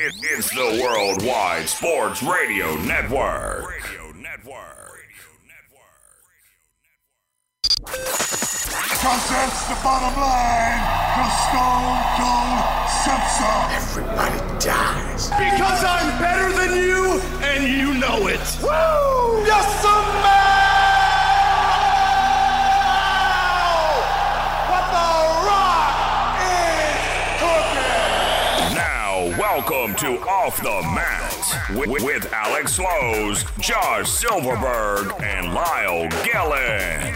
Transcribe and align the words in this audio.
It, 0.00 0.14
it's 0.22 0.48
the 0.50 0.80
Worldwide 0.80 1.68
Sports 1.68 2.22
Radio 2.22 2.76
Network. 2.82 3.68
Radio 3.68 4.12
Network. 4.12 5.02
Cause 7.84 9.28
that's 9.28 9.66
the 9.66 9.74
bottom 9.82 10.14
line. 10.20 10.78
The 11.18 11.26
Stone 11.50 11.98
Cold 12.14 12.62
Simpson. 13.02 13.58
Everybody 13.74 14.38
dies. 14.62 15.30
Because 15.30 15.82
I'm 15.82 16.16
better 16.22 16.52
than 16.52 16.78
you, 16.78 17.20
and 17.42 17.66
you 17.66 17.98
know 17.98 18.28
it. 18.28 18.38
Woo! 18.62 19.42
Yes, 19.46 19.82
What 19.82 20.07
to 30.08 30.18
Off 30.20 30.56
the 30.62 30.80
Mat 30.94 31.76
with, 31.76 32.02
with 32.02 32.32
Alex 32.32 32.76
Slows, 32.76 33.44
Josh 33.58 34.08
Silverberg, 34.08 35.12
and 35.22 35.52
Lyle 35.52 36.08
Gillen. 36.24 37.14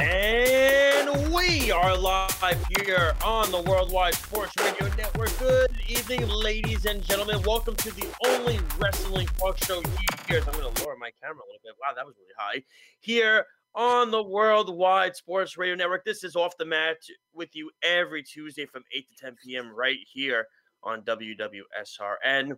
And 0.00 1.32
we 1.32 1.70
are 1.70 1.96
live 1.96 2.64
here 2.76 3.12
on 3.24 3.52
the 3.52 3.62
Worldwide 3.62 4.14
Sports 4.14 4.52
Radio 4.58 4.92
Network. 4.96 5.38
Good 5.38 5.70
evening, 5.86 6.26
ladies 6.26 6.86
and 6.86 7.00
gentlemen. 7.04 7.40
Welcome 7.42 7.76
to 7.76 7.92
the 7.92 8.08
only 8.26 8.58
wrestling 8.80 9.28
talk 9.38 9.62
show 9.62 9.80
here. 10.26 10.40
I'm 10.44 10.52
going 10.54 10.74
to 10.74 10.84
lower 10.84 10.96
my 10.96 11.12
camera 11.22 11.38
a 11.38 11.46
little 11.46 11.62
bit. 11.62 11.74
Wow, 11.80 11.94
that 11.94 12.04
was 12.04 12.16
really 12.18 12.34
high. 12.36 12.64
Here 12.98 13.46
on 13.76 14.10
the 14.10 14.22
Worldwide 14.24 15.14
Sports 15.14 15.56
Radio 15.56 15.76
Network. 15.76 16.04
This 16.04 16.24
is 16.24 16.34
Off 16.34 16.56
the 16.58 16.64
Mat 16.66 16.96
with 17.32 17.54
you 17.54 17.70
every 17.84 18.24
Tuesday 18.24 18.66
from 18.66 18.82
8 18.92 19.06
to 19.08 19.24
10 19.24 19.36
p.m. 19.44 19.72
right 19.72 19.98
here 20.12 20.46
on 20.84 21.02
WWSRN. 21.02 22.56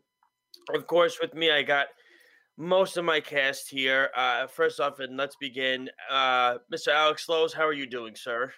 Of 0.75 0.87
course, 0.87 1.19
with 1.21 1.35
me, 1.35 1.51
I 1.51 1.63
got 1.63 1.87
most 2.57 2.97
of 2.97 3.05
my 3.05 3.21
cast 3.21 3.71
here. 3.71 4.11
Uh, 4.17 4.47
first 4.47 4.81
off, 4.81 5.01
and 5.01 5.17
let's 5.17 5.37
begin. 5.37 5.91
Uh, 6.11 6.59
Mr. 6.73 6.89
Alex 6.89 7.27
Slows, 7.27 7.53
how 7.53 7.67
are 7.67 7.73
you 7.73 7.87
doing, 7.87 8.15
sir? 8.17 8.53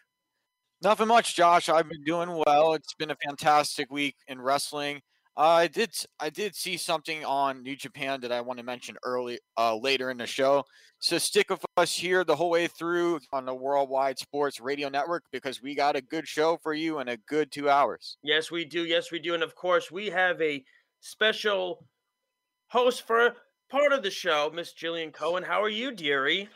Nothing 0.83 1.09
much, 1.09 1.35
Josh. 1.35 1.69
I've 1.69 1.89
been 1.89 2.05
doing 2.05 2.43
well. 2.47 2.75
It's 2.75 2.95
been 2.95 3.11
a 3.11 3.17
fantastic 3.27 3.91
week 3.91 4.17
in 4.29 4.41
wrestling. 4.41 5.01
Uh, 5.37 5.43
I 5.43 5.67
did 5.67 5.95
I 6.19 6.31
did 6.31 6.55
see 6.55 6.79
something 6.79 7.25
on 7.25 7.63
New 7.63 7.77
Japan 7.77 8.21
that 8.23 8.33
I 8.33 8.41
want 8.41 8.59
to 8.59 8.65
mention 8.65 8.97
early 9.05 9.39
uh, 9.59 9.77
later 9.77 10.11
in 10.11 10.17
the 10.17 10.27
show. 10.27 10.65
So 10.99 11.19
stick 11.19 11.51
with 11.51 11.63
us 11.77 11.95
here 11.95 12.25
the 12.25 12.35
whole 12.35 12.49
way 12.49 12.69
through 12.69 13.21
on 13.33 13.45
the 13.45 13.55
Worldwide 13.55 14.19
Sports 14.19 14.61
Radio 14.61 14.89
Network 14.89 15.25
because 15.31 15.61
we 15.61 15.75
got 15.75 15.95
a 15.95 16.01
good 16.01 16.27
show 16.27 16.57
for 16.63 16.73
you 16.73 17.01
in 17.01 17.09
a 17.09 17.19
good 17.29 17.53
two 17.53 17.69
hours. 17.69 18.17
Yes, 18.23 18.51
we 18.51 18.65
do. 18.65 18.87
Yes, 18.87 19.13
we 19.13 19.19
do. 19.19 19.35
And 19.35 19.43
of 19.43 19.55
course, 19.55 19.91
we 19.91 20.09
have 20.09 20.41
a 20.41 20.65
special 21.01 21.87
host 22.69 23.07
for 23.07 23.35
part 23.71 23.93
of 23.93 24.03
the 24.03 24.11
show, 24.11 24.51
Miss 24.55 24.73
Jillian 24.73 25.13
Cohen. 25.13 25.43
How 25.43 25.63
are 25.63 25.69
you, 25.69 25.93
dearie? 25.93 26.49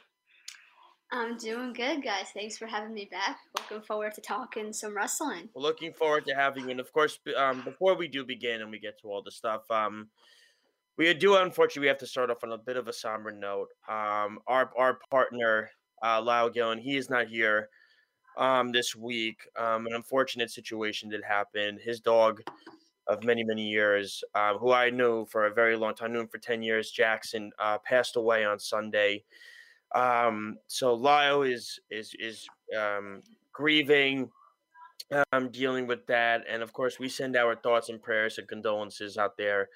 I'm 1.12 1.36
doing 1.36 1.72
good, 1.72 2.04
guys. 2.04 2.28
Thanks 2.32 2.56
for 2.56 2.66
having 2.66 2.94
me 2.94 3.08
back. 3.10 3.38
Looking 3.56 3.84
forward 3.84 4.14
to 4.14 4.20
talking 4.20 4.72
some 4.72 4.96
wrestling. 4.96 5.48
We're 5.54 5.62
looking 5.62 5.92
forward 5.92 6.24
to 6.26 6.34
having 6.34 6.64
you. 6.64 6.70
And 6.70 6.80
of 6.80 6.92
course, 6.92 7.18
um, 7.36 7.62
before 7.62 7.94
we 7.96 8.06
do 8.06 8.24
begin 8.24 8.60
and 8.62 8.70
we 8.70 8.78
get 8.78 9.00
to 9.00 9.08
all 9.08 9.22
the 9.22 9.32
stuff, 9.32 9.68
um, 9.70 10.08
we 10.96 11.12
do 11.14 11.36
unfortunately 11.36 11.82
we 11.82 11.88
have 11.88 11.98
to 11.98 12.06
start 12.06 12.30
off 12.30 12.44
on 12.44 12.52
a 12.52 12.58
bit 12.58 12.76
of 12.76 12.86
a 12.86 12.92
somber 12.92 13.32
note. 13.32 13.68
Um, 13.88 14.38
our 14.46 14.70
our 14.76 14.98
partner 15.10 15.70
uh, 16.04 16.22
Lyle 16.22 16.50
Gillen, 16.50 16.78
he 16.78 16.96
is 16.96 17.10
not 17.10 17.26
here 17.26 17.70
um, 18.38 18.70
this 18.70 18.94
week. 18.94 19.38
Um, 19.58 19.86
an 19.86 19.94
unfortunate 19.94 20.50
situation 20.50 21.08
did 21.08 21.22
happen. 21.24 21.78
His 21.82 22.00
dog 22.00 22.42
of 23.08 23.24
many 23.24 23.42
many 23.42 23.68
years, 23.68 24.22
uh, 24.34 24.58
who 24.58 24.72
I 24.72 24.90
knew 24.90 25.26
for 25.26 25.46
a 25.46 25.52
very 25.52 25.76
long 25.76 25.94
time, 25.94 26.12
knew 26.12 26.20
him 26.20 26.28
for 26.28 26.38
ten 26.38 26.62
years. 26.62 26.90
Jackson 26.92 27.50
uh, 27.58 27.78
passed 27.78 28.14
away 28.14 28.44
on 28.44 28.60
Sunday. 28.60 29.24
Um, 29.94 30.58
so 30.66 30.94
Lyle 30.94 31.42
is 31.42 31.78
is 31.90 32.14
is 32.18 32.46
um, 32.78 33.22
grieving, 33.52 34.30
um, 35.32 35.50
dealing 35.50 35.86
with 35.86 36.06
that, 36.06 36.44
and 36.48 36.62
of 36.62 36.72
course 36.72 36.98
we 36.98 37.08
send 37.08 37.36
our 37.36 37.56
thoughts 37.56 37.88
and 37.88 38.02
prayers 38.02 38.38
and 38.38 38.46
condolences 38.46 39.16
out 39.16 39.36
there 39.36 39.68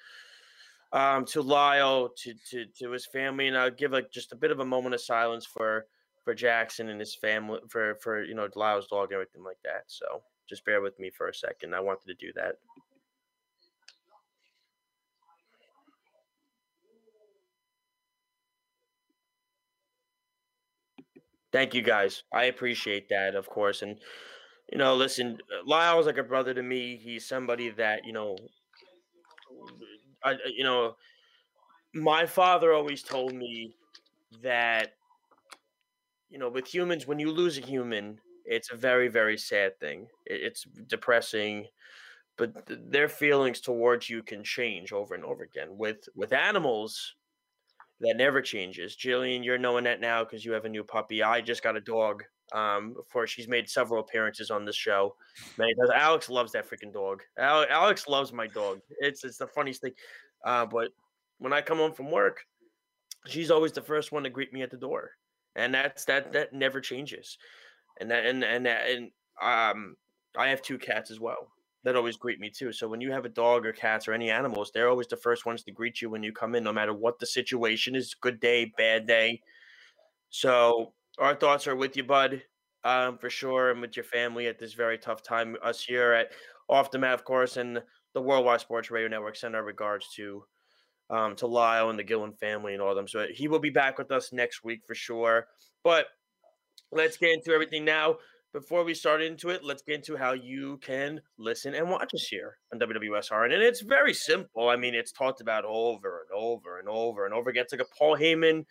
um, 0.95 1.25
to 1.25 1.41
Lyle, 1.41 2.09
to 2.23 2.33
to 2.51 2.65
to 2.79 2.91
his 2.91 3.05
family, 3.05 3.47
and 3.47 3.57
I'll 3.57 3.69
give 3.69 3.91
like 3.91 4.11
just 4.11 4.31
a 4.31 4.35
bit 4.35 4.51
of 4.51 4.61
a 4.61 4.65
moment 4.65 4.95
of 4.95 5.01
silence 5.01 5.45
for 5.45 5.87
for 6.23 6.33
Jackson 6.33 6.89
and 6.89 6.99
his 6.99 7.15
family, 7.15 7.59
for 7.67 7.95
for 7.95 8.23
you 8.23 8.33
know 8.33 8.47
Lyle's 8.55 8.87
dog 8.87 9.11
and 9.11 9.15
everything 9.15 9.43
like 9.43 9.59
that. 9.65 9.83
So 9.87 10.23
just 10.47 10.63
bear 10.65 10.81
with 10.81 10.97
me 10.97 11.09
for 11.09 11.27
a 11.27 11.33
second. 11.33 11.75
I 11.75 11.81
wanted 11.81 12.07
to 12.07 12.13
do 12.15 12.31
that. 12.35 12.55
Thank 21.55 21.73
you 21.73 21.81
guys. 21.81 22.23
I 22.33 22.45
appreciate 22.45 23.07
that, 23.07 23.33
of 23.33 23.47
course. 23.47 23.81
And 23.81 23.97
you 24.69 24.77
know, 24.77 24.93
listen, 24.93 25.37
uh, 25.49 25.63
Lyle's 25.65 26.05
like 26.05 26.17
a 26.17 26.23
brother 26.23 26.53
to 26.53 26.61
me. 26.61 26.97
He's 27.01 27.25
somebody 27.25 27.69
that 27.69 28.05
you 28.05 28.11
know, 28.11 28.35
I, 30.21 30.33
uh, 30.33 30.37
you 30.53 30.65
know, 30.65 30.97
my 31.93 32.25
father 32.25 32.73
always 32.73 33.03
told 33.03 33.33
me 33.33 33.73
that 34.43 34.95
you 36.29 36.37
know, 36.39 36.49
with 36.49 36.67
humans, 36.67 37.07
when 37.07 37.19
you 37.19 37.31
lose 37.31 37.57
a 37.57 37.61
human, 37.61 38.19
it's 38.43 38.73
a 38.73 38.75
very, 38.75 39.07
very 39.07 39.37
sad 39.37 39.79
thing. 39.79 40.07
It's 40.25 40.65
depressing, 40.87 41.67
but 42.37 42.67
th- 42.67 42.81
their 42.89 43.07
feelings 43.07 43.61
towards 43.61 44.09
you 44.09 44.23
can 44.23 44.43
change 44.43 44.91
over 44.91 45.15
and 45.15 45.23
over 45.23 45.43
again. 45.43 45.77
With 45.77 46.09
with 46.15 46.33
animals, 46.33 47.15
that 48.01 48.17
never 48.17 48.41
changes. 48.41 48.95
Jillian, 48.95 49.43
you're 49.43 49.57
knowing 49.57 49.85
that 49.85 50.01
now 50.01 50.23
because 50.23 50.43
you 50.43 50.51
have 50.51 50.65
a 50.65 50.69
new 50.69 50.83
puppy. 50.83 51.23
I 51.23 51.41
just 51.41 51.63
got 51.63 51.77
a 51.77 51.81
dog. 51.81 52.23
Um, 52.53 52.95
for 53.09 53.25
she's 53.25 53.47
made 53.47 53.67
several 53.67 54.01
appearances 54.01 54.51
on 54.51 54.65
this 54.65 54.75
show. 54.75 55.15
Many 55.57 55.73
times. 55.73 55.89
Alex 55.95 56.29
loves 56.29 56.51
that 56.51 56.69
freaking 56.69 56.93
dog. 56.93 57.23
Al- 57.39 57.65
Alex 57.69 58.07
loves 58.07 58.31
my 58.31 58.45
dog. 58.47 58.81
It's 58.99 59.23
it's 59.23 59.37
the 59.37 59.47
funniest 59.47 59.81
thing. 59.81 59.93
Uh, 60.45 60.65
but 60.65 60.89
when 61.39 61.53
I 61.53 61.61
come 61.61 61.79
home 61.79 61.93
from 61.93 62.11
work, 62.11 62.41
she's 63.25 63.49
always 63.49 63.71
the 63.71 63.81
first 63.81 64.11
one 64.11 64.23
to 64.23 64.29
greet 64.29 64.53
me 64.53 64.61
at 64.61 64.69
the 64.69 64.77
door, 64.77 65.11
and 65.55 65.73
that's 65.73 66.05
that 66.05 66.33
that 66.33 66.53
never 66.53 66.81
changes. 66.81 67.37
And 67.99 68.11
that 68.11 68.27
and 68.27 68.43
and 68.43 68.67
and 68.67 69.11
um, 69.41 69.95
I 70.37 70.49
have 70.49 70.61
two 70.61 70.77
cats 70.77 71.09
as 71.09 71.19
well 71.19 71.47
that 71.85 71.95
always 71.95 72.17
greet 72.17 72.39
me 72.39 72.49
too. 72.49 72.73
So 72.73 72.87
when 72.87 72.99
you 72.99 73.11
have 73.11 73.25
a 73.25 73.29
dog 73.29 73.63
or 73.63 73.71
cats 73.71 74.07
or 74.07 74.13
any 74.13 74.31
animals, 74.31 74.71
they're 74.73 74.89
always 74.89 75.07
the 75.07 75.15
first 75.15 75.45
ones 75.45 75.63
to 75.63 75.71
greet 75.71 76.01
you 76.01 76.09
when 76.09 76.23
you 76.23 76.33
come 76.33 76.55
in, 76.55 76.63
no 76.63 76.73
matter 76.73 76.93
what 76.93 77.19
the 77.19 77.27
situation 77.27 77.95
is 77.95 78.15
good 78.15 78.39
day, 78.39 78.73
bad 78.75 79.05
day. 79.05 79.41
So 80.31 80.93
our 81.19 81.35
thoughts 81.35 81.67
are 81.67 81.75
with 81.75 81.95
you, 81.95 82.03
bud, 82.03 82.41
um, 82.83 83.19
for 83.19 83.29
sure, 83.29 83.69
and 83.69 83.81
with 83.81 83.95
your 83.95 84.03
family 84.03 84.47
at 84.47 84.57
this 84.57 84.73
very 84.73 84.97
tough 84.97 85.21
time. 85.21 85.55
Us 85.63 85.81
here 85.83 86.11
at 86.11 86.31
Off 86.69 86.89
the 86.89 86.97
Mat, 86.97 87.13
of 87.13 87.23
course, 87.23 87.57
and 87.57 87.81
the 88.15 88.21
Worldwide 88.21 88.61
Sports 88.61 88.89
Radio 88.89 89.07
Network 89.07 89.35
send 89.35 89.55
our 89.55 89.63
regards 89.63 90.07
to 90.15 90.43
um, 91.11 91.35
to 91.35 91.45
Lyle 91.45 91.91
and 91.91 91.99
the 91.99 92.03
Gillen 92.03 92.33
family 92.33 92.73
and 92.73 92.81
all 92.81 92.89
of 92.89 92.95
them. 92.95 93.07
So 93.07 93.27
he 93.31 93.47
will 93.47 93.59
be 93.59 93.69
back 93.69 93.99
with 93.99 94.11
us 94.11 94.33
next 94.33 94.63
week 94.63 94.81
for 94.87 94.95
sure. 94.95 95.45
But 95.83 96.07
let's 96.91 97.15
get 97.17 97.29
into 97.29 97.51
everything 97.51 97.85
now 97.85 98.17
before 98.55 98.85
we 98.85 98.93
start 98.93 99.21
into 99.21 99.49
it, 99.49 99.65
let's 99.65 99.81
get 99.81 99.95
into 99.95 100.15
how 100.15 100.31
you 100.31 100.77
can 100.77 101.19
listen 101.37 101.75
and 101.75 101.89
watch 101.89 102.13
us 102.13 102.25
here 102.25 102.55
on 102.71 102.79
WWSR. 102.79 103.43
And 103.43 103.53
it's 103.53 103.81
very 103.81 104.13
simple. 104.13 104.69
I 104.69 104.77
mean, 104.77 104.95
it's 104.95 105.11
talked 105.11 105.41
about 105.41 105.65
over 105.65 106.21
and 106.21 106.41
over 106.41 106.79
and 106.79 106.87
over 106.87 107.25
and 107.25 107.33
over 107.33 107.49
again. 107.49 107.63
It's 107.63 107.73
like 107.73 107.81
a 107.81 107.95
Paul 107.99 108.17
Heyman 108.17 108.63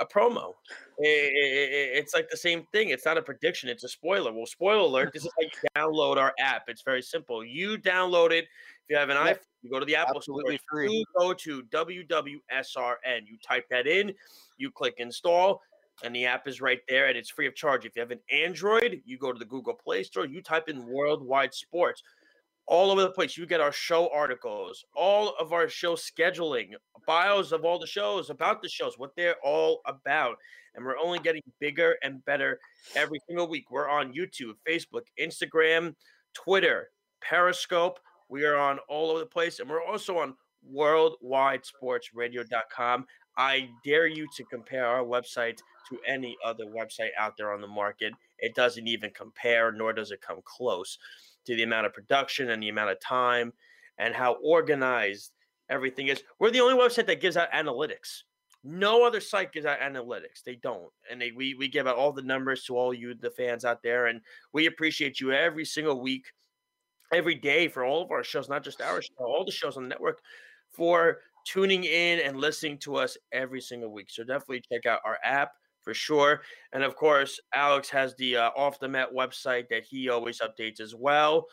a 0.00 0.06
promo. 0.06 0.54
it's 0.98 2.14
like 2.14 2.28
the 2.28 2.36
same 2.36 2.66
thing. 2.72 2.88
It's 2.88 3.04
not 3.04 3.18
a 3.18 3.22
prediction, 3.22 3.68
it's 3.68 3.84
a 3.84 3.88
spoiler. 3.88 4.32
Well, 4.32 4.46
spoiler 4.46 4.80
alert, 4.80 5.12
this 5.12 5.24
is 5.24 5.30
how 5.38 5.44
you 5.44 5.50
download 5.76 6.16
our 6.16 6.32
app. 6.40 6.64
It's 6.68 6.82
very 6.82 7.02
simple. 7.02 7.44
You 7.44 7.78
download 7.78 8.30
it. 8.32 8.44
If 8.44 8.90
you 8.90 8.96
have 8.96 9.10
an 9.10 9.16
iPhone, 9.16 9.38
you 9.62 9.70
go 9.70 9.78
to 9.78 9.86
the 9.86 9.96
Apple 9.96 10.16
Absolutely 10.16 10.58
Store. 10.58 10.80
free. 10.80 10.92
You 10.92 11.04
go 11.16 11.32
to 11.34 11.62
WWSRN. 11.64 13.26
You 13.26 13.36
type 13.46 13.66
that 13.70 13.86
in, 13.86 14.12
you 14.58 14.70
click 14.70 14.94
install, 14.98 15.60
and 16.02 16.14
the 16.14 16.26
app 16.26 16.48
is 16.48 16.60
right 16.60 16.80
there 16.88 17.06
and 17.06 17.16
it's 17.16 17.30
free 17.30 17.46
of 17.46 17.54
charge. 17.54 17.84
If 17.84 17.96
you 17.96 18.00
have 18.00 18.10
an 18.10 18.20
Android, 18.32 19.00
you 19.04 19.18
go 19.18 19.32
to 19.32 19.38
the 19.38 19.44
Google 19.44 19.74
Play 19.74 20.02
Store, 20.02 20.26
you 20.26 20.42
type 20.42 20.68
in 20.68 20.86
Worldwide 20.86 21.54
Sports. 21.54 22.02
All 22.66 22.90
over 22.90 23.02
the 23.02 23.10
place, 23.10 23.36
you 23.36 23.46
get 23.46 23.60
our 23.60 23.72
show 23.72 24.08
articles, 24.14 24.84
all 24.94 25.34
of 25.40 25.52
our 25.52 25.68
show 25.68 25.96
scheduling, 25.96 26.70
bios 27.06 27.50
of 27.50 27.64
all 27.64 27.80
the 27.80 27.86
shows, 27.86 28.30
about 28.30 28.62
the 28.62 28.68
shows, 28.68 28.96
what 28.96 29.10
they're 29.16 29.34
all 29.42 29.80
about. 29.86 30.36
And 30.74 30.84
we're 30.84 30.98
only 30.98 31.18
getting 31.18 31.42
bigger 31.58 31.96
and 32.04 32.24
better 32.24 32.60
every 32.94 33.18
single 33.26 33.48
week. 33.48 33.72
We're 33.72 33.88
on 33.88 34.12
YouTube, 34.12 34.52
Facebook, 34.68 35.02
Instagram, 35.18 35.96
Twitter, 36.32 36.90
Periscope. 37.20 37.98
We 38.28 38.44
are 38.44 38.56
on 38.56 38.78
all 38.88 39.10
over 39.10 39.18
the 39.18 39.26
place. 39.26 39.58
And 39.58 39.68
we're 39.68 39.84
also 39.84 40.18
on 40.18 40.36
worldwidesportsradio.com. 40.72 43.06
I 43.36 43.68
dare 43.84 44.06
you 44.06 44.28
to 44.36 44.44
compare 44.44 44.86
our 44.86 45.02
website 45.02 45.58
to 45.90 45.98
any 46.06 46.36
other 46.44 46.64
website 46.64 47.10
out 47.18 47.36
there 47.36 47.52
on 47.52 47.60
the 47.60 47.66
market. 47.66 48.12
It 48.38 48.54
doesn't 48.54 48.88
even 48.88 49.10
compare, 49.10 49.72
nor 49.72 49.92
does 49.92 50.10
it 50.10 50.20
come 50.20 50.40
close 50.44 50.98
to 51.46 51.54
the 51.54 51.62
amount 51.62 51.86
of 51.86 51.94
production 51.94 52.50
and 52.50 52.62
the 52.62 52.68
amount 52.68 52.90
of 52.90 53.00
time 53.00 53.52
and 53.98 54.14
how 54.14 54.34
organized 54.42 55.32
everything 55.68 56.08
is. 56.08 56.22
We're 56.38 56.50
the 56.50 56.60
only 56.60 56.74
website 56.74 57.06
that 57.06 57.20
gives 57.20 57.36
out 57.36 57.52
analytics. 57.52 58.22
No 58.62 59.06
other 59.06 59.20
site 59.20 59.52
gives 59.52 59.66
out 59.66 59.80
analytics. 59.80 60.42
They 60.44 60.56
don't, 60.56 60.92
and 61.10 61.20
they 61.20 61.32
we 61.32 61.54
we 61.54 61.66
give 61.66 61.86
out 61.86 61.96
all 61.96 62.12
the 62.12 62.20
numbers 62.20 62.64
to 62.64 62.76
all 62.76 62.92
you 62.92 63.14
the 63.14 63.30
fans 63.30 63.64
out 63.64 63.82
there, 63.82 64.06
and 64.06 64.20
we 64.52 64.66
appreciate 64.66 65.18
you 65.18 65.32
every 65.32 65.64
single 65.64 66.02
week, 66.02 66.26
every 67.10 67.36
day 67.36 67.68
for 67.68 67.86
all 67.86 68.02
of 68.02 68.10
our 68.10 68.22
shows, 68.22 68.50
not 68.50 68.62
just 68.62 68.82
our 68.82 69.00
show, 69.00 69.14
all 69.20 69.46
the 69.46 69.50
shows 69.50 69.78
on 69.78 69.84
the 69.84 69.88
network, 69.88 70.20
for 70.68 71.20
tuning 71.46 71.84
in 71.84 72.20
and 72.20 72.38
listening 72.38 72.76
to 72.78 72.96
us 72.96 73.16
every 73.32 73.62
single 73.62 73.90
week. 73.90 74.10
So 74.10 74.24
definitely 74.24 74.62
check 74.70 74.84
out 74.84 75.00
our 75.06 75.16
app 75.24 75.52
for 75.90 75.94
sure. 75.94 76.42
And 76.72 76.84
of 76.84 76.94
course, 76.94 77.40
Alex 77.52 77.90
has 77.90 78.14
the 78.14 78.36
uh, 78.36 78.50
off 78.56 78.78
the 78.78 78.86
mat 78.86 79.08
website 79.12 79.68
that 79.70 79.82
he 79.82 80.08
always 80.08 80.40
updates 80.40 80.78
as 80.80 80.94
well. 80.94 81.46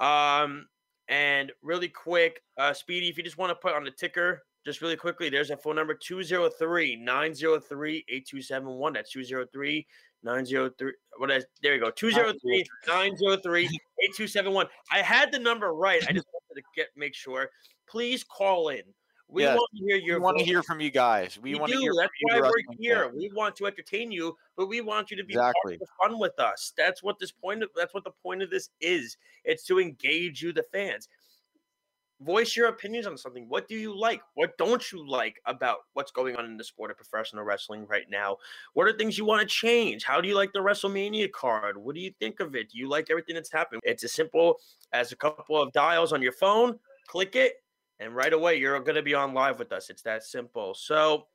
Um, 0.00 0.66
and 1.06 1.52
really 1.62 1.86
quick, 1.86 2.40
uh, 2.58 2.72
Speedy, 2.72 3.08
if 3.08 3.16
you 3.16 3.22
just 3.22 3.38
want 3.38 3.50
to 3.50 3.54
put 3.54 3.72
on 3.72 3.84
the 3.84 3.92
ticker, 3.92 4.42
just 4.66 4.82
really 4.82 4.96
quickly, 4.96 5.30
there's 5.30 5.50
a 5.50 5.56
phone 5.56 5.76
number 5.76 5.94
203 5.94 6.96
903 6.96 8.04
8271. 8.08 8.92
That's 8.94 9.12
203 9.12 9.86
903. 10.24 10.92
What 11.18 11.30
is 11.30 11.44
there 11.62 11.74
you 11.74 11.80
go. 11.80 11.92
203 11.92 12.64
903 12.88 13.64
8271. 13.66 14.66
I 14.90 15.02
had 15.02 15.30
the 15.30 15.38
number 15.38 15.72
right. 15.72 16.02
I 16.08 16.12
just 16.12 16.26
wanted 16.32 16.62
to 16.62 16.66
get 16.74 16.88
make 16.96 17.14
sure. 17.14 17.48
Please 17.88 18.24
call 18.24 18.70
in. 18.70 18.82
We 19.28 19.42
Yeah, 19.42 19.54
want 19.54 19.70
to 19.76 19.84
hear 19.84 19.96
your 19.96 20.18
We 20.18 20.22
want 20.22 20.38
to 20.38 20.44
hear 20.44 20.62
from 20.62 20.80
you 20.80 20.90
guys. 20.90 21.38
We, 21.38 21.54
We 21.54 21.60
want 21.60 21.72
to 21.72 21.78
do. 21.78 21.82
hear 21.82 21.94
That's 21.94 22.12
from 22.20 22.40
why 22.40 22.40
we're 22.40 22.76
here. 22.78 23.08
We 23.08 23.30
want 23.34 23.56
to 23.56 23.66
entertain 23.66 24.12
you, 24.12 24.36
but 24.56 24.66
we 24.66 24.80
want 24.80 25.10
you 25.10 25.16
to 25.16 25.24
be 25.24 25.34
Exactly. 25.34 25.52
part 25.62 25.74
of 25.74 25.78
the 25.80 25.86
fun 26.10 26.18
with 26.20 26.38
us. 26.38 26.72
That's 26.76 27.02
what 27.02 27.18
this 27.18 27.32
point 27.32 27.62
of 27.62 27.70
that's 27.74 27.94
what 27.94 28.04
the 28.04 28.12
point 28.22 28.42
of 28.42 28.50
this 28.50 28.70
is. 28.80 29.16
It's 29.44 29.64
to 29.66 29.80
engage 29.80 30.42
you, 30.42 30.52
the 30.52 30.62
fans. 30.62 31.08
Voice 32.20 32.56
your 32.56 32.68
opinions 32.68 33.06
on 33.06 33.18
something. 33.18 33.48
What 33.48 33.66
do 33.66 33.74
you 33.74 33.94
like? 33.98 34.22
What 34.34 34.56
don't 34.56 34.90
you 34.92 35.06
like 35.06 35.40
about 35.46 35.78
what's 35.94 36.12
going 36.12 36.36
on 36.36 36.44
in 36.44 36.56
the 36.56 36.64
sport 36.64 36.90
of 36.92 36.96
professional 36.96 37.42
wrestling 37.44 37.86
right 37.86 38.08
now? 38.08 38.38
What 38.74 38.86
are 38.86 38.92
things 38.96 39.18
you 39.18 39.24
want 39.24 39.42
to 39.42 39.46
change? 39.46 40.04
How 40.04 40.20
do 40.20 40.28
you 40.28 40.36
like 40.36 40.52
the 40.52 40.60
WrestleMania 40.60 41.32
card? 41.32 41.76
What 41.76 41.96
do 41.96 42.00
you 42.00 42.12
think 42.20 42.38
of 42.40 42.54
it? 42.54 42.70
Do 42.70 42.78
you 42.78 42.88
like 42.88 43.10
everything 43.10 43.34
that's 43.34 43.50
happened? 43.50 43.82
It's 43.84 44.04
as 44.04 44.12
simple 44.12 44.60
as 44.92 45.10
a 45.10 45.16
couple 45.16 45.60
of 45.60 45.72
dials 45.72 46.12
on 46.12 46.22
your 46.22 46.32
phone. 46.32 46.78
Click 47.08 47.34
it, 47.36 47.63
and 48.00 48.14
right 48.14 48.32
away 48.32 48.56
you're 48.56 48.78
going 48.80 48.96
to 48.96 49.02
be 49.02 49.14
on 49.14 49.34
live 49.34 49.58
with 49.58 49.72
us. 49.72 49.90
It's 49.90 50.02
that 50.02 50.24
simple. 50.24 50.74
So, 50.74 51.26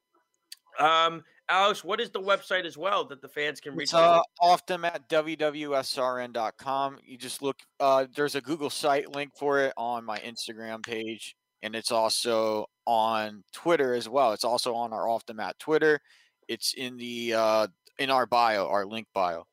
um, 0.80 1.24
Alex, 1.50 1.84
what 1.84 2.00
is 2.00 2.12
the 2.12 2.22
website 2.22 2.66
as 2.66 2.78
well 2.78 3.04
that 3.06 3.22
the 3.22 3.28
fans 3.28 3.60
can 3.60 3.76
reach? 3.76 3.86
It's 3.86 3.94
uh, 3.94 4.22
them 4.68 4.86
at 4.86 5.10
www.srn.com. 5.10 6.98
You 7.04 7.18
just 7.18 7.42
look, 7.42 7.58
uh, 7.80 8.06
there's 8.16 8.36
a 8.36 8.42
Google 8.42 8.70
site 8.70 9.14
link 9.14 9.32
for 9.36 9.60
it 9.60 9.74
on 9.76 10.06
my 10.06 10.20
Instagram 10.20 10.86
page, 10.86 11.36
and 11.64 11.76
it's 11.76 11.92
also 11.92 12.68
on 12.86 13.44
Twitter 13.52 13.96
as 13.96 14.08
well. 14.08 14.34
It's 14.34 14.44
also 14.44 14.76
on 14.76 14.94
our 14.94 15.10
off 15.10 15.26
the 15.26 15.34
mat 15.34 15.58
Twitter. 15.60 16.00
It's 16.48 16.74
in 16.74 16.98
the 16.98 17.34
uh, 17.34 17.68
in 17.98 18.12
our 18.12 18.28
bio, 18.28 18.68
our 18.68 18.86
link 18.86 19.08
bio. 19.14 19.46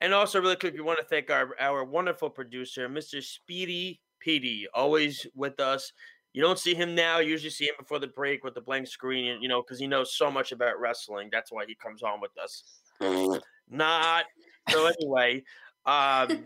And 0.00 0.14
also, 0.14 0.40
really 0.40 0.56
quick, 0.56 0.74
we 0.74 0.80
want 0.82 1.00
to 1.00 1.04
thank 1.04 1.30
our 1.30 1.54
our 1.58 1.84
wonderful 1.84 2.30
producer, 2.30 2.88
Mr. 2.88 3.22
Speedy 3.22 4.00
PD, 4.24 4.64
always 4.72 5.26
with 5.34 5.60
us. 5.60 5.92
You 6.34 6.42
don't 6.42 6.58
see 6.58 6.74
him 6.74 6.96
now. 6.96 7.20
You 7.20 7.30
usually 7.30 7.50
see 7.50 7.66
him 7.66 7.76
before 7.78 8.00
the 8.00 8.08
break 8.08 8.42
with 8.42 8.54
the 8.54 8.60
blank 8.60 8.88
screen, 8.88 9.40
you 9.40 9.48
know, 9.48 9.62
because 9.62 9.78
he 9.78 9.86
knows 9.86 10.16
so 10.16 10.30
much 10.32 10.50
about 10.50 10.80
wrestling. 10.80 11.28
That's 11.30 11.52
why 11.52 11.64
he 11.64 11.76
comes 11.76 12.02
on 12.02 12.20
with 12.20 12.32
us. 12.42 12.64
Not 13.70 14.24
so. 14.68 14.86
Anyway, 14.86 15.44
um, 15.86 16.44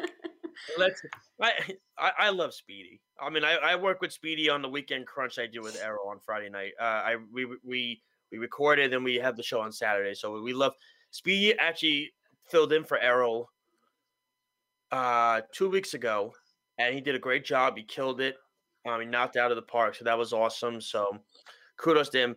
let's. 0.78 1.02
I, 1.40 1.52
I 1.98 2.10
I 2.18 2.30
love 2.30 2.52
Speedy. 2.52 3.00
I 3.20 3.30
mean, 3.30 3.44
I, 3.44 3.54
I 3.54 3.76
work 3.76 4.00
with 4.00 4.12
Speedy 4.12 4.50
on 4.50 4.60
the 4.60 4.68
weekend 4.68 5.06
crunch 5.06 5.38
I 5.38 5.46
do 5.46 5.62
with 5.62 5.80
Arrow 5.82 6.06
on 6.08 6.18
Friday 6.20 6.50
night. 6.50 6.72
Uh, 6.78 6.84
I 6.84 7.16
we 7.32 7.46
we 7.64 8.02
we 8.30 8.38
recorded 8.38 8.92
and 8.92 9.02
we 9.02 9.16
have 9.16 9.36
the 9.36 9.42
show 9.42 9.60
on 9.60 9.72
Saturday, 9.72 10.14
so 10.14 10.40
we 10.42 10.52
love 10.52 10.74
Speedy. 11.12 11.58
Actually, 11.58 12.12
filled 12.48 12.72
in 12.72 12.84
for 12.84 12.98
Errol 12.98 13.50
uh, 14.92 15.40
two 15.52 15.70
weeks 15.70 15.94
ago, 15.94 16.34
and 16.78 16.94
he 16.94 17.00
did 17.00 17.14
a 17.14 17.18
great 17.20 17.44
job. 17.44 17.76
He 17.76 17.84
killed 17.84 18.20
it. 18.20 18.36
Um, 18.88 19.00
he 19.00 19.06
knocked 19.06 19.36
out 19.36 19.50
of 19.50 19.56
the 19.56 19.62
park, 19.62 19.94
so 19.94 20.04
that 20.04 20.16
was 20.16 20.32
awesome. 20.32 20.80
So, 20.80 21.18
kudos 21.76 22.08
to 22.10 22.18
him. 22.18 22.36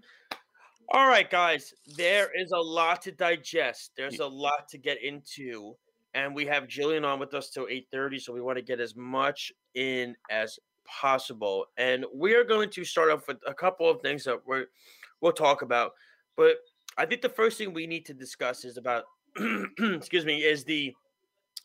All 0.93 1.07
right, 1.07 1.29
guys, 1.29 1.73
there 1.95 2.29
is 2.35 2.51
a 2.51 2.59
lot 2.59 3.01
to 3.03 3.11
digest. 3.11 3.91
There's 3.95 4.19
a 4.19 4.27
lot 4.27 4.67
to 4.69 4.77
get 4.77 5.01
into, 5.01 5.75
and 6.13 6.35
we 6.35 6.45
have 6.47 6.67
Jillian 6.67 7.05
on 7.05 7.19
with 7.19 7.33
us 7.33 7.49
till 7.49 7.67
eight 7.69 7.87
thirty, 7.91 8.19
so 8.19 8.33
we 8.33 8.41
want 8.41 8.57
to 8.57 8.63
get 8.63 8.79
as 8.81 8.95
much 8.95 9.53
in 9.75 10.15
as 10.29 10.59
possible. 10.85 11.67
And 11.77 12.05
we 12.13 12.33
are 12.35 12.43
going 12.43 12.69
to 12.71 12.83
start 12.83 13.09
off 13.09 13.27
with 13.27 13.37
a 13.47 13.53
couple 13.53 13.89
of 13.89 14.01
things 14.01 14.23
that 14.25 14.39
we're 14.45 14.65
we'll 15.21 15.31
talk 15.31 15.61
about. 15.61 15.93
But 16.35 16.57
I 16.97 17.05
think 17.05 17.21
the 17.21 17.29
first 17.29 17.57
thing 17.57 17.73
we 17.73 17.87
need 17.87 18.05
to 18.07 18.13
discuss 18.13 18.65
is 18.65 18.77
about 18.77 19.05
excuse 19.79 20.25
me, 20.25 20.43
is 20.43 20.65
the 20.65 20.93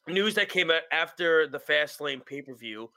news 0.06 0.35
that 0.35 0.49
came 0.49 0.71
out 0.71 0.82
after 0.93 1.49
the 1.49 1.59
Fastlane 1.59 2.25
pay-per-view. 2.25 2.91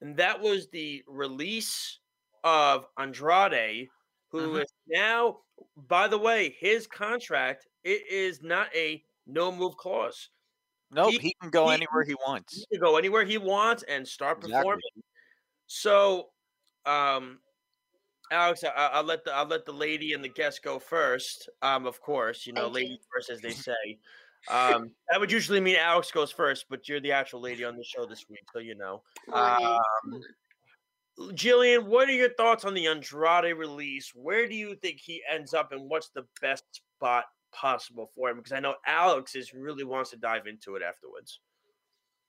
And 0.00 0.16
that 0.16 0.40
was 0.40 0.68
the 0.70 1.02
release 1.06 1.98
of 2.42 2.86
Andrade, 2.98 3.88
who 4.30 4.56
is 4.56 4.70
Mhm. 4.70 4.74
now, 4.88 5.44
by 5.76 6.08
the 6.08 6.18
way, 6.18 6.50
his 6.50 6.86
contract, 6.86 7.66
it 7.84 8.06
is 8.08 8.42
not 8.42 8.74
a 8.74 9.04
no 9.26 9.50
move 9.52 9.76
clause. 9.76 10.30
Nope, 10.90 11.12
He- 11.12 11.18
he, 11.18 11.34
can 11.40 11.50
go 11.50 11.68
he- 11.68 11.74
anywhere 11.74 12.04
he 12.04 12.14
wants. 12.14 12.54
He 12.54 12.66
can 12.66 12.80
go 12.80 12.96
anywhere 12.96 13.24
he 13.24 13.38
wants 13.38 13.82
and 13.84 14.06
start 14.06 14.38
Exactly. 14.38 14.58
performing. 14.58 15.04
So, 15.66 16.32
um, 16.86 17.42
Alex, 18.30 18.64
I, 18.64 18.68
I- 18.70 18.86
I'll 18.88 19.04
let 19.04 19.24
the 19.24 19.32
I'll 19.32 19.46
let 19.46 19.64
the 19.66 19.72
lady 19.72 20.12
and 20.14 20.24
the 20.24 20.28
guest 20.28 20.62
go 20.62 20.78
first. 20.78 21.48
Um, 21.62 21.86
of 21.86 22.00
course, 22.00 22.46
you 22.46 22.52
know, 22.52 22.68
lady 22.68 22.98
first, 23.12 23.30
as 23.30 23.40
they 23.40 23.54
say. 23.68 24.00
Um, 24.50 24.90
that 25.10 25.18
would 25.20 25.32
usually 25.32 25.60
mean 25.60 25.76
Alex 25.76 26.10
goes 26.10 26.30
first, 26.30 26.66
but 26.68 26.88
you're 26.88 27.00
the 27.00 27.12
actual 27.12 27.40
lady 27.40 27.64
on 27.64 27.76
the 27.76 27.84
show 27.84 28.06
this 28.06 28.26
week, 28.28 28.44
so 28.52 28.58
you 28.58 28.74
know. 28.74 29.02
Um, 29.32 29.78
Jillian, 31.32 31.86
what 31.86 32.08
are 32.08 32.12
your 32.12 32.34
thoughts 32.34 32.64
on 32.64 32.74
the 32.74 32.86
Andrade 32.86 33.56
release? 33.56 34.10
Where 34.14 34.46
do 34.48 34.54
you 34.54 34.74
think 34.76 34.98
he 35.00 35.22
ends 35.30 35.54
up, 35.54 35.72
and 35.72 35.88
what's 35.88 36.10
the 36.10 36.24
best 36.40 36.64
spot 36.96 37.24
possible 37.52 38.10
for 38.14 38.30
him? 38.30 38.36
Because 38.36 38.52
I 38.52 38.60
know 38.60 38.74
Alex 38.86 39.34
is 39.34 39.54
really 39.54 39.84
wants 39.84 40.10
to 40.10 40.16
dive 40.16 40.46
into 40.46 40.76
it 40.76 40.82
afterwards. 40.82 41.40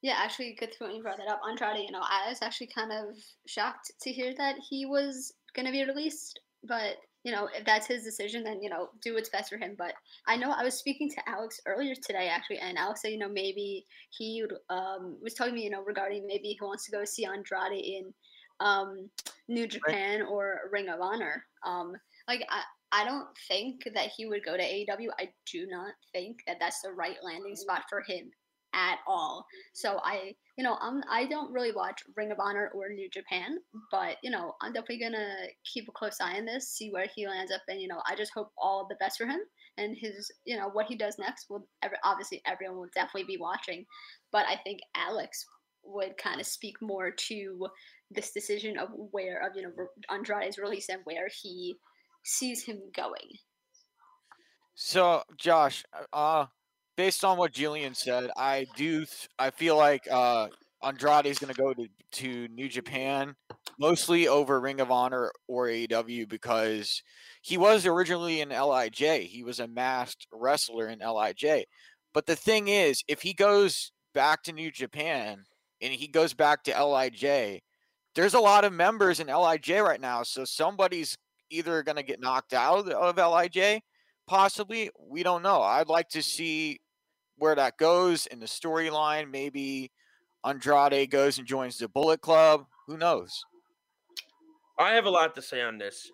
Yeah, 0.01 0.17
actually, 0.17 0.55
good 0.59 0.75
point 0.77 0.95
you 0.95 1.01
brought 1.01 1.17
that 1.17 1.27
up. 1.27 1.41
Andrade, 1.49 1.83
you 1.83 1.91
know, 1.91 2.03
I 2.03 2.29
was 2.29 2.41
actually 2.43 2.67
kind 2.67 2.91
of 2.91 3.17
shocked 3.47 3.91
to 4.01 4.11
hear 4.11 4.35
that 4.37 4.55
he 4.69 4.85
was 4.85 5.33
going 5.55 5.65
to 5.65 5.71
be 5.71 5.83
released. 5.83 6.39
But, 6.63 6.97
you 7.25 7.31
know, 7.31 7.49
if 7.57 7.65
that's 7.65 7.87
his 7.87 8.03
decision, 8.03 8.43
then, 8.43 8.61
you 8.61 8.69
know, 8.69 8.89
do 9.01 9.15
what's 9.15 9.29
best 9.29 9.49
for 9.49 9.57
him. 9.57 9.73
But 9.75 9.93
I 10.27 10.37
know 10.37 10.51
I 10.51 10.63
was 10.63 10.75
speaking 10.75 11.09
to 11.09 11.27
Alex 11.27 11.59
earlier 11.65 11.95
today, 11.95 12.29
actually, 12.31 12.59
and 12.59 12.77
Alex 12.77 13.01
said, 13.01 13.11
you 13.11 13.17
know, 13.17 13.27
maybe 13.27 13.87
he 14.11 14.43
would, 14.43 14.53
um, 14.69 15.17
was 15.23 15.33
talking 15.33 15.53
to 15.53 15.55
me, 15.55 15.63
you 15.63 15.71
know, 15.71 15.83
regarding 15.83 16.27
maybe 16.27 16.49
he 16.49 16.59
wants 16.61 16.85
to 16.85 16.91
go 16.91 17.03
see 17.03 17.25
Andrade 17.25 17.83
in 17.83 18.13
um, 18.59 19.09
New 19.47 19.65
Japan 19.65 20.21
or 20.21 20.69
Ring 20.71 20.87
of 20.87 21.01
Honor. 21.01 21.43
Um, 21.65 21.93
like, 22.27 22.45
I, 22.47 22.61
I 22.91 23.03
don't 23.03 23.27
think 23.47 23.81
that 23.95 24.11
he 24.15 24.27
would 24.27 24.45
go 24.45 24.55
to 24.55 24.63
AEW. 24.63 25.09
I 25.19 25.29
do 25.51 25.65
not 25.67 25.93
think 26.13 26.37
that 26.45 26.57
that's 26.59 26.81
the 26.83 26.91
right 26.91 27.17
landing 27.23 27.55
spot 27.55 27.85
for 27.89 28.03
him 28.07 28.29
at 28.75 28.99
all. 29.07 29.47
So 29.73 29.99
I, 30.03 30.35
you 30.57 30.63
know, 30.63 30.77
I'm 30.81 31.03
I 31.09 31.25
don't 31.25 31.51
really 31.51 31.73
watch 31.73 32.01
Ring 32.15 32.31
of 32.31 32.39
Honor 32.39 32.71
or 32.73 32.89
New 32.89 33.09
Japan, 33.09 33.57
but 33.91 34.17
you 34.23 34.31
know, 34.31 34.53
I'm 34.61 34.71
definitely 34.71 34.99
gonna 34.99 35.47
keep 35.71 35.87
a 35.89 35.91
close 35.91 36.17
eye 36.21 36.37
on 36.37 36.45
this, 36.45 36.69
see 36.69 36.91
where 36.91 37.07
he 37.13 37.27
lands 37.27 37.51
up, 37.51 37.61
and 37.67 37.81
you 37.81 37.87
know, 37.87 38.01
I 38.09 38.15
just 38.15 38.31
hope 38.33 38.51
all 38.57 38.87
the 38.87 38.95
best 38.95 39.17
for 39.17 39.25
him 39.25 39.41
and 39.77 39.97
his, 39.97 40.31
you 40.45 40.57
know, 40.57 40.69
what 40.69 40.85
he 40.85 40.95
does 40.95 41.19
next. 41.19 41.47
Will 41.49 41.67
ever 41.83 41.97
obviously 42.03 42.41
everyone 42.45 42.77
will 42.77 42.89
definitely 42.95 43.25
be 43.25 43.37
watching, 43.39 43.85
but 44.31 44.45
I 44.47 44.55
think 44.63 44.79
Alex 44.95 45.45
would 45.83 46.17
kind 46.17 46.39
of 46.39 46.47
speak 46.47 46.75
more 46.81 47.11
to 47.11 47.67
this 48.11 48.31
decision 48.31 48.77
of 48.77 48.89
where 49.11 49.45
of 49.45 49.55
you 49.55 49.63
know 49.63 49.71
Andrade's 50.09 50.57
release 50.57 50.87
and 50.89 51.01
where 51.03 51.27
he 51.41 51.75
sees 52.23 52.63
him 52.63 52.79
going. 52.95 53.37
So, 54.75 55.23
Josh, 55.37 55.85
uh, 56.11 56.47
based 56.95 57.23
on 57.23 57.37
what 57.37 57.53
Jillian 57.53 57.95
said, 57.95 58.31
I 58.35 58.67
do. 58.75 59.05
I 59.37 59.51
feel 59.51 59.77
like 59.77 60.07
uh, 60.09 60.47
Andrade 60.83 61.25
is 61.25 61.39
going 61.39 61.53
to 61.53 61.61
go 61.61 61.73
to 61.73 61.87
to 62.13 62.47
New 62.49 62.69
Japan, 62.69 63.35
mostly 63.79 64.27
over 64.27 64.59
Ring 64.59 64.79
of 64.79 64.91
Honor 64.91 65.31
or 65.47 65.67
AEW 65.67 66.29
because 66.29 67.01
he 67.41 67.57
was 67.57 67.85
originally 67.85 68.41
in 68.41 68.49
Lij. 68.49 68.99
He 69.27 69.43
was 69.43 69.59
a 69.59 69.67
masked 69.67 70.27
wrestler 70.31 70.87
in 70.87 70.99
Lij. 70.99 71.65
But 72.13 72.25
the 72.25 72.35
thing 72.35 72.67
is, 72.69 73.03
if 73.07 73.21
he 73.21 73.33
goes 73.33 73.91
back 74.13 74.43
to 74.43 74.53
New 74.53 74.71
Japan 74.71 75.43
and 75.81 75.93
he 75.93 76.07
goes 76.07 76.33
back 76.33 76.63
to 76.63 76.71
Lij, 76.71 77.59
there's 78.15 78.33
a 78.33 78.39
lot 78.39 78.63
of 78.63 78.71
members 78.71 79.19
in 79.19 79.27
Lij 79.27 79.81
right 79.81 79.99
now. 79.99 80.23
So 80.23 80.45
somebody's 80.45 81.17
either 81.49 81.83
going 81.83 81.97
to 81.97 82.03
get 82.03 82.21
knocked 82.21 82.53
out 82.53 82.89
of 82.89 83.17
Lij 83.17 83.81
possibly 84.27 84.89
we 84.99 85.21
don't 85.21 85.43
know 85.43 85.61
i'd 85.61 85.87
like 85.87 86.09
to 86.09 86.21
see 86.21 86.79
where 87.37 87.55
that 87.55 87.77
goes 87.77 88.25
in 88.27 88.39
the 88.39 88.45
storyline 88.45 89.29
maybe 89.29 89.91
andrade 90.43 91.09
goes 91.09 91.37
and 91.37 91.47
joins 91.47 91.77
the 91.77 91.87
bullet 91.87 92.21
club 92.21 92.65
who 92.87 92.97
knows 92.97 93.45
I 94.77 94.93
have 94.93 95.05
a 95.05 95.09
lot 95.09 95.35
to 95.35 95.41
say 95.41 95.61
on 95.61 95.77
this, 95.77 96.11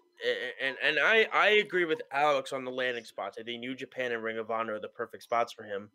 and 0.62 0.76
and 0.84 1.00
I 1.00 1.28
I 1.34 1.48
agree 1.50 1.86
with 1.86 2.02
Alex 2.12 2.54
on 2.54 2.64
the 2.64 2.72
landing 2.72 3.06
spots. 3.06 3.38
I 3.40 3.44
think 3.44 3.60
New 3.60 3.76
Japan 3.76 4.12
and 4.12 4.24
Ring 4.24 4.38
of 4.38 4.52
Honor 4.52 4.76
are 4.76 4.80
the 4.80 4.88
perfect 4.88 5.24
spots 5.24 5.52
for 5.52 5.64
him. 5.64 5.90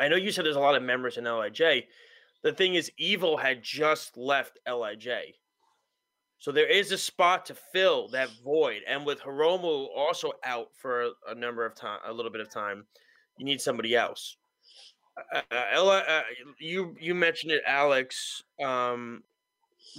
I 0.00 0.08
know 0.08 0.16
you 0.16 0.32
said 0.32 0.44
there's 0.44 0.56
a 0.56 0.60
lot 0.60 0.74
of 0.74 0.82
members 0.82 1.18
in 1.18 1.24
Lij. 1.24 1.84
The 2.42 2.52
thing 2.52 2.74
is, 2.74 2.90
Evil 2.96 3.36
had 3.36 3.62
just 3.62 4.16
left 4.16 4.58
Lij, 4.66 5.34
so 6.38 6.50
there 6.50 6.66
is 6.66 6.90
a 6.90 6.98
spot 6.98 7.46
to 7.46 7.54
fill 7.54 8.08
that 8.08 8.30
void. 8.44 8.82
And 8.88 9.06
with 9.06 9.20
Hiromu 9.20 9.86
also 9.96 10.32
out 10.44 10.70
for 10.74 11.10
a 11.28 11.34
number 11.36 11.64
of 11.64 11.76
time, 11.76 12.00
a 12.04 12.12
little 12.12 12.32
bit 12.32 12.40
of 12.40 12.50
time, 12.50 12.86
you 13.38 13.44
need 13.44 13.60
somebody 13.60 13.94
else. 13.94 14.36
Uh, 15.34 15.40
uh, 15.50 15.64
Ella, 15.72 15.98
uh, 16.08 16.22
you 16.58 16.96
you 17.00 17.14
mentioned 17.14 17.52
it, 17.52 17.62
Alex. 17.66 18.42
Um, 18.62 19.22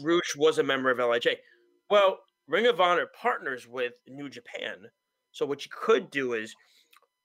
Rush 0.02 0.36
was 0.36 0.58
a 0.58 0.64
member 0.64 0.90
of 0.90 0.98
Lij. 0.98 1.28
Well, 1.90 2.20
Ring 2.48 2.68
of 2.68 2.82
Honor 2.82 3.08
partners 3.20 3.68
with 3.68 3.94
New 4.08 4.30
Japan. 4.30 4.90
So 5.32 5.46
what 5.46 5.66
you 5.66 5.72
could 5.72 6.10
do 6.12 6.34
is 6.34 6.56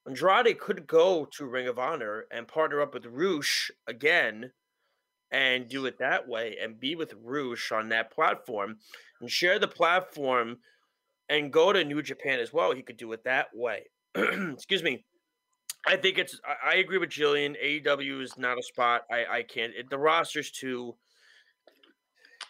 Andrade 0.07 0.59
could 0.59 0.87
go 0.87 1.27
to 1.37 1.47
Ring 1.47 1.69
of 1.69 1.79
Honor 1.79 2.27
and 2.31 2.49
partner 2.49 2.81
up 2.81 2.95
with 2.95 3.07
Rush 3.07 3.71
again 3.87 4.53
and 5.31 5.69
do 5.69 5.87
it 5.87 5.99
that 5.99 6.27
way 6.27 6.57
and 6.61 6.81
be 6.81 6.95
with 6.95 7.15
Rush 7.23 7.71
on 7.73 7.91
that 7.91 8.11
platform 8.11 8.79
and 9.21 9.31
share 9.31 9.59
the 9.59 9.69
platform 9.69 10.59
and 11.29 11.53
go 11.53 11.73
to 11.73 11.85
New 11.85 12.03
Japan 12.03 12.41
as 12.41 12.53
well. 12.53 12.73
He 12.73 12.83
could 12.83 12.97
do 12.97 13.13
it 13.13 13.25
that 13.25 13.49
way. 13.55 13.85
Excuse 14.15 14.83
me. 14.83 15.05
I 15.89 15.97
think 15.97 16.19
it's. 16.19 16.39
I, 16.45 16.73
I 16.73 16.75
agree 16.77 16.99
with 16.99 17.11
Jillian. 17.11 17.57
AEW 17.63 18.23
is 18.23 18.37
not 18.39 18.59
a 18.59 18.63
spot. 18.63 19.03
I 19.11 19.25
I 19.39 19.43
can't. 19.43 19.73
It, 19.75 19.91
the 19.91 19.99
roster's 19.99 20.51
too. 20.51 20.95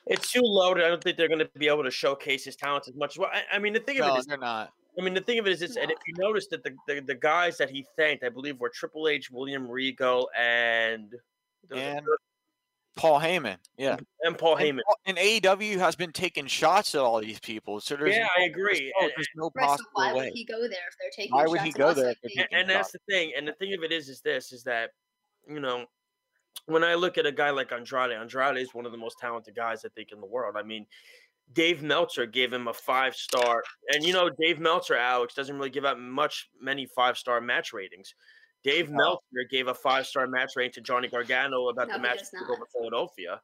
It's 0.06 0.32
too 0.32 0.40
loaded. 0.42 0.84
I 0.84 0.88
don't 0.88 1.02
think 1.02 1.16
they're 1.16 1.28
going 1.28 1.40
to 1.40 1.50
be 1.58 1.68
able 1.68 1.84
to 1.84 1.90
showcase 1.90 2.44
his 2.44 2.56
talents 2.56 2.88
as 2.88 2.94
much 2.94 3.12
as 3.14 3.18
well. 3.18 3.30
I, 3.32 3.56
I 3.56 3.58
mean, 3.58 3.74
the 3.74 3.80
thing 3.80 4.00
of 4.00 4.06
it 4.06 4.18
is, 4.20 4.26
they're 4.26 4.38
not. 4.38 4.70
I 4.98 5.02
mean, 5.04 5.12
the 5.14 5.20
thing 5.20 5.38
of 5.38 5.46
it 5.46 5.52
is, 5.52 5.60
this, 5.60 5.76
and 5.76 5.90
if 5.90 5.98
you 6.06 6.14
notice 6.18 6.48
that 6.48 6.64
the, 6.64 6.74
the 6.86 7.00
the 7.00 7.14
guys 7.14 7.56
that 7.58 7.70
he 7.70 7.86
thanked, 7.96 8.24
I 8.24 8.30
believe, 8.30 8.58
were 8.58 8.70
Triple 8.70 9.06
H, 9.08 9.30
William 9.30 9.70
Regal, 9.70 10.28
and 10.36 11.14
there 11.68 11.96
And 11.98 12.06
third- 12.06 12.18
Paul 12.96 13.20
Heyman, 13.20 13.58
yeah. 13.76 13.96
and 14.22 14.36
Paul 14.36 14.56
And, 14.56 14.78
Heyman. 14.78 14.80
and 15.06 15.16
AEW 15.18 15.78
has 15.78 15.94
been 15.94 16.10
taking 16.12 16.46
shots 16.46 16.94
at 16.96 17.00
all 17.00 17.20
these 17.20 17.38
people. 17.38 17.80
So 17.80 17.94
there's 17.96 18.14
Yeah, 18.16 18.22
no, 18.22 18.28
I 18.36 18.38
there's 18.40 18.50
agree. 18.50 18.92
no, 19.00 19.04
And- 19.06 19.12
there's 19.16 19.28
no 19.36 19.50
Right, 19.54 19.78
so 19.78 19.84
why 19.92 20.12
way. 20.14 20.24
would 20.26 20.32
he 20.34 20.44
go 20.44 20.60
there 20.62 20.70
if 20.70 20.94
they're 21.00 21.10
taking 21.14 21.32
Why 21.34 21.46
would 21.46 21.58
shots 21.58 21.66
he 21.66 21.72
go 21.72 21.94
there 21.94 22.10
if 22.10 22.18
and, 22.38 22.48
and 22.50 22.68
that's 22.70 22.90
the 22.90 22.98
thing. 23.08 23.32
And 23.36 23.46
the 23.46 23.52
thing 23.52 23.72
of 23.74 23.82
it 23.84 23.92
is, 23.92 24.08
is 24.08 24.20
this 24.20 24.52
is 24.52 24.64
that 24.64 24.90
you 25.46 25.60
know 25.60 25.86
when 26.66 26.82
I 26.82 26.94
look 26.94 27.18
at 27.18 27.24
a 27.26 27.32
guy 27.32 27.50
like 27.50 27.70
Andrade, 27.72 28.10
Andrade 28.12 28.56
is 28.58 28.74
one 28.74 28.84
of 28.84 28.92
the 28.92 28.98
most 28.98 29.18
talented 29.20 29.54
guys 29.54 29.84
I 29.84 29.88
think 29.90 30.10
in 30.12 30.20
the 30.20 30.26
world. 30.26 30.56
I 30.58 30.62
mean, 30.64 30.84
Dave 31.52 31.82
Meltzer 31.82 32.26
gave 32.26 32.52
him 32.52 32.66
a 32.68 32.74
five 32.74 33.14
star, 33.14 33.62
and 33.94 34.04
you 34.04 34.12
know 34.12 34.28
Dave 34.28 34.58
Meltzer, 34.58 34.96
Alex 34.96 35.34
doesn't 35.34 35.56
really 35.56 35.70
give 35.70 35.84
out 35.84 36.00
much 36.00 36.48
many 36.60 36.84
five 36.96 37.16
star 37.16 37.40
match 37.40 37.72
ratings. 37.72 38.12
Dave 38.64 38.90
No. 38.90 38.96
Meltzer 38.96 39.48
gave 39.50 39.68
a 39.68 39.74
five 39.74 40.06
star 40.06 40.26
match 40.26 40.52
rating 40.56 40.72
to 40.72 40.80
Johnny 40.80 41.08
Gargano 41.08 41.68
about 41.68 41.88
No, 41.88 41.94
the 41.94 42.00
match 42.00 42.18
does 42.18 42.30
to 42.30 42.38
take 42.38 42.50
over 42.50 42.66
Philadelphia 42.72 43.40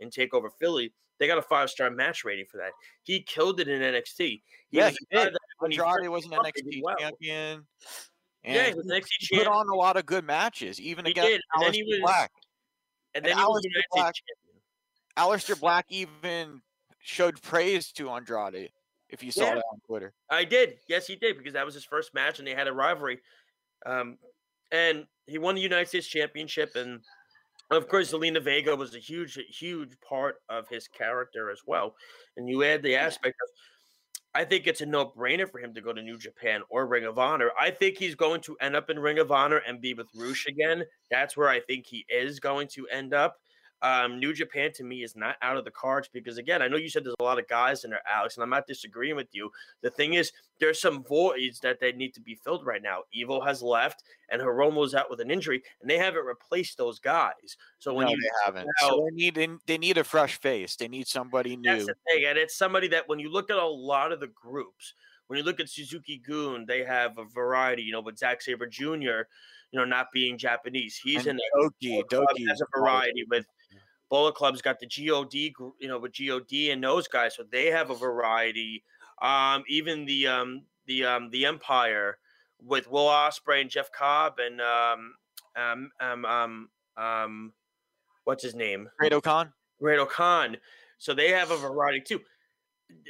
and 0.00 0.12
take 0.12 0.34
over 0.34 0.50
Philly. 0.50 0.92
They 1.18 1.26
got 1.26 1.38
a 1.38 1.42
five 1.42 1.70
star 1.70 1.90
match 1.90 2.24
rating 2.24 2.46
for 2.50 2.58
that. 2.58 2.72
He 3.02 3.22
killed 3.22 3.60
it 3.60 3.68
in 3.68 3.80
NXT. 3.80 4.18
He 4.18 4.42
Yeah, 4.70 4.86
was 4.88 4.98
he 4.98 5.06
did. 5.16 5.32
that 5.32 5.38
when 5.58 5.70
he 5.70 5.78
Andrade 5.78 6.04
first 6.04 6.10
was 6.10 6.24
an 6.24 6.30
came 6.32 6.38
up, 6.40 6.46
he 6.54 6.62
did 6.62 6.74
NXT 6.74 6.82
well. 6.82 6.96
champion. 6.98 7.66
And 8.44 8.54
Yeah, 8.54 8.64
he 8.68 8.74
was 8.74 8.86
an 8.86 8.92
he- 8.92 9.00
NXT 9.00 9.08
he 9.30 9.38
put 9.38 9.46
on 9.46 9.68
a 9.68 9.74
lot 9.74 9.96
of 9.96 10.04
good 10.06 10.24
matches, 10.24 10.80
even 10.80 11.04
He 11.06 11.12
against 11.12 11.28
did, 11.30 11.40
and 11.54 11.64
then 11.64 11.72
he 11.74 11.82
Aleister 11.82 11.86
was 11.88 12.00
Black. 12.00 12.30
and 13.14 13.24
and 13.24 13.24
then 13.24 13.38
he 13.38 13.42
was 13.44 13.62
Aleister 13.62 13.64
United 13.64 13.84
Black- 13.92 14.14
States 14.16 14.28
champion. 14.28 14.62
Aleister 15.56 15.60
Black 15.60 15.86
even 15.88 16.62
showed 17.00 17.40
praise 17.40 17.92
to 17.92 18.10
Andrade. 18.10 18.70
If 19.08 19.22
you 19.22 19.30
saw 19.30 19.44
Yeah. 19.44 19.54
that 19.54 19.64
on 19.72 19.80
Twitter, 19.86 20.12
I 20.28 20.44
did. 20.44 20.80
Yes, 20.88 21.06
he 21.06 21.14
did 21.16 21.38
because 21.38 21.52
that 21.54 21.64
was 21.64 21.74
his 21.74 21.84
first 21.84 22.12
match 22.12 22.40
and 22.40 22.46
they 22.46 22.54
had 22.54 22.66
a 22.68 22.72
rivalry. 22.72 23.22
Um, 23.86 24.18
and 24.72 25.06
he 25.26 25.38
won 25.38 25.54
the 25.54 25.60
United 25.60 25.88
States 25.88 26.06
Championship. 26.06 26.76
And 26.76 27.00
of 27.70 27.88
course, 27.88 28.12
Zelina 28.12 28.42
Vega 28.42 28.74
was 28.74 28.94
a 28.94 28.98
huge, 28.98 29.38
huge 29.48 29.98
part 30.00 30.36
of 30.48 30.68
his 30.68 30.88
character 30.88 31.50
as 31.50 31.60
well. 31.66 31.94
And 32.36 32.48
you 32.48 32.62
add 32.62 32.82
the 32.82 32.96
aspect 32.96 33.36
of, 33.42 33.48
I 34.34 34.44
think 34.44 34.66
it's 34.66 34.82
a 34.82 34.86
no 34.86 35.06
brainer 35.06 35.50
for 35.50 35.58
him 35.58 35.72
to 35.74 35.80
go 35.80 35.92
to 35.92 36.02
New 36.02 36.18
Japan 36.18 36.62
or 36.68 36.86
Ring 36.86 37.06
of 37.06 37.18
Honor. 37.18 37.50
I 37.58 37.70
think 37.70 37.96
he's 37.96 38.14
going 38.14 38.42
to 38.42 38.56
end 38.60 38.76
up 38.76 38.90
in 38.90 38.98
Ring 38.98 39.18
of 39.18 39.32
Honor 39.32 39.62
and 39.66 39.80
be 39.80 39.94
with 39.94 40.08
Rush 40.14 40.46
again. 40.46 40.84
That's 41.10 41.36
where 41.36 41.48
I 41.48 41.60
think 41.60 41.86
he 41.86 42.04
is 42.08 42.38
going 42.38 42.68
to 42.74 42.86
end 42.88 43.14
up. 43.14 43.38
Um, 43.82 44.18
New 44.18 44.32
Japan 44.32 44.72
to 44.74 44.84
me 44.84 45.02
is 45.02 45.14
not 45.16 45.36
out 45.42 45.58
of 45.58 45.64
the 45.64 45.70
cards 45.70 46.08
because 46.10 46.38
again, 46.38 46.62
I 46.62 46.68
know 46.68 46.76
you 46.76 46.88
said 46.88 47.04
there's 47.04 47.14
a 47.20 47.22
lot 47.22 47.38
of 47.38 47.46
guys 47.46 47.84
in 47.84 47.90
there, 47.90 48.00
Alex, 48.10 48.36
and 48.36 48.42
I'm 48.42 48.50
not 48.50 48.66
disagreeing 48.66 49.16
with 49.16 49.28
you. 49.32 49.50
The 49.82 49.90
thing 49.90 50.14
is, 50.14 50.32
there's 50.60 50.80
some 50.80 51.04
voids 51.04 51.60
that 51.60 51.78
they 51.78 51.92
need 51.92 52.14
to 52.14 52.20
be 52.20 52.36
filled 52.42 52.64
right 52.64 52.82
now. 52.82 53.00
Evil 53.12 53.44
has 53.44 53.62
left, 53.62 54.02
and 54.30 54.40
Hiromu's 54.40 54.94
out 54.94 55.10
with 55.10 55.20
an 55.20 55.30
injury, 55.30 55.62
and 55.80 55.90
they 55.90 55.98
haven't 55.98 56.24
replaced 56.24 56.78
those 56.78 56.98
guys. 56.98 57.56
So 57.78 57.92
when 57.92 58.06
no, 58.06 58.12
you 58.12 58.20
they 58.20 58.28
haven't. 58.44 58.66
now- 58.80 58.88
So 58.88 59.06
they 59.10 59.14
need 59.14 59.58
they, 59.66 59.78
need 59.78 59.98
a 59.98 60.04
fresh 60.04 60.40
face. 60.40 60.76
They 60.76 60.88
need 60.88 61.06
somebody 61.06 61.56
new. 61.56 61.70
that's 61.70 61.86
the 61.86 61.94
thing, 62.10 62.24
and 62.24 62.38
it's 62.38 62.56
somebody 62.56 62.88
that 62.88 63.08
when 63.08 63.18
you 63.18 63.30
look 63.30 63.50
at 63.50 63.58
a 63.58 63.66
lot 63.66 64.10
of 64.10 64.20
the 64.20 64.28
groups, 64.28 64.94
when 65.26 65.38
you 65.38 65.44
look 65.44 65.60
at 65.60 65.68
Suzuki-gun, 65.68 66.64
they 66.66 66.82
have 66.84 67.18
a 67.18 67.24
variety. 67.24 67.82
You 67.82 67.92
know, 67.92 68.00
with 68.00 68.16
Zack 68.16 68.40
Sabre 68.40 68.66
Jr., 68.66 69.26
you 69.72 69.80
know, 69.80 69.84
not 69.84 70.06
being 70.12 70.38
Japanese, 70.38 70.96
he's 70.96 71.26
And 71.26 71.38
in 71.38 71.62
Doki, 71.62 72.02
Doki 72.10 72.48
has 72.48 72.62
a 72.62 72.66
variety 72.78 73.24
with 73.28 73.46
Bullet 74.08 74.34
Club's 74.34 74.62
got 74.62 74.78
the 74.78 74.86
God, 74.86 75.74
you 75.80 75.88
know, 75.88 75.98
with 75.98 76.12
God 76.12 76.72
and 76.72 76.82
those 76.82 77.08
guys, 77.08 77.34
so 77.34 77.44
they 77.50 77.66
have 77.66 77.90
a 77.90 77.94
variety. 77.94 78.82
Um, 79.20 79.64
even 79.68 80.04
the 80.04 80.26
um 80.26 80.62
the 80.86 81.04
um 81.04 81.30
the 81.30 81.46
Empire 81.46 82.18
with 82.62 82.90
Will 82.90 83.06
Ospreay 83.06 83.62
and 83.62 83.70
Jeff 83.70 83.90
Cobb 83.92 84.34
and 84.38 84.60
um 84.60 85.14
um 85.56 85.90
um 86.00 86.24
um 86.24 86.68
um 86.96 87.52
what's 88.24 88.42
his 88.42 88.54
name? 88.54 88.88
Great 88.98 89.12
Khan. 89.22 89.52
Great 89.80 90.08
Khan. 90.08 90.56
So 90.98 91.14
they 91.14 91.30
have 91.30 91.50
a 91.50 91.56
variety 91.56 92.00
too. 92.00 92.20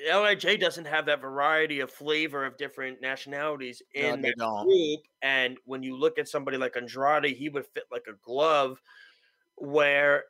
Lij 0.08 0.58
doesn't 0.58 0.86
have 0.86 1.06
that 1.06 1.20
variety 1.20 1.80
of 1.80 1.90
flavor 1.90 2.46
of 2.46 2.56
different 2.56 3.02
nationalities 3.02 3.82
in 3.94 4.22
they 4.22 4.32
their 4.38 4.46
group. 4.64 5.00
And 5.20 5.58
when 5.66 5.82
you 5.82 5.96
look 5.96 6.18
at 6.18 6.28
somebody 6.28 6.56
like 6.56 6.76
Andrade, 6.76 7.36
he 7.36 7.48
would 7.50 7.66
fit 7.74 7.84
like 7.90 8.06
a 8.08 8.14
glove. 8.24 8.80
Where 9.56 10.24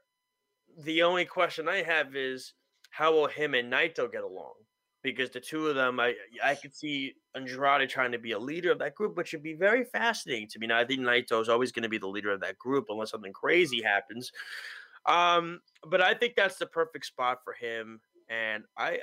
the 0.76 1.02
only 1.02 1.24
question 1.24 1.68
I 1.68 1.82
have 1.82 2.14
is 2.14 2.52
how 2.90 3.12
will 3.12 3.26
him 3.26 3.54
and 3.54 3.72
Naito 3.72 4.10
get 4.10 4.22
along? 4.22 4.54
Because 5.02 5.30
the 5.30 5.40
two 5.40 5.68
of 5.68 5.74
them, 5.74 6.00
I 6.00 6.14
I 6.42 6.54
could 6.54 6.74
see 6.74 7.14
Andrade 7.34 7.88
trying 7.88 8.12
to 8.12 8.18
be 8.18 8.32
a 8.32 8.38
leader 8.38 8.72
of 8.72 8.78
that 8.80 8.94
group, 8.94 9.16
which 9.16 9.32
would 9.32 9.42
be 9.42 9.54
very 9.54 9.84
fascinating 9.84 10.48
to 10.48 10.58
me. 10.58 10.66
Now 10.66 10.78
I 10.78 10.84
think 10.84 11.00
Naito 11.00 11.40
is 11.40 11.48
always 11.48 11.72
going 11.72 11.84
to 11.84 11.88
be 11.88 11.98
the 11.98 12.08
leader 12.08 12.32
of 12.32 12.40
that 12.40 12.58
group 12.58 12.86
unless 12.88 13.10
something 13.10 13.32
crazy 13.32 13.82
happens. 13.82 14.32
Um, 15.06 15.60
but 15.88 16.00
I 16.00 16.14
think 16.14 16.34
that's 16.34 16.56
the 16.56 16.66
perfect 16.66 17.06
spot 17.06 17.38
for 17.44 17.52
him. 17.52 18.00
And 18.28 18.64
I, 18.76 18.88
I, 18.88 18.94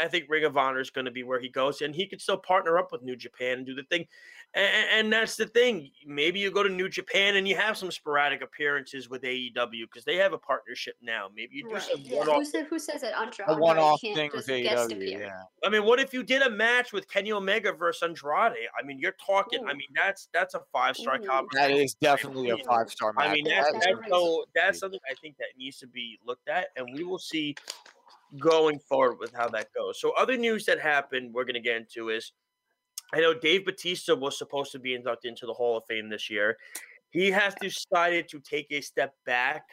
I- 0.00 0.04
I 0.04 0.08
think 0.08 0.26
Ring 0.28 0.44
of 0.44 0.56
Honor 0.56 0.80
is 0.80 0.90
going 0.90 1.04
to 1.06 1.10
be 1.10 1.22
where 1.24 1.40
he 1.40 1.48
goes, 1.48 1.80
and 1.82 1.94
he 1.94 2.06
could 2.06 2.20
still 2.20 2.36
partner 2.36 2.78
up 2.78 2.92
with 2.92 3.02
New 3.02 3.16
Japan 3.16 3.58
and 3.58 3.66
do 3.66 3.74
the 3.74 3.82
thing. 3.84 4.06
And, 4.54 4.86
and 4.92 5.12
that's 5.12 5.36
the 5.36 5.46
thing. 5.46 5.90
Maybe 6.06 6.38
you 6.38 6.50
go 6.50 6.62
to 6.62 6.68
New 6.68 6.88
Japan 6.88 7.36
and 7.36 7.48
you 7.48 7.56
have 7.56 7.76
some 7.76 7.90
sporadic 7.90 8.42
appearances 8.42 9.08
with 9.08 9.22
AEW 9.22 9.84
because 9.90 10.04
they 10.04 10.16
have 10.16 10.32
a 10.34 10.38
partnership 10.38 10.94
now. 11.02 11.28
Maybe 11.34 11.56
you 11.56 11.64
do 11.68 11.74
Right. 11.74 11.82
some 11.82 12.00
Yeah, 12.02 12.18
one-off. 12.18 12.36
who, 12.36 12.44
said, 12.44 12.66
who 12.66 12.78
says 12.78 13.00
that 13.00 13.18
Andrade, 13.18 13.48
A 13.48 13.54
one-off 13.56 14.00
thing 14.00 14.30
with 14.34 14.46
AEW. 14.46 15.10
Yeah. 15.20 15.30
I 15.64 15.68
mean, 15.70 15.84
what 15.84 15.98
if 16.00 16.12
you 16.12 16.22
did 16.22 16.42
a 16.42 16.50
match 16.50 16.92
with 16.92 17.08
Kenny 17.08 17.32
Omega 17.32 17.72
versus 17.72 18.02
Andrade? 18.02 18.52
I 18.78 18.84
mean, 18.84 18.98
you're 19.00 19.16
talking. 19.24 19.64
I 19.66 19.72
mean, 19.72 19.88
that's 19.94 20.28
that's 20.34 20.54
a 20.54 20.60
five 20.72 20.96
star 20.96 21.16
Ooh. 21.16 21.48
That 21.54 21.70
is 21.70 21.94
definitely 21.94 22.50
a 22.50 22.58
five 22.58 22.90
star 22.90 23.12
match. 23.14 23.28
I 23.28 23.32
mean, 23.32 23.44
that's, 23.44 23.72
that's 23.72 23.86
that's 23.86 24.08
so 24.10 24.44
that's 24.54 24.78
something 24.78 25.00
I 25.10 25.14
think 25.14 25.36
that 25.38 25.46
needs 25.56 25.78
to 25.78 25.86
be 25.86 26.18
looked 26.26 26.48
at, 26.48 26.68
and 26.76 26.86
we 26.94 27.04
will 27.04 27.18
see 27.18 27.56
going 28.38 28.78
forward 28.78 29.18
with 29.18 29.32
how 29.34 29.48
that 29.48 29.68
goes. 29.74 30.00
So, 30.00 30.12
other 30.18 30.36
news 30.36 30.64
that 30.66 30.80
happened, 30.80 31.32
we're 31.32 31.44
going 31.44 31.54
to 31.54 31.60
get 31.60 31.76
into 31.76 32.10
is 32.10 32.32
I 33.14 33.20
know 33.20 33.34
Dave 33.34 33.66
Batista 33.66 34.14
was 34.14 34.38
supposed 34.38 34.72
to 34.72 34.78
be 34.78 34.94
inducted 34.94 35.30
into 35.30 35.46
the 35.46 35.52
Hall 35.52 35.76
of 35.76 35.84
Fame 35.86 36.08
this 36.08 36.30
year. 36.30 36.56
He 37.10 37.30
has 37.30 37.54
decided 37.60 38.28
to 38.28 38.40
take 38.40 38.68
a 38.70 38.80
step 38.80 39.14
back 39.26 39.64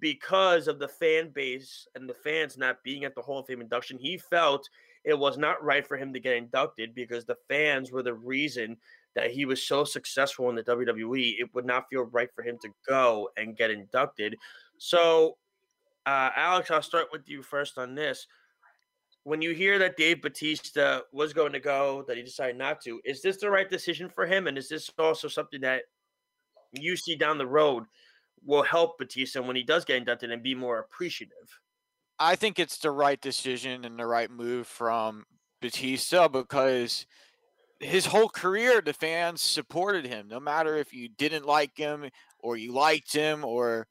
because 0.00 0.66
of 0.66 0.78
the 0.78 0.88
fan 0.88 1.30
base 1.32 1.86
and 1.94 2.08
the 2.08 2.14
fans 2.14 2.56
not 2.56 2.82
being 2.82 3.04
at 3.04 3.14
the 3.14 3.22
Hall 3.22 3.38
of 3.38 3.46
Fame 3.46 3.60
induction. 3.60 3.96
He 3.98 4.18
felt 4.18 4.68
it 5.04 5.18
was 5.18 5.38
not 5.38 5.62
right 5.62 5.86
for 5.86 5.96
him 5.96 6.12
to 6.12 6.20
get 6.20 6.36
inducted 6.36 6.94
because 6.94 7.24
the 7.24 7.36
fans 7.48 7.92
were 7.92 8.02
the 8.02 8.14
reason 8.14 8.76
that 9.14 9.30
he 9.30 9.44
was 9.44 9.66
so 9.66 9.84
successful 9.84 10.50
in 10.50 10.56
the 10.56 10.64
WWE. 10.64 11.34
It 11.38 11.50
would 11.54 11.64
not 11.64 11.86
feel 11.88 12.04
right 12.04 12.28
for 12.34 12.42
him 12.42 12.58
to 12.62 12.68
go 12.88 13.28
and 13.36 13.56
get 13.56 13.70
inducted. 13.70 14.34
So, 14.78 15.36
uh, 16.06 16.30
Alex, 16.34 16.70
I'll 16.70 16.82
start 16.82 17.06
with 17.12 17.28
you 17.28 17.42
first 17.42 17.78
on 17.78 17.94
this. 17.94 18.26
When 19.24 19.42
you 19.42 19.52
hear 19.52 19.78
that 19.78 19.96
Dave 19.96 20.22
Batista 20.22 21.00
was 21.12 21.32
going 21.32 21.52
to 21.52 21.60
go, 21.60 22.04
that 22.08 22.16
he 22.16 22.22
decided 22.22 22.56
not 22.56 22.80
to, 22.82 23.00
is 23.04 23.20
this 23.20 23.36
the 23.36 23.50
right 23.50 23.68
decision 23.68 24.08
for 24.08 24.26
him? 24.26 24.46
And 24.46 24.56
is 24.56 24.68
this 24.68 24.90
also 24.98 25.28
something 25.28 25.60
that 25.60 25.82
you 26.72 26.96
see 26.96 27.16
down 27.16 27.36
the 27.36 27.46
road 27.46 27.84
will 28.44 28.62
help 28.62 28.98
Batista 28.98 29.42
when 29.42 29.56
he 29.56 29.62
does 29.62 29.84
get 29.84 29.96
inducted 29.96 30.30
and 30.30 30.42
be 30.42 30.54
more 30.54 30.78
appreciative? 30.78 31.60
I 32.18 32.36
think 32.36 32.58
it's 32.58 32.78
the 32.78 32.90
right 32.90 33.20
decision 33.20 33.84
and 33.84 33.98
the 33.98 34.06
right 34.06 34.30
move 34.30 34.66
from 34.66 35.24
Batista 35.60 36.28
because 36.28 37.06
his 37.78 38.06
whole 38.06 38.28
career 38.28 38.82
the 38.82 38.92
fans 38.92 39.40
supported 39.40 40.06
him 40.06 40.28
no 40.28 40.38
matter 40.38 40.76
if 40.76 40.92
you 40.92 41.08
didn't 41.08 41.46
like 41.46 41.74
him 41.78 42.10
or 42.38 42.58
you 42.58 42.72
liked 42.72 43.10
him 43.10 43.42
or 43.42 43.86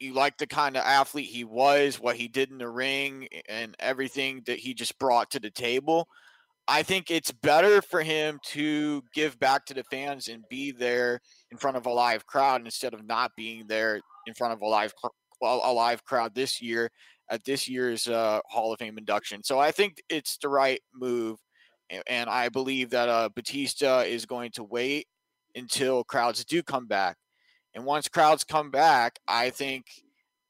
you 0.00 0.12
like 0.14 0.38
the 0.38 0.46
kind 0.46 0.76
of 0.76 0.84
athlete 0.84 1.28
he 1.28 1.44
was, 1.44 2.00
what 2.00 2.16
he 2.16 2.28
did 2.28 2.50
in 2.50 2.58
the 2.58 2.68
ring 2.68 3.28
and 3.48 3.74
everything 3.78 4.42
that 4.46 4.58
he 4.58 4.74
just 4.74 4.98
brought 4.98 5.30
to 5.32 5.40
the 5.40 5.50
table. 5.50 6.08
I 6.70 6.82
think 6.82 7.10
it's 7.10 7.32
better 7.32 7.80
for 7.80 8.02
him 8.02 8.38
to 8.48 9.02
give 9.14 9.38
back 9.40 9.64
to 9.66 9.74
the 9.74 9.84
fans 9.84 10.28
and 10.28 10.44
be 10.50 10.70
there 10.70 11.20
in 11.50 11.56
front 11.56 11.78
of 11.78 11.86
a 11.86 11.90
live 11.90 12.26
crowd 12.26 12.60
instead 12.64 12.92
of 12.92 13.06
not 13.06 13.32
being 13.36 13.66
there 13.66 14.00
in 14.26 14.34
front 14.34 14.52
of 14.52 14.60
a 14.60 14.66
live 14.66 14.92
a 15.40 15.72
live 15.72 16.04
crowd 16.04 16.34
this 16.34 16.60
year 16.60 16.90
at 17.30 17.44
this 17.44 17.68
year's 17.68 18.06
uh, 18.08 18.40
Hall 18.46 18.72
of 18.72 18.78
Fame 18.78 18.98
induction. 18.98 19.42
So 19.44 19.58
I 19.58 19.70
think 19.70 20.02
it's 20.08 20.36
the 20.38 20.48
right 20.48 20.80
move, 20.94 21.38
and 22.06 22.28
I 22.28 22.48
believe 22.48 22.90
that 22.90 23.08
uh, 23.08 23.28
Batista 23.34 24.00
is 24.00 24.26
going 24.26 24.50
to 24.52 24.64
wait 24.64 25.06
until 25.54 26.04
crowds 26.04 26.44
do 26.44 26.62
come 26.62 26.86
back, 26.86 27.16
and 27.74 27.84
once 27.84 28.08
crowds 28.08 28.44
come 28.44 28.70
back, 28.70 29.18
I 29.26 29.50
think 29.50 29.86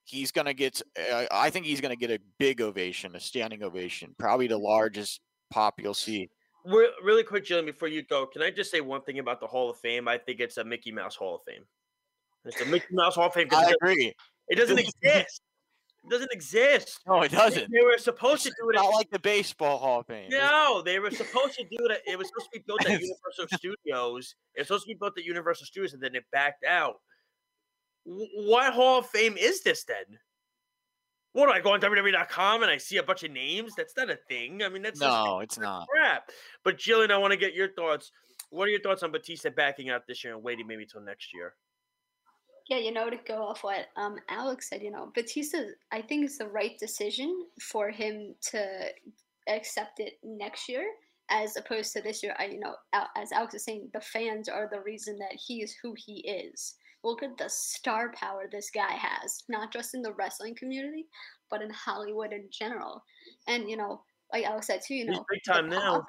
he's 0.05 0.33
going 0.33 0.47
to 0.47 0.55
get. 0.55 0.81
Uh, 1.13 1.27
I 1.31 1.51
think 1.51 1.67
he's 1.67 1.81
going 1.81 1.97
to 1.97 1.99
get 1.99 2.11
a 2.11 2.23
big 2.39 2.61
ovation, 2.61 3.15
a 3.15 3.21
standing 3.21 3.63
ovation, 3.63 4.15
probably 4.19 4.47
the 4.47 4.59
largest 4.59 5.21
pop 5.51 5.81
you'll 5.81 5.95
see. 5.95 6.31
Re- 6.65 6.93
really 7.03 7.23
quick, 7.23 7.45
Jillian, 7.45 7.67
before 7.67 7.89
you 7.89 8.03
go, 8.03 8.27
can 8.27 8.43
I 8.43 8.51
just 8.51 8.71
say 8.71 8.81
one 8.81 9.03
thing 9.03 9.19
about 9.19 9.41
the 9.41 9.47
Hall 9.47 9.71
of 9.71 9.79
Fame? 9.79 10.09
I 10.09 10.19
think 10.19 10.41
it's 10.41 10.57
a 10.59 10.65
Mickey 10.65 10.93
Mouse 10.93 11.17
Hall 11.17 11.37
of 11.37 11.43
Fame. 11.47 11.65
It's 12.45 12.61
a 12.61 12.67
Mickey 12.67 12.87
Mouse 12.93 13.15
Hall 13.15 13.27
of 13.27 13.35
Fame. 13.35 13.49
I 13.53 13.73
agree. 13.81 14.15
It 14.49 14.57
doesn't 14.57 14.79
exist. 14.79 15.43
It 16.09 16.13
doesn't 16.13 16.33
exist. 16.33 17.01
No, 17.07 17.21
it 17.21 17.33
doesn't. 17.33 17.71
They 17.71 17.83
were 17.85 17.99
supposed 17.99 18.43
to 18.45 18.51
do 18.51 18.71
it. 18.71 18.77
Not 18.77 18.95
like 18.95 19.11
the 19.11 19.19
baseball 19.19 19.79
Hall 19.79 20.01
of 20.01 20.07
Fame. 20.07 20.31
No, 20.31 20.81
they 20.83 20.99
were 20.99 21.11
supposed 21.11 21.55
to 21.57 21.65
do 21.65 21.87
it. 21.87 22.03
It 22.07 22.17
was 22.17 22.29
supposed 22.29 22.49
to 22.53 22.59
be 22.59 22.65
built 22.67 22.81
at 22.87 22.93
Universal 23.01 23.59
Studios. 23.59 24.35
It 24.55 24.61
was 24.61 24.69
supposed 24.69 24.85
to 24.85 24.89
be 24.89 24.95
built 24.95 25.19
at 25.19 25.25
Universal 25.25 25.67
Studios, 25.67 25.93
and 25.93 26.03
then 26.03 26.15
it 26.15 26.25
backed 26.33 26.65
out. 26.65 26.95
What 28.05 28.73
Hall 28.73 29.01
of 29.01 29.07
Fame 29.07 29.37
is 29.37 29.63
this 29.63 29.85
then? 29.85 30.19
What 31.33 31.47
do 31.47 31.53
I 31.53 31.61
go 31.61 31.75
on 31.75 31.81
WWE.com 31.81 32.63
and 32.63 32.71
I 32.71 32.79
see 32.79 32.97
a 32.97 33.03
bunch 33.03 33.23
of 33.23 33.31
names? 33.31 33.75
That's 33.77 33.95
not 33.97 34.09
a 34.09 34.19
thing. 34.29 34.63
I 34.63 34.71
mean, 34.71 34.83
that's 34.83 34.99
no, 34.99 35.41
it's 35.41 35.59
not 35.59 35.87
crap. 35.89 36.31
But 36.65 36.79
Jillian, 36.79 37.11
I 37.11 37.19
want 37.19 37.33
to 37.33 37.37
get 37.39 37.55
your 37.55 37.69
thoughts. 37.75 38.11
What 38.51 38.67
are 38.67 38.71
your 38.71 38.81
thoughts 38.81 39.03
on 39.03 39.13
Batista 39.13 39.51
backing 39.51 39.91
out 39.91 40.07
this 40.09 40.25
year 40.25 40.35
and 40.35 40.43
waiting 40.43 40.67
maybe 40.67 40.87
till 40.87 41.03
next 41.03 41.35
year? 41.35 41.55
Yeah, 42.69 42.79
you 42.79 42.93
know, 42.93 43.09
to 43.09 43.17
go 43.27 43.43
off 43.43 43.65
what 43.65 43.87
um, 43.97 44.17
Alex 44.29 44.69
said, 44.69 44.83
you 44.83 44.91
know, 44.91 45.11
Batista, 45.15 45.59
I 45.91 46.03
think 46.03 46.25
it's 46.25 46.39
the 46.39 46.49
right 46.49 46.79
decision 46.79 47.47
for 47.63 47.91
him 47.91 48.35
to 48.51 48.89
accept 49.49 50.01
it 50.01 50.19
next 50.23 50.69
year 50.69 50.85
as 51.31 51.57
opposed 51.57 51.95
to 51.95 52.03
this 52.03 52.23
year. 52.23 52.35
I, 52.39 52.47
you 52.47 52.61
know, 52.61 52.75
as 53.17 53.33
Alex 53.33 53.55
is 53.55 53.65
saying, 53.65 53.89
the 53.95 54.01
fans 54.01 54.49
are 54.49 54.69
the 54.71 54.83
reason 54.83 55.19
that 55.19 55.33
he 55.33 55.63
is 55.63 55.75
who 55.83 55.95
he 55.97 56.21
is. 56.29 56.75
Look 57.05 57.23
at 57.23 57.39
the 57.39 57.49
star 57.49 58.13
power 58.13 58.49
this 58.51 58.71
guy 58.71 58.93
has, 58.93 59.45
not 59.49 59.73
just 59.73 59.95
in 59.95 60.03
the 60.03 60.13
wrestling 60.13 60.55
community, 60.55 61.07
but 61.51 61.63
in 61.63 61.71
Hollywood 61.71 62.33
in 62.33 62.49
general. 62.51 63.03
And, 63.47 63.71
you 63.71 63.79
know, 63.79 64.03
like 64.33 64.45
Alex 64.45 64.67
said 64.67 64.81
too, 64.87 64.95
you 64.95 65.07
know, 65.07 65.25
big 65.31 65.41
time 65.47 65.71
now. 65.71 66.05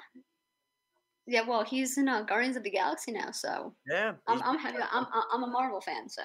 Yeah, 1.25 1.47
well, 1.47 1.63
he's 1.63 1.97
in 1.97 2.09
uh, 2.09 2.23
Guardians 2.23 2.57
of 2.57 2.63
the 2.63 2.71
Galaxy 2.71 3.11
now, 3.11 3.29
so 3.29 3.75
yeah, 3.87 4.13
I'm 4.27 4.41
I'm 4.41 4.57
happy. 4.57 4.79
I'm 4.91 5.05
I'm 5.31 5.43
a 5.43 5.47
Marvel 5.47 5.79
fan, 5.79 6.09
so 6.09 6.23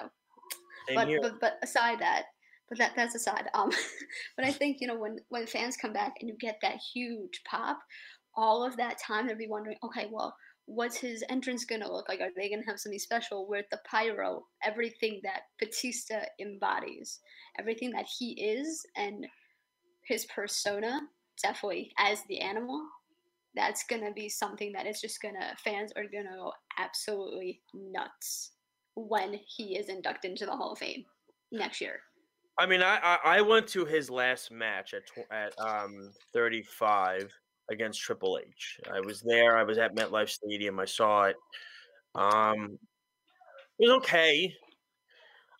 but, 0.93 1.07
but 1.21 1.39
but 1.39 1.59
aside 1.63 1.99
that, 1.99 2.25
but 2.69 2.77
that 2.77 2.93
that's 2.95 3.15
aside. 3.15 3.47
Um, 3.53 3.71
but 4.35 4.45
I 4.45 4.51
think 4.51 4.77
you 4.81 4.87
know 4.87 4.97
when 4.97 5.17
when 5.29 5.47
fans 5.47 5.77
come 5.77 5.93
back 5.93 6.15
and 6.19 6.29
you 6.29 6.35
get 6.39 6.59
that 6.61 6.77
huge 6.93 7.41
pop, 7.45 7.79
all 8.35 8.65
of 8.65 8.77
that 8.77 8.99
time 8.99 9.27
they'll 9.27 9.37
be 9.37 9.47
wondering, 9.47 9.77
okay, 9.83 10.07
well, 10.11 10.35
what's 10.65 10.97
his 10.97 11.23
entrance 11.29 11.65
gonna 11.65 11.91
look 11.91 12.09
like? 12.09 12.21
Are 12.21 12.29
they 12.35 12.49
gonna 12.49 12.65
have 12.67 12.79
something 12.79 12.99
special 12.99 13.47
with 13.47 13.65
the 13.71 13.79
pyro, 13.89 14.45
everything 14.63 15.21
that 15.23 15.43
Batista 15.59 16.21
embodies, 16.39 17.19
everything 17.59 17.91
that 17.91 18.05
he 18.19 18.31
is, 18.33 18.85
and 18.95 19.25
his 20.07 20.25
persona, 20.25 21.01
definitely 21.41 21.91
as 21.97 22.23
the 22.27 22.39
animal. 22.39 22.87
That's 23.55 23.83
gonna 23.83 24.11
be 24.11 24.27
something 24.27 24.73
that 24.73 24.85
is 24.85 24.99
just 24.99 25.21
gonna 25.21 25.55
fans 25.63 25.91
are 25.95 26.03
gonna 26.03 26.35
go 26.35 26.51
absolutely 26.77 27.61
nuts 27.73 28.51
when 28.95 29.39
he 29.45 29.77
is 29.77 29.89
inducted 29.89 30.31
into 30.31 30.45
the 30.45 30.55
Hall 30.55 30.71
of 30.71 30.79
Fame 30.79 31.05
next 31.51 31.81
year. 31.81 31.99
I 32.57 32.65
mean, 32.65 32.81
I 32.81 32.99
I, 33.01 33.37
I 33.37 33.41
went 33.41 33.67
to 33.69 33.85
his 33.85 34.09
last 34.09 34.51
match 34.51 34.93
at 34.93 35.05
tw- 35.07 35.31
at 35.31 35.53
um 35.59 36.11
35 36.33 37.29
against 37.69 38.01
Triple 38.01 38.39
H. 38.41 38.79
I 38.91 38.99
was 39.01 39.21
there. 39.21 39.57
I 39.57 39.63
was 39.63 39.77
at 39.77 39.95
MetLife 39.95 40.29
Stadium. 40.29 40.79
I 40.79 40.85
saw 40.85 41.23
it. 41.23 41.35
Um, 42.13 42.77
it 43.79 43.87
was 43.87 43.97
okay. 43.97 44.53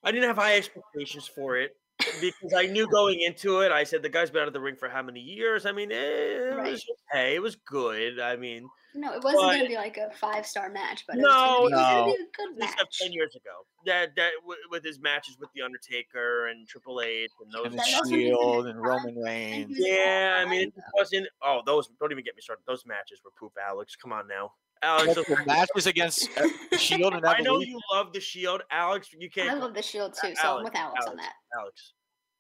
I 0.04 0.12
didn't 0.12 0.28
have 0.28 0.38
high 0.38 0.56
expectations 0.56 1.28
for 1.28 1.58
it 1.58 1.71
because 1.98 2.54
I 2.56 2.68
knew 2.68 2.88
going 2.88 3.22
into 3.22 3.62
it. 3.62 3.72
I 3.72 3.84
said 3.84 4.02
the 4.04 4.10
guy's 4.10 4.30
been 4.30 4.42
out 4.42 4.48
of 4.48 4.54
the 4.54 4.62
ring 4.62 4.76
for 4.76 4.90
how 4.90 5.02
many 5.02 5.20
years? 5.20 5.66
I 5.66 5.72
mean, 5.72 5.92
it, 5.92 5.98
it 5.98 6.56
right. 6.56 6.72
was 6.72 6.86
okay. 7.14 7.36
It 7.36 7.42
was 7.42 7.56
good. 7.56 8.20
I 8.20 8.36
mean, 8.36 8.68
no, 8.94 9.14
it 9.14 9.24
wasn't 9.24 9.44
going 9.44 9.62
to 9.62 9.68
be 9.68 9.76
like 9.76 9.98
a 9.98 10.10
five 10.12 10.46
star 10.46 10.70
match, 10.70 11.06
but 11.08 11.18
no, 11.18 11.60
it 11.60 11.64
was 11.64 11.72
no, 11.72 12.06
be, 12.06 12.12
it 12.12 12.18
be 12.18 12.24
a 12.24 12.48
good 12.48 12.60
match. 12.60 13.00
Ten 13.02 13.12
years 13.12 13.36
ago, 13.36 13.66
that 13.86 14.16
that 14.16 14.32
with 14.70 14.84
his 14.84 15.00
matches 15.00 15.38
with 15.40 15.50
the 15.54 15.62
Undertaker 15.62 16.48
and 16.48 16.68
Triple 16.68 17.02
H 17.02 17.30
and 17.42 17.52
those 17.52 17.66
and 17.68 17.80
the 17.80 18.10
Shield 18.10 18.68
and 18.68 18.82
Roman 18.82 19.16
Reigns. 19.16 19.72
Yeah, 19.72 20.44
I 20.46 20.50
mean, 20.50 20.70
it 20.70 20.74
wasn't. 20.94 21.28
Oh, 21.44 21.62
those 21.66 21.90
don't 22.00 22.12
even 22.12 22.24
get 22.24 22.36
me 22.36 22.42
started. 22.42 22.64
Those 22.68 22.86
matches 22.86 23.22
were 23.24 23.32
poop. 23.40 23.54
Alex, 23.64 23.96
come 23.96 24.12
on 24.14 24.28
now. 24.28 24.52
Alex, 24.82 25.16
the 25.16 25.44
matches 25.46 25.88
against 25.88 26.30
uh, 26.38 26.48
Shield 26.78 27.14
and 27.14 27.26
I 27.26 27.40
know 27.40 27.60
you 27.60 27.80
love 27.94 28.14
the 28.14 28.20
Shield, 28.20 28.62
Alex. 28.72 29.10
You 29.18 29.30
can't. 29.30 29.50
I 29.50 29.54
love 29.54 29.74
the 29.74 29.82
Shield 29.82 30.14
too, 30.14 30.36
so 30.36 30.44
Alex, 30.44 30.58
I'm 30.58 30.64
with 30.64 30.76
Alex, 30.76 30.96
Alex 31.02 31.08
on 31.08 31.16
that. 31.18 31.34
Alex, 31.60 31.94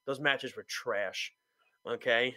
those 0.05 0.19
matches 0.19 0.55
were 0.55 0.65
trash. 0.67 1.33
Okay, 1.87 2.35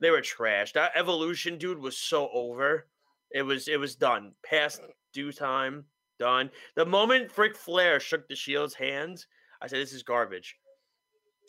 they 0.00 0.10
were 0.10 0.20
trash. 0.20 0.72
That 0.72 0.92
Evolution 0.94 1.58
dude 1.58 1.78
was 1.78 1.96
so 1.96 2.28
over. 2.32 2.86
It 3.30 3.42
was 3.42 3.68
it 3.68 3.80
was 3.80 3.96
done. 3.96 4.32
Past 4.44 4.82
due 5.12 5.32
time, 5.32 5.84
done. 6.18 6.50
The 6.76 6.86
moment 6.86 7.36
Ric 7.36 7.56
Flair 7.56 8.00
shook 8.00 8.28
the 8.28 8.36
Shield's 8.36 8.74
hands, 8.74 9.26
I 9.60 9.66
said, 9.66 9.80
"This 9.80 9.92
is 9.92 10.02
garbage." 10.02 10.56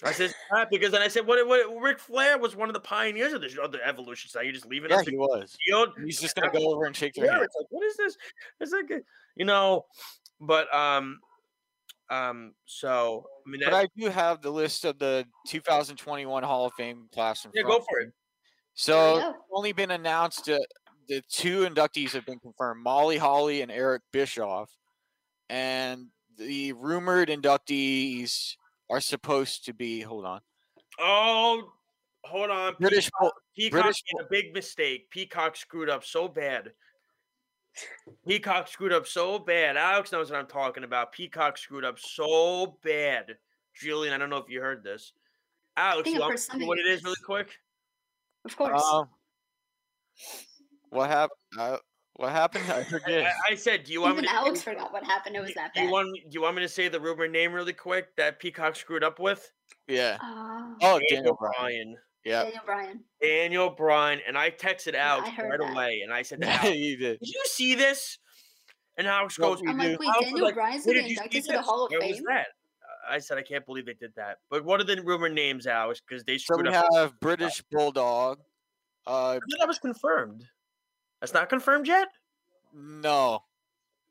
I 0.03 0.13
said 0.13 0.33
because 0.71 0.91
then 0.91 1.01
I 1.01 1.09
said, 1.09 1.27
"What? 1.27 1.45
What? 1.45 1.81
Ric 1.81 1.99
Flair 1.99 2.38
was 2.38 2.55
one 2.55 2.69
of 2.69 2.73
the 2.73 2.79
pioneers 2.79 3.33
of 3.33 3.41
the, 3.41 3.62
of 3.62 3.71
the 3.73 3.85
evolution 3.85 4.29
side. 4.29 4.45
You 4.45 4.53
just 4.53 4.65
leave 4.65 4.85
it 4.85 4.91
yeah, 4.91 4.97
up 4.97 5.07
he 5.07 5.17
was. 5.17 5.57
Shield. 5.59 5.89
He's 6.03 6.21
just 6.21 6.35
gonna 6.38 6.51
go 6.51 6.73
over 6.73 6.85
and 6.85 6.95
shake 6.95 7.13
their 7.15 7.25
yeah, 7.25 7.31
hand. 7.33 7.43
It's 7.43 7.55
like, 7.59 7.67
what 7.69 7.85
is 7.85 7.97
this? 7.97 8.17
It's 8.62 8.71
like, 8.71 9.03
you 9.35 9.45
know, 9.45 9.85
but 10.39 10.73
um, 10.73 11.19
um. 12.09 12.53
So 12.65 13.25
I 13.45 13.49
mean, 13.49 13.62
but 13.65 13.73
I 13.73 13.88
do 13.97 14.09
have 14.09 14.41
the 14.41 14.51
list 14.51 14.85
of 14.85 14.99
the 14.99 15.25
2021 15.47 16.43
Hall 16.43 16.65
of 16.65 16.73
Fame 16.73 17.09
class. 17.13 17.43
In 17.43 17.51
yeah, 17.53 17.63
go 17.63 17.79
for 17.79 17.99
it. 17.99 18.13
So 18.75 19.35
only 19.51 19.73
been 19.73 19.91
announced. 19.91 20.49
Uh, 20.49 20.59
the 21.09 21.21
two 21.29 21.67
inductees 21.67 22.12
have 22.12 22.25
been 22.25 22.39
confirmed: 22.39 22.81
Molly 22.81 23.17
Holly 23.17 23.62
and 23.62 23.71
Eric 23.71 24.03
Bischoff, 24.13 24.71
and 25.49 26.05
the 26.38 26.71
rumored 26.71 27.27
inductees 27.27 28.55
are 28.89 29.02
supposed 29.02 29.65
to 29.65 29.73
be. 29.73 30.02
Hold 30.02 30.25
on. 30.25 30.41
Oh, 30.99 31.71
hold 32.23 32.49
on. 32.49 32.75
British 32.80 33.06
Peacock, 33.06 33.34
Peacock 33.56 33.82
British 33.82 34.04
made 34.13 34.25
a 34.25 34.28
big 34.30 34.54
mistake. 34.54 35.10
Peacock 35.10 35.56
screwed 35.56 35.89
up 35.89 36.04
so 36.04 36.28
bad. 36.28 36.71
Peacock 38.28 38.67
screwed 38.67 38.91
up 38.91 39.08
so 39.08 39.39
bad. 39.39 39.78
Alex 39.78 40.12
knows 40.12 40.32
what 40.32 40.39
I'm 40.39 40.47
talking 40.47 40.84
about. 40.84 41.12
Peacock 41.12 41.58
screwed 41.58 41.86
up 41.86 41.99
so 41.99 42.78
bad. 42.84 43.38
Julian, 43.75 44.13
I 44.13 44.17
don't 44.17 44.30
know 44.30 44.38
if 44.38 44.49
you 44.49 44.60
heard 44.60 44.84
this. 44.84 45.13
Alex, 45.78 46.10
you 46.10 46.19
want 46.19 46.39
what 46.67 46.80
it 46.80 46.88
is 46.88 47.04
really 47.04 47.15
quick? 47.23 47.49
Of 48.43 48.58
course. 48.58 48.84
Um, 48.84 49.08
what 50.89 51.10
happened? 51.10 51.39
Uh, 51.58 51.78
what 52.19 52.34
happened? 52.34 52.69
I 52.69 52.84
forget. 52.84 53.25
I, 53.25 53.53
I, 53.53 53.55
said, 53.55 53.86
do 53.86 53.93
you 53.93 54.01
want 54.01 54.13
Even 54.13 54.23
me 54.23 54.27
to? 54.27 54.34
Alex 54.34 54.62
forgot 54.62 54.91
what 54.91 55.05
happened. 55.05 55.38
It 55.38 55.41
was 55.41 55.53
that 55.53 55.73
bad. 55.73 55.82
Do 55.82 55.86
you 55.86 55.91
want? 55.91 56.13
Do 56.13 56.29
you 56.32 56.41
want 56.41 56.58
me 56.58 56.62
to 56.63 56.67
say 56.67 56.89
the 56.89 56.99
rumor 56.99 57.29
name 57.29 57.53
really 57.53 57.71
quick 57.71 58.13
that 58.17 58.39
Peacock 58.39 58.75
screwed 58.75 59.05
up 59.05 59.19
with? 59.19 59.49
Yeah. 59.88 60.17
Uh, 60.21 60.73
oh, 60.82 60.99
Daniel, 60.99 61.08
Daniel 61.10 61.38
Bryan. 61.39 61.55
Bryan. 61.58 61.95
Yeah. 62.25 62.43
Daniel 62.43 62.62
Bryan. 62.65 62.99
Daniel 63.21 63.69
Bryan, 63.69 64.19
and 64.27 64.38
I 64.38 64.51
texted 64.51 64.95
Alex 64.95 65.29
yeah, 65.38 65.45
I 65.45 65.47
right 65.47 65.60
that. 65.60 65.71
away, 65.71 66.01
and 66.03 66.13
I 66.13 66.21
said, 66.21 66.39
Yeah, 66.43 66.67
you 66.67 66.97
did. 66.97 67.19
Did 67.19 67.29
you 67.29 67.41
see 67.45 67.75
this? 67.75 68.17
And 68.97 69.08
Alex 69.08 69.38
goes, 69.38 69.62
I'm 69.65 69.77
like, 69.77 69.97
wait, 69.97 70.10
Daniel 70.19 70.41
like, 70.41 70.55
Bryan's 70.55 70.86
gonna 70.86 71.01
be 71.01 71.12
inducted 71.12 71.45
to 71.45 71.51
the 71.53 71.62
Hall 71.62 71.86
of 71.86 71.91
Where 71.91 72.01
Fame. 72.01 72.12
Was 72.12 72.23
that? 72.27 72.47
I 73.10 73.19
said 73.19 73.38
I 73.38 73.43
can't 73.43 73.65
believe 73.65 73.86
they 73.86 73.93
did 73.93 74.12
that. 74.17 74.39
But 74.49 74.65
what 74.65 74.82
are 74.82 74.84
the 74.84 75.01
rumor 75.01 75.29
names, 75.29 75.67
Alex? 75.67 76.01
Because 76.05 76.25
they 76.25 76.38
screwed 76.38 76.65
so 76.65 76.71
we 76.71 76.75
up. 76.75 76.86
have 76.93 77.19
British 77.21 77.63
Bulldog. 77.71 78.39
Uh, 79.08 79.39
that 79.58 79.67
was 79.67 79.79
confirmed. 79.79 80.43
That's 81.21 81.34
not 81.34 81.49
confirmed 81.49 81.88
yet. 81.88 82.08
No, 82.73 83.43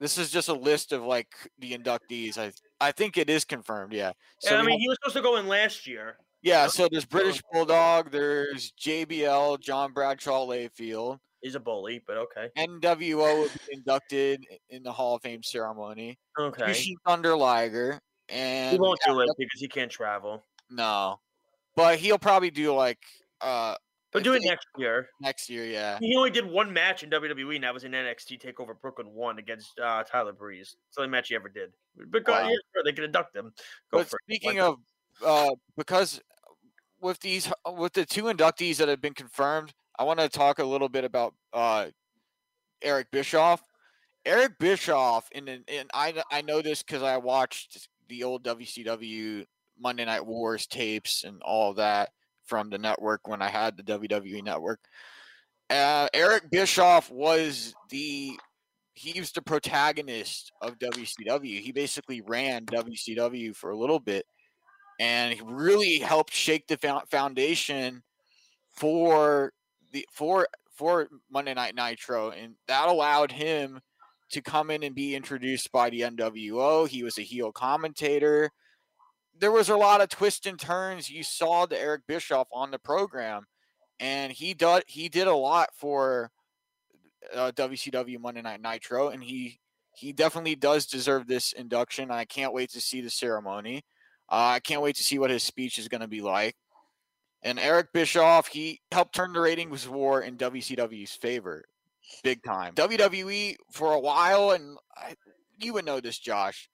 this 0.01 0.19
is 0.19 0.31
just 0.31 0.49
a 0.49 0.55
list 0.55 0.93
of 0.93 1.05
like 1.05 1.35
the 1.59 1.77
inductees. 1.77 2.39
I 2.39 2.53
I 2.81 2.93
think 2.93 3.17
it 3.17 3.31
is 3.31 3.45
confirmed. 3.45 3.93
Yeah. 3.93 4.13
So 4.41 4.55
yeah, 4.55 4.61
I 4.61 4.63
mean, 4.63 4.73
have, 4.73 4.81
he 4.81 4.89
was 4.89 4.99
supposed 5.01 5.17
to 5.17 5.23
go 5.23 5.37
in 5.37 5.49
last 5.49 5.87
year. 5.87 6.17
Yeah, 6.43 6.69
so 6.69 6.89
there's 6.91 7.05
British 7.05 7.43
Bulldog, 7.53 8.13
there's 8.13 8.73
JBL, 8.81 9.61
John 9.61 9.93
Bradshaw 9.93 10.47
Layfield. 10.47 11.19
He's 11.41 11.55
a 11.55 11.61
bully, 11.61 12.03
but 12.07 12.17
okay. 12.17 12.49
NWO 12.57 13.17
will 13.17 13.49
be 13.49 13.75
inducted 13.75 14.45
in 14.71 14.83
the 14.83 14.93
Hall 14.93 15.17
of 15.17 15.23
Fame 15.23 15.43
ceremony. 15.43 16.19
Okay. 16.39 16.65
Jushin 16.65 16.95
Thunder 17.07 17.37
Liger. 17.37 18.01
And 18.29 18.73
He 18.73 18.79
won't 18.79 19.01
do 19.07 19.21
it 19.21 19.29
because 19.39 19.61
he 19.61 19.69
can't 19.69 19.91
travel. 19.91 20.45
No. 20.71 21.21
But 21.77 21.99
he'll 21.99 22.19
probably 22.19 22.51
do 22.51 22.75
like 22.75 22.99
uh 23.41 23.75
But 24.13 24.21
I 24.21 24.23
do 24.23 24.33
it 24.33 24.39
think 24.41 24.51
next 24.51 24.67
year. 24.79 25.11
next 25.21 25.51
year, 25.51 25.65
yeah. 25.67 25.99
He 26.01 26.17
only 26.17 26.31
did 26.31 26.47
one 26.47 26.73
match 26.73 27.03
in 27.03 27.11
WWE, 27.11 27.57
and 27.57 27.65
that 27.65 27.75
was 27.75 27.85
in 27.85 27.93
NXT 27.93 28.41
Takeover 28.43 28.81
Brooklyn 28.81 29.09
One 29.13 29.39
against 29.39 29.79
uh, 29.79 30.03
Tyler 30.05 30.33
Breeze. 30.33 30.77
It's 30.89 30.97
the 30.97 31.03
only 31.03 31.11
match 31.11 31.29
he 31.29 31.35
ever 31.35 31.49
did. 31.51 31.73
But 31.95 32.25
go, 32.25 32.33
Wow. 32.33 32.49
yeah, 32.49 32.57
sure, 32.75 32.85
they 32.85 32.93
can 32.93 33.05
induct 33.05 33.37
him. 33.37 33.53
Go 33.93 33.99
But 33.99 34.09
for 34.09 34.17
it. 34.17 34.23
speaking 34.35 34.59
Why 34.59 34.65
of 34.67 34.79
uh 35.25 35.51
because 35.77 36.21
with 37.01 37.19
these 37.21 37.53
with 37.73 37.93
the 37.93 38.07
two 38.07 38.25
inductees 38.25 38.77
that 38.77 38.89
have 38.89 39.01
been 39.01 39.15
confirmed, 39.15 39.75
I 39.99 40.05
want 40.05 40.21
to 40.21 40.29
talk 40.29 40.59
a 40.59 40.65
little 40.65 40.89
bit 40.89 41.05
about 41.05 41.35
uh 41.53 41.89
Eric 42.83 43.11
Bischoff. 43.11 43.63
Eric 44.25 44.59
Bischoff 44.59 45.29
and 45.35 45.49
and 45.49 45.91
I 45.93 46.23
I 46.31 46.43
know 46.43 46.63
this 46.63 46.83
cuz 46.83 47.03
I 47.03 47.17
watched 47.19 47.89
the 48.09 48.25
old 48.25 48.43
WCW 48.45 49.45
Monday 49.79 50.05
Night 50.05 50.25
Wars 50.25 50.67
tapes 50.67 51.25
and 51.25 51.43
all 51.43 51.75
that 51.75 52.11
from 52.49 52.71
the 52.71 52.79
network 52.79 53.29
when 53.29 53.43
I 53.43 53.49
had 53.49 53.77
the 53.77 53.83
WWE 53.83 54.43
network. 54.43 54.81
Uh, 55.71 56.09
Eric 56.15 56.51
Bischoff 56.51 57.11
was 57.11 57.75
the 57.91 58.39
he 58.95 59.21
was 59.21 59.31
the 59.31 59.43
protagonist 59.43 60.51
of 60.61 60.79
WCW. 60.79 61.61
He 61.61 61.71
basically 61.71 62.21
ran 62.21 62.67
WCW 62.67 63.55
for 63.55 63.71
a 63.71 63.77
little 63.77 64.01
bit, 64.01 64.27
and 64.99 65.33
he 65.33 65.41
really 65.45 65.99
helped 65.99 66.33
shake 66.33 66.67
the 66.67 67.05
foundation 67.09 68.03
for 68.73 69.53
the 69.93 70.07
for 70.13 70.49
for 70.75 71.09
Monday 71.31 71.55
Night 71.55 71.75
Nitro, 71.75 72.31
and 72.31 72.55
that 72.67 72.89
allowed 72.89 73.31
him 73.31 73.81
to 74.31 74.41
come 74.41 74.71
in 74.71 74.83
and 74.83 74.95
be 74.95 75.15
introduced 75.15 75.71
by 75.73 75.91
the 75.91 76.03
NWO. 76.03 76.89
He 76.89 77.03
was 77.03 77.19
a 77.19 77.23
heel 77.23 77.53
commentator. 77.53 78.51
There 79.41 79.53
was 79.53 79.69
a 79.69 79.77
lot 79.77 80.01
of 80.01 80.09
twists 80.09 80.47
and 80.47 80.59
turns. 80.59 81.11
You 81.11 81.23
saw 81.23 81.67
the 81.67 81.79
Eric 81.79 82.03
Bischoff 82.07 82.49
on 82.53 82.71
the 82.71 82.79
program, 82.79 83.47
and 84.01 84.33
he 84.33 84.55
did 84.55 84.85
he 84.87 85.09
did 85.09 85.27
a 85.27 85.35
lot 85.35 85.71
for 85.75 86.31
uh, 87.35 87.53
WCW 87.55 88.19
Monday 88.21 88.43
Night 88.43 88.61
Nitro, 88.61 89.09
and 89.09 89.23
he 89.23 89.61
he 89.95 90.13
definitely 90.13 90.55
does 90.55 90.87
deserve 90.87 91.27
this 91.27 91.53
induction. 91.53 92.11
I 92.11 92.25
can't 92.25 92.53
wait 92.53 92.71
to 92.71 92.81
see 92.81 93.01
the 93.01 93.11
ceremony. 93.11 93.85
Uh, 94.31 94.55
I 94.55 94.61
can't 94.61 94.83
wait 94.83 94.97
to 94.97 95.03
see 95.03 95.19
what 95.19 95.31
his 95.31 95.43
speech 95.43 95.79
is 95.79 95.89
going 95.89 96.03
to 96.03 96.09
be 96.09 96.21
like. 96.21 96.55
And 97.43 97.59
Eric 97.59 97.93
Bischoff, 97.93 98.49
he 98.49 98.81
helped 98.93 99.15
turn 99.15 99.33
the 99.33 99.41
ratings 99.41 99.89
war 99.89 100.23
in 100.23 100.37
WCW's 100.37 101.13
favor, 101.13 101.65
big 102.23 102.43
time. 102.43 102.75
WWE 102.75 103.57
for 103.73 103.93
a 103.93 104.01
while, 104.01 104.51
and 104.51 104.77
I, 104.97 105.15
you 105.59 105.73
would 105.73 105.85
know 105.85 106.01
this, 106.01 106.19
Josh. 106.19 106.69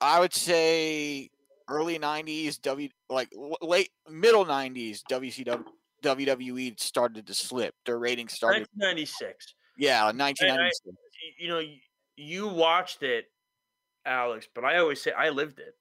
I 0.00 0.20
would 0.20 0.34
say 0.34 1.30
early 1.68 1.98
'90s, 1.98 2.60
W 2.62 2.88
like 3.08 3.30
late 3.60 3.90
middle 4.08 4.44
'90s, 4.44 5.00
WCW 5.10 5.64
WWE 6.02 6.78
started 6.80 7.26
to 7.26 7.34
slip. 7.34 7.74
Their 7.84 7.98
ratings 7.98 8.32
started, 8.32 8.68
1996. 8.74 9.54
yeah, 9.76 10.04
1996. 10.04 10.80
y- 10.86 11.34
you 11.38 11.48
know, 11.48 11.62
you 12.16 12.48
watched 12.48 13.02
it, 13.02 13.26
Alex, 14.06 14.48
but 14.54 14.64
I 14.64 14.78
always 14.78 15.02
say 15.02 15.12
I 15.12 15.30
lived 15.30 15.58
it. 15.58 15.74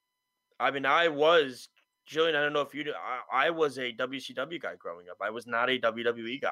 I 0.60 0.71
mean, 0.71 0.86
I 0.86 1.08
was 1.10 1.69
Jillian. 2.10 2.30
I 2.36 2.41
don't 2.41 2.54
know 2.54 2.62
if 2.62 2.73
you. 2.73 2.84
knew, 2.86 2.93
I, 2.93 3.47
I 3.47 3.50
was 3.52 3.78
a 3.78 3.93
WCW 3.93 4.60
guy 4.62 4.76
growing 4.78 5.08
up. 5.10 5.17
I 5.21 5.30
was 5.30 5.45
not 5.45 5.69
a 5.69 5.80
WWE 5.80 6.41
guy. 6.41 6.52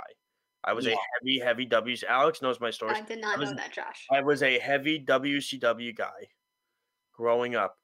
I 0.63 0.73
was 0.73 0.87
a 0.87 0.89
heavy, 0.91 1.39
heavy 1.39 1.65
W. 1.65 1.95
Alex 2.09 2.41
knows 2.41 2.59
my 2.59 2.71
story. 2.71 2.95
I 2.95 3.01
did 3.01 3.21
not 3.21 3.37
was- 3.37 3.51
know 3.51 3.57
that, 3.57 3.71
Josh. 3.71 4.05
I 4.11 4.21
was 4.21 4.41
a 4.41 4.57
heavy 4.59 4.99
WCW 4.99 5.95
guy 5.95 6.27
growing 7.13 7.55
up. 7.55 7.77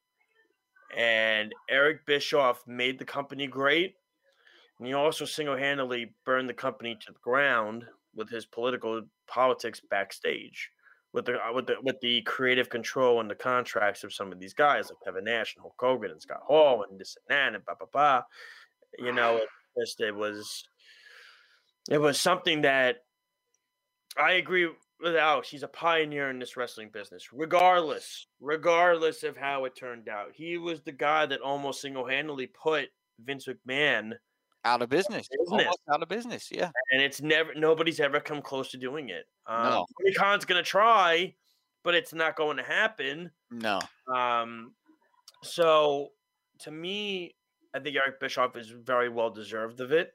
And 0.95 1.53
Eric 1.69 2.05
Bischoff 2.05 2.65
made 2.67 2.99
the 2.99 3.05
company 3.05 3.47
great. 3.47 3.95
And 4.77 4.87
he 4.87 4.93
also 4.93 5.25
single 5.25 5.55
handedly 5.55 6.13
burned 6.25 6.49
the 6.49 6.53
company 6.53 6.95
to 6.95 7.11
the 7.11 7.19
ground 7.19 7.85
with 8.15 8.29
his 8.29 8.45
political 8.45 9.01
politics 9.27 9.81
backstage. 9.89 10.69
With 11.13 11.25
the 11.25 11.45
uh, 11.45 11.51
with 11.53 11.67
the 11.67 11.75
with 11.83 11.99
the 12.01 12.21
creative 12.21 12.69
control 12.69 13.19
and 13.19 13.29
the 13.29 13.35
contracts 13.35 14.05
of 14.05 14.13
some 14.13 14.31
of 14.31 14.39
these 14.39 14.53
guys 14.53 14.89
like 14.89 14.97
Kevin 15.03 15.25
Nash 15.25 15.55
and 15.55 15.61
Hulk 15.61 15.75
Hogan 15.77 16.11
and 16.11 16.21
Scott 16.21 16.39
Hall 16.41 16.85
and 16.89 16.97
this 16.97 17.17
and 17.17 17.35
that 17.35 17.53
and 17.53 17.65
blah 17.65 17.75
blah 17.75 17.87
blah. 17.91 18.21
You 18.97 19.11
know, 19.11 19.35
it 19.35 19.47
just 19.77 19.99
it 19.99 20.15
was 20.15 20.63
it 21.89 21.97
was 21.97 22.17
something 22.17 22.61
that 22.61 23.03
I 24.17 24.33
agree 24.33 24.69
with 25.01 25.15
Alex. 25.15 25.49
He's 25.49 25.63
a 25.63 25.67
pioneer 25.67 26.29
in 26.29 26.39
this 26.39 26.55
wrestling 26.57 26.89
business, 26.93 27.29
regardless, 27.33 28.27
regardless 28.39 29.23
of 29.23 29.37
how 29.37 29.65
it 29.65 29.75
turned 29.75 30.07
out. 30.09 30.29
He 30.33 30.57
was 30.57 30.81
the 30.81 30.91
guy 30.91 31.25
that 31.25 31.41
almost 31.41 31.81
single 31.81 32.05
handedly 32.07 32.47
put 32.47 32.89
Vince 33.19 33.47
McMahon, 33.47 34.13
out 34.63 34.81
of 34.81 34.89
business, 34.89 35.27
Business. 35.27 35.49
almost 35.49 35.79
out 35.91 36.03
of 36.03 36.09
business. 36.09 36.49
Yeah, 36.51 36.69
and 36.91 37.01
it's 37.01 37.21
never 37.21 37.53
nobody's 37.55 37.99
ever 37.99 38.19
come 38.19 38.41
close 38.41 38.69
to 38.71 38.77
doing 38.77 39.09
it. 39.09 39.25
Um, 39.47 39.63
No. 39.63 39.85
Tony 39.99 40.13
Khan's 40.13 40.45
gonna 40.45 40.61
try, 40.63 41.33
but 41.83 41.95
it's 41.95 42.13
not 42.13 42.35
going 42.35 42.57
to 42.57 42.63
happen. 42.63 43.31
no, 43.49 43.79
Um, 44.07 44.75
so 45.43 46.09
to 46.59 46.69
me, 46.71 47.35
I 47.73 47.79
think 47.79 47.95
Eric 47.95 48.19
Bischoff 48.19 48.55
is 48.55 48.69
very 48.69 49.09
well 49.09 49.31
deserved 49.31 49.79
of 49.81 49.91
it. 49.91 50.13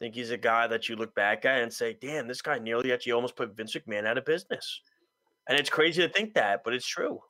I 0.00 0.04
think 0.04 0.14
he's 0.14 0.30
a 0.30 0.36
guy 0.36 0.66
that 0.66 0.88
you 0.88 0.96
look 0.96 1.14
back 1.14 1.44
at 1.44 1.62
and 1.62 1.72
say, 1.72 1.96
"Damn, 2.00 2.26
this 2.26 2.42
guy 2.42 2.58
nearly 2.58 2.92
actually 2.92 3.12
almost 3.12 3.36
put 3.36 3.56
Vince 3.56 3.74
McMahon 3.74 4.06
out 4.06 4.18
of 4.18 4.24
business." 4.24 4.80
And 5.48 5.58
it's 5.58 5.70
crazy 5.70 6.02
to 6.02 6.08
think 6.08 6.34
that, 6.34 6.62
but 6.64 6.74
it's 6.74 6.86
true. 6.86 7.20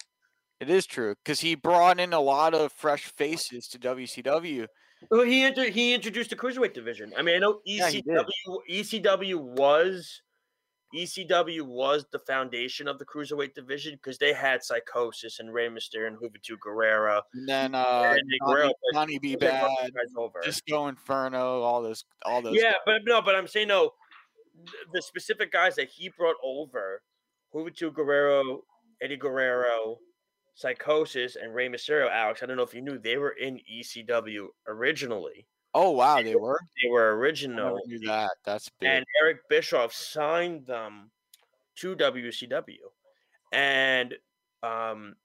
it 0.61 0.71
is 0.71 0.87
true 0.87 1.15
because 1.23 1.41
he 1.41 1.55
brought 1.57 1.99
in 2.01 2.13
a 2.13 2.21
lot 2.21 2.55
of 2.55 2.73
fresh 2.73 3.05
faces 3.05 3.67
to 3.69 3.79
WCW. 3.79 4.67
Well, 5.11 5.25
he 5.25 5.45
inter- 5.45 5.69
he 5.69 5.93
introduced 5.93 6.31
the 6.31 6.37
cruiserweight 6.37 6.73
division. 6.73 7.13
I 7.19 7.23
mean, 7.23 7.35
I 7.35 7.39
know 7.39 7.61
Yeah. 7.67 7.91
ECW 7.91 8.61
ECW 8.71 9.35
was 9.41 10.23
ECW 10.95 11.63
was 11.63 12.07
the 12.13 12.19
foundation 12.21 12.87
of 12.87 12.99
the 12.99 13.05
cruiserweight 13.05 13.55
division 13.55 13.95
because 13.95 14.19
they 14.19 14.33
had 14.33 14.63
Psychosis 14.63 15.41
and 15.41 15.53
Rey 15.53 15.69
Mysterio 15.69 16.07
and 16.07 16.17
Juventud 16.19 16.59
Guerrera. 16.65 17.23
And 17.35 17.49
then 17.49 17.75
uh, 17.75 18.15
and 18.17 18.23
Guerrero, 18.47 18.73
Johnny, 18.93 19.15
Johnny 19.15 19.19
B. 19.19 19.37
they 19.37 19.49
brought 19.49 19.71
those 19.81 19.91
Bad, 19.91 20.17
over. 20.17 20.41
Disco 20.45 20.87
Inferno, 20.87 21.63
all 21.63 21.83
those, 21.83 22.05
all 22.25 22.43
those. 22.43 22.57
Yeah, 22.57 22.75
but 22.87 23.03
no, 23.05 23.21
but 23.21 23.35
I'm 23.35 23.49
saying 23.49 23.69
no. 23.69 23.91
The 24.93 25.03
specific 25.03 25.53
guys 25.53 25.75
that 25.77 25.89
he 25.89 26.11
brought 26.17 26.37
over, 26.43 27.03
Juventud 27.53 27.95
Guerrero, 27.95 28.63
Eddie 29.03 29.17
Guerrero, 29.17 29.99
Psychosis, 30.55 31.37
and 31.37 31.55
Rey 31.55 31.69
Mysterio. 31.69 32.11
Alex, 32.11 32.43
I 32.43 32.47
don't 32.47 32.57
know 32.57 32.63
if 32.63 32.73
you 32.73 32.81
knew 32.81 32.99
they 32.99 33.19
were 33.19 33.31
in 33.33 33.61
ECW 33.71 34.47
originally. 34.69 35.47
Oh 35.75 35.91
wow, 35.91 36.23
they 36.23 36.37
were. 36.37 36.61
They 36.83 36.89
were 36.89 37.11
I 37.11 37.17
original. 37.17 37.81
that. 38.07 38.31
That's 38.45 38.71
big. 38.81 38.89
and 38.89 39.05
Eric 39.21 39.49
Bischoff 39.49 39.93
signed 39.93 40.67
them 40.67 41.11
to 41.77 41.97
WCW. 41.97 42.77
And 43.53 44.15
um, 44.63 45.17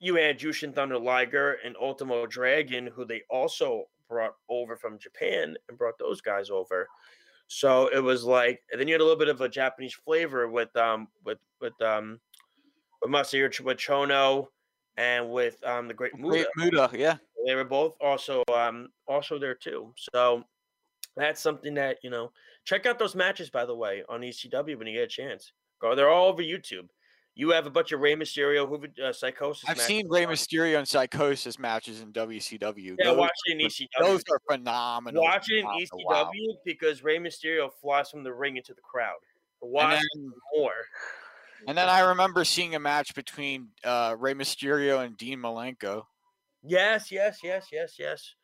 you 0.00 0.16
had 0.16 0.38
Jushin 0.38 0.74
Thunder 0.74 0.98
Liger 0.98 1.58
and 1.64 1.76
Ultimo 1.80 2.26
Dragon, 2.26 2.88
who 2.88 3.04
they 3.04 3.22
also 3.30 3.84
brought 4.08 4.34
over 4.48 4.76
from 4.76 4.98
Japan 4.98 5.56
and 5.68 5.78
brought 5.78 5.98
those 5.98 6.20
guys 6.20 6.50
over. 6.50 6.88
So 7.46 7.88
it 7.88 8.00
was 8.00 8.24
like, 8.24 8.60
and 8.70 8.80
then 8.80 8.88
you 8.88 8.94
had 8.94 9.00
a 9.00 9.04
little 9.04 9.18
bit 9.18 9.28
of 9.28 9.40
a 9.40 9.48
Japanese 9.48 9.94
flavor 9.94 10.48
with 10.48 10.74
um 10.76 11.08
with 11.24 11.38
with 11.60 11.80
um 11.82 12.18
with 13.00 13.10
Masahiro 13.10 13.60
with 13.60 13.78
Chono 13.78 14.46
and 14.96 15.30
with 15.30 15.62
um 15.64 15.88
the 15.88 15.94
Great 15.94 16.18
Muta 16.18 16.46
Great 16.56 16.72
Muta, 16.72 16.90
yeah. 16.94 17.16
They 17.46 17.54
were 17.54 17.64
both 17.64 17.96
also 18.00 18.42
um 18.52 18.88
also 19.06 19.38
there 19.38 19.54
too. 19.54 19.92
So 19.96 20.44
that's 21.16 21.40
something 21.40 21.74
that 21.74 21.98
you 22.02 22.10
know. 22.10 22.32
Check 22.64 22.86
out 22.86 22.98
those 22.98 23.16
matches 23.16 23.50
by 23.50 23.64
the 23.64 23.74
way 23.74 24.04
on 24.08 24.20
ECW 24.20 24.78
when 24.78 24.86
you 24.86 24.94
get 24.94 25.02
a 25.02 25.06
chance. 25.08 25.52
Go, 25.80 25.96
they're 25.96 26.10
all 26.10 26.28
over 26.28 26.42
YouTube. 26.42 26.88
You 27.34 27.50
have 27.50 27.66
a 27.66 27.70
bunch 27.70 27.92
of 27.92 28.00
Rey 28.00 28.14
Mysterio, 28.14 28.68
who 28.68 28.86
uh, 29.02 29.12
Psychosis. 29.12 29.64
I've 29.66 29.80
seen 29.80 30.06
Rey 30.08 30.26
Mysterio 30.26 30.78
and 30.78 30.86
Psychosis 30.86 31.58
matches 31.58 32.02
in 32.02 32.12
WCW. 32.12 32.96
Yeah, 32.98 33.06
those, 33.06 33.16
watch 33.16 33.30
it 33.46 33.60
in 33.60 33.66
ECW. 33.66 33.86
those 34.00 34.22
are 34.30 34.40
phenomenal. 34.50 35.22
Watch 35.22 35.46
it 35.50 35.60
in 35.60 35.66
ECW 35.66 36.04
wow. 36.04 36.30
because 36.64 37.02
Rey 37.02 37.18
Mysterio 37.18 37.70
flies 37.80 38.10
from 38.10 38.22
the 38.22 38.34
ring 38.34 38.58
into 38.58 38.74
the 38.74 38.82
crowd. 38.82 39.16
And 39.62 39.72
Watch 39.72 40.00
then, 40.14 40.32
more. 40.54 40.72
and 41.66 41.78
then 41.78 41.88
I 41.88 42.00
remember 42.00 42.44
seeing 42.44 42.74
a 42.74 42.80
match 42.80 43.14
between 43.14 43.68
uh, 43.82 44.14
Rey 44.18 44.34
Mysterio 44.34 45.04
and 45.04 45.16
Dean 45.16 45.38
Malenko. 45.38 46.04
Yes, 46.62 47.10
yes, 47.10 47.38
yes, 47.42 47.68
yes, 47.72 47.96
yes, 47.98 48.34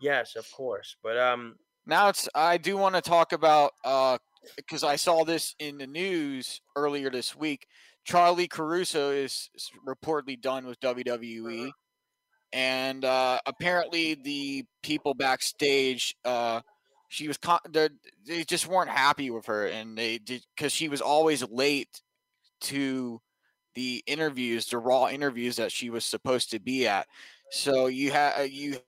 yes. 0.00 0.36
Of 0.36 0.50
course, 0.52 0.96
but 1.02 1.16
um, 1.18 1.56
Now 1.86 2.08
it's 2.08 2.28
I 2.34 2.58
do 2.58 2.76
want 2.76 2.94
to 2.94 3.00
talk 3.00 3.32
about 3.32 3.72
uh 3.84 4.18
because 4.56 4.82
I 4.84 4.96
saw 4.96 5.24
this 5.24 5.54
in 5.58 5.78
the 5.78 5.86
news 5.86 6.60
earlier 6.76 7.10
this 7.10 7.36
week. 7.36 7.66
Charly 8.04 8.48
Caruso 8.48 9.10
is 9.10 9.48
reportedly 9.86 10.40
done 10.40 10.66
with 10.66 10.80
WWE. 10.80 11.72
and 12.52 13.04
uh, 13.04 13.40
apparently 13.46 14.14
the 14.14 14.64
people 14.82 15.14
backstage, 15.14 16.14
uh, 16.24 16.60
she 17.08 17.28
was 17.28 17.38
con- 17.38 17.60
they 17.72 18.44
just 18.44 18.66
weren't 18.66 18.90
happy 18.90 19.30
with 19.30 19.46
her, 19.46 19.66
and 19.66 19.96
they 19.96 20.18
did 20.18 20.44
because 20.56 20.72
she 20.72 20.88
was 20.88 21.00
always 21.00 21.42
late 21.48 22.02
to 22.62 23.20
the 23.74 24.02
interviews, 24.06 24.66
the 24.66 24.78
raw 24.78 25.08
interviews 25.08 25.56
that 25.56 25.72
she 25.72 25.90
was 25.90 26.04
supposed 26.04 26.50
to 26.50 26.60
be 26.60 26.86
at. 26.86 27.06
So 27.52 27.86
you 27.86 28.10
had 28.10 28.40
uh, 28.40 28.44
you 28.44 28.78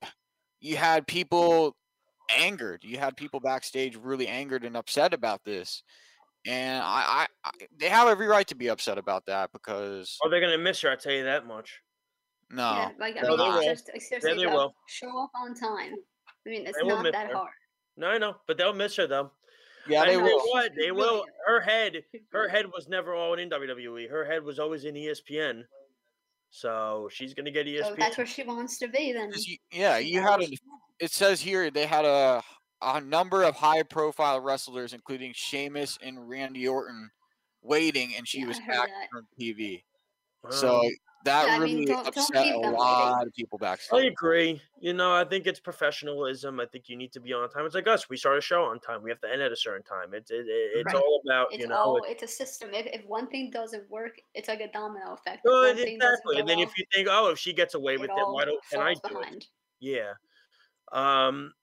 you 0.61 0.77
had 0.77 1.07
people 1.07 1.77
angered. 2.31 2.83
You 2.85 2.99
had 2.99 3.17
people 3.17 3.41
backstage 3.41 3.97
really 3.97 4.27
angered 4.27 4.65
and 4.65 4.77
upset 4.77 5.13
about 5.15 5.45
this. 5.45 5.83
And 6.47 6.83
I, 6.83 7.27
I, 7.45 7.49
I 7.49 7.51
they 7.79 7.89
have 7.89 8.09
every 8.09 8.27
right 8.27 8.47
to 8.49 8.55
be 8.55 8.69
upset 8.69 8.99
about 8.99 9.27
that 9.27 9.51
because 9.53 10.19
Oh, 10.23 10.29
they're 10.29 10.41
gonna 10.41 10.59
miss 10.59 10.81
her. 10.83 10.91
I 10.91 10.97
tell 10.97 11.13
you 11.13 11.25
that 11.25 11.47
much. 11.47 11.81
no, 12.51 12.63
Yeah, 12.63 12.91
like 12.99 13.17
I 13.17 13.23
they're 13.23 13.31
mean, 13.31 13.39
not. 13.39 13.63
it's 13.65 13.83
just, 13.83 13.91
it's 13.95 14.09
seriously, 14.09 14.45
they 14.45 14.47
will. 14.51 14.75
show 14.89 15.23
up 15.25 15.31
on 15.35 15.55
time. 15.55 15.95
I 16.47 16.51
mean, 16.51 16.67
it's 16.67 16.79
They 16.81 16.87
not 16.87 17.03
that 17.13 17.29
her. 17.29 17.35
hard. 17.35 17.53
No, 17.97 18.09
I 18.09 18.19
know, 18.19 18.37
but 18.47 18.59
they'll 18.59 18.75
miss 18.75 18.97
her 18.97 19.07
though. 19.07 19.31
yeah, 19.89 20.03
I 20.03 20.07
they 20.07 20.13
tell 20.17 20.23
will. 20.25 20.39
what, 20.51 20.73
they 20.77 20.91
will. 20.91 21.25
Her 21.47 21.61
head, 21.61 22.03
her 22.33 22.49
head 22.49 22.67
was 22.73 22.89
never 22.89 23.15
all 23.15 23.35
in 23.35 23.51
WWE. 23.51 24.09
Her 24.11 24.25
head 24.25 24.43
was 24.43 24.59
always 24.59 24.85
in 24.87 24.95
ESPN. 24.95 25.65
So 26.57 27.09
she's 27.11 27.35
gonna 27.35 27.51
get 27.51 27.67
E 27.67 27.79
So 27.79 27.91
ESPN. 27.91 27.97
that's 27.99 28.17
where 28.17 28.27
she 28.29 28.45
wants 28.45 28.79
to 28.79 28.87
be. 28.87 29.13
then. 29.13 29.33
you- 29.35 29.57
yeah, 29.73 29.99
you 29.99 30.21
had 30.21 30.41
a, 30.41 30.47
it 31.01 31.11
says 31.11 31.41
here 31.41 31.69
they 31.69 31.85
had 31.85 32.05
a 32.05 32.41
a 32.81 33.01
number 33.01 33.43
of 33.43 33.57
high 33.57 33.83
profile 33.83 34.39
wrestlers, 34.41 34.93
including 34.93 35.33
Sheamus 35.35 35.99
and 36.01 36.29
Randy 36.29 36.69
Orton, 36.69 37.11
waiting, 37.63 38.15
and 38.17 38.29
she 38.29 38.41
Yeah, 38.43 38.47
was 38.47 38.59
back 38.61 38.89
that. 38.89 39.09
on 39.17 39.27
TV. 39.41 39.83
Wow. 40.45 40.51
So 40.51 40.83
that 41.25 41.47
Yeah, 41.47 41.55
I 41.55 41.59
mean, 41.59 41.73
really 41.77 41.85
don't- 41.87 42.05
don't 42.05 42.09
upset 42.19 42.47
a 42.47 42.51
them 42.51 42.61
waiting. 42.61 42.73
lot 42.75 43.27
of 43.27 43.33
people 43.33 43.57
back. 43.59 43.81
I 43.91 44.03
agree. 44.03 44.61
You 44.79 44.93
know, 44.93 45.15
I 45.15 45.25
think 45.25 45.47
it's 45.47 45.59
professionalism. 45.59 46.61
I 46.61 46.67
think 46.67 46.91
you 46.91 46.97
need 46.97 47.13
to 47.15 47.21
be 47.21 47.33
on 47.33 47.49
time. 47.49 47.65
It's 47.65 47.75
like 47.75 47.89
us. 47.89 48.11
We 48.11 48.19
start 48.19 48.37
a 48.37 48.43
show 48.43 48.65
on 48.65 48.79
time. 48.79 49.03
We 49.03 49.09
have 49.11 49.21
to 49.23 49.33
end 49.33 49.41
at 49.41 49.51
a 49.51 49.57
certain 49.57 49.83
time. 49.85 50.13
It's 50.13 50.31
it, 50.31 50.47
it- 50.47 50.73
it's 50.77 50.93
Right. 50.93 51.03
all 51.03 51.23
about 51.27 51.53
it's 51.53 51.63
you 51.63 51.69
know. 51.69 51.77
all 51.77 51.97
it- 52.05 52.11
it's 52.11 52.23
a 52.25 52.29
system. 52.29 52.75
If, 52.75 52.85
if 52.87 53.07
one 53.07 53.27
thing 53.29 53.51
doesn't 53.51 53.89
work, 53.91 54.21
it's 54.35 54.49
like 54.49 54.61
a 54.61 54.71
domino 54.71 55.15
effect. 55.15 55.41
Well, 55.45 55.63
one 55.63 55.77
thing 55.77 55.99
doesn't 55.99 56.13
exactly. 56.15 56.39
And 56.41 56.49
then 56.49 56.59
if 56.59 56.77
you 56.77 56.85
think, 56.93 57.09
oh, 57.11 57.31
if 57.31 57.39
she 57.39 57.55
gets 57.55 57.73
away 57.75 57.95
it 57.95 58.01
with 58.01 58.11
it, 58.11 58.19
all 58.19 58.35
why 58.35 58.45
don't 58.45 58.63
can 58.71 58.81
I 58.81 58.95
falls 58.95 59.01
do 59.31 59.37
it? 59.37 59.47
Yeah. 59.81 60.13
Um. 60.93 61.55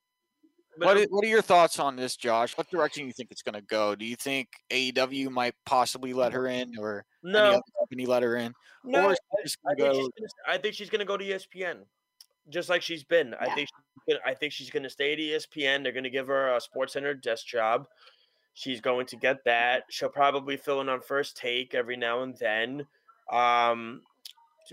But 0.77 0.85
What 0.87 0.97
are, 0.97 1.03
what 1.09 1.23
are 1.25 1.27
your 1.27 1.41
thoughts 1.41 1.79
on 1.79 1.97
this, 1.97 2.15
Josh? 2.15 2.57
What 2.57 2.69
direction 2.69 3.03
do 3.03 3.07
you 3.07 3.13
think 3.13 3.29
it's 3.29 3.41
going 3.43 3.55
to 3.55 3.61
go? 3.61 3.93
Do 3.93 4.05
you 4.05 4.15
think 4.15 4.47
AEW 4.71 5.29
might 5.29 5.53
possibly 5.65 6.13
let 6.13 6.31
her 6.31 6.47
in, 6.47 6.77
or 6.79 6.95
any 6.99 7.03
no, 7.23 7.39
other 7.53 7.61
company 7.79 8.05
let 8.05 8.23
her 8.23 8.35
in, 8.37 8.53
no. 8.83 9.05
or 9.07 9.11
I, 9.11 9.13
she 9.13 9.43
just 9.43 9.57
I 9.65 9.75
going 9.75 9.91
think 9.91 9.93
to 9.93 9.99
she's 9.99 10.07
go? 10.07 10.13
gonna, 10.19 10.55
I 10.55 10.57
think 10.57 10.75
she's 10.75 10.89
gonna 10.89 11.05
go 11.05 11.17
to 11.17 11.25
ESPN, 11.25 11.77
just 12.49 12.69
like 12.69 12.81
she's 12.81 13.03
been. 13.03 13.33
I 13.39 13.53
think 13.53 13.69
she's 13.69 14.05
gonna, 14.07 14.19
I 14.25 14.33
think 14.33 14.53
she's 14.53 14.69
gonna 14.69 14.89
stay 14.89 15.13
at 15.13 15.19
ESPN. 15.19 15.83
They're 15.83 15.91
gonna 15.91 16.09
give 16.09 16.27
her 16.27 16.55
a 16.55 16.61
Sports 16.61 16.93
Center 16.93 17.13
desk 17.13 17.45
job. 17.45 17.87
She's 18.53 18.81
going 18.81 19.05
to 19.07 19.15
get 19.15 19.43
that. 19.45 19.83
She'll 19.89 20.09
probably 20.09 20.57
fill 20.57 20.81
in 20.81 20.89
on 20.89 21.01
first 21.01 21.37
take 21.37 21.73
every 21.73 21.95
now 21.95 22.23
and 22.23 22.35
then. 22.37 22.85
Um, 23.31 24.01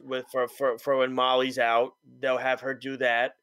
with 0.03 0.27
for 0.33 0.49
for 0.49 0.79
for 0.79 0.97
when 0.97 1.13
Molly's 1.13 1.59
out, 1.59 1.95
they'll 2.21 2.39
have 2.39 2.61
her 2.61 2.75
do 2.75 2.97
that. 2.99 3.37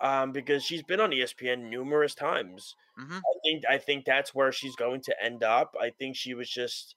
Um, 0.00 0.32
because 0.32 0.64
she's 0.64 0.82
been 0.82 0.98
on 0.98 1.10
ESPN 1.10 1.68
numerous 1.68 2.14
times. 2.14 2.74
Mhm. 2.98 3.18
I 3.18 3.38
think 3.44 3.64
I 3.68 3.78
think 3.78 4.04
that's 4.04 4.34
where 4.34 4.50
she's 4.50 4.74
going 4.74 5.02
to 5.02 5.22
end 5.22 5.44
up. 5.44 5.76
I 5.80 5.90
think 5.90 6.16
she 6.16 6.34
was 6.34 6.48
just. 6.48 6.96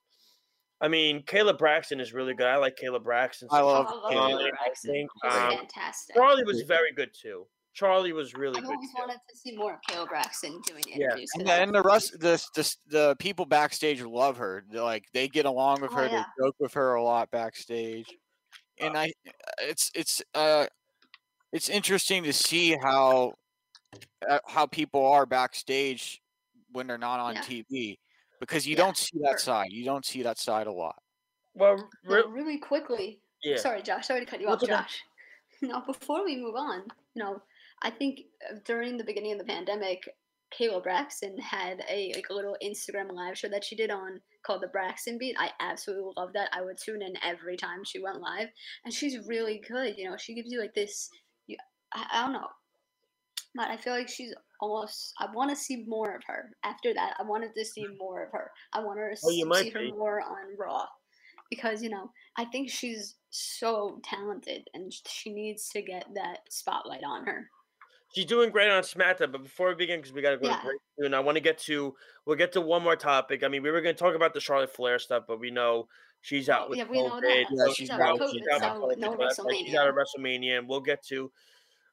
I 0.84 0.88
mean, 0.88 1.22
Kayla 1.22 1.56
Braxton 1.56 1.98
is 1.98 2.12
really 2.12 2.34
good. 2.34 2.46
I 2.46 2.56
like 2.56 2.76
Kayla 2.76 3.02
Braxton. 3.02 3.48
I 3.50 3.60
so 3.60 3.66
love 3.66 3.86
I 3.86 3.90
love 3.94 4.12
Charly, 4.12 4.28
Taylor 4.32 4.46
I 4.48 4.50
Braxton. 4.66 4.90
think, 4.90 5.10
He's 5.22 5.32
um, 5.32 5.50
fantastic. 5.56 6.14
Charly 6.14 6.44
was 6.44 6.60
very 6.62 6.92
good 6.92 7.10
too. 7.18 7.46
Charly 7.74 8.12
was 8.12 8.34
really 8.34 8.58
I've 8.58 8.64
good 8.64 8.74
always 8.74 8.90
too. 8.90 8.96
wanted 8.98 9.18
to 9.30 9.36
see 9.36 9.56
more 9.56 9.72
of 9.72 9.80
Kayla 9.88 10.06
Braxton 10.08 10.60
doing 10.66 10.84
Yeah. 10.86 11.06
interviews. 11.06 11.30
And, 11.36 11.46
'cause 11.46 11.56
the- 11.56 11.62
and 11.62 11.74
the 11.74 11.82
rest, 11.82 12.20
the, 12.20 12.46
the 12.54 12.76
the 12.88 13.16
people 13.18 13.46
backstage 13.46 14.02
love 14.02 14.36
her. 14.36 14.62
They're 14.70 14.82
like 14.82 15.06
they 15.14 15.26
get 15.26 15.46
along 15.46 15.80
with 15.80 15.92
Oh, 15.92 15.96
her. 15.96 16.06
yeah. 16.06 16.24
They 16.38 16.44
joke 16.44 16.56
with 16.58 16.74
her 16.74 16.94
a 16.96 17.02
lot 17.02 17.30
backstage, 17.30 18.14
and 18.78 18.94
I, 18.98 19.10
it's 19.62 19.90
it's 19.94 20.22
uh, 20.34 20.66
it's 21.50 21.70
interesting 21.70 22.24
to 22.24 22.32
see 22.34 22.76
how 22.76 23.32
uh, 24.28 24.38
how 24.46 24.66
people 24.66 25.06
are 25.06 25.24
backstage 25.24 26.20
when 26.72 26.86
they're 26.88 26.98
not 26.98 27.20
on 27.20 27.36
Yeah. 27.36 27.42
TV 27.42 27.96
because 28.46 28.66
you 28.66 28.76
Yeah, 28.76 28.84
don't 28.84 28.96
see 28.96 29.18
that 29.22 29.40
side. 29.40 29.68
You 29.70 29.84
don't 29.84 30.04
see 30.04 30.22
that 30.22 30.38
side 30.38 30.66
a 30.66 30.72
lot. 30.72 30.96
Well, 31.54 31.76
Now, 32.04 32.14
re- 32.16 32.24
really 32.28 32.58
quickly, 32.58 33.20
yeah. 33.42 33.56
sorry, 33.56 33.82
Josh. 33.82 34.06
Sorry 34.06 34.20
to 34.20 34.26
cut 34.26 34.40
you 34.40 34.46
That's 34.46 34.62
off, 34.64 34.70
okay. 34.70 34.82
Josh. 34.82 35.02
Now, 35.62 35.80
before 35.86 36.24
we 36.24 36.36
move 36.36 36.56
on, 36.56 36.82
you 37.14 37.22
know, 37.22 37.40
I 37.82 37.90
think 37.90 38.20
uh, 38.50 38.56
during 38.64 38.96
the 38.98 39.04
beginning 39.04 39.32
of 39.32 39.38
the 39.38 39.44
pandemic, 39.44 40.02
Kayla 40.58 40.82
Braxton 40.82 41.38
had 41.38 41.82
a 41.88 42.12
like 42.14 42.26
a 42.30 42.34
little 42.34 42.56
Instagram 42.62 43.12
live 43.12 43.38
show 43.38 43.48
that 43.48 43.64
she 43.64 43.76
did 43.76 43.90
on 43.90 44.20
called 44.44 44.62
the 44.62 44.68
Braxton 44.68 45.16
Beat. 45.16 45.36
I 45.38 45.50
absolutely 45.60 46.12
love 46.16 46.32
that. 46.34 46.50
I 46.52 46.60
would 46.60 46.76
tune 46.76 47.02
in 47.02 47.14
every 47.24 47.56
time 47.56 47.82
she 47.84 47.98
went 48.00 48.20
live, 48.20 48.48
and 48.84 48.92
she's 48.92 49.26
really 49.26 49.62
good. 49.66 49.96
You 49.96 50.10
know, 50.10 50.16
she 50.16 50.34
gives 50.34 50.50
you 50.50 50.60
like 50.60 50.74
this. 50.74 51.08
I, 51.94 52.04
I 52.12 52.22
don't 52.24 52.32
know, 52.32 52.48
but 53.54 53.68
I 53.70 53.76
feel 53.76 53.92
like 53.94 54.08
she's 54.08 54.34
almost. 54.60 55.12
I 55.18 55.26
want 55.32 55.50
to 55.50 55.56
see 55.56 55.84
more 55.86 56.14
of 56.14 56.22
her. 56.26 56.50
After 56.64 56.92
that, 56.94 57.14
I 57.18 57.22
wanted 57.22 57.54
to 57.56 57.64
see 57.64 57.86
more 57.98 58.22
of 58.24 58.32
her. 58.32 58.50
I 58.72 58.80
want 58.82 58.98
her 58.98 59.14
to 59.14 59.20
Oh, 59.24 59.30
you 59.30 59.44
s- 59.44 59.48
might 59.48 59.62
see 59.64 59.70
her 59.70 59.88
more 59.88 60.20
on 60.20 60.56
Raw 60.58 60.86
because 61.50 61.82
you 61.82 61.90
know 61.90 62.10
I 62.36 62.44
think 62.46 62.70
she's 62.70 63.16
so 63.30 64.00
talented 64.04 64.66
and 64.74 64.92
she 65.06 65.32
needs 65.32 65.68
to 65.70 65.82
get 65.82 66.06
that 66.14 66.38
spotlight 66.50 67.02
on 67.04 67.26
her. 67.26 67.50
She's 68.14 68.26
doing 68.26 68.50
great 68.50 68.70
on 68.70 68.82
SmackDown, 68.84 69.32
but 69.32 69.42
before 69.42 69.68
we 69.70 69.74
begin, 69.74 69.98
because 69.98 70.12
we 70.12 70.22
got 70.22 70.30
to 70.30 70.36
go 70.36 70.46
Yeah. 70.48 70.56
to 70.58 70.62
break 70.62 70.80
soon, 71.00 71.14
I 71.14 71.20
want 71.20 71.34
to 71.36 71.40
get 71.40 71.58
to 71.60 71.94
we'll 72.26 72.36
get 72.36 72.52
to 72.52 72.60
one 72.60 72.82
more 72.82 72.94
topic. 72.96 73.42
I 73.42 73.48
mean, 73.48 73.62
we 73.62 73.70
were 73.72 73.80
going 73.80 73.94
to 73.94 73.98
talk 73.98 74.14
about 74.14 74.34
the 74.34 74.40
Charlotte 74.40 74.72
Flair 74.74 74.98
stuff, 75.00 75.24
but 75.26 75.40
we 75.40 75.50
know 75.50 75.88
she's 76.20 76.48
out 76.48 76.70
with 76.70 76.78
yeah, 76.78 76.84
we 76.88 77.02
know 77.02 77.10
COVID. 77.10 77.20
that. 77.22 77.44
Yeah, 77.50 77.64
so 77.66 77.72
she's 77.72 77.90
out 77.90 78.00
out 78.00 78.20
with 78.20 78.30
she's 78.30 78.42
out 78.52 78.60
so 78.60 78.92
no 78.96 79.16
COVID, 79.16 79.52
She's 79.66 79.74
out 79.74 79.88
of 79.88 79.96
WrestleMania, 79.96 80.58
and 80.58 80.68
we'll 80.68 80.80
get 80.80 81.02
to. 81.08 81.30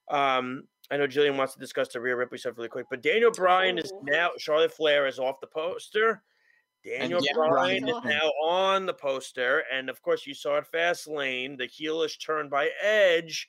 Um, 0.10 0.64
I 0.92 0.98
know 0.98 1.08
Jillian 1.08 1.38
wants 1.38 1.54
to 1.54 1.60
discuss 1.60 1.88
the 1.88 2.02
Rhea 2.02 2.16
Ripley 2.16 2.38
stuff 2.38 2.58
really 2.58 2.70
quick, 2.70 2.88
but 2.90 3.02
Daniel 3.02 3.32
Bryan 3.32 3.78
is 3.78 3.94
now 4.04 4.32
Charlotte 4.38 4.74
Flair 4.74 5.08
is 5.08 5.20
off 5.20 5.40
the 5.40 5.48
poster. 5.48 6.22
Daniel 6.84 7.22
Daniel 7.22 7.48
Bryan 7.48 7.84
Bryan 7.84 7.90
is 7.90 7.96
is 7.96 8.04
now 8.04 8.28
on 8.44 8.86
the 8.86 8.94
poster, 8.94 9.64
and 9.72 9.90
of 9.90 10.02
course, 10.02 10.28
you 10.28 10.34
saw 10.34 10.58
it 10.58 10.66
Fastlane, 10.74 11.58
the 11.58 11.68
heelish 11.68 12.20
turn 12.24 12.50
by 12.50 12.70
Edge. 12.82 13.48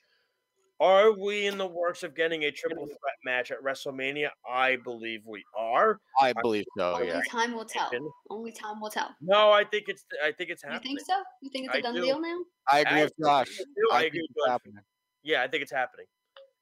Are 0.79 1.11
we 1.11 1.47
in 1.47 1.57
the 1.57 1.67
works 1.67 2.03
of 2.03 2.15
getting 2.15 2.43
a 2.43 2.51
triple 2.51 2.85
threat 2.85 3.15
match 3.23 3.51
at 3.51 3.61
WrestleMania? 3.63 4.29
I 4.49 4.77
believe 4.77 5.21
we 5.25 5.43
are. 5.57 5.99
I 6.19 6.33
believe 6.41 6.65
so. 6.77 6.93
Only 6.95 7.07
Yeah. 7.07 7.21
time 7.29 7.53
will 7.53 7.65
tell. 7.65 7.89
Only 8.29 8.51
time 8.51 8.81
will 8.81 8.89
tell. 8.89 9.15
No, 9.21 9.51
I 9.51 9.63
think 9.63 9.85
it's 9.87 10.03
I 10.23 10.31
think 10.31 10.49
it's 10.49 10.63
happening. 10.63 10.91
You 10.91 10.97
think 10.97 11.07
so? 11.07 11.23
You 11.41 11.49
think 11.51 11.65
it's 11.67 11.75
a 11.75 11.77
I 11.77 11.81
done 11.81 11.95
do. 11.95 12.01
deal 12.01 12.19
now? 12.19 12.39
I 12.69 12.79
agree 12.79 12.99
I 12.99 13.03
with 13.03 13.13
Josh. 13.21 13.57
do, 13.57 13.65
I, 13.91 13.97
I 13.97 14.03
agree 14.03 14.27
with 14.27 14.47
Josh. 14.47 14.83
Yeah, 15.21 15.41
I 15.43 15.47
think 15.47 15.63
it's 15.63 15.71
happening, 15.71 16.07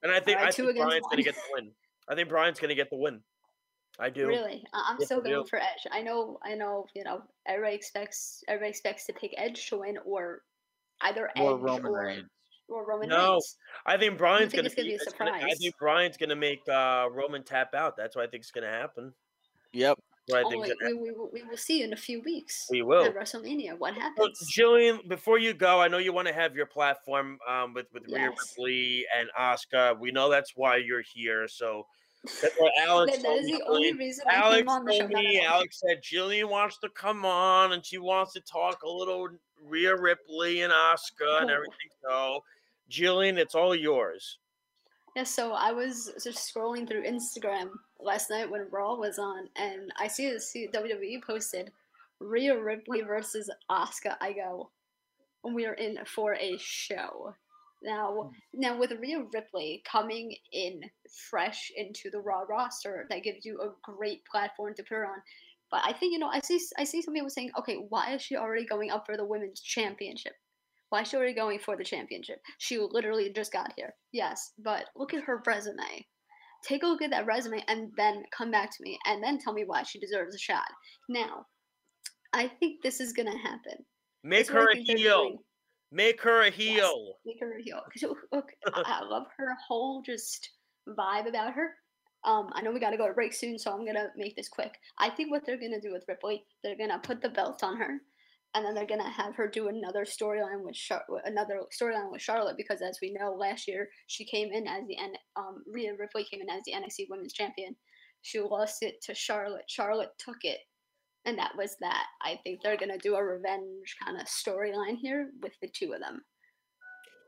and 0.03 0.11
I 0.11 0.19
think 0.19 0.37
Alright, 0.37 0.53
I 0.53 0.55
think 0.55 0.77
Bryan's 0.77 1.05
gonna 1.09 1.23
get 1.23 1.35
the 1.35 1.41
win. 1.53 1.71
I 2.07 2.15
think 2.15 2.29
Bryan's 2.29 2.59
gonna 2.59 2.75
get 2.75 2.89
the 2.89 2.97
win. 2.97 3.21
I 3.99 4.09
do. 4.09 4.27
Really? 4.27 4.65
I- 4.73 4.85
I'm 4.89 4.97
Yes, 4.99 5.07
still 5.07 5.21
going 5.21 5.45
for 5.45 5.57
Edge. 5.59 5.85
I 5.91 6.01
know. 6.01 6.39
I 6.43 6.55
know. 6.55 6.87
You 6.95 7.03
know. 7.03 7.23
Everybody 7.45 7.75
expects. 7.75 8.43
Everybody 8.47 8.69
expects 8.69 9.05
to 9.07 9.13
pick 9.13 9.33
Edge 9.37 9.67
to 9.69 9.77
win, 9.77 9.97
or 10.05 10.41
either 11.01 11.29
Edge 11.35 11.41
Or 11.43 11.57
Roman 11.57 11.85
or, 11.91 12.05
Reigns. 12.05 12.29
or 12.69 12.85
Roman 12.87 13.09
No, 13.09 13.33
Reigns. 13.33 13.57
I 13.85 13.97
think 13.97 14.17
Bryan's 14.17 14.53
gonna 14.53 14.67
it's 14.67 14.75
be 14.75 14.95
a 14.95 14.99
surprise. 14.99 15.29
gonna- 15.41 15.45
I 15.51 15.55
think 15.55 15.77
Bryan's 15.77 16.17
gonna 16.17 16.35
make 16.35 16.67
uh, 16.69 17.09
Roman 17.11 17.43
tap 17.43 17.75
out. 17.75 17.95
That's 17.97 18.15
what 18.15 18.25
I 18.25 18.27
think 18.31 18.43
is 18.43 18.51
gonna 18.51 18.71
happen. 18.71 19.13
Yep. 19.73 19.99
I 20.33 20.43
Oh, 20.45 20.49
we, 20.49 20.93
we, 20.93 21.11
will- 21.11 21.29
we 21.33 21.43
will 21.43 21.57
see 21.57 21.83
in 21.83 21.93
a 21.93 21.97
few 21.97 22.21
weeks. 22.21 22.67
we 22.69 22.81
will. 22.83 23.05
At 23.05 23.15
WrestleMania, 23.15 23.77
what 23.77 23.95
So, 23.95 23.99
happens? 24.01 24.53
Jillian, 24.55 25.07
before 25.07 25.37
you 25.39 25.53
go, 25.53 25.81
I 25.81 25.87
know 25.87 25.97
you 25.97 26.13
want 26.13 26.27
to 26.27 26.33
have 26.33 26.55
your 26.55 26.67
platform 26.67 27.37
um, 27.49 27.73
with 27.73 27.87
with 27.93 28.03
Rhea 28.07 28.29
Ripley 28.29 29.05
and 29.17 29.29
Oscar. 29.37 29.95
We 29.99 30.11
know 30.11 30.29
that's 30.29 30.53
why 30.55 30.77
you're 30.77 31.01
here. 31.13 31.47
So 31.47 31.85
that's 32.41 32.55
Alex. 32.79 33.13
That, 33.17 33.21
that 33.23 33.27
told 33.27 33.39
is 33.41 33.45
me, 33.47 33.57
the 33.57 33.65
only 33.67 33.93
reason 33.93 34.25
I 34.29 34.35
Alex 34.35 34.57
came 34.59 34.69
on 34.69 34.85
the 34.85 34.93
show. 34.93 35.07
me. 35.07 35.41
Alex 35.41 35.79
said 35.85 36.01
Jillian 36.03 36.49
wants 36.49 36.77
to 36.79 36.89
come 36.89 37.25
on 37.25 37.73
and 37.73 37.83
she 37.85 37.97
wants 37.97 38.33
to 38.33 38.41
talk 38.41 38.83
a 38.83 38.89
little 38.89 39.27
Rhea 39.63 39.95
Ripley 39.95 40.61
and 40.61 40.71
Oscar 40.71 41.39
and 41.41 41.49
Oh. 41.49 41.53
everything. 41.55 41.89
So, 42.07 42.43
Jillian, 42.91 43.37
it's 43.37 43.55
all 43.55 43.73
yours. 43.75 44.37
Yeah, 45.15 45.23
so 45.23 45.51
I 45.51 45.71
was 45.73 46.11
just 46.23 46.53
scrolling 46.53 46.87
through 46.87 47.03
Instagram 47.03 47.69
last 48.03 48.29
night 48.29 48.49
when 48.49 48.67
Raw 48.71 48.95
was 48.95 49.19
on, 49.19 49.49
and 49.55 49.91
I 49.97 50.07
see 50.07 50.37
see 50.39 50.67
WWE 50.73 51.23
posted 51.23 51.71
Rhea 52.19 52.57
Ripley 52.57 53.01
versus 53.01 53.49
Asuka. 53.69 54.15
I 54.21 54.33
go, 54.33 54.69
we 55.43 55.65
are 55.65 55.73
in 55.73 55.97
for 56.05 56.35
a 56.35 56.57
show. 56.59 57.35
Now, 57.83 58.31
hmm. 58.53 58.59
now 58.61 58.77
with 58.77 58.91
Rhea 58.91 59.23
Ripley 59.33 59.83
coming 59.89 60.35
in 60.51 60.81
fresh 61.29 61.71
into 61.75 62.09
the 62.11 62.19
Raw 62.19 62.41
roster, 62.47 63.07
that 63.09 63.23
gives 63.23 63.45
you 63.45 63.59
a 63.59 63.73
great 63.81 64.23
platform 64.25 64.73
to 64.75 64.83
put 64.83 64.95
her 64.95 65.05
on. 65.05 65.21
But 65.71 65.81
I 65.85 65.93
think 65.93 66.13
you 66.13 66.19
know, 66.19 66.27
I 66.27 66.41
see 66.41 66.59
I 66.77 66.83
see 66.83 67.01
some 67.01 67.13
people 67.13 67.29
saying, 67.29 67.51
okay, 67.57 67.75
why 67.75 68.13
is 68.13 68.21
she 68.21 68.35
already 68.35 68.65
going 68.65 68.91
up 68.91 69.05
for 69.05 69.17
the 69.17 69.25
women's 69.25 69.61
championship? 69.61 70.33
Why 70.89 71.03
should 71.03 71.21
we 71.21 71.33
going 71.33 71.59
for 71.59 71.77
the 71.77 71.85
championship? 71.85 72.41
She 72.57 72.77
literally 72.77 73.31
just 73.31 73.53
got 73.53 73.71
here. 73.77 73.95
Yes, 74.11 74.51
but 74.59 74.87
look 74.93 75.13
at 75.13 75.23
her 75.23 75.41
resume. 75.45 76.05
Take 76.63 76.83
a 76.83 76.87
look 76.87 77.01
at 77.01 77.09
that 77.11 77.25
resume 77.25 77.63
and 77.67 77.91
then 77.97 78.23
come 78.35 78.51
back 78.51 78.69
to 78.71 78.83
me 78.83 78.99
and 79.05 79.23
then 79.23 79.37
tell 79.39 79.53
me 79.53 79.63
why 79.65 79.83
she 79.83 79.99
deserves 79.99 80.35
a 80.35 80.39
shot. 80.39 80.67
Now, 81.09 81.45
I 82.33 82.47
think 82.47 82.81
this 82.81 82.99
is 82.99 83.13
gonna 83.13 83.37
happen. 83.37 83.85
Make 84.23 84.49
her 84.49 84.69
a 84.71 84.75
heel. 84.77 85.43
Make 85.91 86.21
her 86.21 86.41
a 86.41 86.45
Yes, 86.45 86.55
heel. 86.55 87.15
make 87.25 87.39
her 87.41 87.57
a 87.57 87.61
heel. 87.61 87.81
I, 88.33 88.41
I 88.85 89.03
love 89.09 89.27
her 89.37 89.55
whole 89.67 90.01
just 90.01 90.49
vibe 90.87 91.27
about 91.27 91.53
her. 91.53 91.75
Um, 92.23 92.49
I 92.53 92.61
know 92.61 92.71
we 92.71 92.79
got 92.79 92.91
to 92.91 92.97
go 92.97 93.07
to 93.07 93.13
break 93.13 93.33
soon, 93.33 93.57
so 93.57 93.71
I'm 93.71 93.83
gonna 93.85 94.09
make 94.15 94.35
this 94.35 94.47
quick. 94.47 94.77
I 94.99 95.09
think 95.09 95.31
what 95.31 95.43
they're 95.45 95.59
gonna 95.59 95.81
do 95.81 95.91
with 95.91 96.05
Ripley, 96.07 96.45
they're 96.63 96.77
gonna 96.77 96.99
put 96.99 97.19
the 97.21 97.29
belt 97.29 97.63
on 97.63 97.77
her, 97.77 97.97
and 98.53 98.65
then 98.65 98.73
they're 98.73 98.85
gonna 98.85 99.09
have 99.09 99.35
her 99.35 99.47
do 99.47 99.67
another 99.69 100.05
storyline 100.05 100.63
with 100.63 100.75
Char- 100.75 101.05
another 101.25 101.61
storyline 101.71 102.11
with 102.11 102.21
Charlotte 102.21 102.57
because, 102.57 102.81
as 102.81 102.99
we 103.01 103.13
know, 103.13 103.33
last 103.33 103.67
year 103.67 103.89
she 104.07 104.25
came 104.25 104.51
in 104.51 104.67
as 104.67 104.85
the 104.87 104.97
N- 104.97 105.15
um 105.35 105.63
Rhea 105.67 105.93
Ripley 105.97 106.25
came 106.25 106.41
in 106.41 106.49
as 106.49 106.61
the 106.65 106.73
NXT 106.73 107.07
Women's 107.09 107.33
Champion. 107.33 107.75
She 108.21 108.39
lost 108.39 108.83
it 108.83 109.01
to 109.03 109.15
Charlotte. 109.15 109.65
Charlotte 109.67 110.11
took 110.19 110.43
it, 110.43 110.59
and 111.25 111.37
that 111.39 111.55
was 111.57 111.75
that. 111.81 112.05
I 112.21 112.39
think 112.43 112.61
they're 112.61 112.77
gonna 112.77 112.97
do 112.97 113.15
a 113.15 113.23
revenge 113.23 113.95
kind 114.03 114.19
of 114.19 114.27
storyline 114.27 114.97
here 114.97 115.31
with 115.41 115.53
the 115.61 115.69
two 115.69 115.93
of 115.93 116.01
them. 116.01 116.21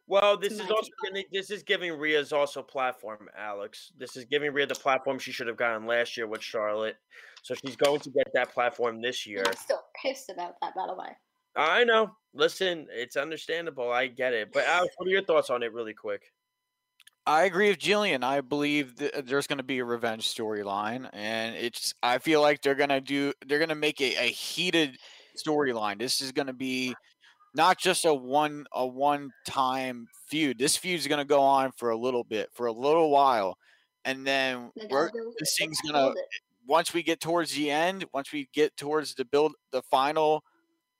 Well, 0.07 0.37
this 0.37 0.53
is 0.53 0.69
also 0.69 0.89
take 1.13 1.31
this 1.31 1.49
is 1.49 1.63
giving 1.63 1.97
Rhea's 1.97 2.33
also 2.33 2.61
platform, 2.61 3.29
Alex. 3.37 3.93
This 3.97 4.17
is 4.17 4.25
giving 4.25 4.51
Rhea 4.51 4.65
the 4.65 4.75
platform 4.75 5.17
she 5.17 5.31
should 5.31 5.47
have 5.47 5.55
gotten 5.55 5.87
last 5.87 6.17
year 6.17 6.27
with 6.27 6.41
Charlotte. 6.41 6.97
So 7.41 7.55
she's 7.55 7.77
going 7.77 8.01
to 8.01 8.09
get 8.09 8.27
that 8.33 8.53
platform 8.53 9.01
this 9.01 9.25
year. 9.25 9.43
I'm 9.47 9.55
still 9.55 9.83
pissed 10.01 10.29
about 10.29 10.55
that, 10.61 10.75
by 10.75 10.87
the 10.87 10.93
way. 10.93 11.15
I 11.55 11.83
know. 11.85 12.11
Listen, 12.33 12.87
it's 12.91 13.15
understandable. 13.15 13.91
I 13.91 14.07
get 14.07 14.33
it. 14.33 14.51
But 14.51 14.65
Alex, 14.65 14.93
what 14.97 15.07
are 15.07 15.11
your 15.11 15.23
thoughts 15.23 15.49
on 15.49 15.63
it, 15.63 15.71
really 15.71 15.93
quick? 15.93 16.23
I 17.25 17.43
agree 17.43 17.69
with 17.69 17.79
Jillian. 17.79 18.23
I 18.23 18.41
believe 18.41 18.97
that 18.97 19.25
there's 19.25 19.47
going 19.47 19.59
to 19.59 19.63
be 19.63 19.79
a 19.79 19.85
revenge 19.85 20.27
storyline, 20.27 21.09
and 21.13 21.55
it's. 21.55 21.93
I 22.03 22.17
feel 22.17 22.41
like 22.41 22.61
they're 22.61 22.75
going 22.75 22.89
to 22.89 22.99
do. 22.99 23.31
They're 23.47 23.59
going 23.59 23.69
to 23.69 23.75
make 23.75 24.01
a, 24.01 24.15
a 24.15 24.27
heated 24.29 24.97
storyline. 25.37 25.99
This 25.99 26.19
is 26.19 26.33
going 26.33 26.47
to 26.47 26.53
be 26.53 26.93
not 27.55 27.77
just 27.77 28.05
a 28.05 28.13
one 28.13 28.65
a 28.73 28.85
one 28.85 29.31
time 29.45 30.07
feud. 30.27 30.57
This 30.57 30.75
feud 30.77 30.99
is 30.99 31.07
going 31.07 31.19
to 31.19 31.25
go 31.25 31.41
on 31.41 31.71
for 31.71 31.89
a 31.91 31.97
little 31.97 32.23
bit, 32.23 32.49
for 32.53 32.67
a 32.67 32.71
little 32.71 33.09
while, 33.09 33.57
and 34.05 34.25
then 34.25 34.71
we're, 34.89 35.09
this 35.39 35.59
it, 35.59 35.59
they 35.59 35.65
thing's 35.65 35.81
gotta 35.81 36.13
gonna 36.13 36.15
once 36.67 36.93
we 36.93 37.03
get 37.03 37.19
towards 37.19 37.53
the 37.53 37.69
end, 37.69 38.05
once 38.13 38.31
we 38.31 38.49
get 38.53 38.75
towards 38.77 39.15
the 39.15 39.25
build, 39.25 39.53
the 39.71 39.81
final 39.83 40.43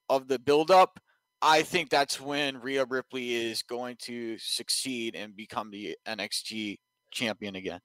of 0.10 0.28
the 0.28 0.40
build 0.40 0.72
up, 0.72 1.00
I 1.42 1.62
think 1.62 1.90
that's 1.90 2.20
when 2.20 2.60
Rhea 2.60 2.86
Ripley 2.86 3.34
is 3.34 3.64
going 3.64 3.98
to 4.04 4.38
succeed 4.38 5.16
and 5.16 5.36
become 5.36 5.72
the 5.72 5.98
NXT 6.08 6.80
champion 7.12 7.56
again. 7.56 7.80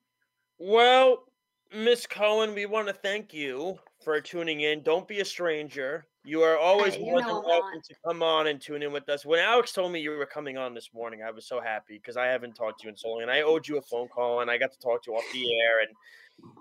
Well, 0.59 1.25
Miss 1.73 2.07
Cohen, 2.07 2.55
we 2.55 2.67
want 2.67 2.89
to 2.89 2.95
thank 2.95 3.35
you 3.35 3.79
for 4.03 4.21
tuning 4.21 4.63
in. 4.63 4.83
Don't 4.83 5.07
be 5.07 5.21
a 5.21 5.25
stranger. 5.25 6.07
You 6.25 6.43
are 6.43 6.57
always 6.59 6.95
Hey, 6.95 7.01
you 7.01 7.07
more 7.13 7.21
than 7.21 7.29
welcome 7.45 7.71
not. 7.75 7.85
to 7.85 7.95
come 8.07 8.23
on 8.23 8.47
and 8.47 8.61
tune 8.61 8.83
in 8.83 8.93
with 8.93 9.09
us. 9.09 9.25
When 9.27 9.39
Alex 9.39 9.73
told 9.73 9.93
me 9.93 10.01
you 10.01 10.11
were 10.11 10.27
coming 10.27 10.57
on 10.57 10.75
this 10.75 10.91
morning, 10.95 11.23
I 11.23 11.31
was 11.31 11.47
so 11.47 11.61
happy 11.61 11.99
because 11.99 12.17
I 12.17 12.27
haven't 12.27 12.55
talked 12.55 12.81
to 12.81 12.85
you 12.87 12.91
in 12.91 12.97
so 12.97 13.09
long, 13.09 13.23
and 13.23 13.31
I 13.31 13.43
owed 13.43 13.69
you 13.69 13.77
a 13.77 13.83
phone 13.83 14.09
call, 14.09 14.41
and 14.41 14.51
I 14.51 14.57
got 14.57 14.73
to 14.73 14.79
talk 14.79 15.03
to 15.05 15.11
you 15.11 15.17
off 15.17 15.25
the 15.33 15.45
air. 15.61 15.81
And 15.81 15.89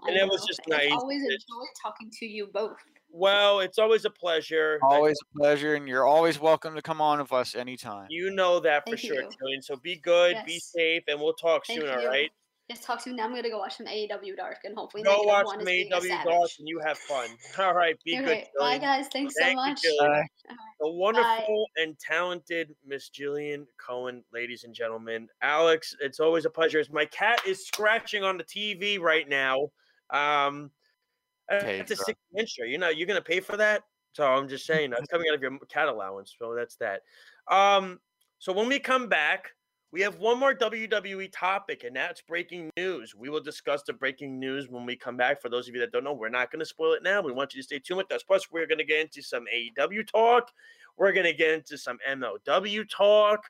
I 0.06 0.10
and 0.10 0.18
it 0.18 0.28
was 0.30 0.46
just 0.46 0.62
I 0.72 0.76
nice. 0.78 0.92
always 0.92 1.24
It- 1.24 1.32
enjoy 1.34 1.66
talking 1.82 2.10
to 2.20 2.26
you 2.26 2.48
both. 2.48 2.78
well, 3.10 3.62
it's 3.62 3.80
always 3.80 4.04
a 4.04 4.10
pleasure. 4.10 4.80
Always 4.84 5.18
a 5.22 5.40
pleasure, 5.40 5.76
and 5.76 5.88
you're 5.88 6.06
always 6.06 6.38
welcome 6.40 6.76
to 6.76 6.82
come 6.82 7.00
on 7.00 7.20
with 7.20 7.32
us 7.32 7.56
anytime. 7.56 8.08
you 8.10 8.30
know 8.32 8.60
that 8.60 8.84
for 8.84 8.98
Thank 8.98 9.00
sure, 9.14 9.22
you. 9.22 9.62
So 9.62 9.78
be 9.78 9.96
good, 9.98 10.38
be 10.46 10.60
safe, 10.60 11.04
and 11.08 11.20
we'll 11.20 11.34
talk 11.34 11.66
Thank 11.66 11.80
soon. 11.82 11.90
All 11.90 12.02
you. 12.02 12.10
right. 12.10 12.30
Yes, 12.70 12.84
talk 12.84 13.02
to 13.04 13.10
you 13.10 13.16
now. 13.16 13.24
I'm 13.24 13.34
gonna 13.34 13.50
go 13.50 13.60
watch 13.60 13.78
some 13.78 13.86
AEW 13.86 14.36
Dark 14.36 14.58
and 14.66 14.76
hopefully 14.76 15.02
Go 15.02 15.12
negative 15.12 15.28
watch 15.28 15.46
one 15.46 15.60
some 15.60 15.62
is 15.62 15.66
being 15.66 15.94
a 15.94 15.96
AEW. 15.96 16.24
Dark 16.26 16.50
and 16.60 16.68
you 16.68 16.82
have 16.86 16.98
fun. 16.98 17.30
All 17.60 17.74
right. 17.74 17.96
Be 18.04 18.18
good. 18.18 18.26
Okay, 18.26 18.48
bye 18.60 18.78
guys. 18.78 19.08
Thanks 19.12 19.36
so 19.38 19.44
Thank 19.44 19.56
you, 19.56 19.56
much. 19.56 19.82
Jillian. 19.82 20.22
Bye. 20.50 20.56
The 20.82 20.92
wonderful 20.92 21.66
and 21.78 21.98
talented 21.98 22.76
Miss 22.86 23.10
Jillian 23.10 23.66
Cohen, 23.78 24.24
ladies 24.34 24.66
and 24.66 24.74
gentlemen. 24.74 25.30
Alex, 25.42 25.96
it's 26.02 26.20
always 26.20 26.44
a 26.44 26.50
pleasure. 26.50 26.84
My 26.92 27.06
cat 27.06 27.40
is 27.48 27.66
scratching 27.66 28.24
on 28.24 28.38
the 28.38 28.44
TV 28.44 29.00
right 29.00 29.28
now. 29.30 29.70
Um, 30.10 30.72
Okay, 31.50 31.78
that's 31.78 31.92
a 31.92 31.96
bro. 31.96 32.06
six 32.06 32.20
incher. 32.38 32.70
You 32.70 32.78
know, 32.78 32.90
you're 32.90 33.08
gonna 33.08 33.22
pay 33.22 33.40
for 33.40 33.56
that. 33.58 33.84
So 34.14 34.26
I'm 34.26 34.50
just 34.50 34.66
saying 34.66 34.90
that's 34.90 35.08
coming 35.08 35.28
out 35.30 35.36
of 35.36 35.42
your 35.42 35.58
cat 35.70 35.88
allowance. 35.88 36.36
So 36.38 36.54
that's 36.56 36.76
that. 36.78 37.04
Um, 37.50 38.00
so 38.40 38.52
when 38.52 38.68
we 38.68 38.80
come 38.80 39.08
back, 39.08 39.52
we 39.92 40.02
have 40.02 40.18
one 40.18 40.38
more 40.38 40.54
WWE 40.54 41.30
topic, 41.32 41.84
and 41.86 41.96
that's 41.96 42.22
breaking 42.22 42.70
news. 42.76 43.16
We 43.16 43.30
will 43.30 43.40
discuss 43.40 43.84
the 43.84 43.94
breaking 43.94 44.38
news 44.38 44.68
when 44.68 44.86
we 44.86 44.98
come 44.98 45.16
back. 45.16 45.42
For 45.42 45.50
those 45.50 45.70
of 45.70 45.76
you 45.76 45.80
that 45.80 45.94
don't 45.94 46.04
know, 46.04 46.14
we're 46.14 46.28
not 46.30 46.52
going 46.52 46.60
to 46.60 46.66
spoil 46.66 46.94
it 46.94 47.04
now. 47.04 47.22
We 47.22 47.32
want 47.32 47.54
you 47.54 47.62
to 47.62 47.66
stay 47.66 47.80
tuned 47.80 48.00
with 48.00 48.12
us. 48.12 48.24
Plus, 48.24 48.52
we're 48.52 48.68
going 48.68 48.80
to 48.80 48.84
get 48.84 49.00
into 49.00 49.22
some 49.22 49.46
AEW 49.46 50.06
talk. 50.06 50.52
We're 50.98 51.14
going 51.14 51.26
to 51.26 51.34
get 51.34 51.52
into 51.52 51.78
some 51.78 52.00
MLW 52.10 52.90
talk. 52.90 53.44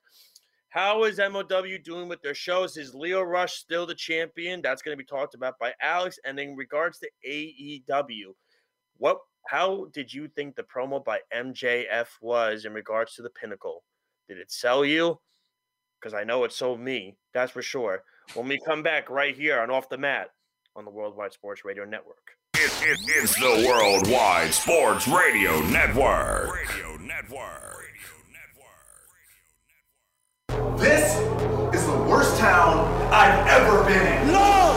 How 0.68 1.04
is 1.04 1.18
MLW 1.18 1.82
doing 1.82 2.08
with 2.08 2.22
their 2.22 2.34
shows? 2.34 2.76
Is 2.76 2.94
Leo 2.94 3.22
Rush 3.22 3.54
still 3.54 3.86
the 3.86 3.94
champion? 3.94 4.62
That's 4.62 4.82
going 4.82 4.96
to 4.96 5.02
be 5.02 5.06
talked 5.06 5.34
about 5.34 5.58
by 5.58 5.72
Alex. 5.80 6.20
And 6.24 6.38
in 6.38 6.54
regards 6.54 7.00
to 7.00 7.08
AEW, 7.28 8.34
what? 8.98 9.18
How 9.46 9.86
did 9.92 10.12
you 10.12 10.28
think 10.28 10.54
the 10.56 10.62
promo 10.62 11.02
by 11.02 11.20
MJF 11.34 12.08
was 12.20 12.66
in 12.66 12.74
regards 12.74 13.14
to 13.14 13.22
the 13.22 13.30
Pinnacle? 13.30 13.82
Did 14.28 14.36
it 14.38 14.52
sell 14.52 14.84
you? 14.84 15.18
Because 16.00 16.14
I 16.14 16.24
know 16.24 16.44
it's 16.44 16.56
so 16.56 16.76
me. 16.76 17.16
That's 17.34 17.52
for 17.52 17.62
sure. 17.62 18.04
When 18.34 18.48
we 18.48 18.58
come 18.66 18.82
back 18.82 19.10
right 19.10 19.36
here 19.36 19.60
on 19.60 19.70
Off 19.70 19.88
the 19.88 19.98
Mat 19.98 20.30
on 20.76 20.84
the 20.84 20.90
Worldwide 20.90 21.32
Sports 21.32 21.64
Radio 21.64 21.84
Network. 21.84 22.36
It, 22.54 22.72
it, 22.82 22.98
it's 23.06 23.34
the 23.36 23.66
Worldwide 23.68 24.52
Sports 24.52 25.08
Radio 25.08 25.60
Network. 25.62 26.54
Radio 26.54 26.96
Network. 26.98 27.68
This 30.78 31.16
is 31.74 31.86
the 31.86 31.98
worst 32.08 32.38
town 32.38 32.86
I've 33.12 33.46
ever 33.48 33.84
been 33.84 34.06
in. 34.06 34.32
¡No! 34.32 34.67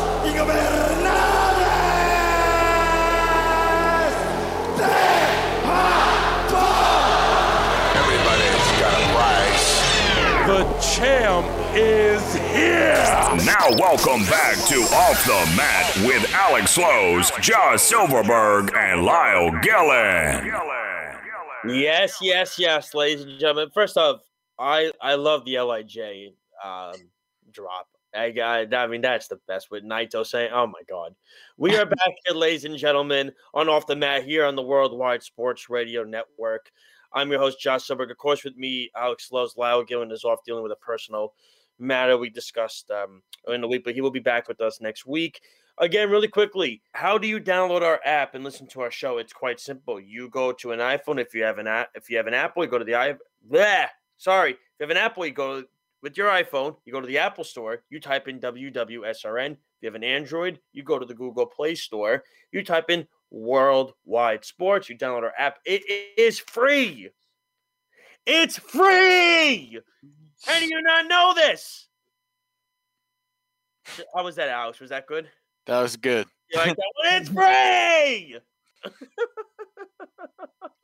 The 11.02 11.08
champ 11.08 11.48
is 11.76 12.36
here! 12.36 12.94
Now, 13.44 13.72
welcome 13.80 14.24
back 14.26 14.56
to 14.68 14.76
Off 14.94 15.26
the 15.26 15.56
Mat 15.58 15.92
with 16.06 16.32
Alex 16.32 16.76
Slows, 16.76 17.32
Josh 17.42 17.82
Silverberg, 17.82 18.72
and 18.76 19.04
Lyle 19.04 19.50
Gillen. 19.64 20.54
Yes, 21.66 22.20
yes, 22.22 22.60
yes, 22.60 22.94
ladies 22.94 23.26
and 23.26 23.40
gentlemen. 23.40 23.72
First 23.74 23.98
off, 23.98 24.22
I 24.60 24.92
I 25.02 25.16
love 25.16 25.44
the 25.44 25.58
Lij 25.58 25.98
um, 26.64 26.94
drop. 27.52 27.88
I, 28.14 28.36
I, 28.40 28.68
I 28.72 28.86
mean, 28.86 29.02
that's 29.02 29.28
the 29.28 29.40
best 29.48 29.72
with 29.72 29.84
Naito 29.84 30.24
saying, 30.24 30.52
"Oh 30.54 30.68
my 30.68 30.84
God." 30.88 31.16
We 31.58 31.76
are 31.78 31.86
back 31.88 32.14
here, 32.28 32.38
ladies 32.38 32.66
and 32.66 32.78
gentlemen, 32.78 33.32
on 33.56 33.70
off 33.70 33.88
the 33.88 33.96
mat 33.96 34.24
here 34.24 34.46
on 34.46 34.56
the 34.56 34.62
Worldwide 34.62 35.24
Sports 35.24 35.68
Radio 35.68 36.04
Network. 36.04 36.72
I'm 37.14 37.30
your 37.30 37.40
host, 37.40 37.60
Josh 37.60 37.88
Silberg. 37.88 38.12
Of 38.12 38.18
course, 38.18 38.44
with 38.44 38.56
me, 38.56 38.90
Alex 38.96 39.32
Lowe's, 39.32 39.58
Lyle 39.58 39.84
Gillen 39.84 40.12
is 40.12 40.24
off 40.24 40.44
dealing 40.46 40.64
with 40.64 40.72
a 40.72 40.78
personal 40.78 41.34
matter 41.78 42.18
we 42.18 42.30
discussed 42.30 42.90
um, 42.92 43.22
in 43.48 43.62
the 43.62 43.68
week, 43.68 43.84
but 43.84 43.94
he 43.94 44.02
will 44.02 44.12
be 44.12 44.20
back 44.20 44.48
with 44.48 44.62
us 44.62 44.80
next 44.80 45.06
week. 45.06 45.42
Again, 45.78 46.10
really 46.10 46.28
quickly, 46.28 46.82
how 46.94 47.18
do 47.18 47.28
you 47.28 47.40
download 47.40 47.82
our 47.82 48.00
app 48.06 48.36
and 48.36 48.44
listen 48.44 48.68
to 48.68 48.82
our 48.82 48.92
show? 48.92 49.18
It's 49.18 49.34
quite 49.34 49.60
simple. 49.60 50.00
You 50.00 50.30
go 50.30 50.52
to 50.54 50.72
an 50.72 50.80
iPhone 50.80 51.20
if 51.20 51.34
you 51.34 51.44
have 51.44 51.58
an 51.58 51.68
app. 51.68 51.90
If 51.96 52.10
you 52.10 52.18
have 52.18 52.28
an 52.28 52.34
Apple, 52.34 52.64
you 52.64 52.70
go 52.70 52.78
to 52.78 52.86
the 52.86 52.96
i. 52.96 53.16
Sorry, 54.18 54.52
if 54.52 54.58
you 54.80 54.84
have 54.84 54.92
an 54.92 54.98
Apple, 54.98 55.26
you 55.26 55.34
go 55.34 55.64
with 56.02 56.18
your 56.18 56.30
iPhone. 56.30 56.76
You 56.86 56.94
go 56.94 57.02
to 57.02 57.08
the 57.08 57.18
Apple 57.18 57.44
Store. 57.44 57.84
You 57.90 58.00
type 58.00 58.28
in 58.28 58.40
WWSRN. 58.40 59.52
If 59.52 59.58
you 59.82 59.88
have 59.88 59.96
an 59.96 60.04
Android, 60.04 60.60
you 60.74 60.84
go 60.84 61.00
to 61.00 61.06
the 61.06 61.16
Google 61.16 61.46
Play 61.46 61.76
Store. 61.76 62.24
You 62.52 62.64
type 62.64 62.90
in 62.90 63.08
Worldwide 63.32 64.46
Sports. 64.46 64.90
You 64.90 64.98
download 64.98 65.24
our 65.24 65.34
app. 65.38 65.60
It 65.66 65.84
is 66.18 66.40
free. 66.40 67.10
It's 68.26 68.60
free. 68.60 69.80
How 70.46 70.60
do 70.60 70.66
you 70.66 70.82
not 70.82 71.08
know 71.08 71.34
this? 71.36 71.88
How 74.14 74.24
was 74.24 74.36
that, 74.36 74.50
Alex? 74.50 74.80
Was 74.80 74.92
that 74.92 75.08
good? 75.08 75.28
That 75.66 75.82
was 75.82 75.96
good. 75.96 76.28
You 76.52 76.60
like 76.60 76.76
that? 76.76 76.84
It's 77.06 77.30
free. 77.34 78.38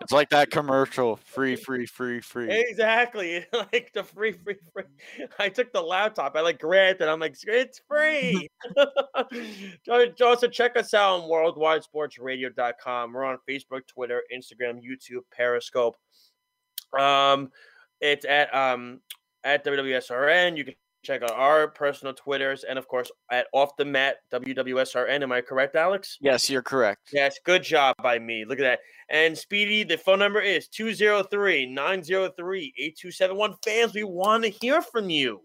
It's 0.07 0.13
like 0.13 0.29
that 0.29 0.51
commercial 0.51 1.17
free, 1.17 1.57
free, 1.57 1.85
free, 1.85 2.21
free. 2.21 2.49
Exactly. 2.49 3.45
Like 3.53 3.91
the 3.93 4.05
free, 4.05 4.31
free, 4.31 4.55
free. 4.71 4.85
I 5.37 5.49
took 5.49 5.73
the 5.73 5.81
laptop. 5.81 6.37
I 6.37 6.39
like 6.39 6.59
grabbed 6.59 7.01
it. 7.01 7.09
I'm 7.09 7.19
like, 7.19 7.35
it's 7.43 7.81
free. 7.89 8.47
Also, 10.23 10.47
check 10.47 10.77
us 10.77 10.93
out 10.93 11.19
on 11.19 11.29
worldwidesportsradio.com. 11.29 13.11
We're 13.11 13.25
on 13.25 13.37
Facebook, 13.49 13.85
Twitter, 13.85 14.23
Instagram, 14.33 14.79
YouTube, 14.79 15.23
Periscope. 15.29 15.97
Um, 16.97 17.51
It's 17.99 18.23
at 18.23 18.55
um 18.55 19.01
at 19.43 19.65
WWSRN. 19.65 20.55
You 20.55 20.63
can 20.63 20.75
check 21.07 21.23
out 21.23 21.31
our 21.31 21.69
personal 21.69 22.13
Twitters 22.13 22.65
and 22.65 22.77
of 22.77 22.85
course 22.89 23.09
at 23.31 23.47
Off 23.53 23.69
the 23.77 23.85
Mat 23.85 24.17
WWSRN. 24.33 25.23
Am 25.23 25.31
I 25.31 25.39
correct, 25.39 25.77
Alex? 25.77 26.17
Yes, 26.19 26.49
you're 26.49 26.61
correct. 26.61 27.11
Yes, 27.13 27.39
good 27.45 27.63
job 27.63 27.95
by 28.03 28.19
me. 28.19 28.43
Look 28.45 28.59
at 28.59 28.63
that. 28.63 28.79
And 29.09 29.37
Speedy, 29.37 29.85
the 29.85 29.97
phone 29.97 30.19
number 30.19 30.41
is 30.41 30.67
203-903-8271. 30.67 33.55
Fans, 33.63 33.93
we 33.93 34.03
want 34.03 34.43
to 34.43 34.49
hear 34.49 34.81
from 34.81 35.09
you. 35.09 35.39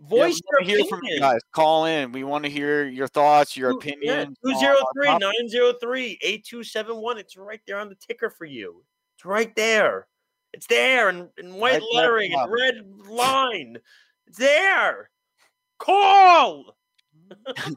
Voice 0.00 0.40
wanna 0.50 0.66
your 0.66 0.78
hear 0.78 0.86
from 0.88 1.00
you 1.04 1.20
guys. 1.20 1.40
Call 1.52 1.84
in. 1.84 2.10
We 2.10 2.24
want 2.24 2.44
to 2.44 2.50
hear 2.50 2.88
your 2.88 3.06
thoughts, 3.06 3.54
your 3.56 3.70
Two- 3.72 3.78
opinions. 3.78 4.36
Yeah, 4.42 4.50
on 4.50 4.56
our 4.56 4.60
203 4.94 5.06
topic. 5.06 5.20
903 5.20 6.18
8271. 6.22 7.18
It's 7.18 7.36
right 7.36 7.60
there 7.66 7.78
on 7.78 7.90
the 7.90 7.96
ticker 7.96 8.30
for 8.30 8.46
you. 8.46 8.82
It's 9.16 9.26
right 9.26 9.54
there. 9.54 10.08
It's 10.54 10.66
there 10.66 11.10
in, 11.10 11.28
in 11.36 11.54
white 11.54 11.74
Right 11.74 11.82
lettering 11.92 12.32
and 12.32 12.50
red 12.50 12.76
line. 13.08 13.76
There. 14.26 15.10
Call. 15.78 16.76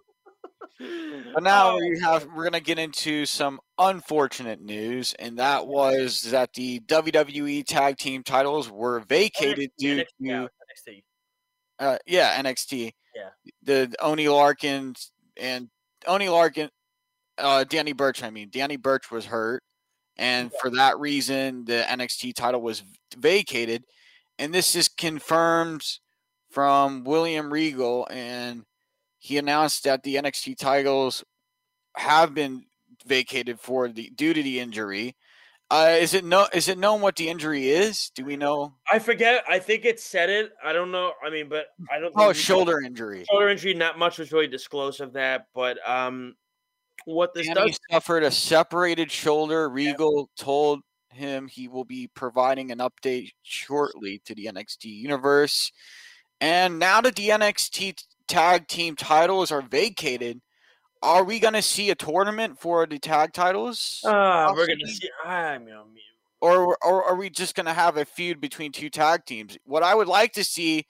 But 0.80 1.42
now 1.42 1.72
Oh, 1.72 1.78
we 1.78 2.00
have 2.02 2.28
we're 2.36 2.44
gonna 2.44 2.60
get 2.60 2.78
into 2.78 3.26
some 3.26 3.60
unfortunate 3.80 4.62
news, 4.62 5.14
and 5.18 5.40
that 5.40 5.66
was 5.66 6.22
that 6.24 6.54
the 6.54 6.80
WWE 6.82 7.66
Tag 7.66 7.98
Team 7.98 8.22
titles 8.22 8.70
were 8.70 9.00
vacated 9.00 9.72
NXT, 9.72 9.78
due 9.80 9.98
NXT, 9.98 10.06
to 10.06 10.06
yeah, 10.20 10.48
NXT. 10.88 11.04
uh, 11.80 11.98
yeah 12.06 12.42
NXT. 12.44 12.92
Yeah. 13.16 13.30
The 13.64 13.96
Oney 14.00 14.26
Lorcans 14.26 15.10
and 15.36 15.68
Oney 16.06 16.28
Lorcan, 16.28 16.70
uh, 17.40 17.64
Danny 17.64 17.94
Burch. 17.94 18.22
I 18.22 18.30
mean, 18.30 18.50
Danny 18.52 18.78
Burch 18.78 19.10
was 19.10 19.26
hurt, 19.26 19.64
and 20.16 20.52
for 20.62 20.70
that 20.72 21.00
reason, 21.00 21.66
the 21.66 21.86
NXT 21.88 22.36
title 22.36 22.62
was 22.62 22.84
vacated, 23.18 23.84
and 24.38 24.54
this 24.54 24.76
is 24.76 24.88
confirmed 24.90 25.82
from 26.58 27.04
William 27.04 27.54
Regal, 27.54 28.08
and 28.10 28.64
he 29.20 29.38
announced 29.38 29.84
that 29.84 30.02
the 30.02 30.16
NXT 30.16 30.58
titles 30.58 31.24
have 31.96 32.34
been 32.34 32.66
vacated 33.06 33.60
for 33.60 33.90
the 33.90 34.10
due 34.16 34.34
to 34.34 34.42
the 34.42 34.60
injury. 34.60 35.16
Uh, 35.70 35.98
is 36.00 36.16
it 36.16 36.26
no? 36.26 36.48
Is 36.52 36.68
it 36.68 36.80
known 36.80 37.02
what 37.02 37.16
the 37.16 37.30
injury 37.30 37.70
is? 37.70 38.10
Do 38.16 38.26
we 38.26 38.38
know? 38.38 38.74
I 38.92 38.98
forget. 38.98 39.44
I 39.48 39.60
think 39.60 39.86
it 39.86 40.00
said 40.00 40.32
it. 40.32 40.52
I 40.66 40.74
don't 40.74 40.90
know. 40.90 41.12
I 41.24 41.30
mean, 41.30 41.48
but 41.48 41.68
I 41.92 42.00
don't. 42.00 42.12
Oh, 42.16 42.34
shoulder 42.34 42.82
injury. 42.82 43.24
shoulder 43.30 43.50
injury. 43.50 43.76
Not 43.76 44.00
much 44.00 44.18
was 44.18 44.32
really 44.32 44.48
disclosed 44.48 45.00
of 45.00 45.14
that, 45.14 45.46
but 45.54 45.78
um, 45.88 46.34
what 47.06 47.36
this 47.36 47.46
Danny 47.46 47.68
does. 47.68 47.80
suffered 47.92 48.24
a 48.24 48.32
separated 48.32 49.12
shoulder. 49.12 49.70
Regal 49.70 50.32
told 50.36 50.80
him 51.12 51.48
he 51.48 51.68
will 51.68 51.86
be 51.86 52.10
providing 52.16 52.72
an 52.72 52.80
update 52.80 53.30
shortly 53.44 54.24
to 54.26 54.34
the 54.34 54.46
NXT 54.46 54.86
universe. 54.86 55.72
And 56.42 56.80
now 56.80 57.02
that 57.02 57.16
the 57.16 57.30
NXT 57.30 58.04
tag 58.28 58.68
team 58.68 58.96
titles 58.96 59.52
are 59.52 59.62
vacated, 59.62 60.42
are 61.02 61.24
we 61.24 61.40
going 61.40 61.54
to 61.54 61.62
see 61.62 61.90
a 61.90 61.96
tournament 61.96 62.60
for 62.60 62.86
the 62.86 63.00
tag 63.00 63.34
titles? 63.34 64.02
Ah, 64.06 64.52
we're 64.56 64.68
gonna 64.68 64.88
see. 64.88 65.10
I 65.26 65.58
mean, 65.58 65.76
or 66.42 66.78
or 66.84 67.04
are 67.04 67.16
we 67.16 67.30
just 67.30 67.56
going 67.56 67.66
to 67.68 67.74
have 67.74 67.98
a 67.98 68.06
feud 68.06 68.40
between 68.42 68.72
two 68.72 68.90
tag 68.90 69.26
teams? 69.26 69.58
What 69.66 69.84
I 69.84 69.96
would 69.96 70.08
like 70.08 70.34
to 70.34 70.44
see 70.44 70.86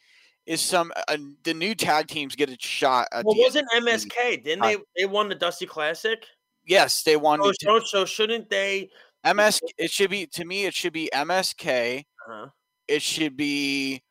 is 0.45 0.61
some 0.61 0.91
uh, 1.09 1.17
the 1.43 1.53
new 1.53 1.75
tag 1.75 2.07
teams 2.07 2.35
get 2.35 2.49
a 2.49 2.55
shot. 2.59 3.07
At 3.11 3.25
well, 3.25 3.35
the 3.35 3.41
wasn't 3.41 3.67
NXT. 3.75 4.07
MSK? 4.07 4.43
Didn't 4.43 4.63
Uh, 4.63 4.67
they? 4.67 4.77
They 4.97 5.05
won 5.05 5.29
the 5.29 5.35
Dusty 5.35 5.65
Classic. 5.65 6.25
Yes, 6.65 7.03
they 7.03 7.15
won. 7.17 7.39
Oh, 7.41 7.47
the 7.47 7.53
t- 7.53 7.65
so, 7.65 7.79
so 7.79 8.05
shouldn't 8.05 8.49
they? 8.49 8.89
MS. 9.25 9.61
It 9.77 9.91
should 9.91 10.09
be 10.09 10.25
to 10.27 10.45
me. 10.45 10.65
It 10.65 10.73
should 10.73 10.93
be 10.93 11.09
MSK. 11.13 11.99
Uh-huh. 11.99 12.47
It 12.87 13.01
should 13.01 13.35
be 13.35 14.01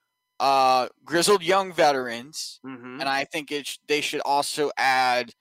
uh 0.40 0.88
grizzled 1.04 1.42
young 1.42 1.72
veterans, 1.72 2.60
Mm-hmm. 2.64 3.00
and 3.00 3.08
I 3.08 3.24
think 3.24 3.50
it 3.52 3.66
sh- 3.66 3.78
they 3.88 4.00
should 4.00 4.20
also 4.20 4.70
add 4.76 5.32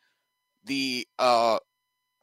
the 0.63 1.07
uh 1.19 1.59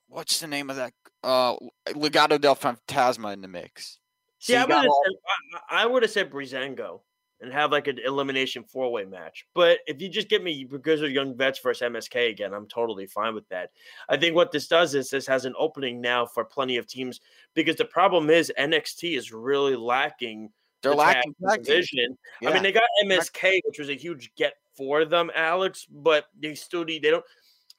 what's 0.08 0.40
the 0.40 0.46
name 0.46 0.70
of 0.70 0.76
that 0.76 0.92
uh 1.22 1.56
Legado 1.90 2.40
del 2.40 2.56
Fantasma 2.56 3.32
in 3.32 3.40
the 3.42 3.48
mix. 3.48 3.98
See, 4.38 4.54
So 4.54 4.58
I 4.58 4.64
would 4.64 4.72
have 4.74 4.86
all- 4.86 5.02
said, 5.04 5.60
I, 5.70 5.82
I 5.82 5.86
would 5.86 6.02
have 6.02 6.10
said 6.10 6.30
Breezango 6.30 7.00
and 7.40 7.52
have 7.52 7.72
like 7.72 7.88
an 7.88 7.98
elimination 8.04 8.62
four 8.64 8.90
way 8.92 9.04
match. 9.04 9.44
But 9.54 9.78
if 9.86 10.00
you 10.00 10.08
just 10.08 10.28
get 10.28 10.42
me 10.44 10.64
because 10.64 11.02
of 11.02 11.10
young 11.10 11.36
vets 11.36 11.58
versus 11.58 11.82
MSK 11.88 12.30
again, 12.30 12.54
I'm 12.54 12.66
totally 12.68 13.06
fine 13.06 13.34
with 13.34 13.48
that. 13.48 13.70
I 14.08 14.16
think 14.16 14.34
what 14.36 14.50
this 14.52 14.68
does 14.68 14.94
is 14.94 15.10
this 15.10 15.26
has 15.26 15.44
an 15.44 15.54
opening 15.58 16.00
now 16.00 16.24
for 16.26 16.44
plenty 16.44 16.76
of 16.76 16.86
teams 16.86 17.20
because 17.54 17.76
the 17.76 17.84
problem 17.84 18.30
is 18.30 18.52
NXT 18.58 19.16
is 19.16 19.32
really 19.32 19.76
lacking 19.76 20.50
they're 20.82 20.94
lacking 20.94 21.34
vision. 21.40 21.62
division. 21.62 22.18
I 22.46 22.52
mean, 22.52 22.62
they 22.62 22.72
got 22.72 22.82
MSK, 23.04 23.60
which 23.66 23.78
was 23.78 23.88
a 23.88 23.94
huge 23.96 24.32
get 24.36 24.54
for 24.76 25.04
them, 25.04 25.30
Alex, 25.34 25.86
but 25.90 26.26
they 26.38 26.54
still 26.54 26.84
need, 26.84 27.02
they 27.02 27.10
don't. 27.10 27.24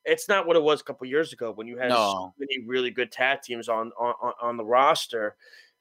It's 0.06 0.28
not 0.28 0.46
what 0.46 0.56
it 0.58 0.64
was 0.64 0.82
a 0.82 0.84
couple 0.84 1.08
years 1.08 1.32
ago 1.32 1.52
when 1.54 1.66
you 1.68 1.78
had 1.78 1.92
so 1.92 2.34
many 2.38 2.60
really 2.66 2.92
good 2.92 3.12
tag 3.12 3.42
teams 3.42 3.70
on, 3.70 3.92
on 4.00 4.14
on- 4.22 4.34
on 4.42 4.58
the 4.58 4.66
roster. 4.66 5.36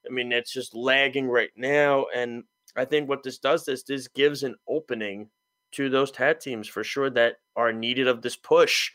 I 0.09 0.13
mean, 0.13 0.31
it's 0.33 0.53
just 0.53 0.75
lagging 0.75 1.29
right 1.29 1.51
now, 1.57 2.07
and 2.15 2.45
I 2.77 2.85
think 2.85 3.09
what 3.09 3.23
this 3.23 3.39
does 3.39 3.65
this 3.65 3.83
this 3.83 4.09
gives 4.09 4.43
an 4.43 4.55
opening 4.69 5.29
to 5.73 5.89
those 5.89 6.11
tag 6.11 6.39
teams 6.41 6.69
for 6.69 6.85
sure 6.85 7.11
that 7.11 7.37
are 7.57 7.73
needed 7.73 8.07
of 8.09 8.23
this 8.23 8.37
push, 8.37 8.91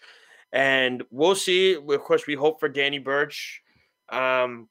and 0.53 1.03
we'll 1.11 1.35
see. 1.35 1.73
Of 1.75 2.03
course, 2.03 2.25
we 2.27 2.35
hope 2.35 2.59
for 2.59 2.69
Danny 2.69 2.99
Burch. 2.99 3.61
Um, 4.09 4.69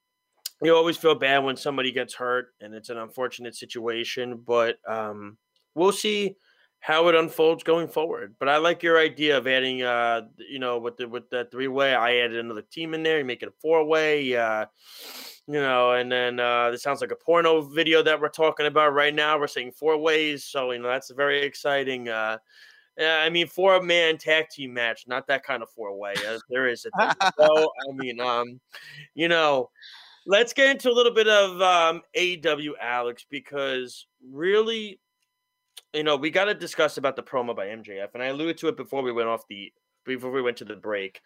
you 0.63 0.75
always 0.75 0.97
feel 0.97 1.15
bad 1.15 1.45
when 1.45 1.57
somebody 1.57 1.93
gets 1.93 2.15
hurt 2.15 2.49
and 2.61 2.75
it's 2.75 2.89
an 2.89 2.99
unfortunate 2.99 3.55
situation 3.55 4.43
but 4.47 4.79
um 4.89 5.37
we'll 5.75 5.93
see 5.93 6.35
how 6.81 7.09
it 7.09 7.15
unfolds 7.15 7.63
going 7.63 7.89
forward 7.89 8.35
but 8.39 8.49
i 8.49 8.57
like 8.57 8.83
your 8.83 8.99
idea 8.99 9.37
of 9.37 9.47
adding 9.47 9.83
uh 9.83 10.23
you 10.51 10.59
know 10.59 10.79
with 10.79 10.97
the 10.97 11.09
with 11.09 11.29
the 11.31 11.47
three 11.51 11.69
way 11.69 11.95
i 11.95 12.17
added 12.17 12.39
another 12.39 12.63
team 12.63 12.95
in 12.95 13.03
there 13.03 13.19
you 13.19 13.25
make 13.25 13.43
it 13.43 13.49
a 13.49 13.61
four 13.61 13.85
way 13.85 14.37
uh 14.37 14.65
you 15.47 15.61
know 15.61 15.93
and 15.93 16.11
then 16.11 16.41
uh 16.41 16.71
this 16.71 16.83
sounds 16.83 17.01
like 17.01 17.13
a 17.13 17.17
porno 17.17 17.61
video 17.61 18.03
that 18.03 18.21
we're 18.21 18.29
talking 18.29 18.67
about 18.67 18.95
right 18.95 19.15
now 19.15 19.39
we're 19.39 19.47
saying 19.47 19.73
four 19.73 19.97
ways 19.97 20.45
so 20.45 20.71
you 20.71 20.79
know 20.79 20.89
that's 20.89 21.11
very 21.11 21.43
exciting 21.43 22.09
uh 22.09 22.39
yeah, 22.99 23.19
I 23.23 23.29
mean, 23.29 23.47
four 23.47 23.83
man 23.83 24.17
tag 24.17 24.49
team 24.49 24.73
match, 24.73 25.05
not 25.07 25.27
that 25.27 25.43
kind 25.43 25.63
of 25.63 25.69
four 25.71 25.99
way. 25.99 26.15
Uh, 26.27 26.39
there 26.49 26.67
is 26.67 26.87
a 26.87 26.91
thing. 26.99 27.31
so, 27.39 27.71
I 27.89 27.93
mean, 27.93 28.21
um, 28.21 28.59
you 29.15 29.29
know, 29.29 29.69
let's 30.27 30.53
get 30.53 30.71
into 30.71 30.91
a 30.91 30.93
little 30.93 31.15
bit 31.15 31.29
of 31.29 31.61
um, 31.63 32.03
AEW, 32.17 32.73
Alex, 32.81 33.25
because 33.31 34.07
really, 34.31 35.01
you 35.95 36.03
know, 36.03 36.17
we 36.17 36.31
got 36.31 36.47
to 36.47 36.55
discuss 36.55 36.99
about 36.99 37.17
the 37.17 37.23
promo 37.23 37.55
by 37.55 37.67
MJF, 37.67 38.09
and 38.15 38.23
I 38.23 38.27
alluded 38.27 38.59
to 38.59 38.69
it 38.69 38.77
before 38.77 39.03
we 39.03 39.13
went 39.13 39.29
off 39.29 39.45
the 39.49 39.73
before 40.05 40.31
we 40.31 40.43
went 40.43 40.57
to 40.59 40.65
the 40.65 40.77
break. 40.77 41.21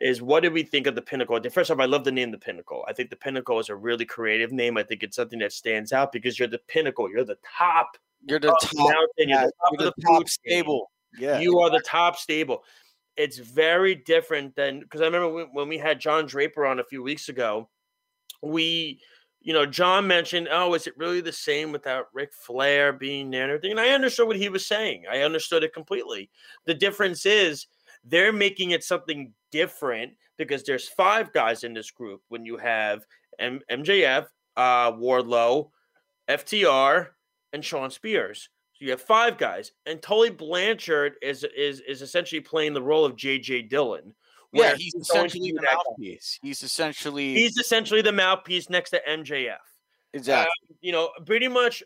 Is 0.00 0.22
what 0.22 0.42
did 0.42 0.54
we 0.54 0.62
think 0.62 0.86
of 0.86 0.94
the 0.94 1.02
Pinnacle? 1.02 1.38
First 1.50 1.70
off, 1.70 1.78
I 1.78 1.84
love 1.84 2.04
the 2.04 2.12
name 2.12 2.30
the 2.30 2.38
Pinnacle. 2.38 2.84
I 2.88 2.94
think 2.94 3.10
the 3.10 3.16
Pinnacle 3.16 3.58
is 3.58 3.68
a 3.68 3.76
really 3.76 4.06
creative 4.06 4.50
name. 4.50 4.78
I 4.78 4.82
think 4.82 5.02
it's 5.02 5.16
something 5.16 5.38
that 5.40 5.52
stands 5.52 5.92
out 5.92 6.10
because 6.10 6.38
you're 6.38 6.48
the 6.48 6.60
pinnacle. 6.68 7.10
You're 7.10 7.24
the 7.24 7.36
top 7.58 7.98
You're 8.26 8.40
the 8.40 8.48
top, 8.48 8.70
mountain. 8.74 9.28
You're 9.28 9.40
the 9.40 9.52
top 9.60 9.72
you're 9.72 9.88
of 9.88 9.94
the 9.94 10.00
the 10.00 10.06
top 10.06 10.28
stable. 10.30 10.90
Yeah. 11.18 11.38
You 11.38 11.58
are 11.58 11.68
the 11.68 11.82
top 11.84 12.16
stable. 12.16 12.64
It's 13.16 13.36
very 13.36 13.94
different 13.94 14.56
than 14.56 14.80
because 14.80 15.02
I 15.02 15.04
remember 15.04 15.30
when, 15.30 15.46
when 15.52 15.68
we 15.68 15.76
had 15.76 16.00
John 16.00 16.24
Draper 16.24 16.64
on 16.64 16.80
a 16.80 16.84
few 16.84 17.02
weeks 17.02 17.28
ago. 17.28 17.68
We, 18.42 19.00
you 19.40 19.52
know, 19.52 19.66
John 19.66 20.06
mentioned, 20.06 20.48
"Oh, 20.50 20.74
is 20.74 20.86
it 20.86 20.96
really 20.96 21.20
the 21.20 21.32
same 21.32 21.72
without 21.72 22.06
Ric 22.12 22.32
Flair 22.32 22.92
being 22.92 23.30
there 23.30 23.42
and 23.42 23.52
everything?" 23.52 23.72
And 23.72 23.80
I 23.80 23.90
understood 23.90 24.26
what 24.26 24.36
he 24.36 24.48
was 24.48 24.66
saying. 24.66 25.04
I 25.10 25.22
understood 25.22 25.64
it 25.64 25.74
completely. 25.74 26.30
The 26.66 26.74
difference 26.74 27.26
is 27.26 27.66
they're 28.04 28.32
making 28.32 28.70
it 28.70 28.84
something 28.84 29.32
different 29.50 30.12
because 30.36 30.64
there's 30.64 30.88
five 30.88 31.32
guys 31.32 31.64
in 31.64 31.74
this 31.74 31.90
group. 31.90 32.22
When 32.28 32.44
you 32.44 32.56
have 32.56 33.04
M- 33.38 33.60
MJF, 33.70 34.26
uh, 34.56 34.92
Wardlow, 34.92 35.70
FTR, 36.28 37.08
and 37.52 37.64
Shawn 37.64 37.90
Spears. 37.90 38.48
So 38.74 38.84
you 38.84 38.90
have 38.92 39.02
five 39.02 39.36
guys, 39.36 39.72
and 39.86 40.00
Tully 40.00 40.30
Blanchard 40.30 41.14
is 41.22 41.44
is 41.56 41.80
is 41.80 42.02
essentially 42.02 42.40
playing 42.40 42.72
the 42.72 42.82
role 42.82 43.04
of 43.04 43.16
JJ 43.16 43.68
Dillon. 43.68 44.14
Yeah, 44.52 44.74
he's 44.76 44.94
essentially 44.94 45.52
the 45.52 45.60
that 45.60 45.64
guy. 45.66 45.74
mouthpiece. 45.88 46.38
He's 46.42 46.62
essentially 46.62 47.34
He's 47.34 47.56
essentially 47.56 48.02
the 48.02 48.12
mouthpiece 48.12 48.68
next 48.70 48.90
to 48.90 49.00
MJF. 49.08 49.56
exactly. 50.12 50.50
You 50.80 50.92
know, 50.92 51.10
pretty 51.26 51.48
much. 51.48 51.82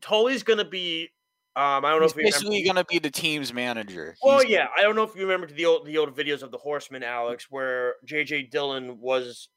Tully's 0.00 0.42
going 0.42 0.58
to 0.58 0.64
be. 0.64 1.10
Um, 1.54 1.84
I 1.84 1.90
don't 1.90 2.00
know 2.00 2.06
if 2.06 2.14
basically 2.16 2.62
to 2.64 2.84
be 2.88 2.98
the 2.98 3.10
team's 3.10 3.52
manager. 3.52 4.16
Well, 4.22 4.38
He's- 4.38 4.50
yeah, 4.50 4.68
I 4.76 4.80
don't 4.82 4.96
know 4.96 5.02
if 5.02 5.14
you 5.14 5.22
remember 5.22 5.46
the 5.52 5.66
old 5.66 5.86
the 5.86 5.98
old 5.98 6.16
videos 6.16 6.42
of 6.42 6.50
the 6.50 6.56
Horseman, 6.58 7.02
Alex, 7.02 7.48
where 7.50 7.96
JJ 8.06 8.50
Dillon 8.50 8.98
was 8.98 9.48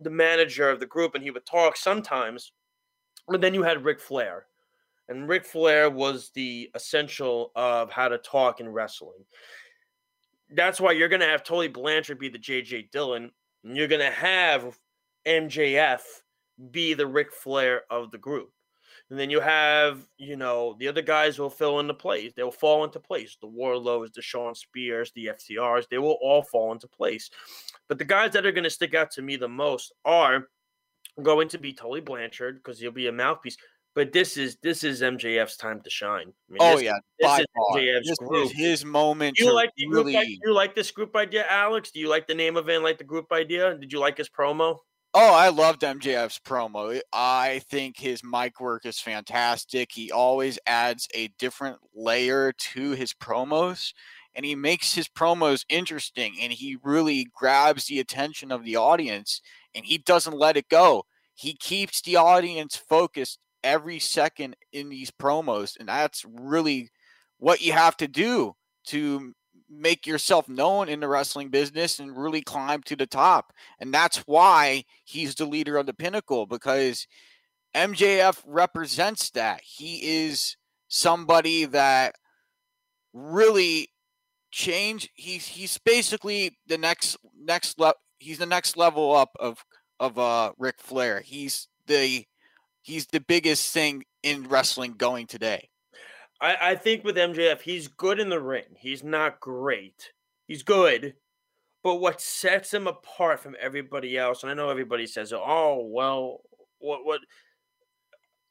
the 0.00 0.10
manager 0.10 0.68
of 0.68 0.80
the 0.80 0.86
group, 0.86 1.14
and 1.14 1.24
he 1.24 1.30
would 1.30 1.46
talk 1.46 1.76
sometimes. 1.78 2.52
But 3.26 3.40
then 3.40 3.54
you 3.54 3.62
had 3.62 3.84
Ric 3.86 4.00
Flair, 4.00 4.46
and 5.08 5.26
Ric 5.26 5.46
Flair 5.46 5.88
was 5.88 6.30
the 6.34 6.70
essential 6.74 7.52
of 7.56 7.90
how 7.90 8.08
to 8.08 8.18
talk 8.18 8.60
in 8.60 8.68
wrestling. 8.68 9.24
That's 10.50 10.80
why 10.80 10.92
you're 10.92 11.08
going 11.08 11.20
to 11.20 11.26
have 11.26 11.42
Tully 11.42 11.68
Blanchard 11.68 12.18
be 12.18 12.28
the 12.28 12.38
JJ 12.38 12.90
Dillon, 12.90 13.30
and 13.64 13.76
you're 13.76 13.88
going 13.88 14.00
to 14.00 14.10
have 14.10 14.78
MJF 15.26 16.00
be 16.70 16.94
the 16.94 17.06
Ric 17.06 17.32
Flair 17.32 17.82
of 17.90 18.10
the 18.10 18.18
group. 18.18 18.50
And 19.10 19.18
then 19.18 19.28
you 19.28 19.40
have, 19.40 20.06
you 20.16 20.36
know, 20.36 20.76
the 20.78 20.88
other 20.88 21.02
guys 21.02 21.38
will 21.38 21.50
fill 21.50 21.80
into 21.80 21.94
place. 21.94 22.32
They'll 22.34 22.50
fall 22.50 22.84
into 22.84 23.00
place. 23.00 23.36
The 23.40 23.48
Wardlows, 23.48 24.12
the 24.12 24.22
Shawn 24.22 24.54
Spears, 24.54 25.12
the 25.14 25.26
FTRs, 25.26 25.88
they 25.88 25.98
will 25.98 26.16
all 26.22 26.42
fall 26.42 26.72
into 26.72 26.88
place. 26.88 27.28
But 27.88 27.98
the 27.98 28.04
guys 28.04 28.32
that 28.32 28.46
are 28.46 28.52
going 28.52 28.64
to 28.64 28.70
stick 28.70 28.94
out 28.94 29.10
to 29.12 29.22
me 29.22 29.36
the 29.36 29.48
most 29.48 29.92
are 30.04 30.48
going 31.22 31.48
to 31.48 31.58
be 31.58 31.72
Tully 31.72 32.00
Blanchard 32.00 32.56
because 32.56 32.80
he'll 32.80 32.90
be 32.90 33.08
a 33.08 33.12
mouthpiece. 33.12 33.56
But 33.94 34.12
this 34.12 34.36
is 34.36 34.56
this 34.62 34.82
is 34.82 35.02
MJF's 35.02 35.56
time 35.56 35.80
to 35.82 35.90
shine. 35.90 36.32
I 36.48 36.52
mean, 36.52 36.58
Oh 36.60 36.72
this- 36.74 36.82
yeah, 36.82 36.94
this 37.20 37.38
is 37.40 37.46
far. 37.54 37.78
MJF's 37.78 38.08
This 38.08 38.18
group. 38.18 38.46
is 38.46 38.52
his 38.52 38.84
moment 38.84 39.36
Do 39.36 39.44
you 39.44 39.54
like 39.54 39.70
the 39.76 39.86
group? 39.86 40.06
really. 40.06 40.26
Do 40.26 40.38
you 40.46 40.52
like 40.52 40.74
this 40.74 40.90
group 40.90 41.14
idea, 41.14 41.44
Alex? 41.48 41.90
Do 41.92 42.00
you 42.00 42.08
like 42.08 42.26
the 42.26 42.34
name 42.34 42.56
of 42.56 42.68
it 42.68 42.74
and 42.74 42.84
like 42.84 42.98
the 42.98 43.04
group 43.04 43.30
idea? 43.32 43.76
Did 43.78 43.92
you 43.92 44.00
like 44.00 44.18
his 44.18 44.28
promo? 44.28 44.78
Oh, 45.16 45.32
I 45.32 45.48
loved 45.50 45.82
MJF's 45.82 46.40
promo. 46.40 47.00
I 47.12 47.60
think 47.70 47.96
his 47.96 48.24
mic 48.24 48.58
work 48.60 48.84
is 48.84 48.98
fantastic. 48.98 49.92
He 49.92 50.10
always 50.10 50.58
adds 50.66 51.06
a 51.14 51.28
different 51.38 51.78
layer 51.94 52.50
to 52.52 52.90
his 52.92 53.12
promos 53.12 53.92
and 54.34 54.44
he 54.44 54.56
makes 54.56 54.92
his 54.92 55.06
promos 55.06 55.64
interesting 55.68 56.34
and 56.40 56.52
he 56.52 56.78
really 56.82 57.28
grabs 57.32 57.84
the 57.86 58.00
attention 58.00 58.50
of 58.50 58.64
the 58.64 58.74
audience 58.74 59.40
and 59.72 59.84
he 59.84 59.98
doesn't 59.98 60.36
let 60.36 60.56
it 60.56 60.68
go. 60.68 61.04
He 61.36 61.54
keeps 61.54 62.02
the 62.02 62.16
audience 62.16 62.74
focused 62.74 63.38
every 63.64 63.98
second 63.98 64.54
in 64.72 64.88
these 64.88 65.10
promos 65.10 65.76
and 65.78 65.88
that's 65.88 66.24
really 66.24 66.90
what 67.38 67.60
you 67.60 67.72
have 67.72 67.96
to 67.96 68.06
do 68.06 68.54
to 68.86 69.34
make 69.68 70.06
yourself 70.06 70.48
known 70.48 70.88
in 70.88 71.00
the 71.00 71.08
wrestling 71.08 71.48
business 71.48 71.98
and 71.98 72.16
really 72.16 72.42
climb 72.42 72.82
to 72.82 72.96
the 72.96 73.06
top. 73.06 73.52
And 73.80 73.92
that's 73.92 74.18
why 74.18 74.84
he's 75.04 75.34
the 75.34 75.46
leader 75.46 75.76
of 75.76 75.86
the 75.86 75.94
pinnacle 75.94 76.46
because 76.46 77.06
MJF 77.74 78.42
represents 78.46 79.30
that. 79.30 79.60
He 79.62 80.24
is 80.24 80.56
somebody 80.88 81.64
that 81.64 82.14
really 83.12 83.88
change 84.50 85.10
he's 85.14 85.46
he's 85.46 85.78
basically 85.78 86.56
the 86.68 86.78
next 86.78 87.16
next 87.36 87.76
level 87.78 87.98
he's 88.20 88.38
the 88.38 88.46
next 88.46 88.76
level 88.76 89.12
up 89.12 89.30
of 89.40 89.64
of 89.98 90.18
uh 90.18 90.52
Ric 90.58 90.76
Flair. 90.78 91.20
He's 91.20 91.68
the 91.86 92.24
he's 92.84 93.06
the 93.06 93.20
biggest 93.20 93.72
thing 93.72 94.04
in 94.22 94.44
wrestling 94.44 94.94
going 94.96 95.26
today. 95.26 95.68
I, 96.40 96.56
I 96.60 96.74
think 96.76 97.02
with 97.02 97.16
MJF, 97.16 97.60
he's 97.62 97.88
good 97.88 98.20
in 98.20 98.28
the 98.28 98.40
ring. 98.40 98.76
He's 98.76 99.02
not 99.02 99.40
great. 99.40 100.12
He's 100.46 100.62
good. 100.62 101.14
But 101.82 101.96
what 101.96 102.20
sets 102.20 102.72
him 102.72 102.86
apart 102.86 103.40
from 103.40 103.56
everybody 103.60 104.16
else, 104.16 104.42
and 104.42 104.50
I 104.50 104.54
know 104.54 104.70
everybody 104.70 105.06
says, 105.06 105.32
"Oh, 105.34 105.86
well, 105.86 106.40
what 106.78 107.04
what?" 107.04 107.20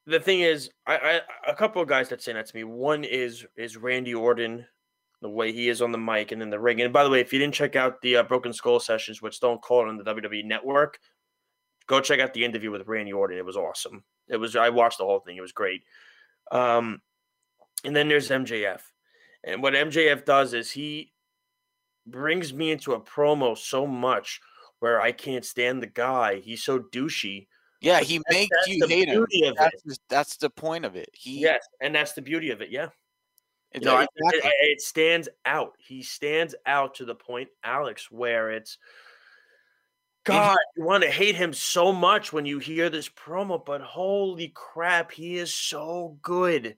The 0.06 0.20
thing 0.20 0.40
is, 0.40 0.70
I, 0.86 0.96
I 0.96 1.50
a 1.50 1.54
couple 1.54 1.82
of 1.82 1.88
guys 1.88 2.08
that 2.10 2.22
say 2.22 2.32
that 2.32 2.46
to 2.46 2.56
me. 2.56 2.62
One 2.64 3.02
is 3.02 3.44
is 3.56 3.76
Randy 3.76 4.14
Orton, 4.14 4.64
the 5.20 5.28
way 5.28 5.52
he 5.52 5.68
is 5.68 5.82
on 5.82 5.90
the 5.90 5.98
mic 5.98 6.30
and 6.30 6.42
in 6.42 6.50
the 6.50 6.60
ring. 6.60 6.80
And 6.80 6.92
by 6.92 7.02
the 7.02 7.10
way, 7.10 7.20
if 7.20 7.32
you 7.32 7.40
didn't 7.40 7.54
check 7.54 7.74
out 7.74 8.00
the 8.02 8.18
uh, 8.18 8.22
Broken 8.22 8.52
Skull 8.52 8.78
sessions 8.78 9.20
with 9.20 9.34
Stone 9.34 9.58
Cold 9.64 9.88
on 9.88 9.96
the 9.96 10.04
WWE 10.04 10.44
Network, 10.44 10.98
go 11.88 12.00
check 12.00 12.20
out 12.20 12.34
the 12.34 12.44
interview 12.44 12.70
with 12.70 12.86
Randy 12.86 13.12
Orton. 13.12 13.38
It 13.38 13.44
was 13.44 13.56
awesome. 13.56 14.04
It 14.28 14.36
was 14.36 14.56
I 14.56 14.70
watched 14.70 14.98
the 14.98 15.04
whole 15.04 15.20
thing. 15.20 15.36
It 15.36 15.40
was 15.42 15.52
great. 15.52 15.82
Um, 16.50 17.00
and 17.84 17.94
then 17.94 18.08
there's 18.08 18.30
MJF. 18.30 18.80
And 19.44 19.62
what 19.62 19.74
MJF 19.74 20.24
does 20.24 20.54
is 20.54 20.70
he 20.70 21.12
brings 22.06 22.52
me 22.52 22.70
into 22.70 22.92
a 22.92 23.00
promo 23.00 23.56
so 23.56 23.86
much 23.86 24.40
where 24.80 25.00
I 25.00 25.12
can't 25.12 25.44
stand 25.44 25.82
the 25.82 25.86
guy. 25.86 26.40
He's 26.40 26.62
so 26.62 26.78
douchey. 26.78 27.46
Yeah, 27.80 28.00
he 28.00 28.18
that's- 28.18 28.34
makes 28.34 28.50
that's 28.56 28.68
you 28.68 28.78
the 28.86 28.88
hate 28.88 29.08
him. 29.08 29.54
That's, 29.58 29.82
his- 29.82 30.00
that's 30.08 30.36
the 30.38 30.50
point 30.50 30.84
of 30.84 30.96
it. 30.96 31.10
He 31.12 31.40
Yes, 31.40 31.66
and 31.80 31.94
that's 31.94 32.12
the 32.12 32.22
beauty 32.22 32.50
of 32.50 32.62
it. 32.62 32.70
Yeah. 32.70 32.88
it- 33.72 33.82
No, 33.82 33.96
I- 33.96 34.04
it, 34.04 34.44
it 34.44 34.80
stands 34.80 35.28
out. 35.44 35.72
He 35.78 36.02
stands 36.02 36.54
out 36.64 36.94
to 36.96 37.04
the 37.04 37.14
point, 37.14 37.48
Alex, 37.62 38.10
where 38.10 38.50
it's 38.50 38.78
God, 40.24 40.56
you 40.76 40.84
want 40.84 41.02
to 41.04 41.10
hate 41.10 41.36
him 41.36 41.52
so 41.52 41.92
much 41.92 42.32
when 42.32 42.46
you 42.46 42.58
hear 42.58 42.88
this 42.90 43.08
promo, 43.08 43.62
but 43.64 43.82
holy 43.82 44.52
crap, 44.54 45.12
he 45.12 45.36
is 45.36 45.54
so 45.54 46.18
good. 46.22 46.76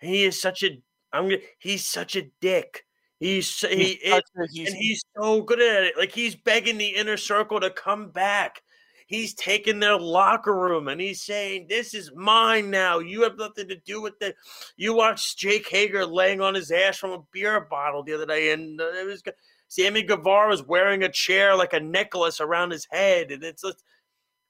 He 0.00 0.24
is 0.24 0.40
such 0.40 0.62
a 0.62 0.78
I'm 1.12 1.30
he's 1.58 1.86
such 1.86 2.16
a 2.16 2.28
dick. 2.40 2.84
He's 3.20 3.48
so- 3.48 3.68
he 3.68 3.94
He's 3.94 3.96
is 4.02 4.12
a- 4.12 4.46
he's- 4.52 4.68
and 4.68 4.76
he's 4.76 5.04
so 5.16 5.42
good 5.42 5.60
at 5.60 5.84
it. 5.84 5.96
Like 5.96 6.12
he's 6.12 6.34
begging 6.36 6.78
the 6.78 6.88
inner 6.96 7.16
circle 7.16 7.60
to 7.60 7.70
come 7.70 8.10
back. 8.10 8.62
He's 9.06 9.34
taking 9.34 9.78
their 9.78 9.96
locker 9.98 10.54
room 10.54 10.88
and 10.88 11.00
he's 11.00 11.22
saying, 11.22 11.68
"This 11.68 11.94
is 11.94 12.10
mine 12.14 12.70
now. 12.70 12.98
You 12.98 13.22
have 13.22 13.36
nothing 13.38 13.68
to 13.68 13.76
do 13.76 14.00
with 14.02 14.20
it." 14.20 14.34
You 14.76 14.94
watched 14.94 15.38
Jake 15.38 15.68
Hager 15.68 16.04
laying 16.04 16.40
on 16.40 16.54
his 16.54 16.70
ass 16.72 16.98
from 16.98 17.12
a 17.12 17.22
beer 17.32 17.60
bottle 17.60 18.02
the 18.02 18.14
other 18.14 18.26
day, 18.26 18.50
and 18.52 18.80
uh, 18.80 18.88
it 18.94 19.06
was. 19.06 19.22
Sammy 19.68 20.02
Guevara 20.02 20.48
was 20.48 20.62
wearing 20.62 21.02
a 21.02 21.10
chair 21.10 21.56
like 21.56 21.72
a 21.72 21.80
necklace 21.80 22.40
around 22.40 22.70
his 22.70 22.86
head, 22.90 23.30
and 23.30 23.42
it's 23.42 23.62
just 23.62 23.82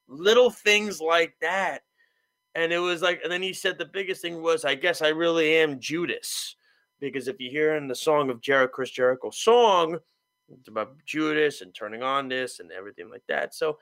little 0.08 0.50
things 0.50 1.00
like 1.00 1.34
that. 1.40 1.82
And 2.54 2.72
it 2.72 2.78
was 2.78 3.02
like, 3.02 3.20
and 3.22 3.32
then 3.32 3.42
he 3.42 3.52
said 3.52 3.78
the 3.78 3.84
biggest 3.84 4.22
thing 4.22 4.42
was, 4.42 4.64
"I 4.64 4.74
guess 4.74 5.02
I 5.02 5.08
really 5.08 5.56
am 5.56 5.80
Judas." 5.80 6.56
because 7.00 7.28
if 7.28 7.40
you 7.40 7.50
hear 7.50 7.76
in 7.76 7.88
the 7.88 7.94
song 7.94 8.30
of 8.30 8.40
Jericho, 8.40 8.72
Chris 8.72 8.90
Jericho's 8.90 9.38
song, 9.38 9.98
it's 10.48 10.68
about 10.68 10.96
Judas 11.04 11.60
and 11.60 11.74
turning 11.74 12.02
on 12.02 12.28
this 12.28 12.60
and 12.60 12.70
everything 12.72 13.10
like 13.10 13.24
that. 13.28 13.54
So 13.54 13.78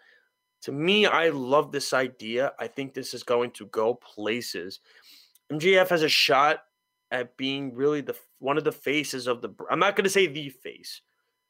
to 0.63 0.73
me, 0.73 1.07
I 1.07 1.29
love 1.29 1.73
this 1.73 1.93
idea. 1.93 2.53
I 2.59 2.67
think 2.67 2.95
this 2.95 3.15
is 3.15 3.23
going 3.23 3.51
to 3.53 3.67
go 3.67 3.95
places. 3.95 4.81
MJF 5.53 5.89
has 5.89 6.03
a 6.03 6.09
shot 6.09 6.61
at 7.11 7.37
being 7.37 7.75
really 7.75 8.01
the 8.01 8.17
one 8.39 8.57
of 8.57 8.65
the 8.65 8.73
faces 8.73 9.27
of 9.27 9.43
the. 9.43 9.51
I'm 9.71 9.79
not 9.79 9.95
going 9.95 10.05
to 10.05 10.11
say 10.11 10.27
the 10.27 10.49
face. 10.49 11.03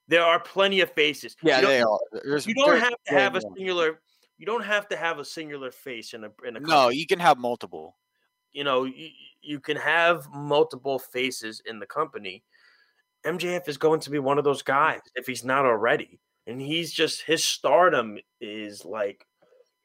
There 0.09 0.23
are 0.23 0.39
plenty 0.41 0.81
of 0.81 0.91
faces. 0.93 1.35
yeah, 1.43 1.61
they 1.61 1.81
are. 1.83 1.99
There's, 2.25 2.47
you 2.47 2.55
don't 2.55 2.79
have 2.79 2.95
to 3.09 3.15
have 3.15 3.37
a 3.37 3.41
singular. 3.41 4.01
You 4.39 4.47
don't 4.47 4.65
have 4.65 4.89
to 4.89 4.97
have 4.97 5.19
a 5.19 5.25
singular 5.25 5.71
face 5.71 6.13
in 6.13 6.25
a 6.25 6.31
in 6.47 6.57
a. 6.57 6.61
No, 6.61 6.67
company 6.69 6.99
you 6.99 7.07
can 7.07 7.19
have 7.21 7.39
multiple. 7.39 7.97
you 8.53 8.65
know, 8.65 8.85
you, 8.85 9.09
you 9.43 9.61
can 9.61 9.77
have 9.77 10.29
multiple 10.31 10.99
faces 10.99 11.63
in 11.67 11.79
the 11.79 11.87
company. 11.87 12.45
MJF 13.27 13.69
is 13.69 13.79
going 13.79 14.01
to 14.01 14.11
be 14.11 14.19
one 14.19 14.37
of 14.37 14.45
those 14.45 14.61
guys 14.63 15.01
if 15.15 15.27
he's 15.27 15.45
not 15.45 15.65
already. 15.65 16.21
And 16.47 16.61
he's 16.61 16.93
just 16.93 17.23
his 17.23 17.43
stardom 17.43 18.19
is 18.41 18.85
like 18.85 19.25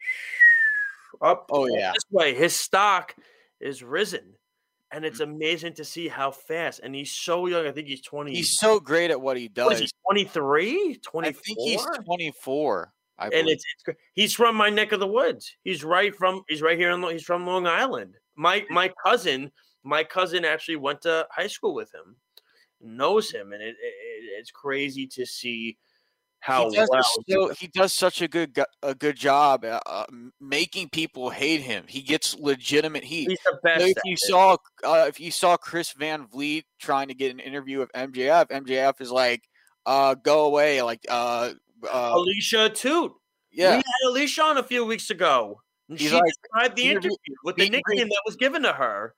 up 1.21 1.45
Oh, 1.51 1.65
yeah. 1.67 1.91
this 1.93 2.03
way. 2.11 2.33
His 2.33 2.55
stock 2.55 3.15
is 3.61 3.81
risen. 3.83 4.35
And 4.91 5.03
Mm. 5.03 5.07
it's 5.07 5.19
amazing 5.19 5.73
to 5.75 5.85
see 5.85 6.07
how 6.07 6.31
fast. 6.31 6.79
And 6.83 6.95
he's 6.95 7.11
so 7.11 7.45
young. 7.45 7.67
I 7.67 7.71
think 7.71 7.87
he's 7.87 8.01
20. 8.01 8.33
He's 8.33 8.57
so 8.57 8.79
great 8.79 9.11
at 9.11 9.21
what 9.21 9.37
he 9.37 9.49
what 9.55 9.73
is 9.73 9.81
does. 9.81 9.91
he, 9.91 9.97
23? 10.07 10.91
I 10.91 10.97
24? 11.03 11.41
think 11.43 11.59
he's 11.59 11.85
24. 12.05 12.93
I 13.19 13.25
and 13.27 13.49
it's, 13.49 13.63
it's 13.87 13.99
he's 14.15 14.33
from 14.33 14.55
my 14.55 14.69
neck 14.69 14.91
of 14.93 14.99
the 14.99 15.07
woods. 15.07 15.53
He's 15.63 15.83
right 15.83 16.15
from 16.15 16.41
he's 16.47 16.61
right 16.61 16.77
here 16.77 16.89
in 16.91 17.03
he's 17.03 17.23
from 17.23 17.45
Long 17.45 17.67
Island. 17.67 18.15
My 18.35 18.65
my 18.69 18.91
cousin 19.05 19.51
my 19.83 20.03
cousin 20.03 20.45
actually 20.45 20.77
went 20.77 21.01
to 21.01 21.27
high 21.29 21.47
school 21.47 21.73
with 21.73 21.93
him, 21.93 22.15
knows 22.81 23.29
him, 23.29 23.51
and 23.53 23.61
it, 23.61 23.75
it 23.81 24.23
it's 24.39 24.51
crazy 24.51 25.05
to 25.07 25.25
see 25.25 25.77
how 26.41 26.69
he 26.69 26.75
does, 26.77 26.87
well 26.89 27.03
so, 27.29 27.49
he 27.59 27.67
does 27.67 27.91
such 27.91 28.21
a 28.21 28.27
good 28.27 28.57
a 28.81 28.95
good 28.95 29.15
job 29.17 29.65
uh, 29.65 29.79
uh, 29.85 30.05
making 30.39 30.89
people 30.89 31.29
hate 31.29 31.61
him. 31.61 31.83
He 31.87 32.01
gets 32.01 32.35
legitimate 32.35 33.03
heat. 33.03 33.29
he's 33.29 33.39
the 33.45 33.59
So 33.79 33.85
if 33.85 33.97
you 34.05 34.13
it. 34.13 34.19
saw 34.19 34.57
uh, 34.83 35.05
if 35.07 35.19
you 35.19 35.31
saw 35.31 35.57
Chris 35.57 35.91
Van 35.93 36.27
Vliet 36.27 36.65
trying 36.79 37.09
to 37.09 37.13
get 37.13 37.31
an 37.31 37.39
interview 37.39 37.79
with 37.79 37.91
MJF, 37.93 38.47
MJF 38.47 39.01
is 39.01 39.11
like, 39.11 39.43
uh, 39.85 40.15
"Go 40.15 40.45
away!" 40.45 40.81
Like, 40.81 41.05
uh, 41.09 41.51
uh, 41.91 42.11
Alicia 42.15 42.69
Atout, 42.69 43.11
Yeah, 43.51 43.71
we 43.71 43.75
had 43.77 44.09
Alicia 44.09 44.41
on 44.43 44.57
a 44.57 44.63
few 44.63 44.85
weeks 44.85 45.09
ago, 45.09 45.61
and 45.89 45.99
He's 45.99 46.09
she 46.09 46.15
like, 46.15 46.23
described 46.25 46.75
the 46.77 46.89
interview- 46.89 47.09
with 47.43 47.57
the 47.57 47.69
nickname 47.69 48.07
that 48.07 48.21
was 48.25 48.35
given 48.37 48.63
to 48.63 48.71
her, 48.71 49.13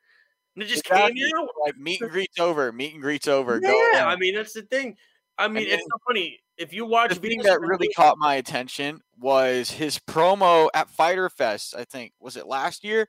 and 0.55 0.63
it 0.63 0.67
just 0.67 0.85
Exactly. 0.87 1.21
came 1.21 1.37
out. 1.37 1.49
like 1.65 1.77
meet 1.77 2.01
and 2.01 2.09
greets 2.09 2.39
over, 2.39 2.71
meet 2.71 2.93
and 2.93 3.01
greets 3.01 3.27
over. 3.27 3.59
Yeah. 3.61 4.05
I 4.07 4.15
mean 4.15 4.33
that's 4.35 4.53
the 4.53 4.63
thing. 4.63 4.97
I 5.37 5.47
mean, 5.47 5.63
it's 5.63 5.71
then 5.71 5.79
so 5.79 5.97
funny 6.07 6.39
if 6.61 6.73
you 6.73 6.85
watch 6.85 7.09
the 7.09 7.15
thing 7.15 7.41
that 7.43 7.59
really 7.59 7.89
caught 7.95 8.17
my 8.17 8.35
attention 8.35 9.01
was 9.19 9.71
his 9.71 9.97
promo 9.99 10.69
at 10.73 10.89
Fyter 10.89 11.29
Fest. 11.29 11.75
I 11.75 11.83
think 11.83 12.13
was 12.19 12.37
it 12.37 12.47
last 12.47 12.83
year, 12.83 13.07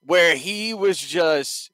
where 0.00 0.34
he 0.36 0.72
was 0.74 0.98
just 0.98 1.70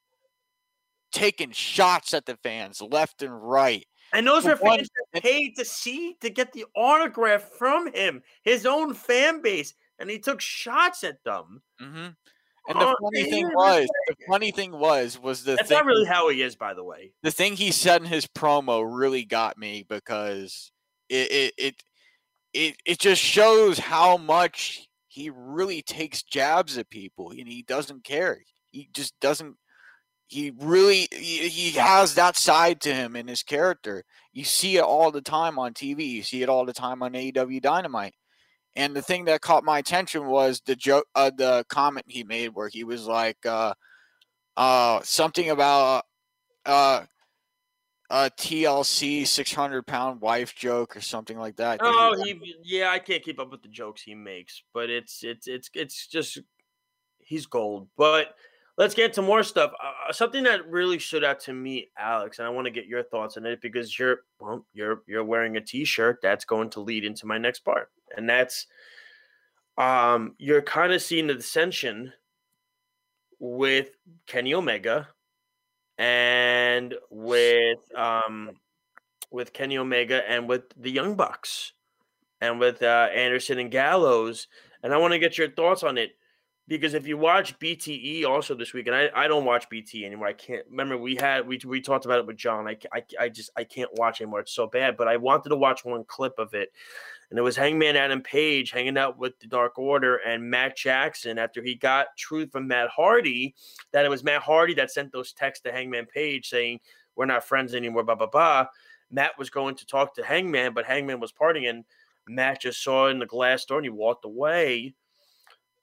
taking 1.12 1.52
shots 1.52 2.14
at 2.14 2.26
the 2.26 2.36
fans 2.36 2.80
left 2.82 3.22
and 3.22 3.40
right. 3.48 3.86
And 4.12 4.26
those 4.26 4.44
The 4.44 4.52
are 4.54 4.56
one- 4.56 4.78
fans 4.78 4.90
that 5.12 5.22
paid 5.22 5.56
to 5.56 5.64
see 5.64 6.16
to 6.20 6.28
get 6.30 6.52
the 6.52 6.64
autograph 6.74 7.42
from 7.58 7.92
him, 7.92 8.22
his 8.42 8.66
own 8.66 8.94
fan 8.94 9.40
base, 9.42 9.74
and 9.98 10.10
he 10.10 10.18
took 10.18 10.40
shots 10.40 11.04
at 11.04 11.22
them. 11.24 11.62
hmm 11.78 12.08
And 12.68 12.80
the 12.80 12.86
Oh, 12.86 12.96
funny 13.02 13.24
thing 13.30 13.48
was, 13.54 13.88
the 14.08 14.14
funny 14.28 14.50
thing 14.52 14.72
was, 14.72 15.18
was 15.18 15.44
the 15.44 15.56
That's 15.56 15.68
thing, 15.68 15.78
not 15.78 15.86
really 15.86 16.04
how 16.06 16.28
he 16.28 16.42
is, 16.42 16.56
by 16.56 16.74
the 16.74 16.84
way. 16.84 17.12
the 17.22 17.30
thing 17.30 17.56
he 17.56 17.70
said 17.72 18.02
in 18.02 18.08
his 18.08 18.26
promo 18.26 18.84
really 18.86 19.24
got 19.24 19.58
me 19.58 19.84
because 19.88 20.70
it 21.12 21.30
it 21.30 21.54
it 21.58 21.84
it, 22.54 22.76
it 22.84 22.98
just 22.98 23.22
shows 23.22 23.78
how 23.78 24.16
much 24.16 24.88
he 25.08 25.30
really 25.30 25.82
takes 25.82 26.22
jabs 26.22 26.78
at 26.78 26.90
people 26.90 27.30
and 27.30 27.46
he 27.48 27.62
doesn't 27.62 28.04
care. 28.04 28.40
He 28.70 28.88
just 28.92 29.18
doesn't 29.20 29.56
he 30.26 30.52
really 30.58 31.08
he, 31.12 31.48
he 31.48 31.70
has 31.72 32.14
that 32.14 32.36
side 32.36 32.80
to 32.82 32.94
him 32.94 33.16
in 33.16 33.28
his 33.28 33.42
character. 33.42 34.04
You 34.32 34.44
see 34.44 34.76
it 34.78 34.82
all 34.82 35.10
the 35.10 35.20
time 35.20 35.58
on 35.58 35.74
TV. 35.74 36.08
You 36.08 36.22
see 36.22 36.42
it 36.42 36.48
all 36.48 36.64
the 36.64 36.72
time 36.72 37.02
on 37.02 37.12
AEW 37.12 37.60
Dynamite. 37.60 38.14
And 38.74 38.96
the 38.96 39.02
thing 39.02 39.26
that 39.26 39.42
caught 39.42 39.64
my 39.64 39.78
attention 39.78 40.26
was 40.26 40.62
the 40.64 40.74
joke, 40.74 41.04
uh, 41.14 41.30
the 41.36 41.66
comment 41.68 42.06
he 42.08 42.24
made 42.24 42.54
where 42.54 42.68
he 42.68 42.84
was 42.84 43.06
like, 43.06 43.44
uh, 43.44 43.74
uh, 44.56 45.00
something 45.02 45.50
about 45.50 46.04
uh, 46.64 47.02
a 48.12 48.30
TLC 48.30 49.26
600 49.26 49.86
pound 49.86 50.20
wife 50.20 50.54
joke 50.54 50.94
or 50.94 51.00
something 51.00 51.38
like 51.38 51.56
that. 51.56 51.80
Oh, 51.82 52.22
he, 52.22 52.54
yeah, 52.62 52.90
I 52.90 52.98
can't 52.98 53.22
keep 53.22 53.40
up 53.40 53.50
with 53.50 53.62
the 53.62 53.68
jokes 53.68 54.02
he 54.02 54.14
makes, 54.14 54.62
but 54.74 54.90
it's 54.90 55.24
it's 55.24 55.48
it's 55.48 55.70
it's 55.74 56.06
just 56.06 56.38
he's 57.18 57.46
gold. 57.46 57.88
But 57.96 58.34
let's 58.76 58.94
get 58.94 59.14
to 59.14 59.22
more 59.22 59.42
stuff. 59.42 59.72
Uh, 59.82 60.12
something 60.12 60.44
that 60.44 60.68
really 60.68 60.98
stood 60.98 61.24
out 61.24 61.40
to 61.40 61.54
me, 61.54 61.88
Alex, 61.98 62.38
and 62.38 62.46
I 62.46 62.50
want 62.50 62.66
to 62.66 62.70
get 62.70 62.84
your 62.84 63.02
thoughts 63.02 63.38
on 63.38 63.46
it 63.46 63.62
because 63.62 63.98
you're 63.98 64.18
well, 64.38 64.66
you're 64.74 65.02
you're 65.06 65.24
wearing 65.24 65.56
a 65.56 65.62
T-shirt 65.62 66.18
that's 66.22 66.44
going 66.44 66.68
to 66.70 66.80
lead 66.80 67.06
into 67.06 67.24
my 67.24 67.38
next 67.38 67.60
part, 67.60 67.90
and 68.14 68.28
that's 68.28 68.66
um 69.78 70.34
you're 70.36 70.60
kind 70.60 70.92
of 70.92 71.00
seeing 71.00 71.28
the 71.28 71.34
dissension 71.34 72.12
with 73.38 73.88
Kenny 74.26 74.52
Omega 74.52 75.08
and 76.02 76.94
with 77.10 77.78
um 77.96 78.50
with 79.30 79.52
Kenny 79.52 79.78
Omega 79.78 80.28
and 80.28 80.48
with 80.48 80.64
the 80.76 80.90
Young 80.90 81.14
Bucks 81.14 81.74
and 82.40 82.58
with 82.58 82.82
uh, 82.82 83.08
Anderson 83.14 83.60
and 83.60 83.70
Gallows, 83.70 84.48
and 84.82 84.92
I 84.92 84.98
want 84.98 85.12
to 85.12 85.20
get 85.20 85.38
your 85.38 85.48
thoughts 85.48 85.84
on 85.84 85.96
it 85.96 86.16
because 86.66 86.94
if 86.94 87.06
you 87.06 87.16
watch 87.16 87.56
BTE 87.60 88.24
also 88.24 88.56
this 88.56 88.72
week, 88.72 88.88
and 88.88 88.96
I, 88.96 89.10
I 89.14 89.28
don't 89.28 89.44
watch 89.44 89.70
BTE 89.70 90.04
anymore. 90.04 90.26
I 90.26 90.32
can't 90.32 90.66
remember 90.68 90.98
we 90.98 91.14
had 91.14 91.46
we 91.46 91.60
we 91.64 91.80
talked 91.80 92.04
about 92.04 92.18
it 92.18 92.26
with 92.26 92.36
John. 92.36 92.66
I, 92.66 92.76
I, 92.92 93.04
I 93.20 93.28
just 93.28 93.50
I 93.56 93.62
can't 93.62 93.90
watch 93.94 94.20
anymore. 94.20 94.40
It's 94.40 94.52
so 94.52 94.66
bad. 94.66 94.96
But 94.96 95.06
I 95.06 95.18
wanted 95.18 95.50
to 95.50 95.56
watch 95.56 95.84
one 95.84 96.02
clip 96.04 96.34
of 96.38 96.52
it, 96.52 96.72
and 97.32 97.38
it 97.38 97.42
was 97.42 97.56
Hangman 97.56 97.96
Adam 97.96 98.20
Page 98.20 98.70
hanging 98.70 98.98
out 98.98 99.18
with 99.18 99.38
the 99.40 99.46
Dark 99.46 99.78
Order 99.78 100.16
and 100.16 100.50
Matt 100.50 100.76
Jackson 100.76 101.38
after 101.38 101.62
he 101.62 101.74
got 101.74 102.08
truth 102.18 102.52
from 102.52 102.68
Matt 102.68 102.90
Hardy 102.90 103.54
that 103.92 104.04
it 104.04 104.10
was 104.10 104.22
Matt 104.22 104.42
Hardy 104.42 104.74
that 104.74 104.90
sent 104.90 105.10
those 105.12 105.32
texts 105.32 105.62
to 105.62 105.72
Hangman 105.72 106.06
Page 106.06 106.48
saying 106.48 106.78
we're 107.16 107.24
not 107.24 107.42
friends 107.42 107.74
anymore. 107.74 108.04
Blah 108.04 108.16
blah 108.16 108.26
blah. 108.26 108.66
Matt 109.10 109.38
was 109.38 109.50
going 109.50 109.74
to 109.76 109.86
talk 109.86 110.14
to 110.14 110.22
Hangman, 110.22 110.74
but 110.74 110.84
Hangman 110.84 111.20
was 111.20 111.32
partying, 111.32 111.68
and 111.70 111.84
Matt 112.28 112.60
just 112.60 112.84
saw 112.84 113.08
in 113.08 113.18
the 113.18 113.26
glass 113.26 113.64
door 113.64 113.78
and 113.78 113.86
he 113.86 113.90
walked 113.90 114.24
away 114.24 114.94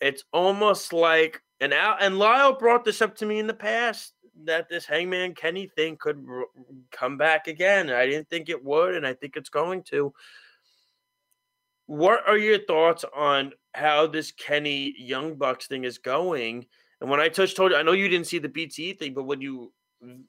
it's 0.01 0.23
almost 0.31 0.93
like 0.93 1.41
and 1.59 1.73
and 1.73 2.17
Lyle 2.17 2.57
brought 2.57 2.85
this 2.85 3.01
up 3.01 3.15
to 3.17 3.25
me 3.25 3.39
in 3.39 3.47
the 3.47 3.53
past 3.53 4.13
that 4.45 4.69
this 4.69 4.85
Hangman 4.85 5.35
Kenny 5.35 5.67
thing 5.75 5.97
could 5.97 6.23
r- 6.29 6.45
come 6.91 7.17
back 7.17 7.47
again. 7.47 7.89
I 7.89 8.05
didn't 8.05 8.29
think 8.29 8.47
it 8.47 8.63
would, 8.63 8.95
and 8.95 9.05
I 9.05 9.13
think 9.13 9.35
it's 9.35 9.49
going 9.49 9.83
to. 9.89 10.13
What 11.89 12.19
are 12.27 12.37
your 12.37 12.59
thoughts 12.59 13.03
on 13.15 13.53
how 13.73 14.05
this 14.05 14.31
Kenny 14.31 14.93
Young 14.95 15.33
Bucks 15.33 15.65
thing 15.65 15.85
is 15.85 15.97
going? 15.97 16.67
And 17.01 17.09
when 17.09 17.19
I 17.19 17.29
touched 17.29 17.57
told 17.57 17.71
you, 17.71 17.77
I 17.77 17.81
know 17.81 17.93
you 17.93 18.07
didn't 18.07 18.27
see 18.27 18.37
the 18.37 18.47
BT 18.47 18.93
thing, 18.93 19.15
but 19.15 19.23
when 19.23 19.41
you 19.41 19.73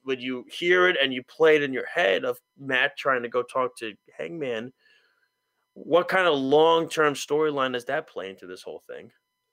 when 0.01 0.19
you 0.19 0.43
hear 0.51 0.87
it 0.87 0.97
and 0.99 1.13
you 1.13 1.21
play 1.23 1.57
it 1.57 1.61
in 1.61 1.71
your 1.71 1.85
head 1.85 2.25
of 2.25 2.39
Matt 2.57 2.97
trying 2.97 3.21
to 3.21 3.29
go 3.29 3.43
talk 3.43 3.77
to 3.77 3.93
Hangman, 4.17 4.73
what 5.75 6.07
kind 6.07 6.27
of 6.27 6.33
long 6.33 6.89
term 6.89 7.13
storyline 7.13 7.73
does 7.73 7.85
that 7.85 8.07
play 8.07 8.31
into 8.31 8.47
this 8.47 8.63
whole 8.63 8.81
thing? 8.87 9.11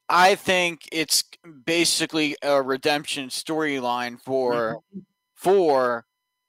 I 0.08 0.34
think 0.34 0.88
it's 0.90 1.24
basically 1.66 2.36
a 2.42 2.62
redemption 2.62 3.28
storyline 3.28 4.18
for 4.18 4.76
Mm-hmm. 4.76 5.00
for 5.34 6.06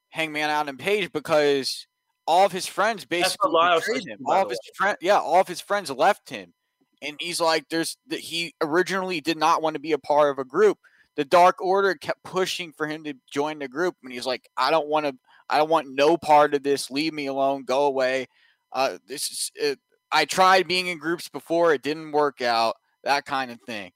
Hangman 0.08 0.48
Adam 0.48 0.70
and 0.70 0.78
Page 0.78 1.12
because 1.12 1.86
all 2.30 2.46
of 2.46 2.52
his 2.52 2.66
friends 2.66 3.04
basically 3.04 3.50
betrayed 3.52 4.06
him. 4.06 4.18
All 4.24 4.44
of 4.44 4.50
his 4.50 4.60
friend, 4.76 4.96
yeah, 5.00 5.18
all 5.18 5.40
of 5.40 5.48
his 5.48 5.60
friends 5.60 5.90
left 5.90 6.30
him, 6.30 6.54
and 7.02 7.16
he's 7.18 7.40
like, 7.40 7.68
"There's 7.68 7.96
that 8.06 8.20
he 8.20 8.54
originally 8.62 9.20
did 9.20 9.36
not 9.36 9.62
want 9.62 9.74
to 9.74 9.80
be 9.80 9.90
a 9.90 9.98
part 9.98 10.30
of 10.30 10.38
a 10.38 10.44
group. 10.44 10.78
The 11.16 11.24
Dark 11.24 11.60
Order 11.60 11.96
kept 11.96 12.22
pushing 12.22 12.72
for 12.72 12.86
him 12.86 13.02
to 13.02 13.14
join 13.32 13.58
the 13.58 13.66
group, 13.66 13.96
and 14.04 14.12
he's 14.12 14.26
like, 14.26 14.48
I 14.56 14.70
don't 14.70 14.86
want 14.86 15.06
to. 15.06 15.16
I 15.48 15.58
don't 15.58 15.68
want 15.68 15.92
no 15.92 16.16
part 16.16 16.54
of 16.54 16.62
this. 16.62 16.88
Leave 16.88 17.12
me 17.12 17.26
alone. 17.26 17.64
Go 17.64 17.86
away. 17.86 18.28
Uh, 18.72 18.98
this 19.08 19.28
is. 19.28 19.50
It, 19.56 19.78
I 20.12 20.24
tried 20.24 20.68
being 20.68 20.86
in 20.86 20.98
groups 20.98 21.28
before. 21.28 21.74
It 21.74 21.82
didn't 21.82 22.12
work 22.12 22.40
out. 22.40 22.76
That 23.02 23.24
kind 23.24 23.50
of 23.50 23.58
thing." 23.66 23.90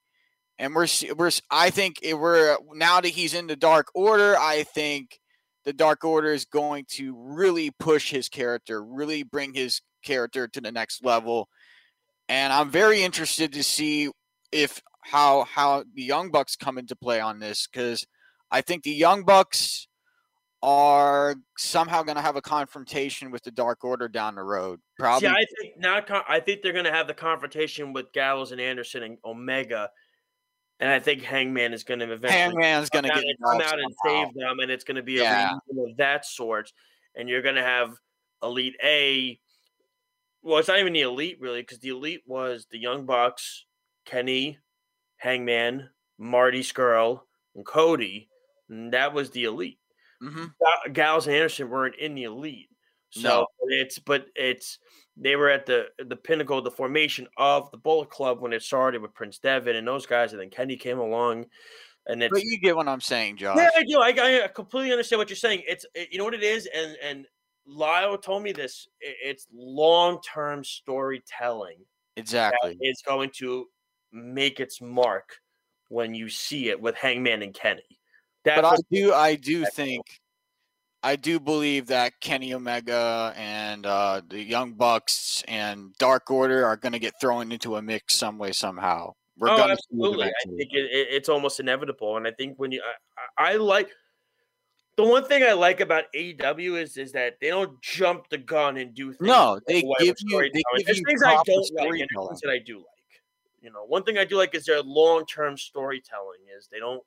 And 0.58 0.74
we're 0.74 0.88
we're 1.16 1.30
I 1.52 1.70
think 1.70 2.00
it, 2.02 2.14
we're 2.14 2.56
now 2.72 3.00
that 3.00 3.08
he's 3.08 3.34
in 3.34 3.46
the 3.46 3.56
Dark 3.56 3.88
Order, 3.94 4.36
I 4.36 4.64
think 4.64 5.20
the 5.64 5.72
Dark 5.72 6.04
Order 6.04 6.32
is 6.32 6.44
going 6.44 6.84
to 6.90 7.14
really 7.16 7.70
push 7.70 8.10
his 8.10 8.28
character, 8.28 8.82
really 8.82 9.22
bring 9.22 9.54
his 9.54 9.80
character 10.04 10.46
to 10.48 10.60
the 10.60 10.72
next 10.72 11.04
level. 11.04 11.48
And 12.28 12.52
I'm 12.52 12.70
very 12.70 13.02
interested 13.02 13.52
to 13.54 13.62
see 13.62 14.10
if 14.52 14.80
how 15.02 15.44
how 15.44 15.84
the 15.94 16.02
Young 16.02 16.30
Bucks 16.30 16.56
come 16.56 16.78
into 16.78 16.96
play 16.96 17.20
on 17.20 17.38
this 17.38 17.66
because 17.66 18.06
I 18.50 18.60
think 18.60 18.82
the 18.82 18.90
Young 18.90 19.24
Bucks 19.24 19.88
are 20.62 21.36
somehow 21.58 22.02
going 22.02 22.16
to 22.16 22.22
have 22.22 22.36
a 22.36 22.40
confrontation 22.40 23.30
with 23.30 23.42
the 23.42 23.50
Dark 23.50 23.84
Order 23.84 24.08
down 24.08 24.34
the 24.34 24.42
road. 24.42 24.80
Probably. 24.98 25.28
See, 25.28 25.34
I 25.34 25.44
think 25.60 25.74
now. 25.76 26.24
I 26.26 26.40
think 26.40 26.62
they're 26.62 26.72
going 26.72 26.86
to 26.86 26.92
have 26.92 27.06
the 27.06 27.14
confrontation 27.14 27.92
with 27.92 28.12
Gallows 28.12 28.50
and 28.50 28.60
Anderson 28.60 29.02
and 29.02 29.18
Omega, 29.24 29.90
and 30.80 30.90
I 30.90 30.98
think 30.98 31.22
Hangman 31.22 31.72
is 31.72 31.84
going 31.84 32.00
to 32.00 32.12
eventually 32.12 32.32
Hangman's 32.40 32.90
going 32.90 33.04
to 33.04 33.08
come 33.10 33.18
out 33.18 33.22
get 33.24 33.30
and, 33.30 33.38
come 33.44 33.60
out 33.60 33.78
and 33.80 33.94
somehow. 34.04 34.24
save 34.24 34.34
them, 34.34 34.58
and 34.60 34.70
it's 34.70 34.84
going 34.84 34.96
to 34.96 35.02
be 35.02 35.14
Yeah. 35.14 35.50
a 35.52 35.58
reunion 35.68 35.90
of 35.92 35.96
that 35.98 36.24
sort. 36.26 36.72
And 37.16 37.28
you're 37.28 37.42
going 37.42 37.54
to 37.54 37.62
have 37.62 37.94
Elite 38.42 38.76
A. 38.82 39.38
Well, 40.42 40.58
it's 40.58 40.68
not 40.68 40.78
even 40.80 40.92
the 40.92 41.02
Elite 41.02 41.38
really, 41.40 41.62
because 41.62 41.78
the 41.78 41.88
Elite 41.90 42.22
was 42.26 42.66
the 42.70 42.78
Young 42.78 43.06
Bucks, 43.06 43.64
Kenny, 44.04 44.58
Hangman, 45.16 45.88
Marty 46.18 46.60
Scurll, 46.62 47.20
and 47.54 47.64
Cody. 47.64 48.28
And 48.68 48.92
that 48.92 49.14
was 49.14 49.30
the 49.30 49.44
Elite. 49.44 49.78
Mhm. 50.22 50.52
Ga- 50.60 50.90
Gallows 50.92 51.26
and 51.26 51.36
Anderson 51.36 51.68
weren't 51.70 51.96
in 51.96 52.14
the 52.14 52.24
elite. 52.24 52.68
So 53.10 53.20
No. 53.28 53.46
it's 53.68 53.98
but 53.98 54.26
it's 54.34 54.78
they 55.16 55.36
were 55.36 55.48
at 55.48 55.66
the 55.66 55.86
the 55.98 56.16
pinnacle 56.16 56.58
of 56.58 56.64
the 56.64 56.70
formation 56.70 57.26
of 57.36 57.70
the 57.70 57.76
Bullet 57.78 58.10
Club 58.10 58.40
when 58.40 58.52
it 58.52 58.62
started 58.62 59.00
with 59.02 59.14
Prince 59.14 59.38
Devitt 59.38 59.76
and 59.76 59.86
those 59.86 60.06
guys, 60.06 60.32
and 60.32 60.40
then 60.40 60.50
Kenny 60.50 60.76
came 60.76 60.98
along, 60.98 61.46
and 62.06 62.22
it's 62.22 62.32
But 62.32 62.42
you 62.42 62.58
get 62.60 62.76
what 62.76 62.88
I'm 62.88 63.00
saying, 63.00 63.36
Josh. 63.36 63.56
yeah, 63.58 63.70
I 63.76 63.84
do. 63.84 64.00
I, 64.00 64.44
I 64.44 64.48
completely 64.48 64.92
understand 64.92 65.18
what 65.18 65.28
you're 65.30 65.36
saying. 65.36 65.62
It's 65.66 65.86
it- 65.94 66.08
you 66.12 66.18
know 66.18 66.24
what 66.24 66.34
it 66.34 66.42
is, 66.42 66.66
and 66.74 66.96
and 67.02 67.26
Lyle 67.66 68.18
told 68.18 68.42
me 68.42 68.52
this. 68.52 68.88
i- 69.02 69.14
It's 69.28 69.46
long 69.52 70.20
term 70.22 70.64
storytelling 70.64 71.78
Exactly. 72.16 72.76
is 72.80 73.02
going 73.06 73.30
to 73.38 73.66
make 74.12 74.60
its 74.60 74.80
mark 74.80 75.38
when 75.88 76.14
you 76.14 76.28
see 76.28 76.68
it 76.68 76.80
with 76.80 76.94
Hangman 76.96 77.42
and 77.42 77.54
Kenny. 77.54 77.82
That's 78.44 78.60
but 78.60 78.64
I 78.66 78.76
do 78.90 79.12
I 79.12 79.34
do 79.36 79.64
think 79.66 80.02
I 81.04 81.16
do 81.16 81.38
believe 81.38 81.86
that 81.88 82.18
Kenny 82.20 82.54
Omega 82.54 83.34
and 83.36 83.84
uh, 83.84 84.22
the 84.26 84.42
Young 84.42 84.72
Bucks 84.72 85.44
and 85.46 85.92
Dark 85.98 86.30
Order 86.30 86.64
are 86.64 86.78
going 86.78 86.94
to 86.94 86.98
get 86.98 87.12
thrown 87.20 87.52
into 87.52 87.76
a 87.76 87.82
mix 87.82 88.16
some 88.16 88.38
way 88.38 88.52
somehow. 88.52 89.12
We're 89.36 89.50
oh, 89.50 89.68
absolutely. 89.70 90.28
I 90.28 90.32
think 90.46 90.70
it, 90.72 90.90
it, 90.90 91.08
it's 91.10 91.28
almost 91.28 91.60
inevitable, 91.60 92.16
and 92.16 92.26
I 92.26 92.30
think 92.30 92.58
when 92.58 92.72
you, 92.72 92.80
I, 93.36 93.52
I, 93.52 93.56
like 93.56 93.90
the 94.96 95.04
one 95.04 95.24
thing 95.24 95.42
I 95.42 95.52
like 95.52 95.80
about 95.80 96.04
AEW 96.16 96.80
is 96.80 96.96
is 96.96 97.12
that 97.12 97.34
they 97.38 97.48
don't 97.48 97.80
jump 97.82 98.30
the 98.30 98.38
gun 98.38 98.78
and 98.78 98.94
do 98.94 99.12
things. 99.12 99.28
No, 99.28 99.60
they 99.66 99.82
away 99.82 99.94
give 99.98 100.16
you- 100.20 100.38
they 100.38 100.62
give 100.76 100.86
There's 100.86 100.98
you 100.98 101.04
things 101.06 101.22
I 101.22 101.34
don't 101.44 101.70
like, 101.74 102.00
and 102.00 102.08
things 102.28 102.40
that 102.40 102.50
I 102.50 102.58
do 102.64 102.76
like. 102.76 102.86
You 103.60 103.70
know, 103.72 103.84
one 103.86 104.04
thing 104.04 104.16
I 104.16 104.24
do 104.24 104.38
like 104.38 104.54
is 104.54 104.64
their 104.64 104.82
long 104.82 105.26
term 105.26 105.58
storytelling. 105.58 106.40
Is 106.56 106.68
they 106.72 106.78
don't. 106.78 107.02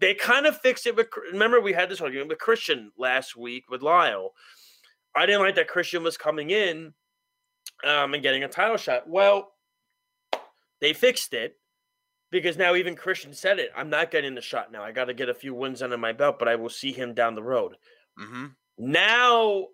They 0.00 0.14
kind 0.14 0.46
of 0.46 0.58
fixed 0.60 0.86
it 0.86 0.96
with. 0.96 1.08
Remember, 1.32 1.60
we 1.60 1.72
had 1.72 1.88
this 1.90 2.00
argument 2.00 2.28
with 2.28 2.38
Christian 2.38 2.90
last 2.96 3.36
week 3.36 3.68
with 3.68 3.82
Lyle. 3.82 4.32
I 5.14 5.26
didn't 5.26 5.42
like 5.42 5.56
that 5.56 5.68
Christian 5.68 6.02
was 6.02 6.16
coming 6.16 6.50
in 6.50 6.94
um, 7.84 8.14
and 8.14 8.22
getting 8.22 8.44
a 8.44 8.48
title 8.48 8.76
shot. 8.76 9.08
Well, 9.08 9.52
they 10.80 10.92
fixed 10.92 11.34
it 11.34 11.58
because 12.30 12.56
now 12.56 12.74
even 12.74 12.96
Christian 12.96 13.32
said 13.32 13.58
it. 13.58 13.70
I'm 13.76 13.90
not 13.90 14.10
getting 14.10 14.34
the 14.34 14.40
shot 14.40 14.72
now. 14.72 14.82
I 14.82 14.90
got 14.90 15.04
to 15.04 15.14
get 15.14 15.28
a 15.28 15.34
few 15.34 15.54
wins 15.54 15.82
under 15.82 15.98
my 15.98 16.12
belt, 16.12 16.38
but 16.38 16.48
I 16.48 16.56
will 16.56 16.70
see 16.70 16.92
him 16.92 17.14
down 17.14 17.34
the 17.34 17.42
road. 17.42 17.76
Mhm. 18.18 18.56
Now 18.78 19.68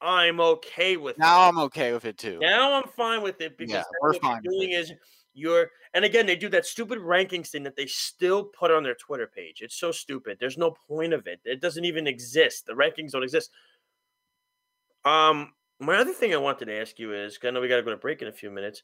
I'm 0.00 0.40
okay 0.40 0.96
with 0.96 1.16
it. 1.16 1.20
Now 1.20 1.44
it. 1.44 1.48
I'm 1.48 1.58
okay 1.58 1.92
with 1.92 2.04
it 2.04 2.18
too. 2.18 2.38
Now 2.38 2.74
I'm 2.74 2.88
fine 2.88 3.22
with 3.22 3.40
it 3.40 3.56
because 3.56 3.72
Yeah, 3.72 3.84
we're 4.00 4.12
what 4.12 4.22
fine 4.22 4.42
doing 4.42 4.72
is 4.72 4.92
you're 5.34 5.70
and 5.94 6.04
again 6.04 6.26
they 6.26 6.36
do 6.36 6.48
that 6.48 6.66
stupid 6.66 6.98
rankings 6.98 7.48
thing 7.48 7.62
that 7.62 7.76
they 7.76 7.86
still 7.86 8.44
put 8.44 8.70
on 8.70 8.82
their 8.82 8.94
Twitter 8.94 9.26
page. 9.26 9.60
It's 9.60 9.76
so 9.76 9.92
stupid. 9.92 10.38
There's 10.38 10.58
no 10.58 10.74
point 10.88 11.12
of 11.12 11.26
it. 11.26 11.40
It 11.44 11.60
doesn't 11.60 11.84
even 11.84 12.06
exist. 12.06 12.66
The 12.66 12.72
rankings 12.72 13.12
don't 13.12 13.22
exist. 13.22 13.50
Um, 15.04 15.52
my 15.80 15.96
other 15.96 16.12
thing 16.12 16.32
I 16.32 16.38
wanted 16.38 16.66
to 16.66 16.80
ask 16.80 16.98
you 16.98 17.14
is 17.14 17.38
I 17.42 17.50
know 17.50 17.60
we 17.60 17.68
got 17.68 17.76
to 17.76 17.82
go 17.82 17.90
to 17.90 17.96
break 17.96 18.22
in 18.22 18.28
a 18.28 18.32
few 18.32 18.50
minutes. 18.50 18.82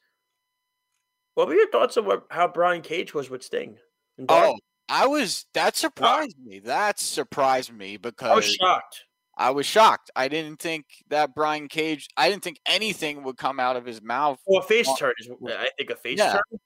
What 1.34 1.46
were 1.46 1.54
your 1.54 1.70
thoughts 1.70 1.96
on 1.96 2.04
what, 2.04 2.24
how 2.30 2.48
Brian 2.48 2.82
Cage 2.82 3.14
was 3.14 3.30
with 3.30 3.44
Sting? 3.44 3.76
and 4.16 4.26
Oh, 4.28 4.56
I 4.88 5.06
was 5.06 5.46
that 5.54 5.76
surprised 5.76 6.36
me. 6.44 6.58
That 6.60 6.98
surprised 6.98 7.72
me 7.72 7.96
because 7.96 8.30
I 8.30 8.34
was 8.34 8.54
shocked. 8.54 9.04
I 9.38 9.50
was 9.50 9.66
shocked. 9.66 10.10
I 10.16 10.26
didn't 10.26 10.58
think 10.58 10.84
that 11.10 11.32
Brian 11.32 11.68
Cage. 11.68 12.08
I 12.16 12.28
didn't 12.28 12.42
think 12.42 12.58
anything 12.66 13.22
would 13.22 13.36
come 13.36 13.60
out 13.60 13.76
of 13.76 13.86
his 13.86 14.02
mouth. 14.02 14.40
Well, 14.46 14.60
a 14.60 14.64
face 14.64 14.88
turn 14.98 15.12
is, 15.18 15.30
I 15.48 15.68
think, 15.78 15.90
a 15.90 15.96
face 15.96 16.18
yeah. 16.18 16.32
turn. 16.32 16.60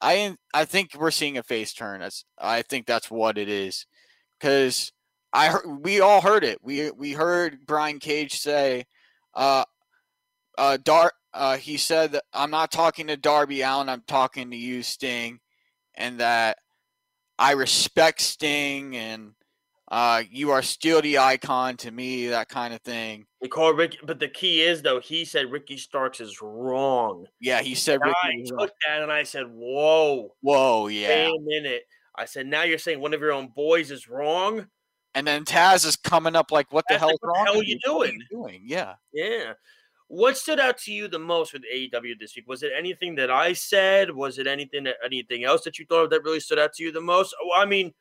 I 0.00 0.36
I 0.54 0.64
think 0.64 0.90
we're 0.96 1.10
seeing 1.10 1.36
a 1.36 1.42
face 1.42 1.74
turn. 1.74 2.00
That's 2.00 2.24
I 2.38 2.62
think 2.62 2.86
that's 2.86 3.10
what 3.10 3.36
it 3.36 3.50
is. 3.50 3.86
Because 4.40 4.90
I 5.34 5.48
heard, 5.48 5.66
we 5.66 6.00
all 6.00 6.22
heard 6.22 6.44
it. 6.44 6.58
We 6.62 6.90
we 6.92 7.12
heard 7.12 7.66
Brian 7.66 7.98
Cage 7.98 8.38
say, 8.38 8.86
uh, 9.34 9.64
uh, 10.56 10.78
Dar. 10.82 11.12
Uh, 11.34 11.56
he 11.56 11.76
said 11.76 12.12
that 12.12 12.24
I'm 12.32 12.50
not 12.50 12.70
talking 12.70 13.08
to 13.08 13.16
Darby 13.16 13.62
Allin. 13.62 13.88
I'm 13.88 14.04
talking 14.06 14.50
to 14.50 14.56
you, 14.56 14.82
Sting, 14.82 15.40
and 15.94 16.20
that 16.20 16.58
I 17.38 17.52
respect 17.52 18.20
Sting 18.20 18.96
and 18.96 19.32
uh, 19.94 20.24
you 20.28 20.50
are 20.50 20.60
still 20.60 21.00
the 21.00 21.18
icon 21.18 21.76
to 21.76 21.90
me. 21.92 22.26
That 22.26 22.48
kind 22.48 22.74
of 22.74 22.80
thing. 22.80 23.26
They 23.40 23.46
call 23.46 23.72
Ricky, 23.72 23.98
but 24.02 24.18
the 24.18 24.26
key 24.26 24.60
is 24.60 24.82
though 24.82 24.98
he 24.98 25.24
said 25.24 25.52
Ricky 25.52 25.76
Starks 25.76 26.20
is 26.20 26.42
wrong. 26.42 27.26
Yeah, 27.40 27.62
he 27.62 27.76
said. 27.76 28.00
And 28.02 28.08
Ricky 28.08 28.42
I 28.42 28.44
took 28.44 28.58
wrong. 28.58 28.68
that 28.88 29.02
and 29.02 29.12
I 29.12 29.22
said, 29.22 29.46
"Whoa, 29.48 30.34
Whoa, 30.40 30.88
yeah. 30.88 31.30
wait 31.30 31.36
a 31.36 31.40
minute." 31.40 31.82
I 32.16 32.24
said, 32.24 32.48
"Now 32.48 32.64
you're 32.64 32.78
saying 32.78 32.98
one 32.98 33.14
of 33.14 33.20
your 33.20 33.30
own 33.30 33.52
boys 33.54 33.92
is 33.92 34.08
wrong?" 34.08 34.66
And 35.14 35.24
then 35.24 35.44
Taz 35.44 35.86
is 35.86 35.94
coming 35.94 36.34
up 36.34 36.50
like, 36.50 36.72
"What 36.72 36.86
the 36.88 36.98
hell's 36.98 37.12
like, 37.12 37.22
"What 37.22 37.44
the 37.44 37.52
hell 37.52 37.58
with 37.58 37.68
you 37.68 37.78
What 37.84 38.08
are 38.08 38.10
doing?" 38.10 38.20
doing? 38.32 38.62
Yeah. 38.66 38.94
Yeah. 39.12 39.52
What 40.08 40.36
stood 40.36 40.58
out 40.58 40.78
to 40.78 40.92
you 40.92 41.06
the 41.06 41.20
most 41.20 41.52
with 41.52 41.62
AEW 41.72 42.18
this 42.18 42.34
week? 42.34 42.48
Was 42.48 42.64
it 42.64 42.72
anything 42.76 43.14
that 43.14 43.30
I 43.30 43.52
said? 43.52 44.10
Was 44.10 44.38
it 44.38 44.48
anything 44.48 44.84
that 44.84 44.96
anything 45.04 45.44
else 45.44 45.62
that 45.62 45.78
you 45.78 45.86
thought 45.86 46.04
of 46.04 46.10
that 46.10 46.24
really 46.24 46.40
stood 46.40 46.58
out 46.58 46.72
to 46.74 46.82
you 46.82 46.90
the 46.90 47.00
most? 47.00 47.32
Oh, 47.40 47.52
I 47.56 47.64
mean, 47.64 47.94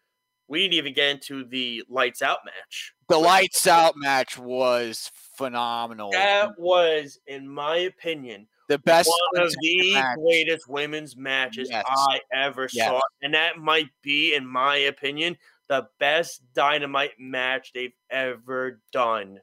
we 0.47 0.59
didn't 0.59 0.73
even 0.73 0.93
get 0.93 1.09
into 1.09 1.45
the 1.45 1.83
lights 1.89 2.21
out 2.21 2.39
match. 2.45 2.93
The 3.09 3.17
lights 3.17 3.67
out 3.67 3.95
match 3.95 4.37
was 4.37 5.11
phenomenal. 5.37 6.11
That 6.11 6.57
was, 6.59 7.19
in 7.27 7.47
my 7.47 7.77
opinion, 7.77 8.47
the 8.69 8.77
best 8.79 9.09
one 9.33 9.43
of 9.45 9.51
the 9.61 9.93
match. 9.93 10.17
greatest 10.17 10.67
women's 10.67 11.15
matches 11.17 11.69
Yes. 11.69 11.83
I 11.87 12.21
ever 12.33 12.69
Yes. 12.71 12.87
saw. 12.87 13.01
And 13.21 13.33
that 13.33 13.57
might 13.57 13.89
be, 14.01 14.35
in 14.35 14.45
my 14.47 14.77
opinion, 14.77 15.37
the 15.67 15.89
best 15.99 16.41
dynamite 16.53 17.19
match 17.19 17.71
they've 17.73 17.95
ever 18.09 18.81
done. 18.91 19.39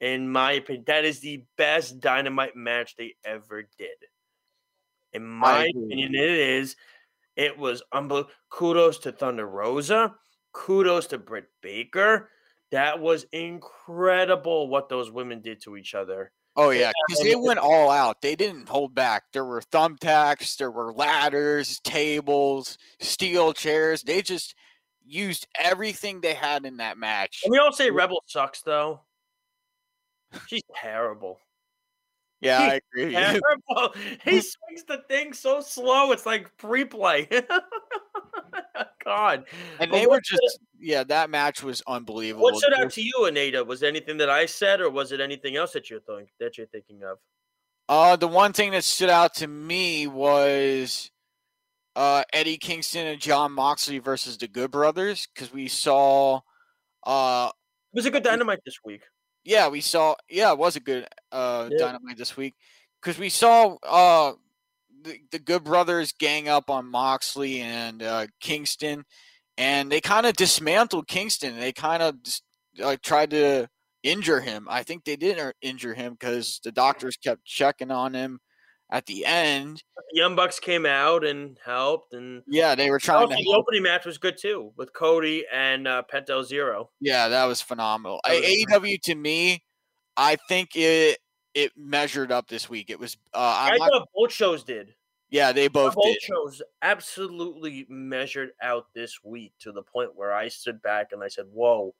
In 0.00 0.30
my 0.30 0.52
opinion, 0.52 0.84
that 0.86 1.04
is 1.04 1.20
the 1.20 1.44
best 1.56 2.00
dynamite 2.00 2.56
match 2.56 2.96
they 2.96 3.16
ever 3.24 3.62
did. 3.76 3.96
In 5.12 5.26
my 5.26 5.64
opinion, 5.66 6.14
it 6.14 6.30
is. 6.30 6.76
It 7.36 7.58
was 7.58 7.82
unbelievable. 7.92 8.32
Kudos 8.50 8.98
to 9.00 9.12
Thunder 9.12 9.46
Rosa. 9.46 10.14
Kudos 10.52 11.08
to 11.08 11.18
Britt 11.18 11.48
Baker. 11.62 12.30
That 12.70 13.00
was 13.00 13.26
incredible 13.32 14.68
what 14.68 14.88
those 14.88 15.10
women 15.10 15.40
did 15.40 15.60
to 15.62 15.76
each 15.76 15.94
other. 15.94 16.32
Oh 16.56 16.70
yeah, 16.70 16.90
because 17.06 17.22
they 17.22 17.36
went 17.36 17.58
all 17.58 17.90
out. 17.90 18.22
They 18.22 18.34
didn't 18.36 18.68
hold 18.68 18.94
back. 18.94 19.24
There 19.32 19.44
were 19.44 19.62
thumbtacks, 19.62 20.56
there 20.56 20.70
were 20.70 20.92
ladders, 20.92 21.80
tables, 21.80 22.76
steel 23.00 23.52
chairs. 23.52 24.02
They 24.02 24.20
just 24.20 24.54
used 25.04 25.46
everything 25.58 26.20
they 26.20 26.34
had 26.34 26.66
in 26.66 26.78
that 26.78 26.98
match. 26.98 27.40
Can 27.42 27.52
we 27.52 27.58
all 27.58 27.72
say 27.72 27.90
Rebel 27.90 28.22
sucks 28.26 28.62
though? 28.62 29.00
She's 30.46 30.62
terrible. 30.74 31.40
Yeah, 32.40 32.58
I 32.58 32.80
agree. 32.94 33.12
Terrible. 33.12 33.94
He 34.24 34.40
swings 34.40 34.84
the 34.88 35.02
thing 35.08 35.34
so 35.34 35.60
slow. 35.60 36.12
It's 36.12 36.24
like 36.24 36.56
pre-play. 36.56 37.28
God. 39.04 39.44
And 39.78 39.90
But 39.90 39.96
they 39.96 40.06
were 40.06 40.20
just 40.20 40.58
yeah, 40.78 41.04
that 41.04 41.30
match 41.30 41.62
was 41.62 41.82
unbelievable. 41.86 42.44
What 42.44 42.56
stood 42.56 42.74
out 42.74 42.90
to 42.92 43.02
you, 43.02 43.26
Anita? 43.26 43.64
Was 43.64 43.82
anything 43.82 44.16
that 44.18 44.30
I 44.30 44.46
said, 44.46 44.80
or 44.80 44.90
was 44.90 45.12
it 45.12 45.20
anything 45.20 45.56
else 45.56 45.72
that 45.72 45.90
you're 45.90 46.00
think 46.00 46.30
that 46.38 46.56
you're 46.58 46.66
thinking 46.68 47.02
of? 47.02 47.18
Uh, 47.88 48.16
the 48.16 48.28
one 48.28 48.52
thing 48.52 48.70
that 48.70 48.84
stood 48.84 49.10
out 49.10 49.34
to 49.34 49.48
me 49.48 50.06
was 50.06 51.10
uh, 51.96 52.22
Eddie 52.32 52.56
Kingston 52.56 53.06
and 53.06 53.20
Jon 53.20 53.52
Moxley 53.52 53.98
versus 53.98 54.38
the 54.38 54.46
Good 54.46 54.70
Brothers 54.70 55.26
because 55.34 55.52
we 55.52 55.66
saw, 55.66 56.40
uh, 57.04 57.50
It 57.92 57.96
was 57.96 58.06
a 58.06 58.10
good 58.10 58.22
dynamite 58.22 58.60
this 58.64 58.76
week. 58.84 59.02
yeah, 59.44 59.68
we 59.68 59.80
saw, 59.80 60.14
yeah, 60.28 60.52
it 60.52 60.58
was 60.58 60.76
a 60.76 60.80
good 60.80 61.08
uh, 61.32 61.68
Yeah. 61.72 61.78
dynamite 61.78 62.16
this 62.16 62.36
week 62.36 62.54
because 63.02 63.18
we 63.18 63.28
saw 63.28 63.76
uh, 63.82 64.34
the, 65.02 65.18
the 65.32 65.38
Good 65.38 65.64
Brothers 65.64 66.12
gang 66.12 66.48
up 66.48 66.70
on 66.70 66.90
Moxley 66.90 67.60
and 67.60 68.02
uh, 68.02 68.26
Kingston, 68.40 69.04
and 69.58 69.90
they 69.90 70.00
kind 70.00 70.26
of 70.26 70.34
dismantled 70.34 71.08
Kingston. 71.08 71.58
They 71.58 71.72
kind 71.72 72.02
of 72.02 72.14
uh, 72.82 72.96
tried 73.02 73.30
to 73.30 73.68
injure 74.02 74.40
him. 74.40 74.66
I 74.70 74.82
think 74.82 75.04
they 75.04 75.16
did 75.16 75.38
er- 75.38 75.54
injure 75.62 75.94
him 75.94 76.14
because 76.14 76.60
the 76.64 76.72
doctors 76.72 77.16
kept 77.16 77.44
checking 77.44 77.90
on 77.90 78.14
him 78.14 78.38
at 78.90 79.06
the 79.06 79.24
end. 79.26 79.82
The 79.96 80.18
Young 80.20 80.34
Bucks 80.36 80.58
came 80.58 80.86
out 80.86 81.24
and 81.24 81.58
helped, 81.64 82.12
and 82.14 82.42
Yeah, 82.48 82.74
they 82.74 82.90
were 82.90 82.98
trying 82.98 83.22
also, 83.24 83.36
to. 83.36 83.42
the 83.42 83.54
opening 83.56 83.82
match 83.82 84.06
was 84.06 84.18
good 84.18 84.36
too 84.38 84.72
with 84.76 84.92
Cody 84.92 85.44
and 85.52 85.86
uh, 85.86 86.02
Penta 86.12 86.42
Zero. 86.44 86.90
Yeah, 87.00 87.28
that 87.28 87.44
was 87.44 87.60
phenomenal. 87.60 88.20
That 88.24 88.34
was 88.40 88.44
I- 88.44 88.64
AEW 88.78 89.00
to 89.02 89.14
me, 89.14 89.62
I 90.16 90.36
think 90.48 90.70
it 90.74 91.18
it 91.54 91.72
measured 91.76 92.32
up 92.32 92.48
this 92.48 92.68
week. 92.68 92.90
It 92.90 92.98
was. 92.98 93.16
Uh, 93.34 93.70
I 93.72 93.76
not, 93.76 93.90
thought 93.90 94.08
both 94.14 94.32
shows 94.32 94.64
did. 94.64 94.94
yeah, 95.30 95.52
they 95.52 95.68
both 95.68 95.94
both 95.94 96.04
did. 96.04 96.22
shows 96.22 96.62
absolutely 96.82 97.86
measured 97.88 98.50
out 98.62 98.86
this 98.94 99.22
week 99.24 99.52
to 99.60 99.72
the 99.72 99.82
point 99.82 100.14
where 100.14 100.32
I 100.32 100.48
stood 100.48 100.80
back 100.82 101.12
and 101.12 101.22
I 101.22 101.28
said, 101.28 101.46
"Whoa!" 101.52 101.94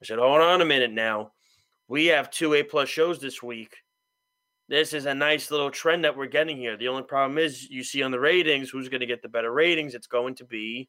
I 0.00 0.04
said, 0.04 0.18
"Hold 0.18 0.40
on 0.40 0.60
a 0.60 0.66
minute 0.66 0.92
now. 0.92 1.32
We 1.88 2.06
have 2.06 2.30
two 2.30 2.54
A 2.54 2.62
plus 2.62 2.88
shows 2.88 3.18
this 3.18 3.42
week. 3.42 3.76
This 4.68 4.94
is 4.94 5.06
a 5.06 5.14
nice 5.14 5.50
little 5.50 5.70
trend 5.70 6.04
that 6.04 6.16
we're 6.16 6.26
getting 6.26 6.56
here. 6.56 6.76
The 6.76 6.88
only 6.88 7.02
problem 7.02 7.36
is, 7.36 7.68
you 7.68 7.84
see 7.84 8.02
on 8.02 8.10
the 8.10 8.20
ratings, 8.20 8.70
who's 8.70 8.88
going 8.88 9.00
to 9.00 9.06
get 9.06 9.20
the 9.20 9.28
better 9.28 9.52
ratings? 9.52 9.94
It's 9.94 10.06
going 10.06 10.34
to 10.36 10.44
be 10.44 10.88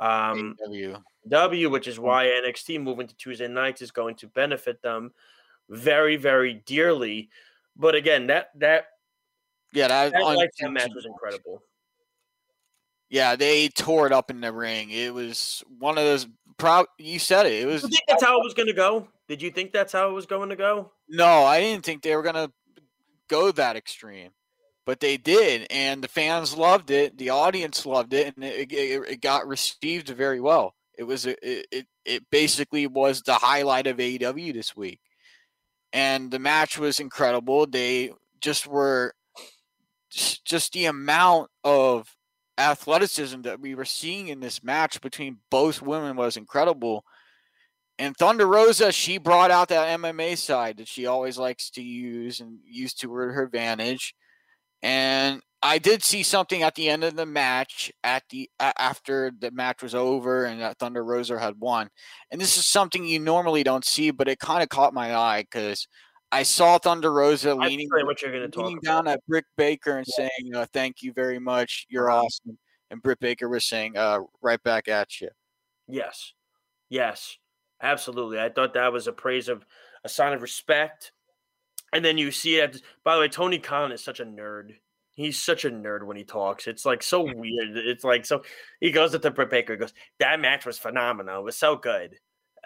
um, 0.00 0.56
AEW. 0.66 1.00
W, 1.28 1.70
which 1.70 1.86
is 1.86 2.00
why 2.00 2.26
NXT 2.26 2.82
moving 2.82 3.06
to 3.06 3.16
Tuesday 3.16 3.48
nights 3.48 3.82
is 3.82 3.90
going 3.90 4.16
to 4.16 4.28
benefit 4.28 4.82
them 4.82 5.12
very, 5.68 6.16
very 6.16 6.54
dearly. 6.54 7.30
But 7.76 7.94
again, 7.94 8.28
that 8.28 8.50
that 8.56 8.86
Yeah, 9.72 9.88
that, 9.88 10.12
that 10.12 10.22
out 10.22 10.30
unfortunate 10.30 10.72
match 10.72 10.90
was 10.94 11.06
incredible. 11.06 11.62
Yeah, 13.08 13.36
they 13.36 13.68
tore 13.68 14.06
it 14.06 14.12
up 14.12 14.30
in 14.30 14.40
the 14.40 14.52
ring. 14.52 14.90
It 14.90 15.14
was 15.14 15.62
one 15.78 15.96
of 15.96 16.04
those. 16.04 16.26
Pro- 16.58 16.86
you 16.98 17.18
said 17.18 17.46
it. 17.46 17.62
It 17.62 17.66
was 17.66 17.82
you 17.82 17.88
think 17.88 18.02
that's 18.08 18.24
how 18.24 18.40
it 18.40 18.44
was 18.44 18.54
going 18.54 18.68
to 18.68 18.72
go? 18.72 19.08
Did 19.28 19.42
you 19.42 19.50
think 19.50 19.72
that's 19.72 19.92
how 19.92 20.08
it 20.08 20.12
was 20.12 20.26
going 20.26 20.48
to 20.48 20.56
go? 20.56 20.92
no. 21.08 21.44
I 21.44 21.60
didn't 21.60 21.84
think 21.84 22.02
they 22.02 22.16
were 22.16 22.22
gonna 22.22 22.50
go 23.28 23.52
that 23.52 23.76
extreme, 23.76 24.30
but 24.84 25.00
they 25.00 25.16
did, 25.16 25.66
and 25.70 26.02
the 26.02 26.08
fans 26.08 26.56
loved 26.56 26.90
it. 26.90 27.18
The 27.18 27.30
audience 27.30 27.84
loved 27.84 28.14
it, 28.14 28.34
and 28.34 28.44
it, 28.44 28.72
it, 28.72 29.02
it 29.08 29.20
got 29.20 29.46
received 29.46 30.08
very 30.08 30.40
well. 30.40 30.74
It 30.96 31.04
was 31.04 31.26
a, 31.26 31.32
it, 31.46 31.66
it 31.70 31.86
it 32.04 32.30
basically 32.30 32.86
was 32.86 33.22
the 33.22 33.34
highlight 33.34 33.86
of 33.86 33.98
AEW 33.98 34.54
this 34.54 34.76
week, 34.76 35.00
and 35.96 36.30
the 36.30 36.38
match 36.38 36.76
was 36.78 37.00
incredible. 37.00 37.66
They 37.66 38.10
just 38.42 38.66
were 38.66 39.14
just 40.10 40.74
the 40.74 40.84
amount 40.84 41.50
of 41.64 42.14
athleticism 42.58 43.40
that 43.42 43.60
we 43.60 43.74
were 43.74 43.86
seeing 43.86 44.28
in 44.28 44.40
this 44.40 44.62
match 44.62 45.00
between 45.00 45.38
both 45.50 45.80
women 45.80 46.14
was 46.14 46.36
incredible. 46.36 47.02
And 47.98 48.14
Thunder 48.14 48.46
Rosa, 48.46 48.92
she 48.92 49.16
brought 49.16 49.50
out 49.50 49.70
that 49.70 49.98
MMA 49.98 50.36
side 50.36 50.76
that 50.76 50.88
she 50.88 51.06
always 51.06 51.38
likes 51.38 51.70
to 51.70 51.82
use 51.82 52.40
and 52.40 52.58
use 52.66 52.92
to 52.96 53.14
her 53.14 53.42
advantage. 53.42 54.14
And 54.82 55.40
I 55.66 55.78
did 55.78 56.04
see 56.04 56.22
something 56.22 56.62
at 56.62 56.76
the 56.76 56.88
end 56.88 57.02
of 57.02 57.16
the 57.16 57.26
match 57.26 57.90
at 58.04 58.22
the 58.30 58.48
after 58.60 59.32
the 59.36 59.50
match 59.50 59.82
was 59.82 59.96
over 59.96 60.44
and 60.44 60.60
that 60.60 60.78
Thunder 60.78 61.04
Rosa 61.04 61.38
had 61.40 61.58
won. 61.58 61.88
And 62.30 62.40
this 62.40 62.56
is 62.56 62.66
something 62.66 63.04
you 63.04 63.18
normally 63.18 63.64
don't 63.64 63.84
see, 63.84 64.12
but 64.12 64.28
it 64.28 64.38
kind 64.38 64.62
of 64.62 64.68
caught 64.68 64.94
my 64.94 65.16
eye 65.16 65.42
because 65.42 65.88
I 66.30 66.44
saw 66.44 66.78
Thunder 66.78 67.12
Rosa 67.12 67.54
leaning 67.54 67.88
what 67.90 68.22
you're 68.22 68.30
going 68.30 68.44
to 68.44 68.48
talk 68.48 68.64
leaning 68.64 68.78
about. 68.78 69.04
down 69.04 69.08
at 69.08 69.26
Britt 69.26 69.44
Baker 69.56 69.96
and 69.98 70.06
saying, 70.06 70.54
uh, 70.54 70.66
"Thank 70.72 71.02
you 71.02 71.12
very 71.12 71.40
much. 71.40 71.86
You're 71.88 72.10
Uh-huh. 72.10 72.24
awesome." 72.26 72.58
And 72.90 73.02
Britt 73.02 73.18
Baker 73.18 73.48
was 73.48 73.66
saying, 73.68 73.96
uh, 73.96 74.20
"Right 74.40 74.62
back 74.62 74.86
at 74.86 75.20
you." 75.20 75.30
Yes, 75.88 76.32
yes, 76.88 77.38
absolutely. 77.82 78.38
I 78.38 78.50
thought 78.50 78.74
that 78.74 78.92
was 78.92 79.08
a 79.08 79.12
praise 79.12 79.48
of 79.48 79.66
a 80.04 80.08
sign 80.08 80.32
of 80.32 80.42
respect. 80.42 81.10
And 81.92 82.04
then 82.04 82.18
you 82.18 82.30
see 82.30 82.56
it. 82.60 82.82
By 83.02 83.14
the 83.16 83.20
way, 83.22 83.28
Tony 83.28 83.58
Khan 83.58 83.90
is 83.90 84.04
such 84.04 84.20
a 84.20 84.24
nerd. 84.24 84.76
He's 85.16 85.42
such 85.42 85.64
a 85.64 85.70
nerd 85.70 86.04
when 86.04 86.16
he 86.16 86.24
talks. 86.24 86.66
It's 86.66 86.84
like 86.84 87.02
so 87.02 87.22
weird. 87.34 87.76
It's 87.76 88.04
like 88.04 88.24
so. 88.26 88.42
He 88.80 88.90
goes 88.90 89.12
to 89.12 89.30
Britt 89.30 89.50
Baker. 89.50 89.72
He 89.72 89.78
goes, 89.78 89.94
"That 90.20 90.40
match 90.40 90.64
was 90.64 90.78
phenomenal. 90.78 91.40
It 91.40 91.44
was 91.44 91.56
so 91.56 91.74
good." 91.76 92.16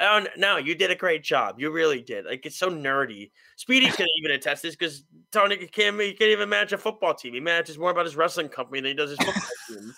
Oh, 0.03 0.25
no, 0.39 0.57
you 0.57 0.75
did 0.75 0.91
a 0.91 0.95
great 0.95 1.23
job. 1.23 1.61
You 1.61 1.71
really 1.71 2.01
did. 2.01 2.25
Like 2.25 2.47
it's 2.47 2.57
so 2.57 2.71
nerdy. 2.71 3.31
Speedy 3.57 3.87
can 3.91 4.07
even 4.19 4.31
attest 4.31 4.63
this 4.63 4.75
because 4.75 5.05
Tony 5.31 5.59
can't 5.59 6.01
he 6.01 6.13
can't 6.15 6.31
even 6.31 6.49
manage 6.49 6.73
a 6.73 6.79
football 6.79 7.15
team. 7.15 7.35
He 7.35 7.41
manages 7.41 7.79
more 7.79 7.91
about 7.91 8.07
his 8.07 8.17
wrestling 8.17 8.49
company 8.49 8.81
than 8.81 8.89
he 8.89 8.95
does 8.95 9.11
his 9.11 9.19
football 9.25 9.43
team. 9.69 9.95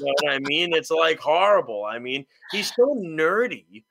you 0.00 0.06
know 0.06 0.14
what 0.22 0.32
I 0.32 0.38
mean? 0.40 0.74
It's 0.74 0.90
like 0.90 1.20
horrible. 1.20 1.84
I 1.84 1.98
mean, 1.98 2.24
he's 2.50 2.74
so 2.74 2.96
nerdy. 2.96 3.84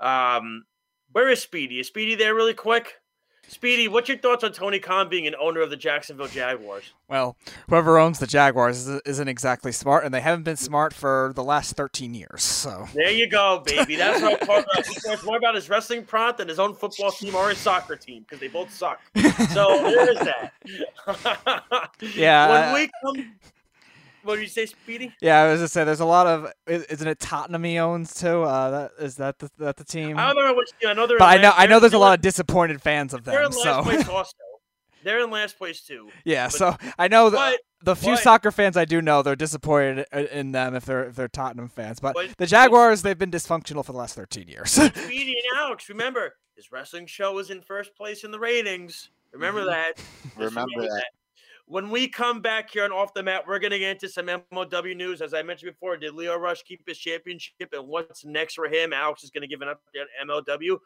Um, 0.00 0.64
where 1.12 1.28
is 1.28 1.42
Speedy? 1.42 1.78
Is 1.78 1.88
Speedy 1.88 2.14
there 2.14 2.34
really 2.34 2.54
quick? 2.54 2.94
Speedy, 3.48 3.86
what's 3.86 4.08
your 4.08 4.18
thoughts 4.18 4.42
on 4.42 4.52
Tony 4.52 4.78
Khan 4.78 5.08
being 5.08 5.26
an 5.26 5.34
owner 5.40 5.60
of 5.60 5.70
the 5.70 5.76
Jacksonville 5.76 6.26
Jaguars? 6.26 6.92
Well, 7.08 7.36
whoever 7.68 7.98
owns 7.98 8.18
the 8.18 8.26
Jaguars 8.26 8.88
isn't 8.88 9.28
exactly 9.28 9.70
smart, 9.70 10.04
and 10.04 10.12
they 10.12 10.20
haven't 10.20 10.42
been 10.42 10.56
smart 10.56 10.92
for 10.92 11.32
the 11.36 11.44
last 11.44 11.76
13 11.76 12.14
years. 12.14 12.42
So 12.42 12.88
there 12.92 13.12
you 13.12 13.28
go, 13.28 13.62
baby. 13.64 13.96
That's 13.96 14.20
what 14.20 14.40
I'm 14.40 14.46
talking 14.46 14.64
about. 14.72 14.86
He 14.86 14.94
cares 14.96 15.22
more 15.24 15.36
about 15.36 15.54
his 15.54 15.68
wrestling 15.68 16.04
prompt 16.04 16.38
than 16.38 16.48
his 16.48 16.58
own 16.58 16.74
football 16.74 17.12
team 17.12 17.34
or 17.34 17.48
his 17.48 17.58
soccer 17.58 17.94
team 17.94 18.22
because 18.22 18.40
they 18.40 18.48
both 18.48 18.72
suck. 18.72 19.00
So 19.14 19.82
there 19.82 20.12
is 20.12 20.18
that. 20.18 20.52
yeah. 22.14 22.48
When 22.48 22.62
uh, 22.62 22.74
we 22.74 22.90
come 23.02 23.34
what 24.26 24.36
did 24.36 24.42
you 24.42 24.48
say, 24.48 24.66
Speedy? 24.66 25.14
Yeah, 25.20 25.42
I 25.42 25.52
was 25.52 25.60
just 25.60 25.72
say 25.72 25.84
there's 25.84 26.00
a 26.00 26.04
lot 26.04 26.26
of 26.26 26.52
isn't 26.66 27.08
it 27.08 27.18
Tottenham 27.20 27.64
he 27.64 27.78
owns 27.78 28.14
too? 28.14 28.42
Uh, 28.42 28.70
that 28.70 28.90
is 28.98 29.16
that 29.16 29.38
the, 29.38 29.50
that 29.58 29.76
the 29.76 29.84
team? 29.84 30.18
I 30.18 30.32
don't 30.34 30.44
know 30.44 30.54
which. 30.54 30.70
I 30.86 30.92
know 30.92 31.06
they're. 31.06 31.18
But 31.18 31.38
I 31.38 31.40
know 31.40 31.52
I 31.56 31.66
know 31.66 31.80
there's 31.80 31.92
a 31.92 31.98
lot 31.98 32.18
of 32.18 32.20
disappointed 32.22 32.82
fans 32.82 33.14
of 33.14 33.24
them. 33.24 33.34
They're 33.34 33.44
in 33.44 33.52
so. 33.52 33.60
last 33.60 33.84
place 33.84 34.08
also. 34.10 34.32
They're 35.04 35.22
in 35.22 35.30
last 35.30 35.56
place 35.56 35.82
too. 35.82 36.08
Yeah, 36.24 36.46
but, 36.46 36.52
so 36.52 36.76
I 36.98 37.06
know 37.06 37.30
the 37.30 37.36
but, 37.36 37.60
the 37.82 37.94
few 37.94 38.14
but, 38.14 38.22
soccer 38.22 38.50
fans 38.50 38.76
I 38.76 38.84
do 38.84 39.00
know 39.00 39.22
they're 39.22 39.36
disappointed 39.36 40.04
in 40.12 40.50
them 40.50 40.74
if 40.74 40.84
they're 40.84 41.04
if 41.08 41.14
they're 41.14 41.28
Tottenham 41.28 41.68
fans. 41.68 42.00
But, 42.00 42.14
but 42.14 42.36
the 42.38 42.46
Jaguars 42.46 43.02
they've 43.02 43.16
been 43.18 43.30
dysfunctional 43.30 43.84
for 43.84 43.92
the 43.92 43.98
last 43.98 44.16
13 44.16 44.48
years. 44.48 44.70
Speedy 44.72 45.36
and 45.52 45.60
Alex, 45.60 45.88
remember 45.88 46.34
his 46.56 46.72
wrestling 46.72 47.06
show 47.06 47.32
was 47.34 47.50
in 47.50 47.62
first 47.62 47.94
place 47.94 48.24
in 48.24 48.32
the 48.32 48.38
ratings. 48.40 49.10
Remember 49.32 49.60
Mm-hmm. 49.60 49.70
that. 49.70 50.00
Remember, 50.36 50.60
remember 50.60 50.82
that. 50.82 50.94
that. 50.94 51.04
When 51.68 51.90
we 51.90 52.06
come 52.06 52.40
back 52.40 52.70
here 52.70 52.84
on 52.84 52.92
Off 52.92 53.12
the 53.12 53.24
Mat, 53.24 53.42
we're 53.46 53.58
going 53.58 53.72
to 53.72 53.78
get 53.80 53.90
into 53.90 54.08
some 54.08 54.26
MLW 54.26 54.96
news. 54.96 55.20
As 55.20 55.34
I 55.34 55.42
mentioned 55.42 55.72
before, 55.72 55.96
did 55.96 56.14
Leo 56.14 56.36
Rush 56.36 56.62
keep 56.62 56.86
his 56.86 56.96
championship 56.96 57.72
and 57.72 57.88
what's 57.88 58.24
next 58.24 58.54
for 58.54 58.66
him? 58.66 58.92
Alex 58.92 59.24
is 59.24 59.30
going 59.30 59.42
to 59.42 59.48
give 59.48 59.62
an 59.62 59.68
update 59.68 60.04
on 60.22 60.28
MLW. 60.28 60.78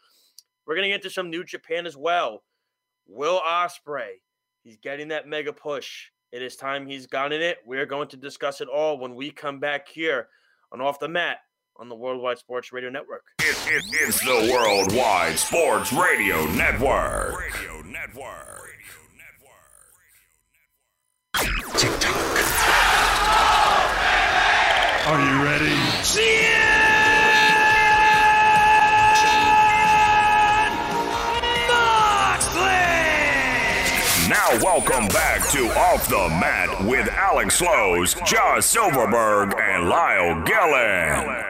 We're 0.67 0.75
going 0.75 0.85
to 0.85 0.89
get 0.89 1.05
into 1.05 1.11
some 1.11 1.29
New 1.29 1.45
Japan 1.45 1.85
as 1.85 1.99
well. 1.99 2.45
Will 3.07 3.43
Ospreay, 3.47 4.13
he's 4.63 4.79
getting 4.79 5.09
that 5.09 5.29
mega 5.29 5.53
push. 5.53 6.07
It 6.33 6.41
is 6.41 6.57
time 6.57 6.87
he's 6.87 7.07
gotten 7.07 7.43
it. 7.43 7.59
We're 7.67 7.87
going 7.87 8.09
to 8.09 8.17
discuss 8.17 8.63
it 8.63 8.69
all 8.69 8.99
when 8.99 9.15
we 9.15 9.31
come 9.31 9.61
back 9.61 9.87
here 9.89 10.29
on 10.73 10.81
Off 10.81 10.99
the 10.99 11.09
Mat 11.09 11.39
on 11.77 11.89
the 11.89 11.95
Worldwide 11.95 12.39
Sports 12.39 12.73
Radio 12.73 12.89
Network. 12.89 13.25
It, 13.41 13.57
it, 13.67 13.85
it's 13.93 14.21
the 14.21 14.51
Worldwide 14.51 15.39
Sports 15.39 15.93
Radio 15.93 16.47
Network. 16.53 17.39
Radio 17.39 17.83
Network. 17.83 18.70
TikTok. 21.81 22.15
Are 25.07 25.19
you 25.19 25.43
ready? 25.43 25.75
Now, 34.29 34.63
welcome 34.63 35.09
back 35.09 35.49
to 35.53 35.71
Off 35.71 36.07
the 36.07 36.29
Mat 36.39 36.85
with 36.85 37.09
Alex 37.09 37.55
Slows, 37.55 38.13
Josh 38.27 38.67
Silverberg, 38.67 39.55
and 39.59 39.89
Lyle 39.89 40.45
Gillen. 40.45 41.45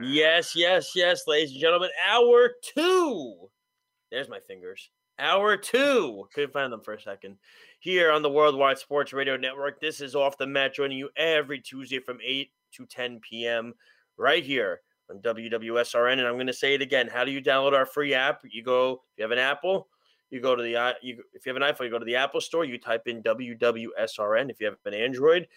Yes, 0.00 0.56
yes, 0.56 0.96
yes, 0.96 1.28
ladies 1.28 1.52
and 1.52 1.60
gentlemen. 1.60 1.90
Hour 2.10 2.54
two. 2.74 3.36
There's 4.10 4.28
my 4.28 4.40
fingers. 4.40 4.90
Hour 5.20 5.56
two. 5.58 6.24
Couldn't 6.34 6.52
find 6.52 6.72
them 6.72 6.80
for 6.80 6.94
a 6.94 7.00
second. 7.00 7.36
Here 7.82 8.10
on 8.12 8.22
the 8.22 8.30
Worldwide 8.30 8.78
Sports 8.78 9.12
Radio 9.12 9.36
Network. 9.36 9.80
This 9.80 10.00
is 10.00 10.14
Off 10.14 10.38
the 10.38 10.46
Mat, 10.46 10.72
joining 10.72 10.98
you 10.98 11.10
every 11.16 11.58
Tuesday 11.58 11.98
from 11.98 12.18
8 12.24 12.48
to 12.76 12.86
10 12.86 13.18
p.m. 13.28 13.74
right 14.16 14.44
here 14.44 14.82
on 15.10 15.18
WWSRN. 15.18 16.12
And 16.12 16.20
I'm 16.20 16.34
going 16.34 16.46
to 16.46 16.52
say 16.52 16.74
it 16.74 16.82
again. 16.82 17.08
How 17.08 17.24
do 17.24 17.32
you 17.32 17.42
download 17.42 17.72
our 17.72 17.84
free 17.84 18.14
app? 18.14 18.42
You 18.48 18.62
go, 18.62 18.92
if 18.92 18.98
you 19.18 19.24
have 19.24 19.32
an 19.32 19.40
Apple, 19.40 19.88
you 20.30 20.40
go 20.40 20.54
to 20.54 20.62
the, 20.62 20.94
you, 21.02 21.24
if 21.34 21.44
you 21.44 21.52
have 21.52 21.60
an 21.60 21.68
iPhone, 21.68 21.86
you 21.86 21.90
go 21.90 21.98
to 21.98 22.04
the 22.04 22.14
Apple 22.14 22.40
Store, 22.40 22.64
you 22.64 22.78
type 22.78 23.08
in 23.08 23.20
WWSRN. 23.20 24.48
If 24.48 24.60
you 24.60 24.66
have 24.66 24.76
an 24.84 24.94
Android, 24.94 25.48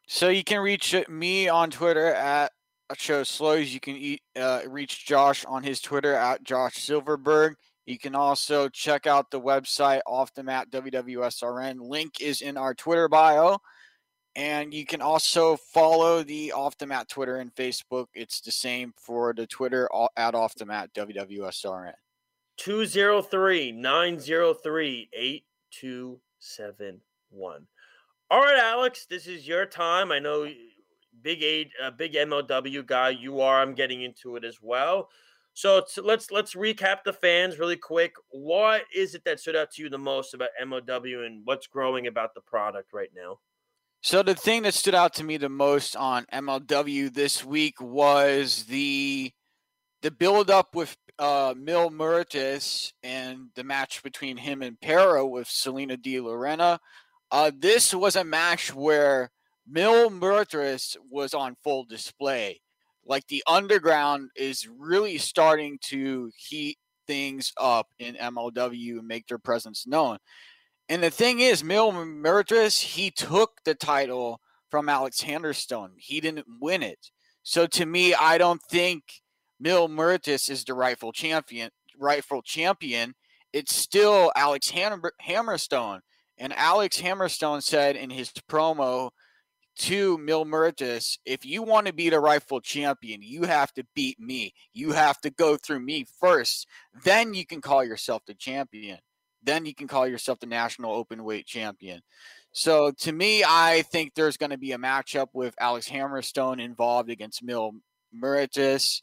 So 0.09 0.29
you 0.29 0.43
can 0.43 0.61
reach 0.61 0.95
me 1.09 1.49
on 1.49 1.71
Twitter 1.71 2.13
at 2.13 2.51
Show 2.97 3.23
Slows. 3.23 3.73
You 3.73 3.79
can 3.79 3.97
eat, 3.97 4.23
uh, 4.37 4.63
reach 4.67 5.07
Josh 5.07 5.45
on 5.45 5.63
his 5.63 5.81
Twitter 5.81 6.13
at 6.13 6.43
Josh 6.43 6.75
Silverberg. 6.75 7.55
You 7.87 7.99
can 7.99 8.17
also 8.17 8.69
check 8.69 9.07
out 9.07 9.31
the 9.31 9.41
website 9.41 10.01
off 10.07 10.35
the 10.35 10.43
mat 10.43 10.71
WWSRN. 10.71 11.81
Link 11.81 12.21
is 12.21 12.43
in 12.43 12.57
our 12.57 12.75
Twitter 12.75 13.09
bio. 13.09 13.59
And 14.37 14.75
you 14.75 14.85
can 14.85 15.01
also 15.01 15.57
follow 15.57 16.25
the 16.25 16.51
Off 16.51 16.77
the 16.77 16.87
Mat 16.87 17.09
Twitter 17.09 17.37
and 17.37 17.55
Facebook. 17.55 18.07
It's 18.15 18.41
the 18.41 18.51
same 18.51 18.93
for 18.97 19.33
the 19.33 19.47
Twitter 19.47 19.89
at 20.17 20.35
Off 20.35 20.57
the 20.57 20.67
Mat 20.67 20.91
WWSRN. 20.93 21.93
203 22.57 23.73
903 23.73 25.09
8271. 25.13 27.67
All 28.31 28.41
right, 28.41 28.59
Alex, 28.59 29.07
this 29.09 29.27
is 29.27 29.47
your 29.47 29.67
time. 29.67 30.13
I 30.13 30.19
know 30.19 30.49
big 31.23 31.43
a 31.43 31.71
uh, 31.83 31.91
big 31.91 32.15
MLW 32.15 32.87
guy 32.87 33.11
you 33.11 33.41
are. 33.41 33.61
I'm 33.61 33.75
getting 33.75 34.03
into 34.03 34.37
it 34.37 34.45
as 34.45 34.59
well. 34.63 35.11
So 35.55 35.85
let's 36.03 36.31
let's 36.33 36.55
recap 36.55 37.05
the 37.05 37.13
fans 37.13 37.59
really 37.59 37.77
quick. 37.77 38.15
What 38.31 38.83
is 38.95 39.15
it 39.15 39.25
that 39.25 39.41
stood 39.41 39.55
out 39.55 39.71
to 39.73 39.83
you 39.83 39.89
the 39.89 39.99
most 39.99 40.35
about 40.35 40.49
MLW 40.61 41.27
and 41.27 41.43
what's 41.45 41.69
growing 41.69 42.09
about 42.09 42.35
the 42.35 42.41
product 42.41 42.93
right 42.93 43.11
now? 43.15 43.39
So 44.01 44.23
the 44.23 44.35
thing 44.35 44.63
that 44.63 44.75
stood 44.75 44.95
out 44.95 45.15
to 45.15 45.25
me 45.25 45.37
the 45.37 45.49
most 45.49 45.97
on 45.97 46.27
MLW 46.33 47.15
this 47.15 47.45
week 47.45 47.81
was 47.81 48.65
the 48.65 49.33
the 50.03 50.11
build 50.11 50.51
up 50.51 50.75
with 50.75 50.97
uh, 51.19 51.55
Mil 51.57 51.91
Muertes 51.91 52.93
and 53.03 53.49
the 53.55 53.65
match 53.65 54.03
between 54.03 54.37
him 54.37 54.63
and 54.63 54.81
Pero 54.81 55.27
with 55.27 55.49
Salina 55.49 55.97
de 55.97 56.21
la 56.21 56.33
Renta. 56.33 56.79
Uh, 57.31 57.51
this 57.57 57.95
was 57.95 58.17
a 58.17 58.25
match 58.25 58.75
where 58.75 59.31
Mil 59.67 60.11
Muertes 60.11 60.97
was 61.11 61.35
on 61.35 61.57
full 61.63 61.85
display. 61.85 62.61
Like 63.07 63.27
the 63.27 63.45
underground 63.47 64.31
is 64.37 64.69
really 64.69 65.19
starting 65.19 65.79
to 65.85 66.31
heat 66.37 66.79
things 67.07 67.53
up 67.59 67.89
in 67.99 68.15
MLW 68.15 68.99
and 68.99 69.09
make 69.09 69.27
their 69.27 69.39
presence 69.39 69.87
known. 69.87 70.19
And 70.89 71.03
the 71.03 71.11
thing 71.11 71.41
is, 71.41 71.65
Mil 71.65 71.93
Muertes, 71.93 72.81
he 72.81 73.11
took 73.11 73.53
the 73.65 73.75
title 73.75 74.41
from 74.71 74.89
Alex 74.89 75.23
Hammerstone. 75.23 75.93
He 75.97 76.21
didn't 76.21 76.47
win 76.61 76.83
it. 76.83 77.11
So 77.43 77.67
to 77.69 77.87
me, 77.87 78.15
I 78.15 78.39
don't 78.39 78.63
think 78.63 79.05
Mil 79.65 79.89
Muertes 79.89 80.51
is 80.51 80.63
the 80.65 80.75
rightful 80.75 81.11
champion. 81.11 81.71
Rightful 81.99 82.43
champion. 82.43 83.15
It's 83.51 83.75
still 83.75 84.31
Alex 84.37 84.69
Hammer- 84.69 85.15
Hammerstone. 85.27 86.01
And 86.37 86.53
Alex 86.53 87.01
Hammerstone 87.01 87.63
said 87.63 87.97
in 87.97 88.11
his 88.11 88.31
promo 88.31 89.11
to 89.77 90.19
Mil 90.19 90.45
Muertes, 90.45 91.17
if 91.25 91.47
you 91.47 91.63
want 91.63 91.87
to 91.87 91.95
be 91.95 92.11
the 92.11 92.21
rightful 92.21 92.61
champion, 92.61 93.23
you 93.23 93.45
have 93.45 93.73
to 93.73 93.87
beat 93.95 94.21
me. 94.21 94.53
You 94.75 94.93
have 94.93 95.19
to 95.23 95.31
go 95.31 95.57
through 95.57 95.81
me 95.81 96.05
first. 96.21 96.69
Then 97.03 97.33
you 97.33 97.47
can 97.47 97.63
call 97.63 97.83
yourself 97.83 98.23
the 98.27 98.35
champion 98.35 98.99
then 99.45 99.67
you 99.67 99.75
can 99.75 99.87
call 99.87 100.07
yourself 100.09 100.41
the 100.41 100.47
national 100.47 100.95
open 100.95 101.23
weight 101.23 101.47
champion. 101.47 102.01
So 102.53 102.93
to 103.01 103.13
me, 103.13 103.45
I 103.47 103.83
think 103.83 104.15
there's 104.15 104.37
going 104.37 104.51
to 104.51 104.59
be 104.59 104.73
a 104.73 104.79
matchup 104.79 105.29
with 105.33 105.55
Alex 105.61 105.89
Hammerstone 105.89 106.63
involved 106.63 107.11
against 107.11 107.43
Mil 107.43 107.73
Muertes. 108.17 109.03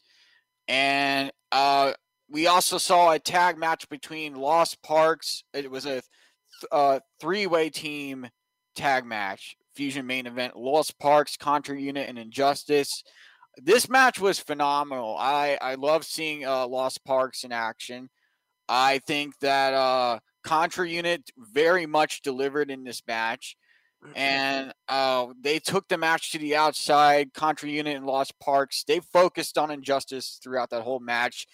And 0.68 1.30
uh, 1.50 1.92
we 2.28 2.46
also 2.46 2.78
saw 2.78 3.12
a 3.12 3.18
tag 3.18 3.58
match 3.58 3.88
between 3.88 4.34
Los 4.34 4.74
Parks. 4.74 5.44
It 5.52 5.70
was 5.70 5.86
a, 5.86 6.00
th- 6.00 6.04
a 6.70 7.00
three 7.20 7.46
way 7.46 7.70
team 7.70 8.28
tag 8.74 9.04
match, 9.04 9.56
Fusion 9.74 10.06
main 10.06 10.26
event. 10.26 10.56
Los 10.56 10.90
Parks, 10.90 11.36
Contra 11.36 11.78
Unit, 11.78 12.08
and 12.08 12.18
Injustice. 12.18 13.02
This 13.58 13.88
match 13.88 14.18
was 14.18 14.38
phenomenal. 14.38 15.16
I, 15.18 15.58
I 15.60 15.74
love 15.74 16.04
seeing 16.04 16.46
uh, 16.46 16.66
Los 16.66 16.96
Parks 16.96 17.44
in 17.44 17.52
action. 17.52 18.08
I 18.68 18.98
think 19.06 19.38
that 19.40 19.74
uh, 19.74 20.20
Contra 20.42 20.88
Unit 20.88 21.30
very 21.36 21.84
much 21.84 22.22
delivered 22.22 22.70
in 22.70 22.84
this 22.84 23.02
match. 23.06 23.56
And 24.14 24.72
uh, 24.88 25.28
they 25.40 25.58
took 25.58 25.88
the 25.88 25.98
match 25.98 26.32
to 26.32 26.38
the 26.38 26.56
outside. 26.56 27.32
Contra 27.34 27.68
Unit 27.68 27.96
and 27.96 28.06
Los 28.06 28.32
Parks. 28.32 28.84
They 28.84 29.00
focused 29.00 29.58
on 29.58 29.70
injustice 29.70 30.40
throughout 30.42 30.70
that 30.70 30.82
whole 30.82 31.00
match. 31.00 31.46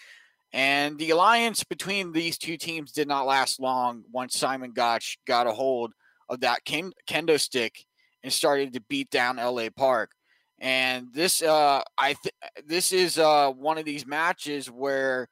And 0.53 0.99
the 0.99 1.11
alliance 1.11 1.63
between 1.63 2.13
these 2.13 2.39
two 2.39 2.57
teams 2.57 2.93
did 2.93 3.07
not 3.07 3.27
last 3.27 3.61
long 3.61 4.05
once 4.11 4.37
Simon 4.37 4.73
Gotch 4.73 5.19
got 5.27 5.47
a 5.47 5.53
hold 5.53 5.93
of 6.29 6.41
that 6.41 6.65
ken- 6.65 6.93
kendo 7.07 7.39
stick 7.39 7.85
and 8.23 8.33
started 8.33 8.73
to 8.73 8.81
beat 8.89 9.11
down 9.11 9.37
LA 9.37 9.69
Park. 9.75 10.13
And 10.59 11.09
this, 11.13 11.43
uh, 11.43 11.83
I 11.97 12.15
th- 12.15 12.35
this 12.67 12.93
is 12.93 13.19
uh, 13.19 13.51
one 13.53 13.79
of 13.79 13.85
these 13.85 14.07
matches 14.07 14.69
where 14.69 15.29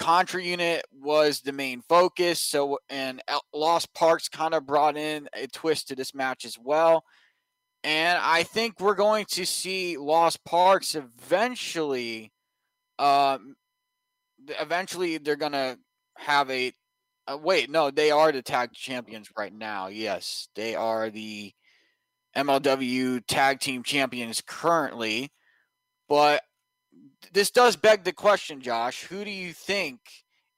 Contra 0.00 0.42
Unit 0.42 0.82
was 0.90 1.42
the 1.42 1.52
main 1.52 1.82
focus. 1.82 2.40
So, 2.40 2.78
and 2.88 3.22
Los 3.52 3.84
Parks 3.84 4.30
kind 4.30 4.54
of 4.54 4.66
brought 4.66 4.96
in 4.96 5.28
a 5.34 5.46
twist 5.46 5.88
to 5.88 5.94
this 5.94 6.14
match 6.14 6.46
as 6.46 6.58
well. 6.58 7.04
And 7.84 8.18
I 8.20 8.42
think 8.44 8.80
we're 8.80 8.94
going 8.94 9.26
to 9.32 9.44
see 9.44 9.98
Los 9.98 10.38
Parks 10.38 10.94
eventually. 10.94 12.32
Um, 12.98 13.56
eventually, 14.58 15.18
they're 15.18 15.36
gonna 15.36 15.76
have 16.16 16.50
a. 16.50 16.72
Uh, 17.26 17.36
wait, 17.36 17.70
no, 17.70 17.90
they 17.90 18.10
are 18.10 18.32
the 18.32 18.42
tag 18.42 18.72
champions 18.72 19.28
right 19.36 19.52
now. 19.52 19.88
Yes, 19.88 20.48
they 20.54 20.74
are 20.74 21.10
the 21.10 21.52
MLW 22.34 23.22
tag 23.26 23.60
team 23.60 23.82
champions 23.82 24.42
currently. 24.46 25.30
But 26.08 26.42
this 27.32 27.50
does 27.50 27.76
beg 27.76 28.04
the 28.04 28.12
question, 28.12 28.60
Josh. 28.60 29.04
Who 29.04 29.24
do 29.24 29.30
you 29.30 29.52
think 29.52 30.00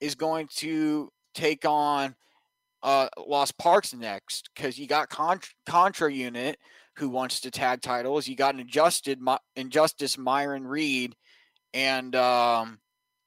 is 0.01 0.15
going 0.15 0.49
to 0.57 1.11
take 1.35 1.65
on 1.65 2.15
uh, 2.83 3.09
Los 3.27 3.53
Parks 3.53 3.95
next? 3.95 4.51
Because 4.55 4.79
you 4.79 4.87
got 4.87 5.09
Contra, 5.09 5.51
Contra 5.67 6.13
Unit 6.13 6.59
who 6.97 7.09
wants 7.09 7.41
to 7.41 7.51
tag 7.51 7.81
titles. 7.81 8.29
You 8.29 8.37
got 8.37 8.59
Injusted, 8.59 9.19
Injustice, 9.57 10.19
Myron 10.19 10.67
Reed, 10.67 11.15
and 11.73 12.15
um, 12.15 12.79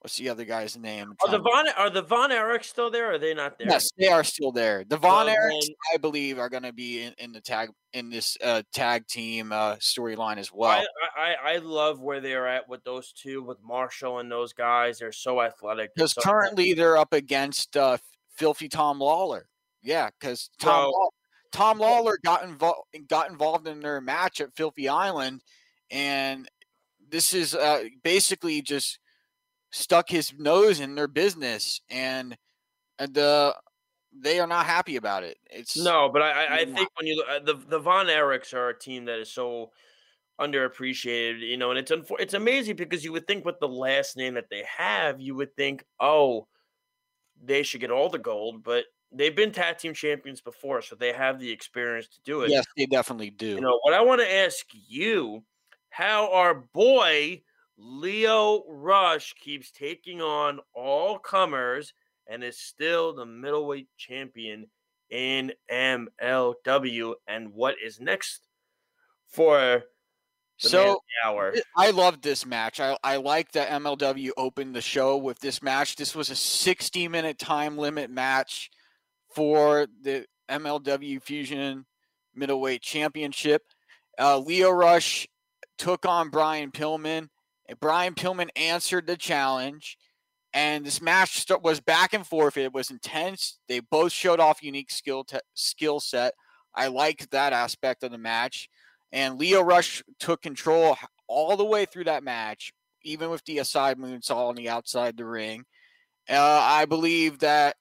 what's 0.05 0.17
the 0.17 0.29
other 0.29 0.45
guy's 0.45 0.77
name? 0.77 1.15
Are 1.25 1.31
the 1.31 1.39
Von 1.39 1.65
are 1.75 1.89
the 1.89 2.03
Von 2.03 2.29
Erichs 2.29 2.65
still 2.65 2.91
there? 2.91 3.09
Or 3.09 3.13
are 3.13 3.17
they 3.17 3.33
not 3.33 3.57
there? 3.57 3.67
Yes, 3.67 3.89
they 3.97 4.07
are 4.07 4.23
still 4.23 4.51
there. 4.51 4.85
The 4.87 4.97
Von 4.97 5.25
well, 5.25 5.35
Erichs, 5.35 5.65
I 5.91 5.97
believe, 5.97 6.37
are 6.37 6.47
going 6.47 6.61
to 6.61 6.71
be 6.71 7.01
in, 7.01 7.13
in, 7.17 7.31
the 7.31 7.41
tag 7.41 7.69
in 7.91 8.11
this 8.11 8.37
uh, 8.43 8.61
tag 8.71 9.07
team 9.07 9.51
uh, 9.51 9.77
storyline 9.77 10.37
as 10.37 10.51
well. 10.53 10.85
I, 11.17 11.33
I, 11.43 11.53
I 11.53 11.57
love 11.57 12.01
where 12.01 12.21
they're 12.21 12.47
at 12.47 12.69
with 12.69 12.83
those 12.83 13.13
two, 13.13 13.41
with 13.41 13.57
Marshall 13.63 14.19
and 14.19 14.31
those 14.31 14.53
guys. 14.53 14.99
They're 14.99 15.11
so 15.11 15.41
athletic. 15.41 15.95
Because 15.95 16.13
so 16.13 16.21
currently 16.21 16.65
athletic. 16.65 16.77
they're 16.77 16.97
up 16.97 17.13
against 17.13 17.75
uh, 17.75 17.97
Filthy 18.29 18.69
Tom 18.69 18.99
Lawler. 18.99 19.47
Yeah, 19.81 20.11
because 20.19 20.51
Tom 20.59 20.85
so, 20.85 20.91
Lawler, 20.91 21.09
Tom 21.51 21.79
Lawler 21.79 22.19
got 22.23 22.43
involved 22.43 22.81
got 23.09 23.31
involved 23.31 23.67
in 23.67 23.79
their 23.79 24.01
match 24.01 24.39
at 24.39 24.55
Filthy 24.55 24.87
Island, 24.87 25.41
and 25.89 26.47
this 27.09 27.33
is 27.33 27.55
uh, 27.55 27.85
basically 28.03 28.61
just 28.61 28.99
stuck 29.71 30.09
his 30.09 30.33
nose 30.37 30.79
in 30.79 30.95
their 30.95 31.07
business, 31.07 31.81
and 31.89 32.37
the 32.97 33.55
they 34.17 34.39
are 34.39 34.47
not 34.47 34.65
happy 34.65 34.95
about 34.95 35.23
it. 35.23 35.37
It's 35.49 35.75
no, 35.77 36.09
but 36.09 36.21
I, 36.21 36.61
I 36.61 36.65
think 36.65 36.89
when 36.97 37.07
you 37.07 37.17
look, 37.17 37.27
uh, 37.29 37.39
the 37.39 37.53
the 37.55 37.79
Von 37.79 38.07
Erichs 38.07 38.53
are 38.53 38.69
a 38.69 38.79
team 38.79 39.05
that 39.05 39.19
is 39.19 39.31
so 39.31 39.71
underappreciated, 40.39 41.39
you 41.41 41.57
know, 41.57 41.71
and 41.71 41.79
it's 41.79 41.91
unfor- 41.91 42.19
it's 42.19 42.33
amazing 42.33 42.75
because 42.75 43.03
you 43.03 43.11
would 43.11 43.27
think 43.27 43.45
with 43.45 43.59
the 43.59 43.67
last 43.67 44.17
name 44.17 44.35
that 44.35 44.49
they 44.49 44.63
have, 44.77 45.21
you 45.21 45.35
would 45.35 45.55
think, 45.55 45.85
oh, 45.99 46.47
they 47.43 47.63
should 47.63 47.81
get 47.81 47.91
all 47.91 48.09
the 48.09 48.19
gold, 48.19 48.63
but 48.63 48.85
they've 49.11 49.35
been 49.35 49.51
tag 49.51 49.77
team 49.77 49.93
champions 49.93 50.41
before, 50.41 50.81
so 50.81 50.95
they 50.95 51.13
have 51.13 51.39
the 51.39 51.51
experience 51.51 52.07
to 52.07 52.21
do 52.23 52.41
it. 52.41 52.51
Yes, 52.51 52.65
they 52.77 52.85
definitely 52.85 53.29
do. 53.29 53.47
You 53.47 53.61
know 53.61 53.79
what 53.83 53.93
I 53.93 54.01
want 54.01 54.21
to 54.21 54.33
ask 54.33 54.65
you: 54.73 55.43
How 55.89 56.31
our 56.31 56.53
boy 56.53 57.43
Lio 57.77 58.63
Rush 58.69 59.33
keeps 59.33 59.71
taking 59.71 60.21
on 60.21 60.59
all 60.73 61.19
comers 61.19 61.93
and 62.27 62.43
is 62.43 62.57
still 62.57 63.13
the 63.13 63.25
middleweight 63.25 63.89
champion 63.97 64.67
in 65.09 65.51
MLW. 65.71 67.13
And 67.27 67.53
what 67.53 67.75
is 67.83 67.99
next 67.99 68.47
for 69.27 69.83
so 70.57 70.99
hour? 71.23 71.53
I 71.75 71.91
love 71.91 72.21
this 72.21 72.45
match. 72.45 72.79
I, 72.79 72.97
I 73.03 73.17
like 73.17 73.51
that 73.51 73.69
MLW 73.69 74.31
opened 74.37 74.75
the 74.75 74.81
show 74.81 75.17
with 75.17 75.39
this 75.39 75.61
match. 75.61 75.95
This 75.95 76.15
was 76.15 76.29
a 76.29 76.35
60 76.35 77.07
minute 77.07 77.37
time 77.37 77.77
limit 77.77 78.09
match 78.09 78.69
for 79.33 79.87
the 80.01 80.25
MLW 80.49 81.21
Fusion 81.21 81.85
Middleweight 82.33 82.81
Championship. 82.81 83.63
Uh, 84.17 84.37
Lio 84.37 84.69
Rush 84.71 85.27
took 85.77 86.05
on 86.05 86.29
Brian 86.29 86.71
Pillman. 86.71 87.27
Brian 87.79 88.13
Pillman 88.13 88.49
answered 88.55 89.07
the 89.07 89.17
challenge. 89.17 89.97
And 90.53 90.85
this 90.85 91.01
match 91.01 91.45
was 91.61 91.81
back 91.81 92.13
and 92.13 92.25
forth. 92.25 92.55
It 92.55 92.73
was 92.73 92.89
intense. 92.89 93.59
They 93.67 93.81
both 93.81 94.13
showed 94.13 94.39
off 94.39 94.63
unique 94.63 94.89
skill 94.89 95.25
te- 95.25 95.39
skill 95.53 95.99
set. 95.99 96.33
I 96.73 96.87
liked 96.87 97.31
that 97.31 97.51
aspect 97.51 98.03
of 98.03 98.11
the 98.11 98.17
match. 98.17 98.69
And 99.11 99.37
Lio 99.37 99.61
Rush 99.61 100.01
took 100.17 100.41
control 100.41 100.95
all 101.27 101.57
the 101.57 101.65
way 101.65 101.85
through 101.85 102.05
that 102.05 102.23
match, 102.23 102.71
even 103.03 103.29
with 103.29 103.43
the 103.43 103.59
aside 103.59 103.97
moonsault 103.97 104.49
on 104.49 104.55
the 104.55 104.69
outside 104.69 105.17
the 105.17 105.25
ring. 105.25 105.65
Uh, 106.29 106.59
I 106.63 106.85
believe 106.85 107.39
that 107.39 107.75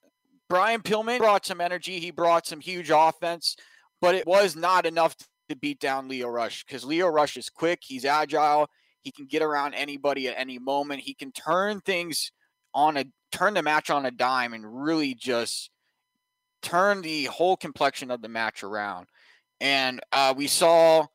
Brian 0.48 0.82
Pillman 0.82 1.18
brought 1.18 1.46
some 1.46 1.60
energy. 1.60 2.00
He 2.00 2.10
brought 2.10 2.46
some 2.46 2.60
huge 2.60 2.90
offense, 2.92 3.56
but 4.00 4.14
it 4.16 4.26
was 4.26 4.56
not 4.56 4.84
enough 4.84 5.14
to 5.48 5.56
beat 5.56 5.78
down 5.78 6.08
Lio 6.08 6.28
Rush 6.28 6.64
because 6.64 6.84
Lio 6.84 7.08
Rush 7.08 7.36
is 7.36 7.48
quick. 7.48 7.80
He's 7.82 8.04
agile. 8.04 8.68
He 9.04 9.12
can 9.12 9.26
get 9.26 9.42
around 9.42 9.74
anybody 9.74 10.28
at 10.28 10.34
any 10.36 10.58
moment. 10.58 11.02
He 11.02 11.14
can 11.14 11.30
turn 11.30 11.80
things 11.80 12.32
on 12.72 12.96
a 12.96 13.04
turn 13.30 13.54
the 13.54 13.62
match 13.62 13.90
on 13.90 14.06
a 14.06 14.10
dime 14.10 14.54
and 14.54 14.82
really 14.82 15.14
just 15.14 15.70
turn 16.62 17.02
the 17.02 17.24
whole 17.26 17.56
complexion 17.56 18.10
of 18.10 18.22
the 18.22 18.28
match 18.28 18.64
around. 18.64 19.06
And 19.60 20.00
uh, 20.10 20.34
we 20.36 20.46
saw. 20.48 21.06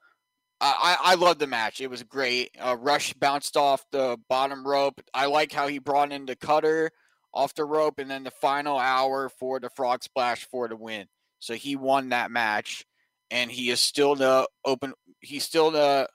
I, 0.62 0.98
I 1.02 1.16
love 1.16 1.40
the 1.40 1.48
match. 1.48 1.80
It 1.80 1.90
was 1.90 2.04
great. 2.04 2.52
Uh, 2.60 2.76
Rush 2.78 3.14
bounced 3.14 3.56
off 3.56 3.86
the 3.94 4.18
bottom 4.28 4.68
rope. 4.68 5.00
I 5.14 5.28
like 5.28 5.54
how 5.54 5.70
he 5.70 5.80
brought 5.80 6.12
in 6.12 6.26
the 6.26 6.36
cutter 6.36 6.92
off 7.34 7.56
the 7.56 7.64
rope, 7.64 7.98
and 7.98 8.12
then 8.12 8.26
the 8.26 8.32
final 8.32 8.78
hour 8.78 9.30
for 9.30 9.62
the 9.62 9.70
frog 9.70 10.04
splash 10.04 10.46
for 10.52 10.68
the 10.68 10.76
win. 10.76 11.08
So 11.40 11.54
he 11.54 11.78
won 11.78 12.10
that 12.10 12.30
match, 12.30 12.86
and 13.32 13.50
he 13.50 13.70
is 13.70 13.80
still 13.80 14.16
the 14.16 14.50
open. 14.66 14.94
He's 15.22 15.46
still 15.46 15.72
the 15.72 16.10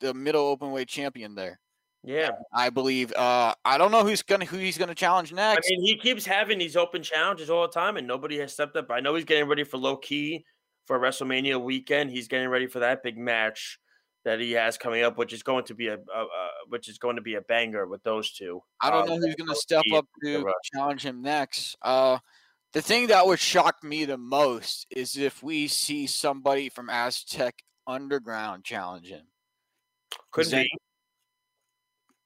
the 0.00 0.14
middle 0.14 0.46
open 0.46 0.72
weight 0.72 0.88
champion 0.88 1.34
there. 1.34 1.60
Yeah, 2.04 2.30
I 2.54 2.70
believe. 2.70 3.12
Uh, 3.12 3.54
I 3.64 3.76
don't 3.76 3.90
know 3.90 4.04
who's 4.04 4.22
gonna 4.22 4.44
who 4.44 4.56
he's 4.56 4.78
gonna 4.78 4.94
challenge 4.94 5.32
next. 5.32 5.66
I 5.66 5.70
mean, 5.70 5.82
he 5.84 5.96
keeps 5.96 6.24
having 6.24 6.58
these 6.58 6.76
open 6.76 7.02
challenges 7.02 7.50
all 7.50 7.62
the 7.62 7.72
time, 7.72 7.96
and 7.96 8.06
nobody 8.06 8.38
has 8.38 8.52
stepped 8.52 8.76
up. 8.76 8.90
I 8.90 9.00
know 9.00 9.14
he's 9.14 9.24
getting 9.24 9.48
ready 9.48 9.64
for 9.64 9.78
low 9.78 9.96
key 9.96 10.44
for 10.86 10.98
WrestleMania 10.98 11.60
weekend. 11.60 12.10
He's 12.10 12.28
getting 12.28 12.48
ready 12.48 12.66
for 12.66 12.78
that 12.78 13.02
big 13.02 13.18
match 13.18 13.78
that 14.24 14.40
he 14.40 14.52
has 14.52 14.78
coming 14.78 15.02
up, 15.02 15.18
which 15.18 15.32
is 15.32 15.42
going 15.42 15.64
to 15.64 15.74
be 15.74 15.88
a, 15.88 15.94
a, 15.94 16.20
a 16.20 16.48
which 16.68 16.88
is 16.88 16.98
going 16.98 17.16
to 17.16 17.22
be 17.22 17.34
a 17.34 17.40
banger 17.40 17.86
with 17.86 18.02
those 18.02 18.32
two. 18.32 18.60
I 18.80 18.90
don't 18.90 19.02
um, 19.02 19.08
know 19.08 19.26
who's 19.26 19.34
going 19.34 19.48
to 19.48 19.56
step 19.56 19.82
up 19.94 20.06
to 20.24 20.50
challenge 20.74 21.02
him 21.02 21.22
next. 21.22 21.76
Uh, 21.82 22.18
the 22.72 22.82
thing 22.82 23.06
that 23.08 23.26
would 23.26 23.40
shock 23.40 23.82
me 23.82 24.04
the 24.04 24.18
most 24.18 24.86
is 24.90 25.16
if 25.16 25.42
we 25.42 25.68
see 25.68 26.06
somebody 26.06 26.68
from 26.68 26.90
Aztec 26.90 27.54
Underground 27.86 28.64
challenge 28.64 29.08
him. 29.08 29.24
Could 30.30 30.50
be. 30.50 30.70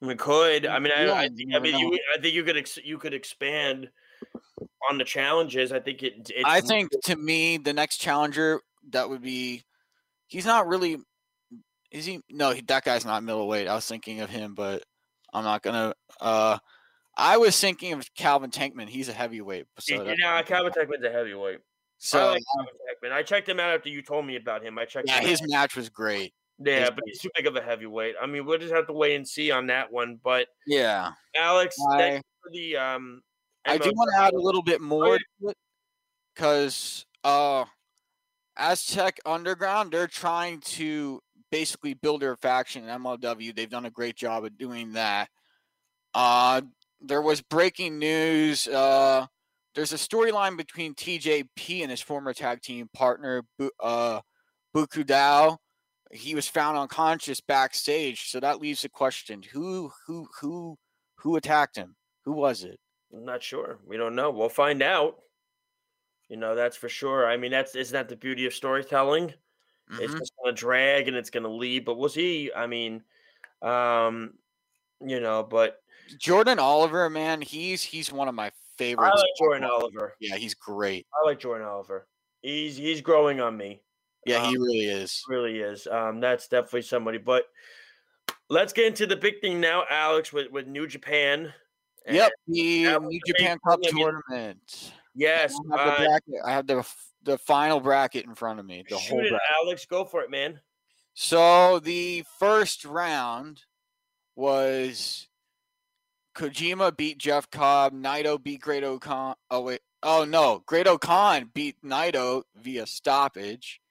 We 0.01 0.17
could. 0.17 0.67
I 0.67 0.81
mean, 0.81 0.93
I, 0.97 1.13
I, 1.13 1.29
think, 1.29 1.55
I 1.55 1.61
mean, 1.61 1.79
you, 1.79 1.99
I 2.17 2.21
think 2.21 2.35
you 2.35 2.43
could 2.43 2.57
ex- 2.57 2.79
you 2.83 2.99
could 2.99 3.15
expand 3.15 3.89
on 4.91 4.99
the 4.99 5.05
challenges. 5.05 5.73
I 5.73 5.79
think 5.79 6.03
it. 6.03 6.31
I 6.45 6.61
think 6.61 6.91
to 7.05 7.17
me, 7.17 7.57
the 7.57 7.73
next 7.73 7.99
challenger 7.99 8.61
that 8.91 9.09
would 9.09 9.23
be, 9.23 9.63
he's 10.27 10.45
not 10.45 10.67
really. 10.67 10.97
Is 11.93 12.05
he? 12.05 12.21
No, 12.29 12.51
he, 12.51 12.63
that 12.63 12.85
guy's 12.85 13.05
not 13.05 13.23
middleweight. 13.23 13.69
I 13.69 13.75
was 13.75 13.87
thinking 13.87 14.21
of 14.21 14.31
him, 14.31 14.55
but 14.55 14.83
I'm 15.33 15.45
not 15.45 15.63
gonna. 15.63 15.95
uh 16.21 16.59
I 17.17 17.37
was 17.37 17.59
thinking 17.61 17.93
of 17.93 18.03
Calvin 18.17 18.51
Tankman. 18.51 18.89
He's 18.89 19.09
a 19.09 19.13
heavyweight. 19.13 19.67
So 19.79 20.13
yeah, 20.19 20.43
Calvin 20.43 20.73
Tankman's 20.73 21.05
a 21.05 21.11
heavyweight. 21.11 21.59
So 21.99 22.19
I, 22.19 22.33
like 22.33 22.43
um, 22.59 23.13
I 23.13 23.23
checked 23.23 23.49
him 23.49 23.61
out 23.61 23.75
after 23.75 23.89
you 23.89 24.03
told 24.03 24.27
me 24.27 24.37
about 24.37 24.65
him. 24.65 24.79
I 24.79 24.87
checked. 24.87 25.09
Yeah, 25.09 25.21
his 25.21 25.41
out. 25.43 25.49
match 25.49 25.77
was 25.77 25.89
great. 25.89 26.33
Yeah, 26.65 26.91
but 26.91 27.05
he's 27.07 27.21
too 27.21 27.31
big 27.35 27.47
of 27.47 27.57
a 27.57 27.63
heavyweight. 27.63 28.15
I 28.21 28.27
mean, 28.27 28.45
we'll 28.45 28.59
just 28.59 28.75
have 28.75 28.87
to 28.87 28.93
wait 28.93 29.17
and 29.17 29.27
see 29.27 29.51
on 29.51 29.67
that 29.69 29.93
one. 29.93 30.19
But 30.23 30.49
yeah, 30.67 31.13
Alex, 31.37 31.77
I, 31.91 32.21
for 32.43 32.51
the 32.53 32.77
um, 32.77 33.23
I 33.65 33.79
do 33.79 33.93
want 33.95 34.11
to 34.15 34.21
add 34.21 34.35
a 34.35 34.41
little 34.41 34.63
bit 34.63 34.81
more 34.81 35.19
because 36.35 37.07
uh, 37.25 37.65
Aztec 38.57 39.21
Underground 39.25 39.93
they're 39.93 40.07
trying 40.07 40.61
to 40.61 41.21
basically 41.51 41.95
build 41.95 42.23
their 42.23 42.37
faction 42.37 42.89
in 42.89 43.03
MLW. 43.03 43.55
They've 43.55 43.71
done 43.71 43.87
a 43.87 43.91
great 43.91 44.17
job 44.17 44.45
of 44.45 44.57
doing 44.59 44.93
that. 44.93 45.29
Uh, 46.15 46.63
there 47.01 47.23
was 47.23 47.41
breaking 47.43 47.99
news. 47.99 48.67
Uh, 48.69 49.27
there's 49.75 49.93
a 49.93 49.97
storyline 49.97 50.57
between 50.57 50.95
TJP 50.95 51.83
and 51.83 51.91
his 51.91 52.01
former 52.01 52.33
tag 52.33 52.61
team 52.63 52.89
partner, 52.93 53.43
uh, 53.81 54.21
Bu 54.75 54.87
Ku 54.87 55.05
Dao, 55.05 55.57
he 56.13 56.35
was 56.35 56.47
found 56.49 56.77
unconscious 56.79 57.41
backstage. 57.41 58.31
So 58.31 58.41
that 58.41 58.61
leaves 58.61 58.83
the 58.83 58.89
question: 58.89 59.43
who, 59.43 59.91
who, 60.07 60.29
who, 60.41 60.79
who 61.17 61.37
attacked 61.37 61.77
him? 61.77 61.97
Who 62.25 62.33
was 62.33 62.65
it? 62.65 62.79
I'm 63.15 63.25
not 63.25 63.43
sure. 63.43 63.79
We 63.87 63.97
don't 63.97 64.15
know. 64.15 64.31
We'll 64.31 64.49
find 64.49 64.83
out. 64.83 65.17
You 66.29 66.37
know, 66.39 66.55
that's 66.55 66.77
for 66.77 66.89
sure. 66.89 67.27
I 67.27 67.37
mean, 67.37 67.51
that's 67.51 67.75
isn't 67.75 67.93
that 67.93 68.09
the 68.09 68.17
beauty 68.17 68.47
of 68.47 68.55
storytelling? 68.55 69.35
It's 70.01 70.15
Mhm. 70.15 70.19
just 70.19 70.33
gonna 70.43 70.57
drag 70.57 71.09
and 71.09 71.17
it's 71.17 71.29
gonna 71.29 71.51
lead, 71.53 71.85
but 71.85 71.99
we'll 71.99 72.09
see. 72.09 72.51
I 72.55 72.67
mean, 72.67 73.03
um, 73.61 74.39
you 75.05 75.21
know, 75.21 75.43
but 75.43 75.83
Jordan 76.19 76.59
Oliver, 76.59 77.11
man, 77.11 77.43
he's 77.43 77.83
he's 77.83 78.11
one 78.11 78.29
of 78.29 78.35
my 78.35 78.47
I 78.47 78.53
favorites. 78.79 79.17
like 79.21 79.29
Jordan 79.39 79.65
Oliver. 79.71 80.15
Yeah, 80.21 80.37
he's 80.37 80.55
great. 80.55 81.07
I 81.13 81.27
like 81.27 81.39
Jordan 81.41 81.67
Oliver. 81.67 82.07
He's 82.41 82.77
he's 82.79 83.03
growing 83.03 83.41
on 83.41 83.57
me. 83.57 83.83
Yeah, 84.25 84.41
he 84.49 84.57
Um, 84.57 84.63
really 84.63 84.85
is. 84.87 85.23
really 85.29 85.61
is. 85.61 85.87
Um, 85.87 86.21
that's 86.21 86.49
definitely 86.49 86.83
somebody. 86.83 87.19
But 87.19 87.45
let's 88.49 88.73
get 88.73 88.87
into 88.87 89.07
the 89.07 89.17
big 89.17 89.41
thing 89.41 89.61
now, 89.61 89.85
Alex, 89.91 90.33
with, 90.33 90.51
with 90.51 90.67
New 90.67 90.87
Japan. 90.87 91.53
Yep, 92.09 92.33
the 92.49 92.99
New 92.99 93.21
Japan 93.27 93.59
Cup. 93.67 93.81
Tournament. 93.83 94.93
Yes. 95.15 95.55
I 95.73 95.77
have 95.77 95.87
the 95.87 95.93
uh, 95.93 95.97
bracket. 96.07 96.35
I 96.45 96.53
have 96.53 96.67
the 96.67 96.87
the 97.25 97.39
final 97.39 97.79
bracket 97.79 98.25
in 98.25 98.35
front 98.35 98.59
of 98.59 98.67
me. 98.67 98.85
The 98.89 98.97
whole 98.97 99.25
it. 99.25 99.33
Alex. 99.63 99.87
Go 99.87 100.05
for 100.05 100.23
it, 100.23 100.31
man. 100.31 100.61
So 101.15 101.79
the 101.79 102.25
first 102.39 102.85
round 102.85 103.63
was 104.35 105.29
Kojima 106.35 106.97
beat 106.97 107.19
Jeff 107.19 107.51
Cobb, 107.51 107.93
Naito 107.93 108.43
beat 108.43 108.63
Great 108.63 108.83
O'Khan. 108.83 109.35
Oh 109.51 109.61
wait, 109.61 109.81
oh 110.03 110.25
no, 110.25 110.63
Great 110.67 110.87
O'Khan 110.87 111.51
beat 111.53 111.77
Naito 111.85 112.45
via 112.57 112.87
stoppage. 112.87 113.82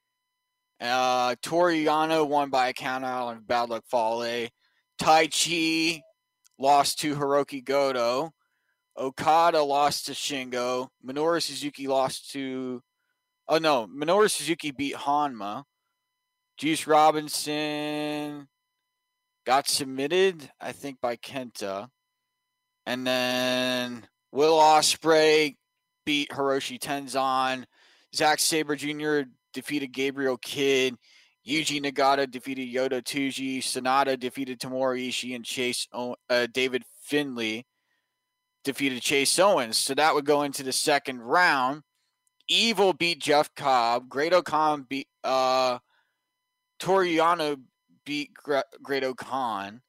Uh, 0.82 1.36
Toru 1.44 1.76
Yano 1.76 2.28
won 2.28 2.50
by 2.50 2.70
a 2.70 2.74
count 2.74 3.06
out 3.06 3.28
on 3.28 3.44
Bad 3.44 3.70
Luck 3.70 3.84
Fale. 3.88 4.50
Taichi 5.00 6.02
lost 6.58 7.00
to 7.00 7.16
Hiroki 7.16 7.64
Goto. 7.64 8.32
Okada 8.98 9.62
lost 9.62 10.08
to 10.08 10.14
Shingo. 10.14 10.88
Minoru 11.06 11.42
Suzuki 11.42 11.88
lost 11.88 12.32
to. 12.32 12.82
Oh 13.48 13.60
no, 13.60 13.88
Minoru 13.88 14.30
Suzuki 14.30 14.72
beat 14.72 14.96
Hanma. 14.96 15.64
Juice 16.58 16.88
Robinson 16.88 18.48
got 19.46 19.68
submitted, 19.68 20.50
I 20.60 20.72
think, 20.72 21.00
by 21.02 21.16
Kenta. 21.16 21.90
And 22.86 23.06
then 23.06 24.08
Will 24.32 24.58
Ospreay 24.58 25.56
beat 26.06 26.30
Hiroyoshi 26.30 26.80
Tenzan. 26.80 27.66
Zack 28.14 28.40
Sabre 28.40 28.76
Jr. 28.76 29.24
defeated 29.54 29.92
Gabriel 29.94 30.38
Kidd. 30.38 30.96
Yuji 31.48 31.82
Nagata 31.84 32.30
defeated 32.30 32.68
Yota 32.74 33.02
Tsuji. 33.02 33.60
Sanada 33.60 34.20
defeated 34.20 34.60
Tomohiro 34.60 35.08
Ishii 35.10 35.36
and 35.36 35.44
Chase 35.46 35.88
o- 35.92 36.16
uh, 36.30 36.48
David 36.54 36.84
Finlay 37.04 37.66
defeated 38.64 39.02
Chase 39.02 39.38
Owens. 39.40 39.78
So 39.78 39.96
that 39.96 40.14
would 40.14 40.26
go 40.26 40.44
into 40.44 40.62
the 40.64 40.72
second 40.72 41.20
round. 41.22 41.82
Evil 42.48 42.94
beat 42.94 43.20
Jeff 43.20 43.54
Cobb. 43.56 44.08
Great 44.10 44.34
O'Khan 44.34 44.86
beat 44.88 45.08
uh 45.24 45.80
Toru 46.80 47.06
Yano 47.06 47.62
beat 48.06 48.34
Gre- 48.34 48.60
Great 48.82 49.04
O'Khan. 49.04 49.82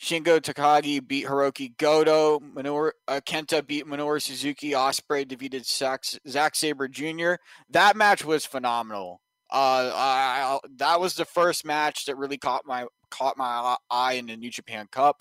Shingo 0.00 0.40
Takagi 0.40 1.06
beat 1.06 1.26
Hiroki 1.26 1.76
Goto. 1.76 2.38
Minoru, 2.38 2.92
uh, 3.08 3.20
Kenta 3.26 3.66
beat 3.66 3.86
Minoru 3.86 4.22
Suzuki. 4.22 4.72
Ospreay 4.72 5.26
defeated 5.26 5.66
Zack 5.66 6.54
Sabre 6.54 6.88
Jr. 6.88 7.34
That 7.70 7.96
match 7.96 8.24
was 8.24 8.46
phenomenal. 8.46 9.20
Uh, 9.50 9.90
I, 9.94 10.54
I, 10.54 10.58
that 10.76 11.00
was 11.00 11.14
the 11.14 11.24
first 11.24 11.64
match 11.64 12.04
that 12.04 12.16
really 12.16 12.38
caught 12.38 12.66
my 12.66 12.86
caught 13.10 13.38
my 13.38 13.76
eye 13.90 14.14
in 14.14 14.26
the 14.26 14.36
New 14.36 14.50
Japan 14.50 14.86
Cup. 14.90 15.16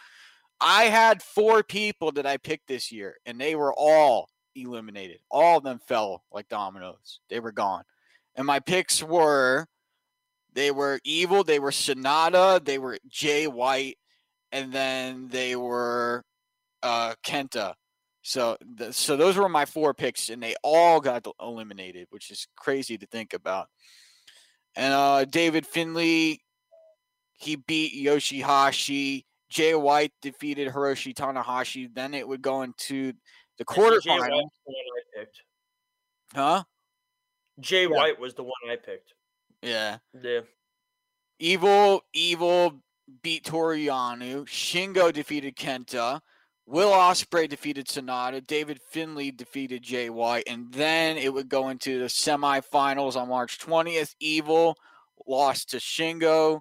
I 0.60 0.86
had 0.86 1.22
four 1.22 1.64
people 1.64 2.12
that 2.14 2.26
I 2.26 2.38
picked 2.38 2.68
this 2.68 2.92
year, 2.92 3.16
and 3.26 3.40
they 3.40 3.56
were 3.56 3.74
all 3.74 4.30
eliminated. 4.56 5.20
All 5.32 5.58
of 5.58 5.64
them 5.64 5.80
fell 5.88 6.24
like 6.32 6.50
dominoes. 6.50 7.20
They 7.30 7.40
were 7.40 7.52
gone. 7.52 7.84
And 8.36 8.46
my 8.46 8.60
picks 8.60 9.02
were 9.02 9.68
they 10.54 10.72
were 10.72 11.00
evil, 11.04 11.44
they 11.44 11.60
were 11.60 11.72
Sanada, 11.72 12.64
they 12.64 12.80
were 12.80 12.98
Jay 13.08 13.48
White, 13.48 13.98
and 14.52 14.72
then 14.72 15.28
they 15.30 15.56
were 15.56 16.24
uh 16.84 17.14
Kenta. 17.26 17.74
So 18.22 18.58
th- 18.78 18.94
so 18.94 19.16
those 19.16 19.38
were 19.38 19.50
my 19.50 19.66
four 19.66 19.94
picks, 19.94 20.30
and 20.30 20.42
they 20.44 20.56
all 20.64 21.00
got 21.00 21.26
eliminated, 21.42 22.08
which 22.10 22.30
is 22.32 22.48
crazy 22.58 22.98
to 22.98 23.06
think 23.08 23.34
about. 23.34 23.68
And 24.76 24.94
uh 24.94 25.26
David 25.26 25.66
Finlay, 25.66 26.40
he 27.34 27.56
beat 27.56 27.94
Yoshihashi. 28.06 29.24
Jay 29.50 29.74
White 29.76 30.12
defeated 30.22 30.68
Hiroshi 30.74 31.14
Tanahashi. 31.14 31.88
Then 31.94 32.14
it 32.14 32.28
would 32.28 32.42
go 32.42 32.64
into 32.64 33.14
the 33.58 33.64
Jay 33.74 33.82
White 33.82 33.92
was 33.92 34.04
quarterfinals. 34.04 34.50
the 34.66 34.74
one 34.74 34.76
I 34.98 35.20
picked. 35.20 35.42
Huh? 36.36 36.64
Jay 37.62 37.84
Yeah. 37.84 37.88
White 37.96 38.20
was 38.20 38.34
the 38.34 38.44
one 38.44 38.52
I 38.70 38.76
picked. 38.76 39.14
Yeah. 39.62 39.98
Yeah. 40.22 40.42
Evil, 41.40 42.02
Evil 42.14 42.82
beat 43.22 43.46
Toru 43.46 43.78
Yano. 43.78 44.46
Shingo 44.46 45.12
defeated 45.12 45.56
Kenta. 45.56 46.20
Will 46.66 46.92
Ospreay 46.92 47.48
defeated 47.48 47.88
Sanada. 47.88 48.46
David 48.46 48.82
Finlay 48.92 49.32
defeated 49.32 49.82
Jay 49.82 50.10
White. 50.10 50.44
And 50.48 50.72
then 50.74 51.18
it 51.18 51.34
would 51.34 51.48
go 51.48 51.70
into 51.70 52.00
the 52.00 52.06
semifinals 52.06 53.16
on 53.16 53.30
March 53.30 53.58
20th. 53.60 54.16
Evil 54.20 54.76
lost 55.26 55.70
to 55.70 55.78
Shingo. 55.78 56.60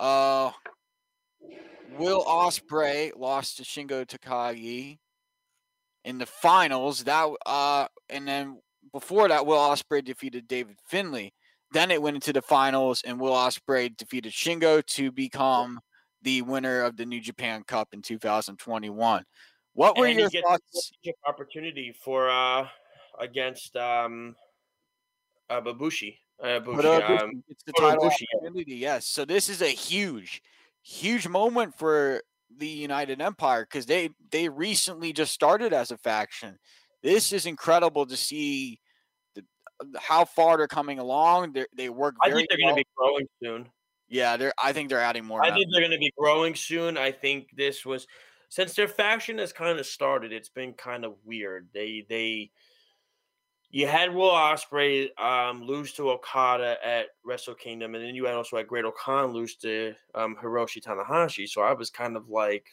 Uh, 0.00 0.50
Will 1.98 2.24
Ospreay 2.24 3.12
lost 3.14 3.58
to 3.58 3.64
Shingo 3.64 4.06
Takagi 4.06 4.98
in 6.04 6.18
the 6.18 6.26
finals. 6.26 7.04
That 7.04 7.28
uh, 7.44 7.86
and 8.08 8.26
then 8.26 8.60
before 8.92 9.28
that, 9.28 9.46
Will 9.46 9.58
Ospreay 9.58 10.04
defeated 10.04 10.48
David 10.48 10.76
Finlay. 10.86 11.32
Then 11.72 11.90
it 11.90 12.02
went 12.02 12.16
into 12.16 12.32
the 12.32 12.42
finals, 12.42 13.02
and 13.04 13.18
Will 13.18 13.32
Ospreay 13.32 13.96
defeated 13.96 14.32
Shingo 14.32 14.84
to 14.86 15.10
become 15.10 15.80
the 16.22 16.42
winner 16.42 16.82
of 16.82 16.96
the 16.96 17.06
New 17.06 17.20
Japan 17.20 17.64
Cup 17.64 17.88
in 17.92 18.02
2021. 18.02 19.24
What 19.74 19.96
were 19.96 20.06
And 20.06 20.18
your 20.18 20.30
thoughts? 20.30 20.92
opportunity 21.26 21.94
for 22.04 22.28
uh 22.28 22.68
against 23.18 23.76
um 23.76 24.36
uh 25.48 25.60
Babushi. 25.60 26.18
Uh, 26.42 26.58
Bushi, 26.58 26.88
uh, 26.88 27.22
um, 27.24 27.44
it's 27.48 27.62
the 27.62 27.72
title 27.72 28.04
Ibushi, 28.04 28.22
yeah. 28.32 28.38
opportunity, 28.38 28.74
yes. 28.74 29.06
So 29.06 29.24
this 29.24 29.48
is 29.48 29.62
a 29.62 29.68
huge, 29.68 30.42
huge 30.82 31.28
moment 31.28 31.78
for 31.78 32.20
the 32.58 32.66
United 32.66 33.20
Empire 33.20 33.62
because 33.62 33.86
they 33.86 34.10
they 34.30 34.48
recently 34.48 35.12
just 35.12 35.32
started 35.32 35.72
as 35.72 35.90
a 35.90 35.96
faction. 35.96 36.58
This 37.02 37.32
is 37.32 37.46
incredible 37.46 38.06
to 38.06 38.16
see 38.16 38.80
how 39.98 40.24
far 40.24 40.56
they're 40.56 40.66
coming 40.66 40.98
along. 40.98 41.52
They 41.52 41.66
they 41.76 41.88
work 41.88 42.14
I 42.22 42.30
think 42.30 42.48
they're 42.48 42.58
well. 42.60 42.74
going 42.74 42.84
to 42.84 42.88
be 42.88 42.94
growing 42.96 43.26
soon. 43.42 43.68
Yeah, 44.08 44.36
they're. 44.36 44.52
I 44.62 44.72
think 44.72 44.88
they're 44.88 45.00
adding 45.00 45.24
more. 45.24 45.44
I 45.44 45.48
now. 45.48 45.56
think 45.56 45.68
they're 45.72 45.80
going 45.80 45.92
to 45.92 45.98
be 45.98 46.12
growing 46.18 46.54
soon. 46.54 46.98
I 46.98 47.12
think 47.12 47.48
this 47.56 47.86
was 47.86 48.06
since 48.48 48.74
their 48.74 48.88
faction 48.88 49.38
has 49.38 49.52
kind 49.52 49.78
of 49.78 49.86
started. 49.86 50.32
It's 50.32 50.50
been 50.50 50.74
kind 50.74 51.04
of 51.04 51.14
weird. 51.24 51.68
They 51.72 52.04
they 52.08 52.50
you 53.72 53.86
had 53.86 54.14
Will 54.14 54.30
Ospreay 54.30 55.18
um, 55.18 55.62
lose 55.62 55.94
to 55.94 56.10
Okada 56.10 56.76
at 56.84 57.06
Wrestle 57.24 57.54
Kingdom, 57.54 57.94
and 57.94 58.04
then 58.04 58.14
you 58.14 58.26
had 58.26 58.34
also 58.34 58.58
had 58.58 58.68
Great 58.68 58.84
O'Khan 58.84 59.32
lose 59.32 59.56
to 59.56 59.94
um, 60.14 60.36
Hiroshi 60.40 60.82
Tanahashi. 60.82 61.48
So 61.48 61.62
I 61.62 61.72
was 61.72 61.88
kind 61.88 62.14
of 62.14 62.28
like, 62.28 62.66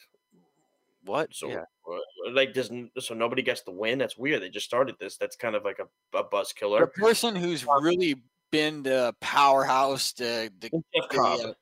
what? 1.06 1.34
so 1.34 1.48
yeah. 1.48 1.64
Uh, 1.92 2.30
like 2.32 2.54
doesn't 2.54 2.90
so 3.00 3.14
nobody 3.14 3.42
gets 3.42 3.62
the 3.62 3.72
win? 3.72 3.98
That's 3.98 4.16
weird. 4.16 4.42
They 4.42 4.48
just 4.48 4.66
started 4.66 4.96
this. 5.00 5.16
That's 5.16 5.36
kind 5.36 5.54
of 5.54 5.64
like 5.64 5.78
a, 5.78 6.18
a 6.18 6.24
buzz 6.24 6.52
killer. 6.52 6.80
The 6.80 6.86
person 6.86 7.36
who's 7.36 7.64
really 7.64 8.16
been 8.50 8.82
the 8.82 9.14
powerhouse, 9.20 10.12
the 10.12 10.50
the 10.60 10.70
the, 10.92 11.20
uh, 11.20 11.52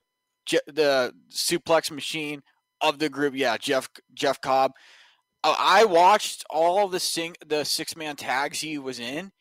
Je- 0.46 0.60
the 0.66 1.14
suplex 1.30 1.90
machine 1.90 2.42
of 2.80 2.98
the 2.98 3.08
group. 3.08 3.34
Yeah, 3.36 3.56
Jeff 3.56 3.88
Jeff 4.14 4.40
Cobb. 4.40 4.72
Uh, 5.44 5.54
I 5.58 5.84
watched 5.84 6.44
all 6.50 6.88
the 6.88 7.00
sing 7.00 7.36
the 7.46 7.64
six 7.64 7.96
man 7.96 8.16
tags 8.16 8.60
he 8.60 8.78
was 8.78 8.98
in. 8.98 9.32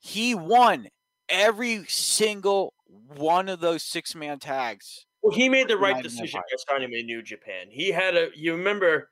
He 0.00 0.34
won 0.34 0.88
every 1.28 1.84
single 1.86 2.74
one 3.16 3.48
of 3.48 3.60
those 3.60 3.82
six 3.82 4.14
man 4.14 4.38
tags. 4.38 5.06
Well, 5.22 5.34
he 5.34 5.48
made 5.48 5.68
the 5.68 5.78
right 5.78 6.02
decision 6.02 6.40
by 6.40 6.56
signing 6.68 6.90
with 6.90 7.06
New 7.06 7.22
Japan. 7.22 7.68
He 7.70 7.90
had 7.90 8.14
a. 8.14 8.28
You 8.34 8.52
remember, 8.52 9.10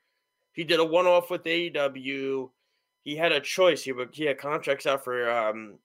he 0.52 0.64
did 0.64 0.80
a 0.80 0.84
one 0.84 1.06
off 1.06 1.30
with 1.30 1.44
AEW. 1.44 2.50
He 3.04 3.16
had 3.16 3.32
a 3.32 3.40
choice. 3.40 3.82
He 3.82 3.92
he 4.12 4.24
had 4.24 4.38
contracts 4.38 4.86
out 4.86 5.02
for 5.04 5.28
um, 5.30 5.78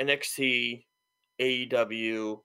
NXT, 0.00 0.84
AEW, 1.40 2.40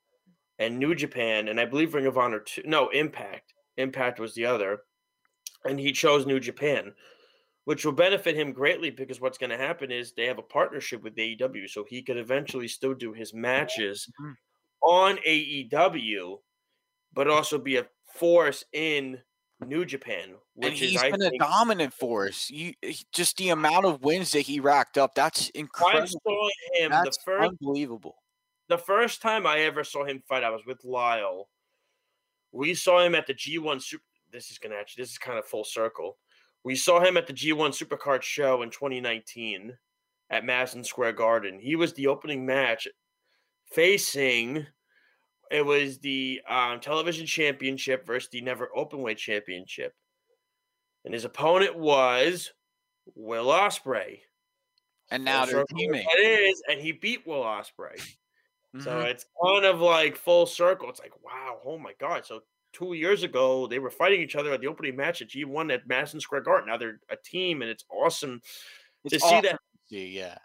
and 0.60 0.78
New 0.80 0.96
Japan, 0.96 1.48
and 1.48 1.60
I 1.60 1.66
believe 1.66 1.94
Ring 1.94 2.06
of 2.08 2.18
Honor 2.18 2.40
too. 2.40 2.64
No, 2.66 2.90
Impact. 2.90 3.54
Impact 3.78 4.20
was 4.20 4.34
the 4.36 4.46
other, 4.46 4.80
and 5.66 5.80
he 5.80 5.92
chose 5.92 6.26
New 6.26 6.40
Japan, 6.40 6.94
which 7.66 7.86
will 7.86 7.94
benefit 7.94 8.36
him 8.36 8.52
greatly 8.52 8.90
because 8.90 9.22
what's 9.22 9.38
going 9.38 9.50
to 9.50 9.58
happen 9.58 9.92
is 9.92 10.14
they 10.14 10.26
have 10.26 10.40
a 10.40 10.44
partnership 10.44 11.02
with 11.04 11.16
AEW, 11.16 11.70
so 11.70 11.86
he 11.88 12.02
could 12.04 12.18
eventually 12.18 12.68
still 12.68 12.94
do 12.94 13.14
his 13.14 13.34
matches 13.34 14.12
Mhm. 14.22 14.36
on 14.84 15.18
AEW, 15.26 16.42
but 17.14 17.28
also 17.30 17.58
be 17.58 17.78
a 17.78 17.88
force 18.20 18.66
in 18.74 19.22
New 19.66 19.86
Japan, 19.86 20.30
and 20.30 20.36
which 20.56 20.80
he's 20.80 20.96
is 20.96 21.12
been 21.12 21.22
a 21.22 21.30
think, 21.30 21.42
dominant 21.42 21.94
force. 21.94 22.50
You 22.50 22.74
just 23.12 23.38
the 23.38 23.50
amount 23.50 23.86
of 23.86 24.02
wins 24.04 24.32
that 24.32 24.42
he 24.42 24.60
racked 24.60 24.98
up. 24.98 25.16
That's 25.16 25.50
incredible. 25.50 26.02
I 26.02 26.06
saw 26.08 26.50
him 26.76 26.92
That's 26.92 27.18
the 27.18 27.24
first 27.26 27.50
unbelievable. 27.50 28.16
the 28.70 28.78
first 28.78 29.22
time 29.22 29.46
I 29.46 29.60
ever 29.60 29.84
saw 29.84 30.06
him 30.06 30.22
fight. 30.28 30.44
I 30.44 30.50
was 30.50 30.66
with 30.66 30.84
Lyle. 30.84 31.50
We 32.52 32.74
saw 32.74 33.02
him 33.04 33.16
at 33.16 33.28
the 33.28 33.34
G1 33.34 33.82
Super. 33.82 34.04
This 34.32 34.50
is 34.50 34.58
gonna 34.58 34.76
actually 34.76 35.04
this 35.04 35.12
is 35.12 35.18
kind 35.18 35.38
of 35.38 35.46
full 35.46 35.64
circle. 35.64 36.18
We 36.64 36.76
saw 36.76 37.00
him 37.04 37.18
at 37.18 37.28
the 37.28 37.34
G1 37.34 37.70
Supercard 37.72 38.22
show 38.22 38.62
in 38.62 38.70
2019 38.70 39.78
at 40.30 40.46
Madison 40.46 40.84
Square 40.84 41.14
Garden. 41.14 41.60
He 41.60 41.76
was 41.76 41.94
the 41.94 42.08
opening 42.08 42.46
match 42.46 42.88
facing. 43.66 44.66
It 45.52 45.66
was 45.66 46.00
the 46.00 46.42
um, 46.48 46.80
television 46.80 47.26
championship 47.26 48.06
versus 48.06 48.30
the 48.32 48.42
never 48.42 48.70
openweight 48.76 49.18
championship, 49.18 49.94
and 51.06 51.14
his 51.14 51.26
opponent 51.26 51.78
was 51.78 52.52
Will 53.16 53.48
Ospreay. 53.48 54.20
And 55.10 55.26
now 55.26 55.46
they're 55.46 55.66
teaming. 55.66 56.06
It 56.16 56.20
is, 56.50 56.64
and 56.70 56.80
he 56.80 56.94
beat 56.94 57.28
Will 57.28 57.44
Ospreay. 57.44 58.00
So 58.80 58.90
Mhm. 58.92 59.06
it's 59.12 59.26
kind 59.44 59.66
of 59.66 59.82
like 59.82 60.16
full 60.16 60.46
circle. 60.46 60.90
It's 60.90 61.02
like, 61.02 61.22
wow, 61.22 61.60
oh 61.66 61.78
my 61.78 61.92
God. 62.00 62.26
So 62.26 62.44
two 62.72 62.94
years 62.94 63.24
ago, 63.24 63.68
they 63.68 63.80
were 63.80 63.90
fighting 63.90 64.22
each 64.22 64.38
other 64.38 64.54
at 64.54 64.62
the 64.62 64.68
opening 64.68 64.96
match 64.96 65.22
at 65.22 65.28
G1 65.28 65.74
at 65.74 65.86
Madison 65.88 66.22
Square 66.22 66.42
Garden. 66.42 66.70
Now 66.70 66.78
they're 66.78 67.02
a 67.10 67.18
team, 67.18 67.62
and 67.62 67.70
it's 67.70 67.84
awesome 67.90 68.42
It's 69.04 69.16
to 69.16 69.20
see 69.20 69.42
that. 69.42 69.52
to 69.52 69.60
see, 69.90 70.08
yeah. 70.18 70.38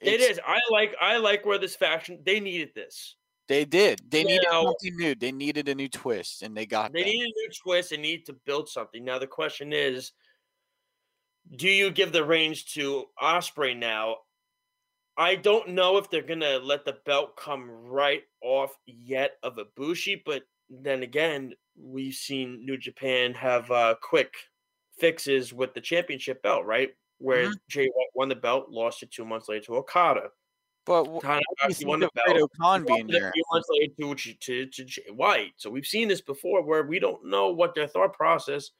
It 0.00 0.20
It's- 0.22 0.38
I 0.46 0.58
like. 0.70 0.94
I 0.98 1.18
like 1.18 1.44
where 1.44 1.58
this 1.58 1.76
faction. 1.76 2.22
They 2.24 2.40
needed 2.40 2.74
this. 2.74 3.16
They 3.46 3.64
did. 3.64 4.00
They 4.10 4.24
needed 4.24 4.46
something 4.50 4.96
new. 4.96 5.14
They 5.14 5.30
needed 5.32 5.68
a 5.68 5.74
new 5.74 5.88
twist, 5.88 6.42
and 6.42 6.56
they 6.56 6.64
got 6.64 6.92
They 6.92 7.02
that. 7.02 7.08
need 7.08 7.22
a 7.22 7.26
new 7.26 7.48
twist 7.62 7.92
and 7.92 8.02
need 8.02 8.24
to 8.26 8.32
build 8.32 8.68
something. 8.68 9.04
Now 9.04 9.18
the 9.18 9.26
question 9.26 9.72
is, 9.72 10.12
do 11.56 11.68
you 11.68 11.90
give 11.90 12.12
the 12.12 12.24
reins 12.24 12.64
to 12.74 13.04
Ospreay 13.22 13.76
now? 13.76 14.16
I 15.16 15.34
don't 15.36 15.70
know 15.70 15.98
if 15.98 16.08
they're 16.10 16.22
gonna 16.22 16.58
let 16.58 16.84
the 16.84 16.96
belt 17.04 17.36
come 17.36 17.70
right 17.70 18.22
off 18.40 18.76
yet 18.86 19.32
of 19.42 19.56
Ibushi, 19.56 20.22
but 20.24 20.42
then 20.70 21.02
again, 21.02 21.52
we've 21.76 22.14
seen 22.14 22.64
New 22.64 22.78
Japan 22.78 23.34
have 23.34 23.70
uh, 23.70 23.94
quick 24.02 24.32
fixes 24.98 25.52
with 25.52 25.74
the 25.74 25.80
championship 25.80 26.42
belt, 26.42 26.64
right? 26.64 26.90
Where 27.18 27.52
Jay 27.68 27.86
White 27.86 28.08
won 28.14 28.28
the 28.28 28.34
belt, 28.34 28.70
lost 28.70 29.02
it 29.02 29.10
two 29.12 29.24
months 29.24 29.48
later 29.48 29.66
to 29.66 29.76
Okada. 29.76 30.30
But 30.86 31.08
what 31.08 31.22
do 31.22 31.28
you 31.68 31.74
think 31.74 32.00
the 32.00 32.06
of 32.06 32.12
belt. 32.12 32.26
Great 32.26 32.44
Khan 32.60 32.84
being 32.84 33.06
there? 33.06 33.32
Few 33.32 33.44
months 33.52 33.68
later 33.70 33.92
to, 33.98 34.34
to, 34.34 34.66
to 34.66 34.84
Jay 34.84 35.10
White. 35.10 35.52
So 35.56 35.70
we've 35.70 35.86
seen 35.86 36.08
this 36.08 36.20
before 36.20 36.62
where 36.62 36.82
we 36.82 36.98
don't 36.98 37.24
know 37.26 37.48
what 37.48 37.74
their 37.74 37.86
thought 37.86 38.12
process 38.12 38.70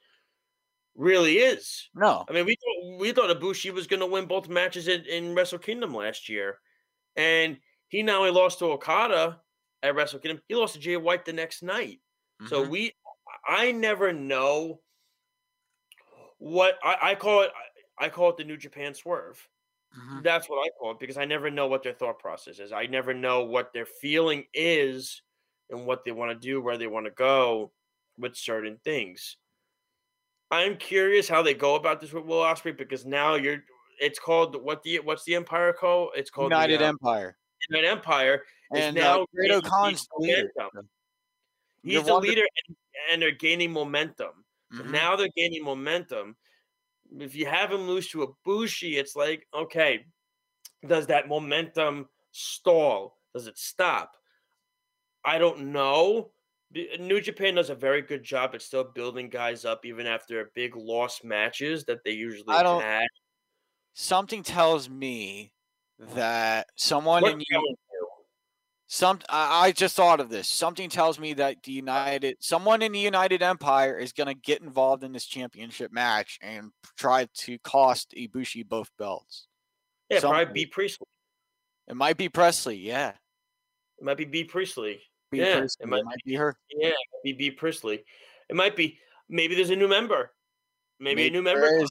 really 0.95 1.37
is. 1.37 1.89
No, 1.95 2.25
I 2.29 2.33
mean, 2.33 2.45
we 2.45 2.55
thought 2.55 2.99
we 2.99 3.11
thought 3.11 3.35
Ibushi 3.35 3.73
was 3.73 3.87
going 3.87 3.99
to 4.01 4.05
win 4.05 4.25
both 4.25 4.47
matches 4.47 4.87
in, 4.87 5.03
in 5.05 5.35
Wrestle 5.35 5.59
Kingdom 5.59 5.95
last 5.95 6.29
year, 6.29 6.59
and 7.15 7.57
he 7.87 8.03
not 8.03 8.19
only 8.19 8.31
lost 8.31 8.59
to 8.59 8.65
Okada 8.65 9.41
at 9.83 9.95
Wrestle 9.95 10.19
Kingdom, 10.19 10.41
he 10.47 10.55
lost 10.55 10.75
to 10.75 10.79
Jay 10.79 10.97
White 10.97 11.25
the 11.25 11.33
next 11.33 11.63
night. 11.63 12.01
So 12.47 12.65
Mhm. 12.65 12.69
we, 12.69 12.93
I 13.47 13.71
never 13.71 14.11
know 14.11 14.81
what 16.37 16.77
I, 16.83 16.97
I 17.01 17.15
call 17.15 17.41
it. 17.41 17.51
I, 17.99 18.05
I 18.05 18.09
call 18.09 18.29
it 18.29 18.37
the 18.37 18.43
New 18.43 18.57
Japan 18.57 18.93
swerve. 18.93 19.47
Mhm. 19.97 20.23
That's 20.23 20.49
what 20.49 20.65
I 20.65 20.69
call 20.79 20.91
it 20.91 20.99
because 20.99 21.17
I 21.17 21.25
never 21.25 21.49
know 21.49 21.67
what 21.67 21.83
their 21.83 21.93
thought 21.93 22.19
process 22.19 22.59
is. 22.59 22.71
I 22.71 22.85
never 22.87 23.13
know 23.13 23.43
what 23.45 23.73
their 23.73 23.85
feeling 23.85 24.45
is 24.53 25.21
and 25.69 25.85
what 25.85 26.03
they 26.05 26.11
want 26.11 26.31
to 26.31 26.47
do, 26.47 26.61
where 26.61 26.77
they 26.77 26.87
want 26.87 27.05
to 27.05 27.11
go 27.11 27.73
with 28.17 28.35
certain 28.35 28.77
things. 28.83 29.37
I'm 30.51 30.77
curious 30.77 31.27
how 31.27 31.41
they 31.41 31.53
go 31.53 31.75
about 31.75 31.99
this 32.01 32.13
with 32.13 32.25
Will 32.25 32.41
Ospreay 32.41 32.77
because 32.77 33.05
now 33.05 33.35
you're. 33.35 33.63
It's 33.99 34.19
called 34.19 34.61
what 34.61 34.83
the 34.83 34.99
what's 34.99 35.23
the 35.23 35.35
Empire 35.35 35.73
called? 35.73 36.11
It's 36.15 36.29
called 36.29 36.51
the, 36.51 36.57
United 36.57 36.81
uh, 36.81 36.85
Empire. 36.85 37.37
United 37.69 37.87
Empire. 37.87 38.43
is 38.73 38.85
And 38.85 38.95
now 38.95 39.21
uh, 39.21 39.25
Great 39.33 39.49
the 39.63 40.07
leader. 40.17 40.51
momentum. 40.57 40.89
He's 41.83 42.03
the 42.05 42.15
leader, 42.15 42.41
and, 42.67 42.77
and 43.11 43.21
they're 43.21 43.31
gaining 43.31 43.71
momentum. 43.71 44.43
So 44.73 44.83
Mhm. 44.83 44.91
now 44.91 45.15
they're 45.15 45.29
gaining 45.35 45.63
momentum. 45.63 46.35
If 47.19 47.35
you 47.35 47.45
have 47.45 47.71
him 47.71 47.87
lose 47.87 48.09
to 48.09 48.23
a 48.23 48.27
Bushi, 48.43 48.97
it's 48.97 49.15
like, 49.15 49.47
okay, 49.53 50.05
does 50.87 51.07
that 51.07 51.27
momentum 51.27 52.09
stall? 52.31 53.17
Does 53.33 53.47
it 53.47 53.57
stop? 53.57 54.13
I 55.23 55.37
don't 55.37 55.71
know. 55.71 56.31
New 56.99 57.21
Japan 57.21 57.55
does 57.55 57.69
a 57.69 57.75
very 57.75 58.01
good 58.01 58.23
job 58.23 58.51
at 58.53 58.61
still 58.61 58.83
building 58.83 59.29
guys 59.29 59.65
up 59.65 59.85
even 59.85 60.07
after 60.07 60.51
big 60.55 60.75
loss 60.75 61.23
matches 61.23 61.85
that 61.85 62.03
they 62.03 62.11
usually 62.11 62.53
I 62.55 62.63
don't- 62.63 62.81
had. 62.81 63.07
Something 63.93 64.43
tells 64.43 64.89
me 64.89 65.53
that 65.97 66.67
someone 66.75 67.21
What 67.21 67.31
in? 67.33 67.41
Some 68.87 69.19
I, 69.29 69.71
just 69.71 69.95
thought 69.95 70.19
of 70.19 70.29
this. 70.29 70.47
Something 70.47 70.89
tells 70.89 71.19
me 71.19 71.33
that 71.33 71.63
the 71.63 71.71
United 71.71 72.37
someone 72.39 72.81
in 72.81 72.91
the 72.91 72.99
United 72.99 73.41
Empire 73.41 73.97
is 73.97 74.13
going 74.13 74.27
to 74.27 74.39
get 74.39 74.61
involved 74.61 75.03
in 75.03 75.11
this 75.11 75.25
championship 75.25 75.91
match 75.91 76.37
and 76.41 76.71
try 76.97 77.27
to 77.33 77.57
cost 77.59 78.13
Ibushi 78.17 78.67
both 78.67 78.89
belts. 78.97 79.47
Yeah, 80.09 80.19
probably 80.19 80.39
something. 80.39 80.53
B 80.53 80.65
Priestley. 80.67 81.07
It 81.87 81.95
might 81.95 82.17
be 82.17 82.29
Presley, 82.29 82.77
yeah. 82.77 83.13
It 83.97 84.03
might 84.03 84.17
be 84.17 84.25
B 84.25 84.43
Priestley. 84.43 84.99
Be 85.31 85.39
Yeah, 85.39 85.65
it 85.79 85.87
might 85.87 85.99
it 85.99 86.05
might 86.05 86.23
be 86.25 86.35
her. 86.35 86.55
Yeah, 86.69 86.89
it 86.89 86.95
might 87.13 87.23
be 87.23 87.33
B 87.33 87.51
Priestley. 87.51 88.03
It 88.49 88.55
might 88.55 88.75
be. 88.75 88.99
Maybe 89.29 89.55
there's 89.55 89.71
a 89.71 89.75
new 89.75 89.87
member. 89.87 90.31
Maybe, 90.99 91.27
a 91.27 91.31
new 91.31 91.41
member. 91.41 91.65
is. 91.65 91.89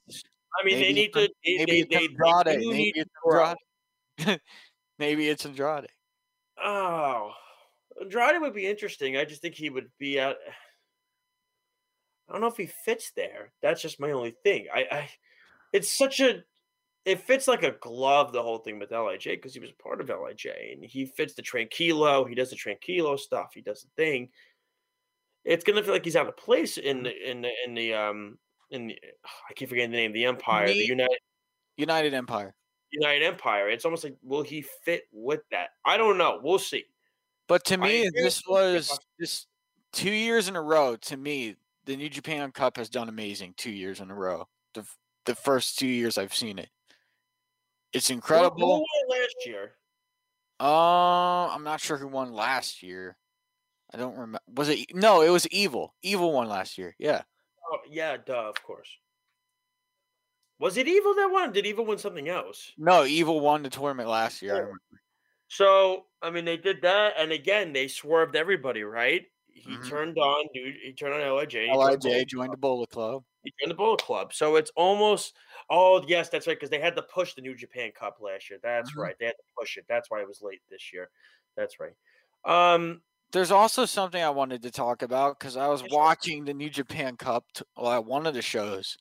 I 0.60 0.64
mean, 0.64 0.78
they 0.78 0.92
need 0.92 1.12
to. 1.14 1.28
They, 1.44 1.56
Maybe 1.58 1.72
they, 1.72 1.78
it's 1.78 1.90
they, 1.90 1.98
they 1.98 2.04
Andrade. 2.04 2.60
do 2.60 2.70
Maybe 2.70 2.92
it's. 2.94 3.10
Andrade. 3.26 4.40
Maybe 4.98 5.28
it's 5.28 5.44
Andrade. 5.44 5.88
Oh, 6.64 7.32
Andrade 8.00 8.40
would 8.40 8.54
be 8.54 8.66
interesting. 8.66 9.16
I 9.16 9.24
just 9.24 9.42
think 9.42 9.54
he 9.54 9.70
would 9.70 9.90
be 9.98 10.18
out. 10.18 10.36
I 12.28 12.32
don't 12.32 12.40
know 12.40 12.46
if 12.48 12.56
he 12.56 12.66
fits 12.66 13.12
there. 13.14 13.52
That's 13.62 13.82
just 13.82 14.00
my 14.00 14.12
only 14.12 14.34
thing. 14.42 14.66
I, 14.74 14.86
I 14.90 15.10
it's 15.72 15.92
such 15.92 16.20
a. 16.20 16.42
It 17.04 17.20
fits 17.20 17.46
like 17.46 17.62
a 17.62 17.76
glove. 17.82 18.32
The 18.32 18.42
whole 18.42 18.58
thing 18.58 18.78
with 18.78 18.90
Lij 18.90 19.24
because 19.24 19.52
he 19.52 19.60
was 19.60 19.70
a 19.70 19.82
part 19.82 20.00
of 20.00 20.08
Lij 20.08 20.46
and 20.46 20.82
he 20.82 21.04
fits 21.04 21.34
the 21.34 21.42
Tranquilo. 21.42 22.26
He 22.26 22.34
does 22.34 22.48
the 22.48 22.56
Tranquilo 22.56 23.18
stuff. 23.18 23.50
He 23.54 23.60
does 23.60 23.82
the 23.82 23.90
thing. 24.02 24.30
It's 25.44 25.64
gonna 25.64 25.82
feel 25.82 25.92
like 25.92 26.04
he's 26.04 26.16
out 26.16 26.28
of 26.28 26.36
place 26.38 26.78
in 26.78 27.02
the 27.02 27.30
in 27.30 27.42
the 27.42 27.50
in 27.66 27.74
the 27.74 27.92
um 27.92 28.38
in 28.70 28.86
the, 28.86 28.98
I 29.50 29.52
keep 29.52 29.68
forgetting 29.68 29.90
the 29.90 29.98
name. 29.98 30.12
The 30.12 30.24
Empire, 30.24 30.68
the 30.68 30.72
Me- 30.72 30.86
United 30.86 31.18
United 31.76 32.14
Empire. 32.14 32.54
United 32.94 33.24
Empire. 33.24 33.68
It's 33.68 33.84
almost 33.84 34.04
like 34.04 34.16
will 34.22 34.42
he 34.42 34.62
fit 34.62 35.04
with 35.12 35.40
that? 35.50 35.70
I 35.84 35.96
don't 35.96 36.18
know. 36.18 36.40
We'll 36.42 36.58
see. 36.58 36.84
But 37.46 37.64
to 37.66 37.76
me, 37.76 38.08
this 38.14 38.42
was 38.48 38.98
this 39.18 39.46
two 39.92 40.10
years 40.10 40.48
in 40.48 40.56
a 40.56 40.62
row. 40.62 40.96
To 40.96 41.16
me, 41.16 41.56
the 41.84 41.96
New 41.96 42.08
Japan 42.08 42.50
Cup 42.52 42.76
has 42.76 42.88
done 42.88 43.08
amazing 43.08 43.54
two 43.56 43.70
years 43.70 44.00
in 44.00 44.10
a 44.10 44.14
row. 44.14 44.48
The 44.72 44.86
the 45.26 45.34
first 45.34 45.78
two 45.78 45.86
years 45.86 46.16
I've 46.16 46.34
seen 46.34 46.58
it, 46.58 46.70
it's 47.92 48.10
incredible. 48.10 48.76
Who 48.76 48.84
won 49.08 49.20
last 49.20 49.46
year? 49.46 49.72
Uh, 50.60 51.48
I'm 51.48 51.64
not 51.64 51.80
sure 51.80 51.96
who 51.96 52.08
won 52.08 52.32
last 52.32 52.82
year. 52.82 53.16
I 53.92 53.98
don't 53.98 54.14
remember. 54.14 54.40
Was 54.54 54.68
it? 54.68 54.94
No, 54.94 55.22
it 55.22 55.28
was 55.28 55.46
Evil. 55.48 55.94
Evil 56.02 56.32
won 56.32 56.48
last 56.48 56.78
year. 56.78 56.94
Yeah. 56.98 57.22
Oh, 57.70 57.78
yeah, 57.90 58.16
duh, 58.16 58.48
of 58.48 58.62
course. 58.62 58.88
Was 60.58 60.76
it 60.76 60.86
Evil 60.88 61.14
that 61.14 61.30
won? 61.30 61.52
Did 61.52 61.66
Evil 61.66 61.84
win 61.84 61.98
something 61.98 62.28
else? 62.28 62.72
No, 62.78 63.04
Evil 63.04 63.40
won 63.40 63.62
the 63.62 63.70
tournament 63.70 64.08
last 64.08 64.40
year. 64.42 64.70
I. 64.70 64.96
So, 65.48 66.06
I 66.22 66.30
mean, 66.30 66.44
they 66.44 66.56
did 66.56 66.82
that, 66.82 67.14
and 67.16 67.32
again, 67.32 67.72
they 67.72 67.88
swerved 67.88 68.34
everybody, 68.36 68.82
right? 68.82 69.26
He 69.46 69.76
Mhm. 69.76 69.88
turned 69.88 70.18
on, 70.18 70.46
dude. 70.52 70.76
He 70.82 70.92
turned 70.94 71.14
on 71.14 71.20
Lij. 71.20 71.54
Lij 72.02 72.24
joined 72.26 72.52
the 72.52 72.56
Bullet 72.56 72.90
Club. 72.90 73.24
He 73.44 73.52
joined 73.60 73.70
the 73.70 73.76
Bullet 73.76 74.00
Club. 74.02 74.32
So 74.32 74.56
it's 74.56 74.70
almost. 74.74 75.36
Oh 75.70 76.04
yes, 76.06 76.28
that's 76.28 76.46
right. 76.46 76.56
Because 76.56 76.70
they 76.70 76.80
had 76.80 76.96
to 76.96 77.02
push 77.02 77.34
the 77.34 77.42
New 77.42 77.54
Japan 77.54 77.92
Cup 77.92 78.18
last 78.20 78.50
year. 78.50 78.58
That's 78.62 78.92
Mhm. 78.92 79.02
right. 79.02 79.18
They 79.18 79.26
had 79.26 79.36
to 79.36 79.44
push 79.58 79.76
it. 79.76 79.84
That's 79.88 80.10
why 80.10 80.20
it 80.20 80.28
was 80.28 80.42
late 80.42 80.62
this 80.68 80.92
year. 80.92 81.10
That's 81.56 81.78
right. 81.78 81.94
Um, 82.44 83.02
There's 83.32 83.50
also 83.50 83.84
something 83.84 84.22
I 84.22 84.30
wanted 84.30 84.62
to 84.62 84.70
talk 84.70 85.02
about 85.02 85.38
because 85.38 85.56
I 85.56 85.68
was 85.68 85.82
watching 85.90 86.44
the 86.44 86.54
New 86.54 86.70
Japan 86.70 87.16
Cup 87.16 87.44
t- 87.52 87.64
well, 87.76 87.92
at 87.92 88.04
one 88.04 88.26
of 88.26 88.34
the 88.34 88.42
shows, 88.42 88.96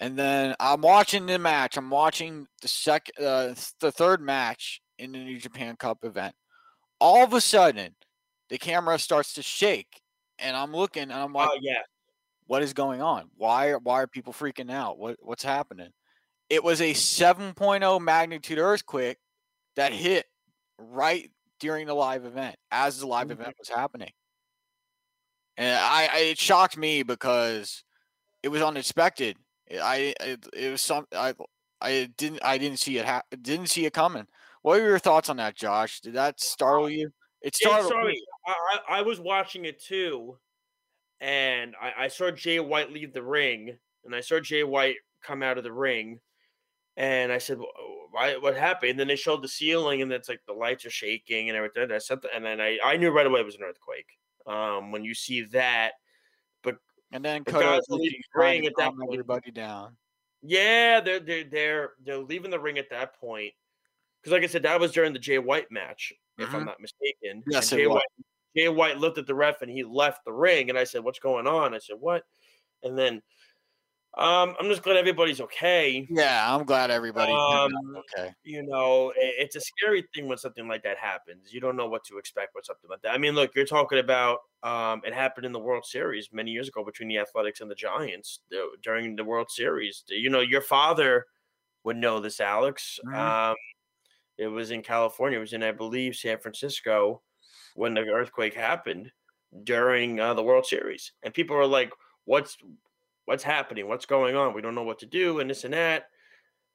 and 0.00 0.18
then 0.18 0.56
I'm 0.58 0.80
watching 0.80 1.26
the 1.26 1.38
match. 1.38 1.76
I'm 1.76 1.90
watching 1.90 2.46
the 2.62 2.68
sec, 2.68 3.10
uh, 3.18 3.54
the 3.80 3.92
third 3.92 4.20
match 4.20 4.80
in 4.98 5.12
the 5.12 5.18
New 5.18 5.38
Japan 5.38 5.76
Cup 5.76 5.98
event. 6.04 6.34
All 7.00 7.22
of 7.22 7.32
a 7.34 7.40
sudden, 7.40 7.94
the 8.48 8.58
camera 8.58 8.98
starts 8.98 9.34
to 9.34 9.42
shake, 9.42 10.00
and 10.38 10.56
I'm 10.56 10.74
looking, 10.74 11.04
and 11.04 11.12
I'm 11.12 11.32
like, 11.32 11.50
oh 11.52 11.58
yeah. 11.60 11.82
"What 12.46 12.62
is 12.62 12.72
going 12.72 13.00
on? 13.02 13.30
Why? 13.36 13.68
Are, 13.68 13.78
why 13.78 14.02
are 14.02 14.06
people 14.06 14.32
freaking 14.32 14.70
out? 14.70 14.98
What 14.98 15.16
what's 15.22 15.44
happening?" 15.44 15.92
It 16.48 16.64
was 16.64 16.80
a 16.80 16.92
7.0 16.94 18.00
magnitude 18.00 18.58
earthquake 18.58 19.18
that 19.76 19.92
hit 19.92 20.26
right 20.78 21.30
during 21.60 21.86
the 21.86 21.94
live 21.94 22.24
event 22.24 22.56
as 22.72 22.98
the 22.98 23.06
live 23.06 23.28
Mhm. 23.28 23.32
event 23.32 23.56
was 23.58 23.68
happening. 23.68 24.10
And 25.56 25.78
I, 25.78 26.08
I 26.12 26.18
it 26.30 26.38
shocked 26.38 26.76
me 26.76 27.02
because 27.02 27.84
it 28.42 28.48
was 28.48 28.62
unexpected. 28.62 29.36
I 29.72 30.14
it, 30.20 30.46
it 30.52 30.70
was 30.70 30.82
some 30.82 31.06
I 31.14 31.34
I 31.80 32.08
didn't 32.16 32.40
I 32.44 32.58
didn't 32.58 32.78
see 32.80 32.98
it 32.98 33.06
ha- 33.06 33.22
didn't 33.42 33.68
see 33.68 33.86
it 33.86 33.92
coming. 33.92 34.26
What 34.62 34.80
were 34.80 34.86
your 34.88 34.98
thoughts 34.98 35.28
on 35.28 35.36
that, 35.38 35.56
Josh? 35.56 36.00
Did 36.00 36.14
that 36.14 36.40
startle 36.40 36.90
you? 36.90 37.10
It 37.42 37.54
startled 37.54 37.86
started- 37.92 38.08
me. 38.08 38.24
I, 38.46 38.78
I 38.98 39.02
was 39.02 39.18
watching 39.20 39.64
it 39.64 39.82
too, 39.82 40.38
and 41.20 41.74
I, 41.80 42.04
I 42.04 42.08
saw 42.08 42.30
Jay 42.30 42.60
White 42.60 42.92
leave 42.92 43.12
the 43.12 43.22
ring, 43.22 43.76
and 44.04 44.14
I 44.14 44.20
saw 44.20 44.40
Jay 44.40 44.64
White 44.64 44.96
come 45.22 45.42
out 45.42 45.56
of 45.58 45.64
the 45.64 45.72
ring, 45.72 46.20
and 46.96 47.32
I 47.32 47.38
said, 47.38 47.58
"Wh- 47.58 48.12
"Why? 48.14 48.36
What 48.36 48.56
happened?" 48.56 48.90
And 48.90 49.00
then 49.00 49.08
they 49.08 49.16
showed 49.16 49.42
the 49.42 49.48
ceiling, 49.48 50.02
and 50.02 50.12
it's 50.12 50.28
like 50.28 50.40
the 50.46 50.52
lights 50.52 50.84
are 50.84 50.90
shaking 50.90 51.48
and 51.48 51.56
everything. 51.56 51.84
And 51.84 51.92
I 51.94 51.98
said, 51.98 52.18
and 52.34 52.44
then 52.44 52.60
I 52.60 52.78
I 52.84 52.96
knew 52.96 53.10
right 53.10 53.26
away 53.26 53.40
it 53.40 53.46
was 53.46 53.54
an 53.56 53.62
earthquake. 53.62 54.06
Um, 54.46 54.90
when 54.92 55.04
you 55.04 55.14
see 55.14 55.42
that, 55.52 55.92
And 57.12 57.24
then 57.24 57.42
the 57.44 57.52
guys 57.52 57.62
out 57.64 57.82
leaving 57.90 58.20
the 58.20 58.38
trying 58.38 58.52
ring 58.52 58.62
to 58.62 58.68
at 58.68 58.74
that 58.76 58.90
calm 58.90 59.02
everybody 59.10 59.50
down. 59.50 59.96
Yeah, 60.42 61.00
they're 61.00 61.20
they're 61.20 61.44
they're 61.44 61.90
they're 62.04 62.18
leaving 62.18 62.50
the 62.50 62.60
ring 62.60 62.78
at 62.78 62.90
that 62.90 63.18
point. 63.20 63.52
Because 64.22 64.32
like 64.32 64.42
I 64.42 64.46
said, 64.46 64.62
that 64.62 64.78
was 64.80 64.92
during 64.92 65.12
the 65.12 65.18
Jay 65.18 65.38
White 65.38 65.70
match, 65.70 66.12
if 66.38 66.48
Mhm. 66.48 66.54
I'm 66.54 66.64
not 66.64 66.80
mistaken. 66.80 67.42
Yes, 67.46 67.72
and 67.72 67.80
Jay 67.80 67.86
was. 67.86 67.96
White 67.96 68.26
Jay 68.56 68.68
White 68.68 68.98
looked 68.98 69.18
at 69.18 69.26
the 69.26 69.34
ref 69.34 69.62
and 69.62 69.70
he 69.70 69.84
left 69.84 70.24
the 70.24 70.32
ring. 70.32 70.70
And 70.70 70.78
I 70.78 70.84
said, 70.84 71.04
What's 71.04 71.18
going 71.18 71.46
on? 71.46 71.74
I 71.74 71.78
said, 71.78 71.96
What? 71.98 72.24
And 72.82 72.98
then 72.98 73.22
um, 74.16 74.56
I'm 74.58 74.68
just 74.68 74.82
glad 74.82 74.96
everybody's 74.96 75.40
okay. 75.40 76.08
Yeah, 76.08 76.54
I'm 76.54 76.64
glad 76.66 76.90
everybody. 76.90 77.32
Um, 77.32 77.70
okay. 77.96 78.34
You 78.42 78.62
know, 78.62 79.10
i- 79.12 79.14
it's 79.38 79.56
a 79.56 79.60
scary 79.60 80.02
thing 80.14 80.26
when 80.28 80.38
something 80.38 80.66
like 80.68 80.82
that 80.84 80.98
happens. 80.98 81.52
You 81.52 81.60
don't 81.60 81.76
know 81.76 81.88
what 81.88 82.04
to 82.04 82.18
expect 82.18 82.54
with 82.54 82.64
something 82.64 82.88
like 82.90 83.02
that. 83.02 83.12
I 83.14 83.18
mean, 83.18 83.34
look, 83.34 83.54
you're 83.54 83.66
talking 83.66 83.98
about 83.98 84.40
um, 84.62 85.02
it 85.04 85.12
happened 85.14 85.46
in 85.46 85.52
the 85.52 85.58
World 85.60 85.84
Series 85.86 86.30
many 86.32 86.50
years 86.50 86.68
ago 86.68 86.84
between 86.84 87.08
the 87.08 87.18
Athletics 87.18 87.60
and 87.60 87.70
the 87.70 87.74
Giants 87.74 88.40
uh, 88.54 88.66
during 88.82 89.16
the 89.16 89.24
World 89.24 89.50
Series. 89.50 90.04
You 90.08 90.30
know, 90.30 90.40
your 90.40 90.62
father 90.62 91.26
would 91.84 91.96
know 91.98 92.20
this, 92.20 92.40
Alex. 92.40 93.00
Mhm. 93.04 93.34
Um, 93.52 93.56
it 94.38 94.48
was 94.48 94.70
in 94.70 94.82
California. 94.82 95.38
It 95.38 95.42
was 95.42 95.52
in, 95.52 95.62
I 95.62 95.72
believe, 95.72 96.16
San 96.16 96.38
Francisco 96.40 97.22
when 97.74 97.94
the 97.94 98.02
earthquake 98.08 98.54
happened 98.54 99.12
during 99.64 100.20
uh, 100.20 100.34
the 100.34 100.42
World 100.42 100.66
Series, 100.66 101.12
and 101.22 101.34
people 101.34 101.56
were 101.56 101.66
like, 101.66 101.92
"What's 102.24 102.56
what's 103.30 103.44
happening? 103.44 103.88
What's 103.88 104.06
going 104.06 104.36
on? 104.36 104.54
We 104.54 104.60
don't 104.60 104.74
know 104.74 104.82
what 104.82 104.98
to 104.98 105.06
do, 105.06 105.38
and 105.38 105.48
this 105.48 105.64
and 105.64 105.72
that." 105.72 106.08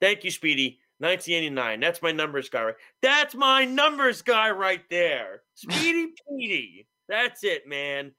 Thank 0.01 0.23
you, 0.23 0.31
Speedy. 0.31 0.79
1989. 0.99 1.81
That's 1.81 2.01
my 2.01 2.13
numbers 2.13 2.49
guy. 2.49 2.63
Right? 2.63 2.75
That's 3.01 3.35
my 3.35 3.65
numbers 3.65 4.21
guy 4.21 4.49
right 4.51 4.81
there. 4.89 5.41
Speedy 5.55 6.13
Petey. 6.29 6.87
That's 7.09 7.43
it, 7.43 7.67
man. 7.67 8.13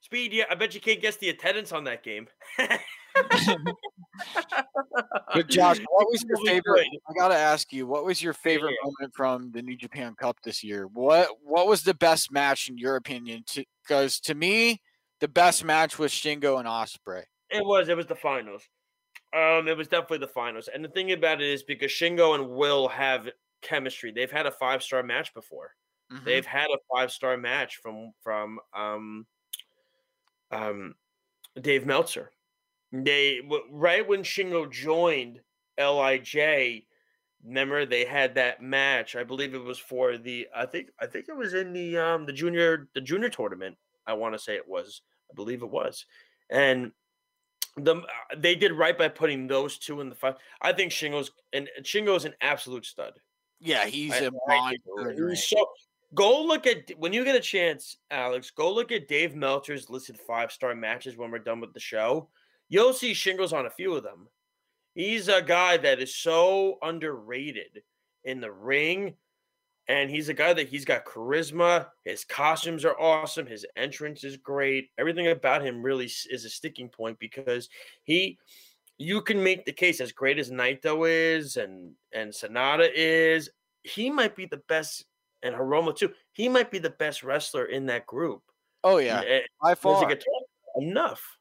Speedy, 0.00 0.44
I 0.44 0.54
bet 0.56 0.74
you 0.74 0.80
can't 0.80 1.00
guess 1.00 1.16
the 1.16 1.30
attendance 1.30 1.72
on 1.72 1.84
that 1.84 2.02
game. 2.02 2.26
But 5.32 5.48
Josh, 5.48 5.78
what 5.90 6.06
was 6.08 6.24
your 6.24 6.36
favorite? 6.44 6.86
I 7.08 7.12
gotta 7.18 7.36
ask 7.36 7.72
you, 7.72 7.86
what 7.86 8.04
was 8.04 8.22
your 8.22 8.32
favorite 8.32 8.76
yeah. 8.80 8.90
moment 8.90 9.14
from 9.14 9.50
the 9.50 9.62
New 9.62 9.76
Japan 9.76 10.14
Cup 10.16 10.36
this 10.44 10.62
year? 10.62 10.86
What 10.86 11.28
What 11.42 11.66
was 11.66 11.82
the 11.82 11.94
best 11.94 12.30
match 12.30 12.68
in 12.68 12.78
your 12.78 12.96
opinion? 12.96 13.44
Because 13.82 14.20
to 14.20 14.34
me, 14.34 14.80
the 15.20 15.28
best 15.28 15.64
match 15.64 15.98
was 15.98 16.12
Shingo 16.12 16.58
and 16.58 16.68
Ospreay. 16.68 17.24
It 17.50 17.64
was. 17.64 17.88
It 17.88 17.96
was 17.96 18.06
the 18.06 18.14
finals. 18.16 18.68
Um, 19.34 19.68
it 19.68 19.76
was 19.76 19.88
definitely 19.88 20.18
the 20.18 20.28
finals. 20.28 20.68
And 20.68 20.84
the 20.84 20.88
thing 20.88 21.12
about 21.12 21.42
it 21.42 21.48
is 21.48 21.62
because 21.62 21.90
Shingo 21.92 22.34
and 22.34 22.50
Will 22.50 22.88
have 22.88 23.30
chemistry. 23.62 24.12
They've 24.12 24.30
had 24.30 24.46
a 24.46 24.50
five 24.52 24.82
star 24.82 25.02
match 25.02 25.34
before. 25.34 25.74
Mhm. 26.10 26.24
They've 26.24 26.46
had 26.46 26.68
a 26.70 26.78
five 26.94 27.12
star 27.12 27.36
match 27.36 27.76
from 27.78 28.12
from 28.22 28.60
um 28.74 29.26
um 30.50 30.94
Dave 31.60 31.86
Meltzer. 31.86 32.32
They 32.92 33.42
right 33.70 34.06
when 34.06 34.22
Shingo 34.22 34.70
joined 34.70 35.42
Lij. 35.78 36.84
Remember 37.44 37.86
they 37.86 38.04
had 38.06 38.36
that 38.36 38.62
match. 38.62 39.16
I 39.16 39.24
believe 39.24 39.54
it 39.54 39.58
was 39.64 39.78
for 39.78 40.18
the. 40.18 40.48
I 40.54 40.66
think 40.66 40.90
I 41.00 41.06
think 41.06 41.28
it 41.28 41.36
was 41.36 41.54
in 41.54 41.72
the 41.72 41.98
um 41.98 42.26
the 42.26 42.32
junior 42.32 42.88
the 42.94 43.00
junior 43.02 43.28
tournament. 43.30 43.78
I 44.06 44.14
want 44.14 44.34
to 44.34 44.38
say 44.38 44.56
it 44.56 44.68
was. 44.68 45.02
I 45.30 45.34
believe 45.34 45.62
it 45.62 45.70
was, 45.70 46.06
and 46.50 46.92
the 47.76 47.96
uh, 47.96 48.02
they 48.36 48.54
did 48.54 48.72
right 48.72 48.96
by 48.96 49.08
putting 49.08 49.46
those 49.46 49.78
two 49.78 50.00
in 50.00 50.08
the 50.08 50.14
fight. 50.14 50.36
I 50.60 50.72
think 50.72 50.92
Shingo's 50.92 51.30
and 51.52 51.68
Shingo's 51.82 52.24
an 52.24 52.34
absolute 52.40 52.86
stud. 52.86 53.14
Yeah, 53.60 53.86
he's 53.86 54.12
I- 54.12 54.18
a 54.18 54.30
I 54.48 54.76
monster. 54.86 55.10
in 55.10 55.16
the 55.24 55.30
he's 55.30 55.48
So 55.48 55.66
go 56.14 56.42
look 56.42 56.66
at 56.66 56.90
when 56.98 57.12
you 57.12 57.24
get 57.24 57.34
a 57.34 57.40
chance, 57.40 57.96
Alex. 58.10 58.50
Go 58.50 58.72
look 58.72 58.92
at 58.92 59.08
Dave 59.08 59.34
Meltzer's 59.34 59.90
listed 59.90 60.18
five 60.18 60.52
star 60.52 60.74
matches 60.74 61.16
when 61.16 61.30
we're 61.30 61.38
done 61.38 61.60
with 61.60 61.72
the 61.72 61.80
show. 61.80 62.28
You'll 62.68 62.92
see 62.92 63.12
Shingo's 63.12 63.52
on 63.52 63.66
a 63.66 63.70
few 63.70 63.94
of 63.94 64.02
them. 64.02 64.28
He's 64.94 65.28
a 65.28 65.42
guy 65.42 65.76
that 65.78 66.00
is 66.00 66.14
so 66.14 66.78
underrated 66.82 67.82
in 68.24 68.40
the 68.40 68.52
ring, 68.52 69.16
and 69.88 70.10
he's 70.10 70.28
a 70.28 70.34
guy 70.34 70.52
that 70.52 70.68
he's 70.68 70.84
got 70.84 71.04
charisma. 71.04 71.86
His 72.04 72.24
costumes 72.24 72.84
are 72.84 72.98
awesome. 72.98 73.46
His 73.46 73.66
entrance 73.76 74.24
is 74.24 74.36
great. 74.36 74.88
Everything 74.98 75.28
about 75.28 75.62
him 75.64 75.82
really 75.82 76.06
is 76.06 76.44
a 76.44 76.50
sticking 76.50 76.88
point 76.88 77.18
because 77.18 77.68
he 78.04 78.38
you 78.96 79.20
can 79.20 79.42
make 79.42 79.64
the 79.64 79.72
case 79.72 80.00
as 80.00 80.12
great 80.12 80.38
as 80.38 80.50
Naito 80.50 81.08
is 81.08 81.56
and 81.56 81.92
and 82.12 82.30
Sanada 82.30 82.88
is, 82.94 83.50
he 83.82 84.08
might 84.10 84.36
be 84.36 84.46
the 84.46 84.62
best 84.68 85.04
and 85.42 85.54
Hiromu 85.54 85.94
too. 85.94 86.12
He 86.32 86.48
might 86.48 86.70
be 86.70 86.78
the 86.78 86.90
best 86.90 87.22
wrestler 87.22 87.66
in 87.66 87.86
that 87.86 88.06
group. 88.06 88.42
Oh 88.82 88.98
yeah, 88.98 89.18
And- 89.20 89.26
and 89.28 89.42
eh, 89.42 89.46
by 89.62 89.74
far. 89.74 90.04
it 90.04 90.08
get 90.08 90.24
talked 90.24 90.48
about 90.76 90.82
enough? 90.88 91.38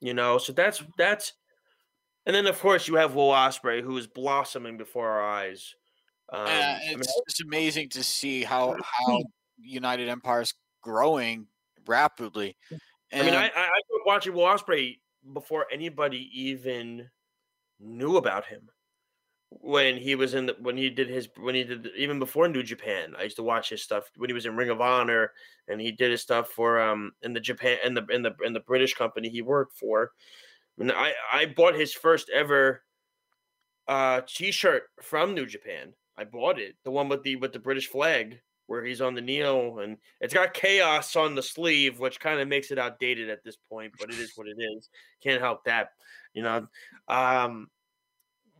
You 0.00 0.14
know, 0.14 0.38
so 0.38 0.52
that's 0.52 0.82
that's 0.98 1.32
and 2.26 2.36
then 2.36 2.46
of 2.46 2.58
course 2.60 2.86
you 2.86 2.96
have 2.96 3.14
Will 3.14 3.30
Ospreay 3.30 3.82
who 3.82 3.96
is 3.96 4.06
blossoming 4.06 4.76
before 4.76 5.08
our 5.08 5.26
eyes. 5.28 5.74
Um, 6.32 6.38
Uh, 6.40 6.92
I 6.92 6.96
mean, 6.96 7.04
it's 7.04 7.22
just 7.28 7.40
amazing 7.42 7.88
to 7.90 8.02
see 8.04 8.42
how 8.44 8.76
how 8.82 9.24
United 9.58 10.08
Empire's 10.08 10.54
growing 10.82 11.48
rapidly. 11.86 12.56
I 13.18 13.24
mean, 13.24 13.34
I, 13.34 13.48
I 13.48 13.64
I 13.66 13.80
grew 13.90 14.00
watching 14.06 14.34
Will 14.34 14.44
Ospreay 14.44 15.00
before 15.32 15.66
anybody 15.72 16.30
even 16.40 17.10
knew 17.80 18.16
about 18.18 18.46
him. 18.46 18.70
When 19.50 19.96
he 19.98 20.16
was 20.16 20.34
in 20.34 20.46
the 20.46 20.54
when 20.60 20.76
he 20.76 20.90
did 20.90 21.08
his 21.08 21.28
when 21.36 21.54
he 21.54 21.64
did 21.64 21.86
even 21.96 22.18
before 22.18 22.48
New 22.48 22.64
Japan, 22.64 23.14
I 23.16 23.24
used 23.24 23.36
to 23.36 23.44
watch 23.44 23.70
his 23.70 23.82
stuff 23.82 24.10
when 24.16 24.28
he 24.30 24.34
was 24.34 24.46
in 24.46 24.56
Ring 24.56 24.70
of 24.70 24.80
Honor, 24.80 25.32
and 25.68 25.80
he 25.80 25.92
did 25.92 26.10
his 26.10 26.22
stuff 26.22 26.50
for 26.50 26.80
um 26.80 27.12
in 27.22 27.32
the 27.32 27.40
Japan 27.40 27.78
in 27.84 27.94
the 27.94 28.04
in 28.08 28.22
the 28.22 28.34
in 28.44 28.52
the 28.54 28.60
British 28.60 28.94
company 28.94 29.28
he 29.30 29.42
worked 29.42 29.78
for. 29.78 30.12
And 30.78 30.92
I 30.92 31.14
I 31.32 31.46
bought 31.46 31.74
his 31.76 31.94
first 31.94 32.30
ever 32.30 32.84
uh 33.88 34.22
T-shirt 34.26 34.90
from 35.02 35.34
New 35.34 35.46
Japan. 35.46 35.94
I 36.18 36.24
bought 36.24 36.58
it, 36.58 36.76
the 36.84 36.90
one 36.90 37.08
with 37.08 37.22
the 37.22 37.36
with 37.36 37.52
the 37.52 37.58
British 37.58 37.88
flag 37.88 38.40
where 38.66 38.84
he's 38.84 39.00
on 39.00 39.14
the 39.14 39.20
kneel 39.20 39.78
and 39.78 39.96
it's 40.20 40.34
got 40.34 40.52
chaos 40.52 41.14
on 41.14 41.34
the 41.34 41.42
sleeve, 41.42 42.00
which 42.00 42.18
kind 42.18 42.40
of 42.40 42.48
makes 42.48 42.70
it 42.70 42.78
outdated 42.78 43.30
at 43.30 43.44
this 43.44 43.56
point, 43.70 43.92
but 43.98 44.10
it 44.10 44.18
is 44.18 44.32
what 44.34 44.48
it 44.48 44.56
is. 44.58 44.88
Can't 45.22 45.40
help 45.40 45.64
that, 45.64 45.90
you 46.34 46.42
know. 46.42 46.66
Um, 47.08 47.68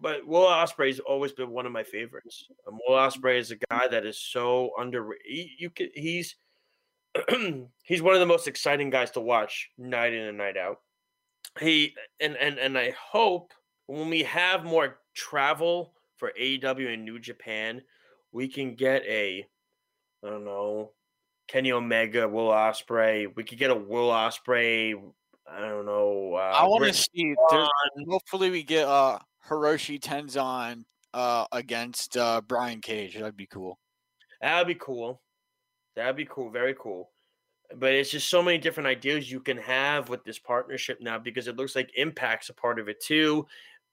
but 0.01 0.27
Will 0.27 0.47
Ospreay's 0.47 1.01
always 1.01 1.33
been 1.33 1.51
one 1.51 1.67
of 1.67 1.73
my 1.73 1.83
favorites. 1.83 2.47
Um, 2.69 2.79
Will 2.87 2.97
Ospreay 2.97 3.39
is 3.39 3.51
a 3.51 3.57
guy 3.71 3.89
that 3.89 4.07
is 4.07 4.19
so 4.19 4.71
underrated. 4.79 5.27
He, 5.27 5.57
you 5.59 5.71
can, 5.71 5.89
he's 5.95 6.37
he's 7.83 8.03
one 8.03 8.15
of 8.15 8.21
the 8.21 8.27
most 8.27 8.47
exciting 8.47 8.91
guys 8.91 9.11
to 9.13 9.21
watch 9.21 9.71
night 9.79 10.13
in 10.13 10.23
and 10.23 10.39
night 10.39 10.57
out. 10.57 10.81
He 11.59 11.95
and 12.21 12.37
and 12.37 12.59
and 12.59 12.77
I 12.77 12.95
hope 13.01 13.53
when 13.87 14.11
we 14.11 14.23
have 14.25 14.65
more 14.65 14.99
travel 15.15 15.95
for 16.17 16.33
AEW 16.41 16.93
and 16.93 17.05
New 17.05 17.19
Japan, 17.19 17.83
we 18.33 18.49
can 18.49 18.75
get 18.75 19.03
a 19.05 19.47
I 20.25 20.31
don't 20.31 20.45
know 20.45 20.93
Kenny 21.49 21.73
Omega, 21.73 22.29
Will 22.29 22.49
Ospreay. 22.49 23.29
We 23.35 23.45
could 23.45 23.59
get 23.59 23.71
a 23.71 23.75
Will 23.75 24.11
Ospreay. 24.11 24.95
I 25.49 25.61
don't 25.61 25.87
know. 25.87 26.35
Uh, 26.35 26.55
I 26.57 26.67
want 26.67 26.85
to 26.85 26.93
see. 26.93 27.35
Hopefully, 28.09 28.51
we 28.51 28.63
get 28.63 28.87
uh 28.87 29.19
Hiroyoshi 29.49 30.01
Tenzan 30.01 30.85
uh 31.15 31.47
against 31.53 32.17
uh 32.17 32.41
Brian 32.47 32.81
Cage. 32.81 33.15
That'd 33.15 33.37
be 33.37 33.47
cool. 33.47 33.79
That'd 34.41 34.67
be 34.67 34.75
cool. 34.75 35.23
That'd 35.95 36.17
be 36.17 36.27
cool. 36.27 36.51
Very 36.51 36.75
cool. 36.75 37.11
But 37.75 37.95
it's 37.95 38.11
just 38.11 38.29
so 38.29 38.43
many 38.43 38.59
different 38.59 38.87
ideas 38.87 39.31
you 39.31 39.41
can 39.41 39.57
have 39.57 40.09
with 40.09 40.25
this 40.25 40.39
partnership 40.39 40.99
now 41.01 41.19
because 41.19 41.49
it 41.49 41.57
looks 41.57 41.75
like 41.75 41.91
Impact's 41.97 42.49
a 42.49 42.55
part 42.55 42.79
of 42.79 42.89
it 42.89 43.01
too. 43.01 43.47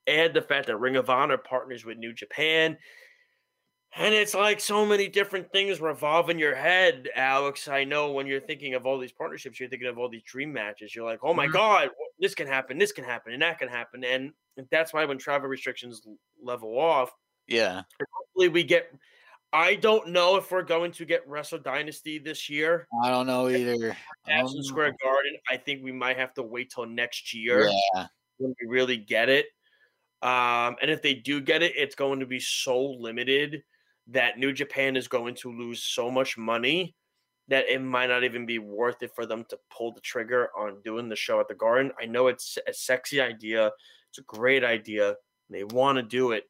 Add 0.07 0.33
the 0.33 0.41
fact 0.41 0.67
that 0.67 0.77
Ring 0.77 0.95
of 0.95 1.09
Honor 1.09 1.37
partners 1.37 1.85
with 1.85 1.97
New 1.97 2.13
Japan. 2.13 2.77
And 3.95 4.13
it's 4.15 4.33
like 4.33 4.59
so 4.59 4.85
many 4.85 5.07
different 5.07 5.51
things 5.51 5.79
revolve 5.79 6.31
in 6.31 6.39
your 6.39 6.55
head, 6.55 7.09
Alex. 7.15 7.67
I 7.67 7.83
know 7.83 8.11
when 8.11 8.25
you're 8.25 8.39
thinking 8.41 8.73
of 8.73 8.87
all 8.87 8.97
these 8.97 9.11
partnerships, 9.11 9.59
you're 9.59 9.69
thinking 9.69 9.87
of 9.87 9.99
all 9.99 10.09
these 10.09 10.23
dream 10.23 10.51
matches. 10.51 10.95
You're 10.95 11.05
like, 11.05 11.19
oh 11.23 11.33
my 11.33 11.45
Mhm. 11.47 11.53
God, 11.53 11.89
this 12.19 12.33
can 12.33 12.47
happen, 12.47 12.79
this 12.79 12.91
can 12.91 13.03
happen, 13.03 13.33
and 13.33 13.41
that 13.43 13.59
can 13.59 13.67
happen. 13.69 14.03
And 14.03 14.33
that's 14.71 14.93
why 14.93 15.05
when 15.05 15.19
travel 15.19 15.47
restrictions 15.47 16.01
level 16.41 16.77
off, 16.79 17.11
Yeah. 17.47 17.83
hopefully 18.11 18.49
we 18.49 18.63
get 18.63 18.91
I 19.55 19.75
don't 19.75 20.07
know 20.07 20.35
if 20.37 20.49
we're 20.49 20.63
going 20.63 20.91
to 20.93 21.05
get 21.05 21.27
Wrestle 21.27 21.59
Dynasty 21.59 22.17
this 22.17 22.49
year. 22.49 22.87
I 23.03 23.11
don't 23.11 23.27
know 23.27 23.49
either. 23.49 23.95
Madison 24.25 24.57
Um, 24.57 24.63
Square 24.63 24.95
Garden. 25.03 25.37
I 25.47 25.57
think 25.57 25.83
we 25.83 25.91
might 25.91 26.17
have 26.17 26.33
to 26.33 26.41
wait 26.41 26.71
till 26.71 26.87
next 26.87 27.35
year 27.35 27.69
Yeah. 27.93 28.07
when 28.37 28.55
we 28.59 28.67
really 28.67 28.97
get 28.97 29.29
it. 29.29 29.45
Um, 30.23 30.77
and 30.81 30.89
if 30.89 31.01
they 31.01 31.13
do 31.13 31.41
get 31.41 31.61
it, 31.61 31.73
it's 31.75 31.95
going 31.95 32.21
to 32.21 32.25
be 32.25 32.39
so 32.39 32.81
limited 32.81 33.61
that 34.07 34.39
New 34.39 34.53
Japan 34.53 34.95
is 34.95 35.09
going 35.09 35.35
to 35.35 35.51
lose 35.51 35.83
so 35.83 36.09
much 36.09 36.37
money 36.37 36.95
that 37.49 37.67
it 37.67 37.81
might 37.81 38.07
not 38.07 38.23
even 38.23 38.45
be 38.45 38.57
worth 38.57 39.03
it 39.03 39.11
for 39.13 39.25
them 39.25 39.43
to 39.49 39.59
pull 39.69 39.91
the 39.91 39.99
trigger 39.99 40.49
on 40.57 40.81
doing 40.85 41.09
the 41.09 41.15
show 41.15 41.41
at 41.41 41.49
the 41.49 41.53
Garden. 41.53 41.91
I 42.01 42.05
know 42.05 42.27
it's 42.27 42.57
a 42.67 42.73
sexy 42.73 43.19
idea, 43.19 43.69
it's 44.09 44.19
a 44.19 44.23
great 44.23 44.63
idea. 44.63 45.15
They 45.49 45.65
want 45.65 45.97
to 45.97 46.03
do 46.03 46.31
it. 46.31 46.45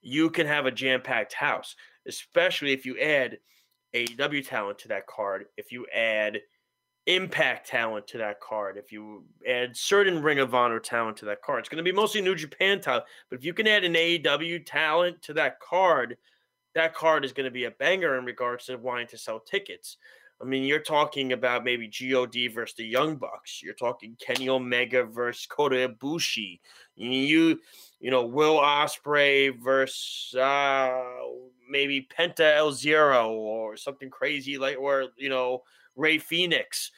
You 0.00 0.30
can 0.30 0.46
have 0.46 0.66
a 0.66 0.70
jam 0.70 1.02
packed 1.02 1.32
house, 1.32 1.74
especially 2.06 2.72
if 2.72 2.86
you 2.86 2.96
add 3.00 3.38
AEW 3.92 4.46
talent 4.46 4.78
to 4.80 4.88
that 4.88 5.08
card. 5.08 5.46
If 5.56 5.72
you 5.72 5.84
add 5.92 6.38
impact 7.08 7.66
talent 7.66 8.06
to 8.06 8.18
that 8.18 8.38
card, 8.38 8.76
if 8.76 8.92
you 8.92 9.24
add 9.48 9.76
certain 9.76 10.22
Ring 10.22 10.38
of 10.38 10.54
Honor 10.54 10.78
talent 10.78 11.16
to 11.16 11.24
that 11.24 11.42
card, 11.42 11.60
it's 11.60 11.68
going 11.68 11.82
to 11.82 11.90
be 11.90 11.96
mostly 11.96 12.20
New 12.20 12.34
Japan 12.34 12.80
talent. 12.80 13.04
But 13.30 13.38
if 13.38 13.44
you 13.44 13.54
can 13.54 13.66
add 13.66 13.82
an 13.82 13.94
AEW 13.94 14.64
talent 14.66 15.22
to 15.22 15.32
that 15.32 15.58
card, 15.58 16.18
that 16.74 16.94
card 16.94 17.24
is 17.24 17.32
going 17.32 17.46
to 17.46 17.50
be 17.50 17.64
a 17.64 17.70
banger 17.70 18.18
in 18.18 18.26
regards 18.26 18.66
to 18.66 18.76
wanting 18.76 19.06
to 19.08 19.18
sell 19.18 19.40
tickets. 19.40 19.96
I 20.40 20.44
mean, 20.44 20.64
you're 20.64 20.78
talking 20.78 21.32
about 21.32 21.64
maybe 21.64 21.90
God 21.90 22.54
versus 22.54 22.76
the 22.76 22.84
Young 22.84 23.16
Bucks. 23.16 23.60
You're 23.62 23.74
talking 23.74 24.16
Kenny 24.20 24.48
Omega 24.48 25.04
versus 25.04 25.46
Kota 25.46 25.88
Ibushi. 25.88 26.60
You, 26.94 27.58
you, 28.00 28.10
know, 28.10 28.24
Will 28.24 28.56
Ospreay 28.56 29.58
versus 29.60 30.34
uh, 30.38 31.02
maybe 31.68 32.06
Penta 32.16 32.56
El 32.56 32.70
Zero 32.70 33.32
or 33.32 33.76
something 33.76 34.10
crazy 34.10 34.58
like, 34.58 34.78
or 34.78 35.06
you 35.16 35.28
know, 35.28 35.64
Rey 35.98 36.16
Fenix. 36.18 36.90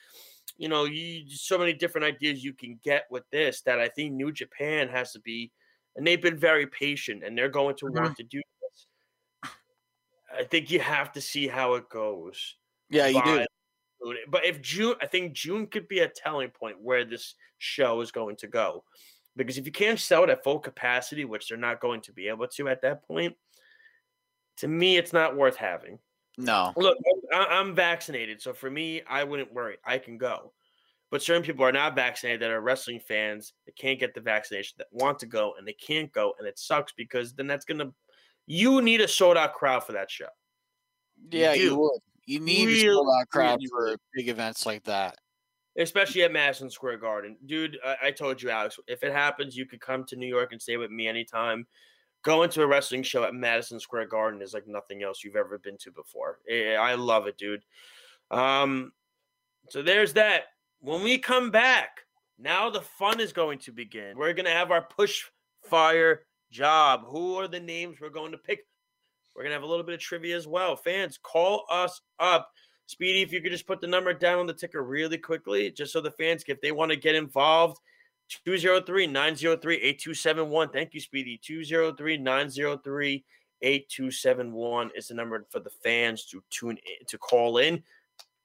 You 0.56 0.68
know, 0.68 0.84
you 0.84 1.24
so 1.30 1.58
many 1.58 1.72
different 1.72 2.04
ideas 2.04 2.44
you 2.44 2.52
can 2.52 2.78
get 2.84 3.06
with 3.10 3.24
this 3.32 3.62
that 3.62 3.80
I 3.80 3.88
think 3.88 4.12
New 4.12 4.30
Japan 4.30 4.88
has 4.88 5.12
to 5.12 5.20
be, 5.20 5.50
and 5.96 6.06
they've 6.06 6.20
been 6.20 6.38
very 6.38 6.66
patient, 6.66 7.24
and 7.24 7.36
they're 7.36 7.48
going 7.48 7.76
to 7.76 7.86
mm-hmm. 7.86 8.04
want 8.04 8.16
to 8.18 8.24
do 8.24 8.40
this. 8.60 9.50
I 10.38 10.44
think 10.44 10.70
you 10.70 10.78
have 10.80 11.12
to 11.12 11.20
see 11.20 11.48
how 11.48 11.74
it 11.74 11.88
goes. 11.88 12.56
Yeah, 12.90 13.06
you 13.06 13.22
do. 13.24 13.44
But 14.28 14.44
if 14.44 14.62
June, 14.62 14.94
I 15.02 15.06
think 15.06 15.32
June 15.32 15.66
could 15.66 15.88
be 15.88 16.00
a 16.00 16.08
telling 16.08 16.50
point 16.50 16.76
where 16.80 17.04
this 17.04 17.34
show 17.58 18.00
is 18.00 18.12
going 18.12 18.36
to 18.36 18.46
go. 18.46 18.84
Because 19.36 19.58
if 19.58 19.66
you 19.66 19.72
can't 19.72 19.98
sell 19.98 20.24
it 20.24 20.30
at 20.30 20.42
full 20.42 20.58
capacity, 20.58 21.24
which 21.24 21.48
they're 21.48 21.58
not 21.58 21.80
going 21.80 22.00
to 22.02 22.12
be 22.12 22.28
able 22.28 22.48
to 22.48 22.68
at 22.68 22.82
that 22.82 23.06
point, 23.06 23.34
to 24.58 24.68
me, 24.68 24.96
it's 24.96 25.12
not 25.12 25.36
worth 25.36 25.56
having. 25.56 25.98
No. 26.44 26.72
Look, 26.76 26.98
I- 27.32 27.46
I'm 27.46 27.74
vaccinated, 27.74 28.40
so 28.42 28.52
for 28.52 28.70
me, 28.70 29.02
I 29.08 29.24
wouldn't 29.24 29.52
worry. 29.52 29.76
I 29.84 29.98
can 29.98 30.18
go. 30.18 30.52
But 31.10 31.22
certain 31.22 31.42
people 31.42 31.64
are 31.64 31.72
not 31.72 31.96
vaccinated 31.96 32.40
that 32.42 32.50
are 32.50 32.60
wrestling 32.60 33.00
fans 33.00 33.52
that 33.66 33.76
can't 33.76 33.98
get 33.98 34.14
the 34.14 34.20
vaccination 34.20 34.76
that 34.78 34.86
want 34.92 35.18
to 35.20 35.26
go 35.26 35.54
and 35.58 35.66
they 35.66 35.72
can't 35.72 36.12
go, 36.12 36.34
and 36.38 36.46
it 36.46 36.58
sucks 36.58 36.92
because 36.92 37.32
then 37.34 37.46
that's 37.46 37.64
gonna. 37.64 37.92
You 38.46 38.80
need 38.82 39.00
a 39.00 39.08
sold 39.08 39.36
out 39.36 39.54
crowd 39.54 39.84
for 39.84 39.92
that 39.92 40.10
show. 40.10 40.28
Yeah, 41.30 41.52
you 41.54 41.70
do. 41.70 41.76
would. 41.78 42.00
You 42.26 42.40
need 42.40 42.68
a 42.68 42.92
sold 42.92 43.08
out 43.20 43.28
crowd 43.28 43.58
really 43.72 43.94
for 43.94 44.00
big 44.14 44.28
events 44.28 44.66
like 44.66 44.84
that. 44.84 45.16
especially 45.76 46.22
at 46.22 46.32
Madison 46.32 46.70
Square 46.70 46.98
Garden. 46.98 47.36
Dude, 47.46 47.78
I, 47.84 47.96
I 48.04 48.10
told 48.12 48.40
you, 48.42 48.50
Alex, 48.50 48.78
if 48.86 49.02
it 49.02 49.12
happens, 49.12 49.56
you 49.56 49.66
could 49.66 49.80
come 49.80 50.04
to 50.06 50.16
New 50.16 50.26
York 50.28 50.52
and 50.52 50.60
stay 50.62 50.76
with 50.76 50.90
me 50.90 51.08
anytime. 51.08 51.66
Going 52.22 52.50
to 52.50 52.62
a 52.62 52.66
wrestling 52.66 53.02
show 53.02 53.24
at 53.24 53.34
Madison 53.34 53.80
Square 53.80 54.06
Garden 54.06 54.42
is 54.42 54.52
like 54.52 54.66
nothing 54.66 55.02
else 55.02 55.24
you've 55.24 55.36
ever 55.36 55.58
been 55.58 55.78
to 55.78 55.90
before. 55.90 56.38
Eh, 56.48 56.74
I 56.74 56.94
love 56.94 57.26
it, 57.26 57.38
dude. 57.38 57.62
Um, 58.30 58.92
so 59.70 59.82
there's 59.82 60.12
that. 60.14 60.44
When 60.80 61.02
we 61.02 61.18
come 61.18 61.50
back, 61.50 62.00
now 62.38 62.70
the 62.70 62.82
fun 62.82 63.20
is 63.20 63.32
going 63.32 63.58
to 63.60 63.72
begin. 63.72 64.16
We're 64.16 64.34
gonna 64.34 64.50
have 64.50 64.70
our 64.70 64.82
push 64.82 65.24
fire 65.64 66.22
job. 66.50 67.04
Who 67.06 67.36
are 67.36 67.48
the 67.48 67.60
names 67.60 68.00
we're 68.00 68.10
going 68.10 68.32
to 68.32 68.38
pick? 68.38 68.66
We're 69.34 69.42
gonna 69.42 69.54
have 69.54 69.62
a 69.62 69.66
little 69.66 69.84
bit 69.84 69.94
of 69.94 70.00
trivia 70.00 70.36
as 70.36 70.46
well. 70.46 70.76
Fans, 70.76 71.18
call 71.22 71.64
us 71.70 72.00
up. 72.18 72.50
Speedy, 72.86 73.22
if 73.22 73.32
you 73.32 73.40
could 73.40 73.52
just 73.52 73.68
put 73.68 73.80
the 73.80 73.86
number 73.86 74.12
down 74.12 74.40
on 74.40 74.46
the 74.46 74.52
ticker 74.52 74.82
really 74.82 75.16
quickly, 75.16 75.70
just 75.70 75.92
so 75.92 76.00
the 76.00 76.10
fans, 76.10 76.42
if 76.48 76.60
they 76.60 76.72
want 76.72 76.90
to 76.90 76.96
get 76.96 77.14
involved, 77.14 77.78
203 78.44 79.06
903 79.06 79.76
8271. 79.76 80.68
Thank 80.70 80.94
you, 80.94 81.00
Speedy. 81.00 81.38
203 81.42 82.16
903 82.18 83.24
8271 83.62 84.90
is 84.94 85.08
the 85.08 85.14
number 85.14 85.44
for 85.50 85.60
the 85.60 85.70
fans 85.70 86.24
to 86.26 86.42
tune 86.50 86.78
in, 86.78 87.06
to 87.06 87.18
call 87.18 87.58
in. 87.58 87.82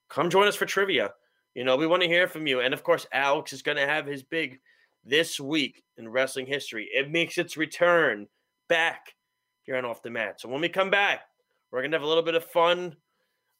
Come 0.10 0.30
join 0.30 0.48
us 0.48 0.56
for 0.56 0.66
trivia. 0.66 1.14
You 1.53 1.64
know, 1.64 1.78
we 1.78 1.88
want 1.88 2.02
to 2.03 2.10
hear 2.10 2.28
from 2.28 2.48
you. 2.48 2.60
And 2.60 2.74
of 2.74 2.84
course, 2.84 3.07
Alex 3.14 3.53
is 3.53 3.62
going 3.62 3.78
to 3.78 3.88
have 3.88 4.06
his 4.06 4.24
big 4.24 4.60
this 5.06 5.40
week 5.40 5.84
in 5.98 6.10
wrestling 6.10 6.48
history. 6.48 6.90
It 6.94 7.12
makes 7.12 7.38
its 7.38 7.56
return 7.56 8.28
back 8.68 9.14
here 9.64 9.78
on 9.78 9.86
Off 9.86 10.03
the 10.03 10.10
Mat. 10.10 10.41
So 10.41 10.49
when 10.49 10.62
we 10.62 10.70
come 10.70 10.90
back, 10.90 11.22
we're 11.72 11.82
going 11.82 11.91
to 11.91 11.95
have 11.98 12.03
a 12.03 12.07
little 12.07 12.24
bit 12.24 12.36
of 12.36 12.45
fun. 12.45 12.95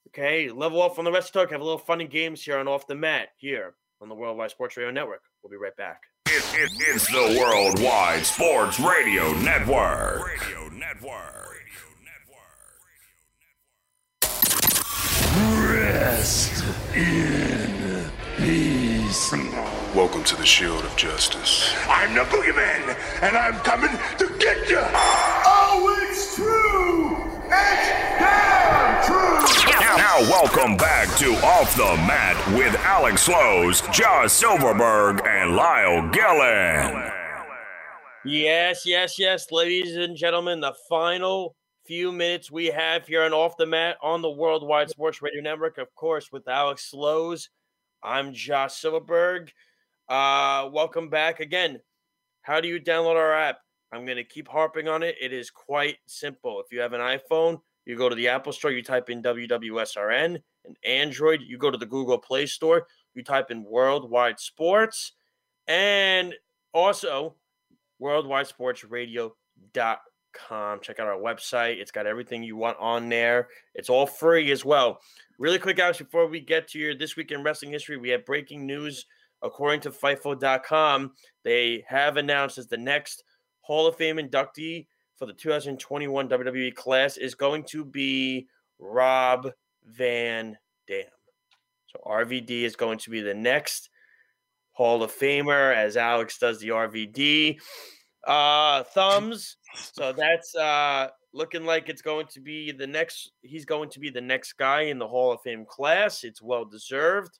Okay, 0.10 0.49
level 0.49 0.81
off 0.81 0.99
on 0.99 1.06
the 1.06 1.11
rest 1.11 1.30
of 1.30 1.34
talk, 1.34 1.52
have 1.52 1.61
a 1.61 1.64
little 1.64 1.80
fun 1.80 1.99
and 1.99 2.11
games 2.11 2.43
here 2.43 2.57
on 2.57 2.68
Off 2.68 2.85
the 2.85 2.95
Mat 2.95 3.30
here 3.38 3.73
on 4.02 4.07
the 4.07 4.15
Worldwide 4.15 4.52
Sports 4.52 4.77
Radio 4.77 4.91
Network. 4.91 5.23
We'll 5.41 5.49
be 5.49 5.57
right 5.57 5.76
back. 5.76 6.03
It, 6.27 6.43
it, 6.56 6.72
it's 6.80 7.07
the 7.11 7.38
Worldwide 7.39 8.26
Sports 8.26 8.80
Radio 8.80 9.31
Network. 9.34 10.26
Radio 10.26 10.69
Network. 10.69 11.53
Radio 11.53 11.85
Network. 12.02 12.41
Rest 15.72 16.64
in 16.95 18.10
peace. 18.38 19.31
Welcome 19.93 20.23
to 20.23 20.35
the 20.35 20.45
Shield 20.47 20.84
of 20.84 20.95
Justice. 20.97 21.72
I'm 21.88 22.15
the 22.15 22.22
boogeyman, 22.22 22.97
and 23.22 23.38
I'm 23.38 23.60
coming 23.60 23.91
to 24.18 24.27
get 24.39 24.68
you. 24.68 24.81
Oh, 24.81 25.95
it's 26.10 26.35
true. 26.35 27.18
It's 27.52 27.85
true. 27.85 27.85
Now, 30.06 30.22
welcome 30.22 30.77
back 30.77 31.18
to 31.18 31.34
Off 31.38 31.76
the 31.76 31.98
Mat 32.06 32.38
with 32.56 32.76
Alex 32.82 33.23
Slows, 33.23 33.82
Josh 33.91 34.32
Silverberg, 34.32 35.26
and 35.26 35.56
Lyle 35.56 36.07
Gillen. 36.11 37.11
Yes, 38.23 38.86
yes, 38.86 39.18
yes, 39.18 39.52
ladies 39.52 39.95
and 39.95 40.15
gentlemen, 40.15 40.60
the 40.60 40.76
final 40.88 41.56
few 41.88 42.11
minutes 42.11 42.52
we 42.52 42.68
have 42.68 43.07
here 43.07 43.23
on 43.23 43.34
Off 43.34 43.57
the 43.57 43.65
Mat 43.65 43.98
on 44.03 44.22
the 44.22 44.30
Worldwide 44.30 44.91
Sports 44.91 45.23
Radio 45.23 45.41
Network, 45.41 45.80
of 45.80 45.94
course, 45.95 46.32
with 46.32 46.48
Alex 46.48 46.91
Slows. 46.91 47.49
I'm 48.03 48.32
Josh 48.32 48.76
Silverberg. 48.76 49.49
Uh, 50.07 50.69
welcome 50.72 51.10
back 51.10 51.40
again. 51.40 51.80
How 52.44 52.61
do 52.61 52.68
you 52.68 52.80
download 52.80 53.15
our 53.15 53.34
app? 53.34 53.57
I'm 53.91 54.06
going 54.06 54.18
to 54.18 54.23
keep 54.23 54.48
harping 54.48 54.88
on 54.88 55.02
it. 55.02 55.15
It 55.19 55.34
is 55.34 55.49
quite 55.49 55.98
simple. 56.06 56.60
If 56.60 56.72
you 56.72 56.82
have 56.82 56.94
an 56.94 57.02
iPhone, 57.02 57.60
you 57.86 57.95
go 57.95 58.10
to 58.10 58.16
the 58.16 58.28
Apple 58.28 58.52
Store, 58.52 58.72
you 58.72 58.84
type 58.84 59.10
in 59.10 59.22
WWSRN. 59.22 60.41
And 60.66 60.78
Android, 60.86 61.40
you 61.41 61.57
go 61.57 61.72
to 61.72 61.78
the 61.78 61.86
Google 61.86 62.18
Play 62.18 62.48
Store, 62.48 62.88
you 63.14 63.24
type 63.24 63.52
in 63.52 63.64
Worldwide 63.64 64.40
Sports. 64.40 65.14
And 65.68 66.34
also, 66.74 67.36
worldwidesportsradio.com. 68.02 70.80
Check 70.82 70.99
out 70.99 71.07
our 71.07 71.18
website. 71.18 71.78
It's 71.78 71.91
got 71.91 72.07
everything 72.07 72.44
you 72.44 72.57
want 72.57 72.78
on 72.80 73.07
there. 73.10 73.48
It's 73.74 73.90
all 73.90 74.06
free 74.06 74.52
as 74.52 74.66
well. 74.66 74.99
Really 75.38 75.60
quick, 75.60 75.78
guys, 75.78 75.98
before 75.98 76.28
we 76.28 76.41
get 76.41 76.68
to 76.70 76.80
your 76.80 76.95
This 76.95 77.16
Week 77.16 77.32
in 77.32 77.44
Wrestling 77.44 77.72
History, 77.72 77.98
we 77.98 78.10
have 78.10 78.26
breaking 78.26 78.66
news. 78.66 79.06
According 79.41 79.82
to 79.82 79.91
Fightful.com, 79.91 81.12
they 81.44 81.84
have 81.88 82.18
announced 82.18 82.57
as 82.57 82.68
the 82.68 82.78
next 82.78 83.24
Hall 83.62 83.86
of 83.86 83.95
Fame 83.95 84.18
inductee 84.18 84.88
for 85.17 85.25
the 85.25 85.33
2021 85.33 86.29
WWE 86.29 86.75
class 86.75 87.17
is 87.17 87.35
going 87.35 87.63
to 87.63 87.85
be 87.85 88.47
Rob 88.79 89.49
Van 89.85 90.57
Dam. 90.87 91.05
So 91.87 91.99
RVD 92.05 92.63
is 92.63 92.75
going 92.75 92.99
to 92.99 93.09
be 93.09 93.21
the 93.21 93.33
next 93.33 93.89
Hall 94.71 95.03
of 95.03 95.13
Famer 95.13 95.73
as 95.73 95.95
Alex 95.95 96.37
does 96.37 96.59
the 96.59 96.69
RVD. 96.69 97.59
Uh 98.27 98.83
thumbs. 98.83 99.57
So 99.93 100.11
that's 100.11 100.55
uh 100.55 101.09
looking 101.33 101.63
like 101.63 101.89
it's 101.89 102.01
going 102.01 102.27
to 102.27 102.41
be 102.41 102.71
the 102.71 102.87
next 102.87 103.31
he's 103.41 103.65
going 103.65 103.89
to 103.91 103.99
be 103.99 104.09
the 104.09 104.21
next 104.21 104.53
guy 104.53 104.81
in 104.81 104.99
the 104.99 105.07
Hall 105.07 105.31
of 105.31 105.41
Fame 105.41 105.65
class. 105.65 106.23
It's 106.23 106.41
well 106.41 106.65
deserved. 106.65 107.39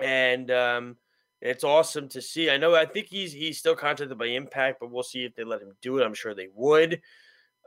And 0.00 0.50
um 0.50 0.96
it's 1.42 1.64
awesome 1.64 2.08
to 2.10 2.22
see. 2.22 2.50
I 2.50 2.56
know 2.56 2.74
I 2.74 2.86
think 2.86 3.08
he's 3.08 3.32
he's 3.32 3.58
still 3.58 3.74
contracted 3.74 4.16
by 4.16 4.26
Impact, 4.26 4.78
but 4.80 4.90
we'll 4.90 5.02
see 5.02 5.24
if 5.24 5.34
they 5.34 5.44
let 5.44 5.60
him 5.60 5.72
do 5.82 5.98
it. 5.98 6.04
I'm 6.04 6.14
sure 6.14 6.34
they 6.34 6.48
would. 6.54 7.00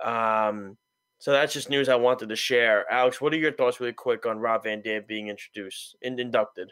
Um 0.04 0.78
so 1.20 1.32
that's 1.32 1.54
just 1.54 1.70
news 1.70 1.90
I 1.90 1.96
wanted 1.96 2.30
to 2.30 2.36
share. 2.36 2.92
Alex, 2.92 3.20
what 3.22 3.34
are 3.34 3.38
your 3.38 3.52
thoughts 3.52 3.80
really 3.80 3.94
quick 3.94 4.26
on 4.26 4.40
Rob 4.40 4.64
Van 4.64 4.82
Dam 4.82 5.04
being 5.08 5.28
introduced 5.28 5.96
and 6.04 6.20
inducted? 6.20 6.72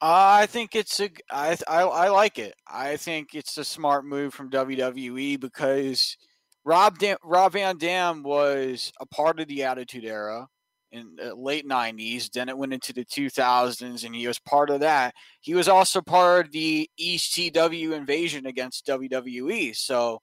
I 0.00 0.46
think 0.46 0.74
it's 0.76 1.00
a. 1.00 1.10
I, 1.30 1.56
I 1.66 1.82
I 1.82 2.08
like 2.08 2.38
it. 2.38 2.54
I 2.66 2.96
think 2.96 3.34
it's 3.34 3.58
a 3.58 3.64
smart 3.64 4.04
move 4.04 4.32
from 4.32 4.50
WWE 4.50 5.40
because 5.40 6.16
Rob 6.64 6.96
Rob 7.24 7.52
Van 7.52 7.76
Dam 7.78 8.22
was 8.22 8.92
a 9.00 9.06
part 9.06 9.40
of 9.40 9.48
the 9.48 9.64
Attitude 9.64 10.04
Era 10.04 10.46
in 10.92 11.16
the 11.16 11.34
late 11.34 11.66
90s. 11.66 12.30
Then 12.30 12.48
it 12.48 12.56
went 12.56 12.72
into 12.72 12.92
the 12.92 13.04
2000s, 13.04 14.04
and 14.04 14.14
he 14.14 14.26
was 14.26 14.38
part 14.38 14.70
of 14.70 14.80
that. 14.80 15.14
He 15.40 15.54
was 15.54 15.68
also 15.68 16.00
part 16.00 16.46
of 16.46 16.52
the 16.52 16.88
ECW 17.00 17.92
invasion 17.92 18.46
against 18.46 18.86
WWE. 18.86 19.76
So 19.76 20.20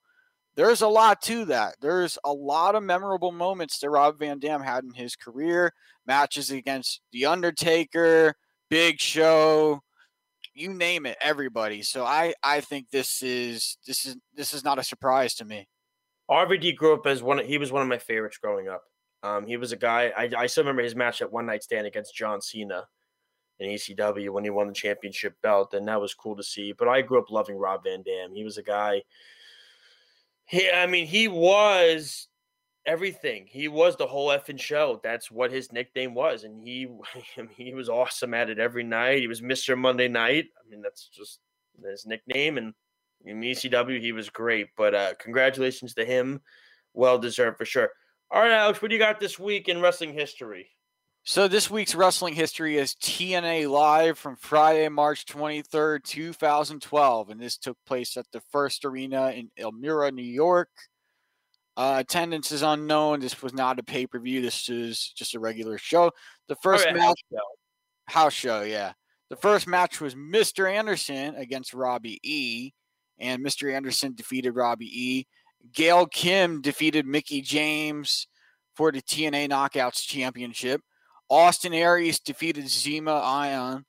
there's 0.56 0.82
a 0.82 0.88
lot 0.88 1.22
to 1.24 1.46
that. 1.46 1.76
There's 1.82 2.18
a 2.24 2.32
lot 2.32 2.76
of 2.76 2.84
memorable 2.84 3.32
moments 3.32 3.80
that 3.80 3.90
Rob 3.90 4.20
Van 4.20 4.40
Dam 4.40 4.62
had 4.62 4.84
in 4.84 4.94
his 4.94 5.16
career 5.16 5.74
matches 6.08 6.52
against 6.52 7.02
The 7.12 7.26
Undertaker, 7.26 8.36
Big 8.70 9.00
Show. 9.00 9.82
You 10.54 10.74
name 10.74 11.06
it, 11.06 11.18
everybody. 11.22 11.82
So 11.82 12.06
I, 12.06 12.34
I 12.42 12.62
think 12.62 12.90
this 12.90 13.22
is 13.22 13.78
this 13.86 14.06
is 14.06 14.16
this 14.34 14.54
is 14.54 14.64
not 14.64 14.80
a 14.80 14.84
surprise 14.84 15.34
to 15.36 15.46
me. 15.46 15.68
RVD 16.32 16.76
grew 16.78 16.94
up 16.94 17.06
as 17.06 17.22
one. 17.22 17.44
He 17.44 17.58
was 17.58 17.72
one 17.72 17.82
of 17.82 17.88
my 17.90 17.98
favorites 17.98 18.38
growing 18.38 18.70
up. 18.70 18.84
Um, 19.26 19.48
he 19.48 19.58
was 19.58 19.72
a 19.72 19.78
guy. 19.78 20.14
I, 20.16 20.30
I 20.38 20.46
still 20.46 20.64
remember 20.64 20.84
his 20.84 20.96
match 20.96 21.20
at 21.22 21.32
One 21.32 21.48
Night 21.48 21.64
Stand 21.64 21.88
against 21.88 22.14
John 22.14 22.42
Cena 22.42 22.84
in 23.60 23.72
ECW 23.72 24.30
when 24.30 24.44
he 24.44 24.52
won 24.52 24.68
the 24.68 24.74
championship 24.74 25.34
belt, 25.42 25.74
and 25.74 25.88
that 25.88 26.00
was 26.00 26.14
cool 26.14 26.36
to 26.36 26.44
see. 26.44 26.74
But 26.74 26.88
I 26.88 27.02
grew 27.02 27.18
up 27.18 27.32
loving 27.32 27.58
Rob 27.58 27.86
Van 27.86 28.04
Dam. 28.04 28.36
He 28.36 28.44
was 28.44 28.60
a 28.60 28.64
guy. 28.64 29.02
He, 30.46 30.70
I 30.70 30.86
mean, 30.86 31.08
he 31.08 31.28
was 31.28 32.28
everything. 32.86 33.48
He 33.50 33.68
was 33.68 33.96
the 33.96 34.06
whole 34.06 34.30
effing 34.30 34.60
show. 34.60 35.00
That's 35.04 35.32
what 35.32 35.52
his 35.52 35.72
nickname 35.72 36.14
was, 36.14 36.44
and 36.44 36.62
he 36.62 36.88
I 37.38 37.42
mean, 37.42 37.50
he 37.58 37.74
was 37.74 37.90
awesome 37.90 38.36
at 38.36 38.52
it 38.52 38.60
every 38.60 38.84
night. 38.84 39.22
He 39.22 39.28
was 39.28 39.42
Mister 39.42 39.76
Monday 39.76 40.08
Night. 40.08 40.46
I 40.64 40.70
mean, 40.70 40.84
that's 40.84 41.10
just 41.10 41.40
his 41.84 42.06
nickname, 42.06 42.60
and 42.60 42.76
in 43.26 43.42
ECW 43.42 44.00
he 44.00 44.12
was 44.12 44.30
great. 44.30 44.68
But 44.78 44.94
uh, 44.94 45.14
congratulations 45.20 45.96
to 45.96 46.06
him, 46.06 46.42
well 46.94 47.18
deserved 47.18 47.58
for 47.58 47.66
sure. 47.66 47.90
All 48.36 48.42
right, 48.42 48.52
Alex, 48.52 48.82
what 48.82 48.90
do 48.90 48.96
you 48.96 49.00
got 49.00 49.22
this 49.22 49.40
week 49.40 49.70
in 49.70 49.80
wrestling 49.80 50.12
history? 50.12 50.68
So 51.24 51.48
this 51.48 51.72
week's 51.72 51.96
wrestling 51.96 52.34
history 52.34 52.76
is 52.76 52.94
TNA 52.96 53.70
Live 53.70 54.20
from 54.20 54.36
Friday, 54.36 54.90
March 54.90 55.26
23rd, 55.26 56.04
2012, 56.04 57.30
and 57.30 57.40
this 57.40 57.58
took 57.58 57.78
place 57.88 58.18
at 58.18 58.26
the 58.34 58.42
First 58.52 58.84
Arena 58.84 59.30
in 59.30 59.50
Elmira, 59.58 60.12
New 60.12 60.22
York. 60.22 60.68
Uh, 61.78 61.96
attendance 62.00 62.52
is 62.52 62.62
unknown. 62.62 63.22
This 63.22 63.42
was 63.42 63.54
not 63.54 63.80
a 63.80 63.84
pay 63.84 64.06
per 64.06 64.20
view. 64.20 64.42
This 64.42 64.68
is 64.68 65.14
just 65.16 65.34
a 65.34 65.40
regular 65.40 65.78
show. 65.78 66.12
The 66.50 66.58
first 66.58 66.86
match, 66.88 67.00
house 67.00 67.16
show. 67.32 67.40
house 68.08 68.34
show, 68.34 68.62
yeah. 68.64 68.92
The 69.30 69.38
first 69.38 69.66
match 69.66 70.02
was 70.02 70.14
Mr. 70.14 70.70
Anderson 70.70 71.36
against 71.36 71.74
Robbie 71.74 72.20
E, 72.22 72.74
and 73.18 73.42
Mr. 73.42 73.74
Anderson 73.74 74.14
defeated 74.14 74.58
Robbie 74.58 74.92
E. 74.92 75.28
Gail 75.74 76.06
Kim 76.06 76.62
defeated 76.62 77.06
Mickie 77.06 77.42
James 77.42 78.28
for 78.76 78.92
the 78.92 79.02
TNA 79.02 79.50
Knockouts 79.50 80.06
Championship. 80.06 80.82
Austin 81.30 81.74
Aries 81.74 82.20
defeated 82.20 82.66
Zema 82.66 83.22
Ion 83.24 83.86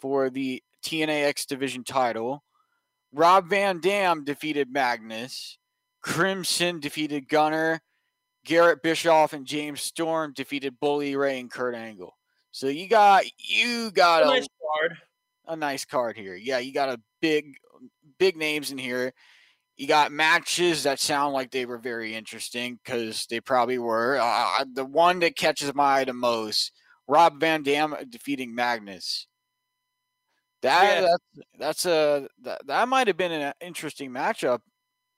for 0.00 0.30
the 0.30 0.62
TNA 0.82 1.26
X 1.26 1.44
Division 1.46 1.84
title. 1.84 2.42
Rob 3.12 3.48
Van 3.48 3.80
Dam 3.80 4.24
defeated 4.24 4.72
Magnus. 4.72 5.58
Crimson 6.00 6.80
defeated 6.80 7.28
Gunner. 7.28 7.82
Garrett 8.44 8.82
Bischoff 8.82 9.32
and 9.34 9.46
James 9.46 9.82
Storm 9.82 10.32
defeated 10.34 10.80
Bully 10.80 11.14
Ray 11.16 11.40
and 11.40 11.50
Kurt 11.50 11.74
Angle. 11.74 12.16
So 12.52 12.68
you 12.68 12.88
got 12.88 13.24
you 13.38 13.90
got 13.90 14.22
A 14.22 14.28
a, 14.28 14.30
nice 14.30 14.48
card. 14.62 14.96
a 15.48 15.56
nice 15.56 15.84
card 15.84 16.16
here. 16.16 16.34
Yeah, 16.34 16.58
you 16.58 16.72
got 16.72 16.88
a 16.88 17.00
big 17.20 17.56
big 18.18 18.36
names 18.36 18.70
in 18.70 18.78
here. 18.78 19.12
You 19.80 19.86
got 19.86 20.12
matches 20.12 20.82
that 20.82 21.00
sound 21.00 21.32
like 21.32 21.50
they 21.50 21.64
were 21.64 21.78
very 21.78 22.14
interesting 22.14 22.78
because 22.84 23.24
they 23.30 23.40
probably 23.40 23.78
were. 23.78 24.18
Uh, 24.20 24.62
the 24.74 24.84
one 24.84 25.20
that 25.20 25.36
catches 25.36 25.74
my 25.74 26.00
eye 26.00 26.04
the 26.04 26.12
most, 26.12 26.72
Rob 27.08 27.40
Van 27.40 27.62
Dam 27.62 27.96
defeating 28.10 28.54
Magnus. 28.54 29.26
That 30.60 30.96
Yeah. 30.96 31.00
that's, 31.00 31.48
that's 31.58 31.86
a 31.86 32.28
that, 32.42 32.66
that 32.66 32.88
might 32.88 33.06
have 33.06 33.16
been 33.16 33.32
an 33.32 33.54
interesting 33.62 34.10
matchup 34.10 34.60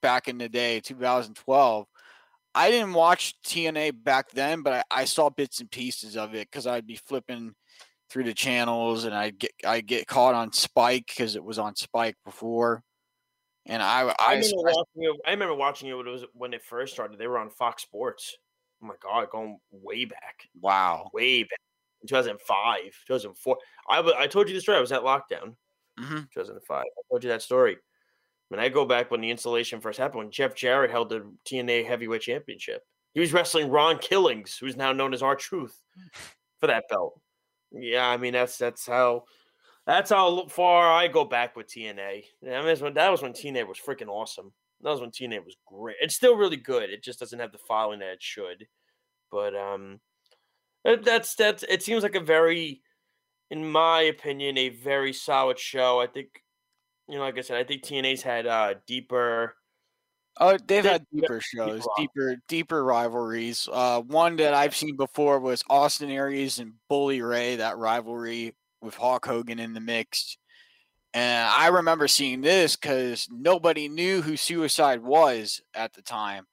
back 0.00 0.28
in 0.28 0.38
the 0.38 0.48
day, 0.48 0.78
2012. 0.78 1.86
I 2.54 2.70
didn't 2.70 2.92
watch 2.92 3.34
TNA 3.44 4.04
back 4.04 4.30
then, 4.30 4.62
but 4.62 4.84
I, 4.92 5.00
I 5.00 5.04
saw 5.06 5.28
bits 5.28 5.58
and 5.58 5.68
pieces 5.72 6.16
of 6.16 6.36
it 6.36 6.48
because 6.52 6.68
I'd 6.68 6.86
be 6.86 6.94
flipping 6.94 7.54
through 8.10 8.24
the 8.24 8.34
channels 8.34 9.06
and 9.06 9.12
I'd 9.14 9.40
get 9.40 9.50
I 9.66 9.80
get 9.80 10.06
caught 10.06 10.36
on 10.36 10.52
Spike 10.52 11.06
because 11.08 11.34
it 11.34 11.42
was 11.42 11.58
on 11.58 11.74
Spike 11.74 12.14
before. 12.24 12.84
And 13.66 13.82
I 13.82 14.08
I 14.08 14.14
I, 14.18 14.34
remember, 14.34 14.68
I 14.70 14.72
watching 14.72 15.02
it, 15.04 15.20
I 15.26 15.30
remember 15.30 15.54
watching 15.54 15.88
it 15.88 15.94
when 15.94 16.06
it 16.06 16.10
was 16.10 16.24
when 16.32 16.54
it 16.54 16.62
first 16.64 16.94
started. 16.94 17.18
They 17.18 17.26
were 17.28 17.38
on 17.38 17.50
Fox 17.50 17.82
Sports. 17.82 18.36
Oh 18.82 18.86
my 18.86 18.94
god, 19.00 19.30
going 19.30 19.58
way 19.70 20.04
back, 20.04 20.48
wow. 20.60 21.08
way 21.12 21.44
back, 21.44 21.60
in 22.02 22.08
2005, 22.08 22.80
2004. 23.06 23.56
I 23.88 24.00
I 24.18 24.26
told 24.26 24.48
you 24.48 24.54
the 24.54 24.60
story. 24.60 24.78
I 24.78 24.80
was 24.80 24.90
at 24.92 25.02
lockdown, 25.02 25.54
Mhm. 26.00 26.28
2005. 26.32 26.82
I 26.84 27.02
told 27.10 27.22
you 27.24 27.30
that 27.30 27.42
story. 27.42 27.78
When 28.48 28.60
I 28.60 28.68
go 28.68 28.84
back 28.84 29.10
when 29.10 29.20
the 29.20 29.30
installation 29.30 29.80
first 29.80 29.98
happened, 29.98 30.18
when 30.18 30.30
Jeff 30.32 30.54
Jarrett 30.54 30.90
held 30.90 31.08
the 31.10 31.32
TNA 31.46 31.84
Heavyweight 31.86 32.22
Championship, 32.22 32.82
he 33.14 33.20
was 33.20 33.32
wrestling 33.32 33.70
Ron 33.70 33.98
Killings, 33.98 34.56
who's 34.58 34.76
now 34.76 34.92
known 34.92 35.14
as 35.14 35.22
R-Truth, 35.22 35.80
for 36.60 36.66
that 36.66 36.84
belt. 36.90 37.20
Yeah, 37.72 38.08
I 38.08 38.16
mean 38.18 38.32
that's 38.34 38.58
that's 38.58 38.86
how 38.86 39.24
that's 39.86 40.10
how 40.10 40.46
far 40.46 40.92
I 40.92 41.08
go 41.08 41.24
back 41.24 41.56
with 41.56 41.66
TNA. 41.66 42.24
I 42.50 42.62
mean, 42.64 42.78
when, 42.78 42.94
that 42.94 43.10
was 43.10 43.22
when 43.22 43.32
TNA 43.32 43.66
was 43.66 43.78
freaking 43.78 44.08
awesome. 44.08 44.52
That 44.80 44.90
was 44.90 45.00
when 45.00 45.10
TNA 45.10 45.44
was 45.44 45.56
great. 45.66 45.96
It's 46.00 46.16
still 46.16 46.36
really 46.36 46.56
good. 46.56 46.90
It 46.90 47.02
just 47.04 47.20
doesn't 47.20 47.38
have 47.38 47.52
the 47.52 47.58
following 47.58 48.00
that 48.00 48.14
it 48.14 48.22
should. 48.22 48.66
But 49.30 49.54
um, 49.56 50.00
that- 50.84 51.04
that's 51.04 51.34
that's. 51.34 51.62
It 51.64 51.82
seems 51.82 52.02
like 52.02 52.14
a 52.14 52.20
very, 52.20 52.82
in 53.50 53.70
my 53.70 54.02
opinion, 54.02 54.58
a 54.58 54.70
very 54.70 55.12
solid 55.12 55.58
show. 55.58 56.00
I 56.00 56.06
think, 56.06 56.42
you 57.08 57.16
know, 57.16 57.22
like 57.22 57.38
I 57.38 57.42
said, 57.42 57.58
I 57.58 57.64
think 57.64 57.82
TNA's 57.84 58.22
had 58.22 58.46
uh 58.46 58.74
deeper. 58.86 59.56
Oh, 60.40 60.56
they've 60.66 60.84
had 60.84 61.04
deeper 61.12 61.40
shows, 61.40 61.86
deeper 61.96 62.36
deeper 62.48 62.82
rivalries. 62.84 63.68
Uh, 63.70 64.00
one 64.00 64.36
that 64.36 64.54
I've 64.54 64.74
seen 64.74 64.96
before 64.96 65.38
was 65.40 65.62
Austin 65.68 66.10
Aries 66.10 66.58
and 66.58 66.72
Bully 66.88 67.20
Ray. 67.20 67.56
That 67.56 67.76
rivalry 67.76 68.54
with 68.82 68.94
Hulk 68.96 69.24
Hogan 69.24 69.58
in 69.58 69.72
the 69.72 69.80
mix. 69.80 70.36
And 71.14 71.48
I 71.48 71.68
remember 71.68 72.08
seeing 72.08 72.40
this 72.40 72.76
because 72.76 73.28
nobody 73.30 73.88
knew 73.88 74.22
who 74.22 74.36
Suicide 74.36 75.02
was 75.02 75.60
at 75.74 75.92
the 75.92 76.02
time. 76.02 76.46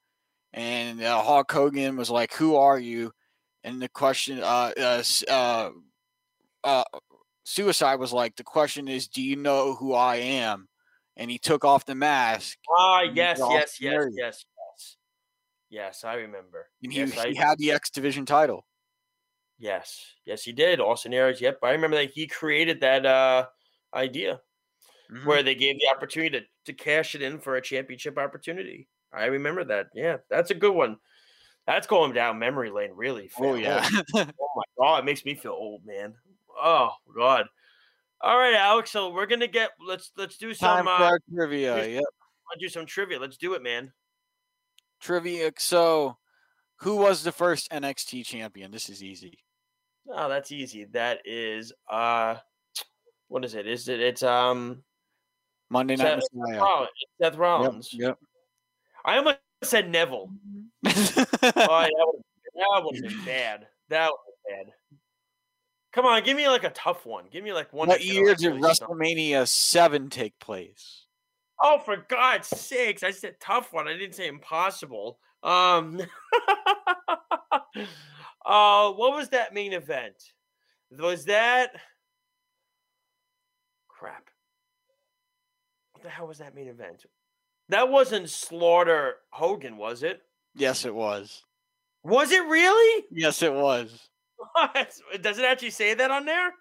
And 0.52 1.02
uh, 1.02 1.22
Hulk 1.22 1.50
Hogan 1.50 1.96
was 1.96 2.10
like, 2.10 2.34
"Who 2.34 2.56
are 2.56 2.78
you?" 2.78 3.12
And 3.62 3.80
the 3.80 3.88
question, 3.88 4.40
uh, 4.42 4.72
uh, 4.76 5.02
uh, 5.28 5.70
uh, 6.64 6.84
Suicide 7.44 7.96
was 7.96 8.12
like, 8.12 8.36
"The 8.36 8.44
question 8.44 8.88
is, 8.88 9.06
do 9.08 9.22
you 9.22 9.36
know 9.36 9.74
who 9.74 9.94
I 9.94 10.16
am?" 10.16 10.68
And 11.16 11.30
he 11.30 11.38
took 11.38 11.64
off 11.64 11.86
the 11.86 11.94
mask. 11.94 12.58
Ah, 12.68 13.02
yes, 13.02 13.38
yes, 13.38 13.76
yes, 13.80 14.06
yes, 14.16 14.44
yes. 14.44 14.96
Yes, 15.70 16.04
I 16.04 16.14
remember. 16.14 16.66
And 16.82 16.92
he, 16.92 17.00
yes, 17.00 17.16
I, 17.16 17.28
he 17.28 17.34
had 17.36 17.58
the 17.58 17.72
X 17.72 17.90
Division 17.90 18.26
title. 18.26 18.66
Yes, 19.60 20.04
yes, 20.24 20.42
he 20.42 20.52
did. 20.52 20.80
Austin 20.80 21.14
Aries. 21.14 21.40
Yep, 21.40 21.60
I 21.62 21.70
remember 21.70 21.96
that 21.98 22.10
he 22.10 22.26
created 22.26 22.80
that 22.80 23.06
uh 23.06 23.46
idea. 23.94 24.40
Mhm. 25.12 25.24
where 25.26 25.42
they 25.42 25.56
gave 25.56 25.76
the 25.80 25.88
opportunity 25.94 26.38
to, 26.38 26.46
to 26.66 26.72
cash 26.72 27.16
it 27.16 27.22
in 27.22 27.40
for 27.40 27.56
a 27.56 27.60
championship 27.62 28.16
opportunity. 28.16 28.86
I 29.12 29.24
remember 29.24 29.64
that. 29.64 29.88
Yeah, 29.92 30.18
that's 30.28 30.52
a 30.52 30.54
good 30.54 30.72
one. 30.72 30.98
That's 31.66 31.86
going 31.88 32.12
down 32.12 32.38
memory 32.38 32.70
lane, 32.70 32.92
really. 32.94 33.30
Oh 33.38 33.54
yeah. 33.54 33.88
Oh 34.14 34.26
my 34.56 34.62
god, 34.78 34.98
it 34.98 35.04
makes 35.04 35.24
me 35.24 35.34
feel 35.34 35.52
old, 35.52 35.84
man. 35.84 36.14
Oh 36.60 36.90
god. 37.14 37.46
All 38.20 38.38
right, 38.38 38.54
Alex. 38.54 38.90
So 38.90 39.10
we're 39.10 39.26
gonna 39.26 39.46
get 39.48 39.70
let's 39.84 40.12
let's 40.16 40.36
do 40.36 40.54
some 40.54 40.86
uh, 40.86 41.10
trivia. 41.34 41.86
Yep. 41.86 42.02
let's 42.50 42.60
do 42.60 42.68
some 42.68 42.86
trivia. 42.86 43.18
Let's 43.18 43.36
do 43.36 43.54
it, 43.54 43.62
man. 43.62 43.92
Trivia. 45.00 45.50
So, 45.58 46.18
who 46.76 46.96
was 46.96 47.24
the 47.24 47.32
first 47.32 47.70
NXT 47.70 48.24
champion? 48.26 48.70
This 48.70 48.88
is 48.88 49.02
easy. 49.02 49.38
Oh, 50.08 50.28
that's 50.28 50.52
easy. 50.52 50.84
That 50.86 51.20
is 51.24 51.72
uh, 51.90 52.36
what 53.28 53.44
is 53.44 53.54
it? 53.54 53.66
Is 53.66 53.88
it? 53.88 54.00
It's 54.00 54.22
um, 54.22 54.82
Monday 55.70 55.96
Night 55.96 56.20
Seth, 56.20 56.28
Messiah. 56.34 56.60
Rollins. 56.60 56.90
Seth 57.20 57.36
Rollins. 57.36 57.90
Yep. 57.92 58.18
I 59.04 59.16
almost 59.16 59.38
said 59.62 59.90
Neville. 59.90 60.30
Oh, 61.42 61.82
that 61.82 61.90
would 62.06 62.22
that 62.54 62.82
would 62.82 62.96
have 62.96 63.04
been 63.04 63.24
bad. 63.24 63.66
That 63.88 64.10
would 64.10 64.18
have 64.50 64.58
been 64.58 64.66
bad. 64.66 64.74
Come 65.92 66.06
on, 66.06 66.22
give 66.22 66.36
me 66.36 66.48
like 66.48 66.64
a 66.64 66.70
tough 66.70 67.06
one. 67.06 67.24
Give 67.30 67.42
me 67.42 67.52
like 67.52 67.72
one. 67.72 67.88
what 67.88 67.98
that's 67.98 68.06
year 68.06 68.34
did. 68.34 68.54
WrestleMania 68.54 69.46
seven 69.48 70.10
take 70.10 70.38
place? 70.38 71.06
Oh, 71.62 71.78
for 71.78 71.96
God's 72.08 72.48
sakes! 72.48 73.02
I 73.02 73.10
said 73.10 73.36
tough 73.40 73.72
one. 73.72 73.88
I 73.88 73.96
didn't 73.96 74.14
say 74.14 74.28
impossible. 74.28 75.18
Um. 75.42 76.00
uh, 78.44 78.90
what 78.92 79.16
was 79.16 79.30
that 79.30 79.54
main 79.54 79.72
event? 79.72 80.16
Was 80.98 81.26
that 81.26 81.70
crap? 83.88 84.28
What 85.92 86.02
the 86.02 86.10
hell 86.10 86.26
was 86.26 86.38
that 86.38 86.54
main 86.54 86.68
event? 86.68 87.04
That 87.68 87.88
wasn't 87.88 88.28
Slaughter 88.30 89.16
Hogan, 89.30 89.76
was 89.76 90.02
it? 90.02 90.22
Yes, 90.54 90.84
it 90.84 90.94
was. 90.94 91.44
Was 92.02 92.32
it 92.32 92.44
really? 92.46 93.04
Yes, 93.10 93.42
it 93.42 93.52
was. 93.52 94.08
What? 94.54 94.94
Does 95.20 95.38
it 95.38 95.44
actually 95.44 95.70
say 95.70 95.92
that 95.92 96.10
on 96.10 96.24
there? 96.24 96.52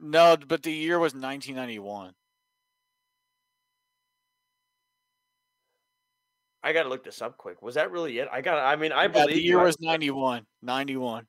No, 0.00 0.38
but 0.48 0.62
the 0.62 0.72
year 0.72 0.98
was 0.98 1.12
1991. 1.12 2.14
I 6.62 6.72
gotta 6.72 6.88
look 6.88 7.04
this 7.04 7.22
up 7.22 7.36
quick. 7.38 7.62
Was 7.62 7.74
that 7.76 7.90
really 7.90 8.18
it? 8.18 8.28
I 8.30 8.40
got. 8.42 8.58
I 8.58 8.76
mean, 8.76 8.92
I 8.92 9.02
Yeah, 9.02 9.08
believe 9.08 9.36
the 9.36 9.42
year 9.42 9.60
I- 9.60 9.64
was 9.64 9.76
91. 9.80 10.46
91. 10.62 11.26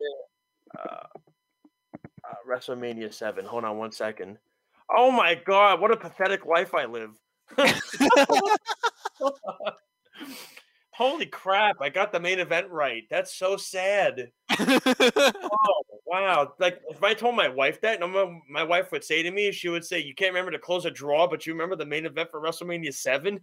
uh, 0.78 0.82
uh, 0.84 1.06
WrestleMania 2.50 3.14
seven. 3.14 3.46
Hold 3.46 3.64
on 3.66 3.78
one 3.78 3.92
second. 3.92 4.38
Oh 4.94 5.10
my 5.12 5.36
god, 5.36 5.80
what 5.80 5.92
a 5.92 5.98
pathetic 5.98 6.46
life 6.46 6.74
I 6.76 6.86
live. 6.86 7.12
Holy 10.94 11.26
crap! 11.26 11.78
I 11.82 11.90
got 11.90 12.12
the 12.12 12.20
main 12.20 12.40
event 12.40 12.68
right. 12.70 13.04
That's 13.10 13.36
so 13.36 13.58
sad. 13.58 14.32
Oh 16.14 16.18
wow! 16.20 16.54
Like 16.60 16.82
if 16.90 17.02
I 17.04 17.14
told 17.14 17.36
my 17.38 17.48
wife 17.48 17.80
that, 17.82 18.02
no, 18.02 18.42
my 18.50 18.64
wife 18.64 18.92
would 18.92 19.04
say 19.04 19.24
to 19.24 19.32
me, 19.32 19.52
she 19.54 19.70
would 19.70 19.86
say, 19.86 20.00
"You 20.00 20.14
can't 20.14 20.34
remember 20.34 20.52
to 20.52 20.60
close 20.60 20.84
a 20.86 20.92
draw, 20.92 21.26
but 21.28 21.46
you 21.46 21.54
remember 21.54 21.78
the 21.78 21.86
main 21.86 22.06
event 22.06 22.30
for 22.30 22.42
WrestleMania 22.42 22.94
7? 22.94 23.40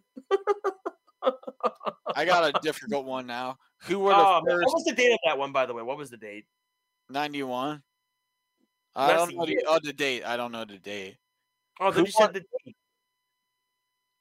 I 2.15 2.25
got 2.25 2.57
a 2.57 2.61
difficult 2.61 3.05
one 3.05 3.27
now. 3.27 3.57
Who 3.83 3.99
were 4.01 4.11
the 4.11 4.17
Oh, 4.19 4.41
man, 4.45 4.57
first 4.57 4.67
what 4.67 4.75
was 4.75 4.85
the 4.85 4.93
date 4.95 5.13
of 5.13 5.19
that 5.27 5.39
one, 5.39 5.53
by 5.53 5.67
the 5.67 5.75
way? 5.75 5.83
What 5.83 5.97
was 5.97 6.11
the 6.11 6.17
date? 6.17 6.45
91? 7.11 7.83
I 8.97 9.07
That's 9.07 9.19
don't 9.27 9.37
know 9.37 9.47
the, 9.47 9.65
oh, 9.69 9.79
the 9.83 9.93
date. 9.93 10.25
I 10.25 10.37
don't 10.37 10.53
know 10.53 10.65
the 10.65 10.79
date. 10.79 11.17
Oh, 11.81 11.93
Who 11.93 12.01
you 12.01 12.11
said 12.11 12.35
the 12.35 12.41
date. 12.41 12.77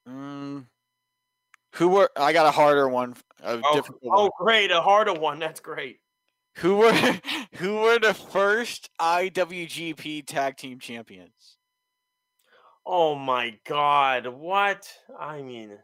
Mm, 0.07 0.65
who 1.73 1.89
were? 1.89 2.09
I 2.15 2.34
got 2.34 2.45
a 2.45 2.51
harder 2.51 2.88
one. 2.88 3.15
A 3.43 3.59
Oh, 3.64 3.73
difficult 3.76 4.01
oh, 4.03 4.23
one. 4.23 4.31
great, 4.39 4.72
a 4.72 4.81
harder 4.81 5.14
one. 5.14 5.39
That's 5.39 5.59
great. 5.59 5.99
Who 6.57 6.77
were? 6.77 6.91
Who 7.57 7.81
were 7.81 7.99
the 7.99 8.14
first 8.14 8.89
IWGP 8.99 10.26
Tag 10.26 10.57
Team 10.57 10.80
Champions? 10.80 11.57
Oh 12.85 13.15
my 13.15 13.57
god, 13.65 14.27
what? 14.27 14.89
I 15.19 15.41
mean, 15.41 15.77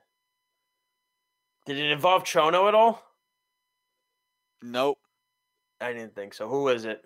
did 1.66 1.78
it 1.78 1.92
involve 1.92 2.24
Chono 2.24 2.68
at 2.68 2.76
all? 2.76 3.02
Nope. 4.62 4.98
I 5.82 5.94
didn't 5.94 6.16
think 6.16 6.34
so. 6.34 6.48
Who 6.48 6.68
is 6.70 6.86
it? 6.86 7.04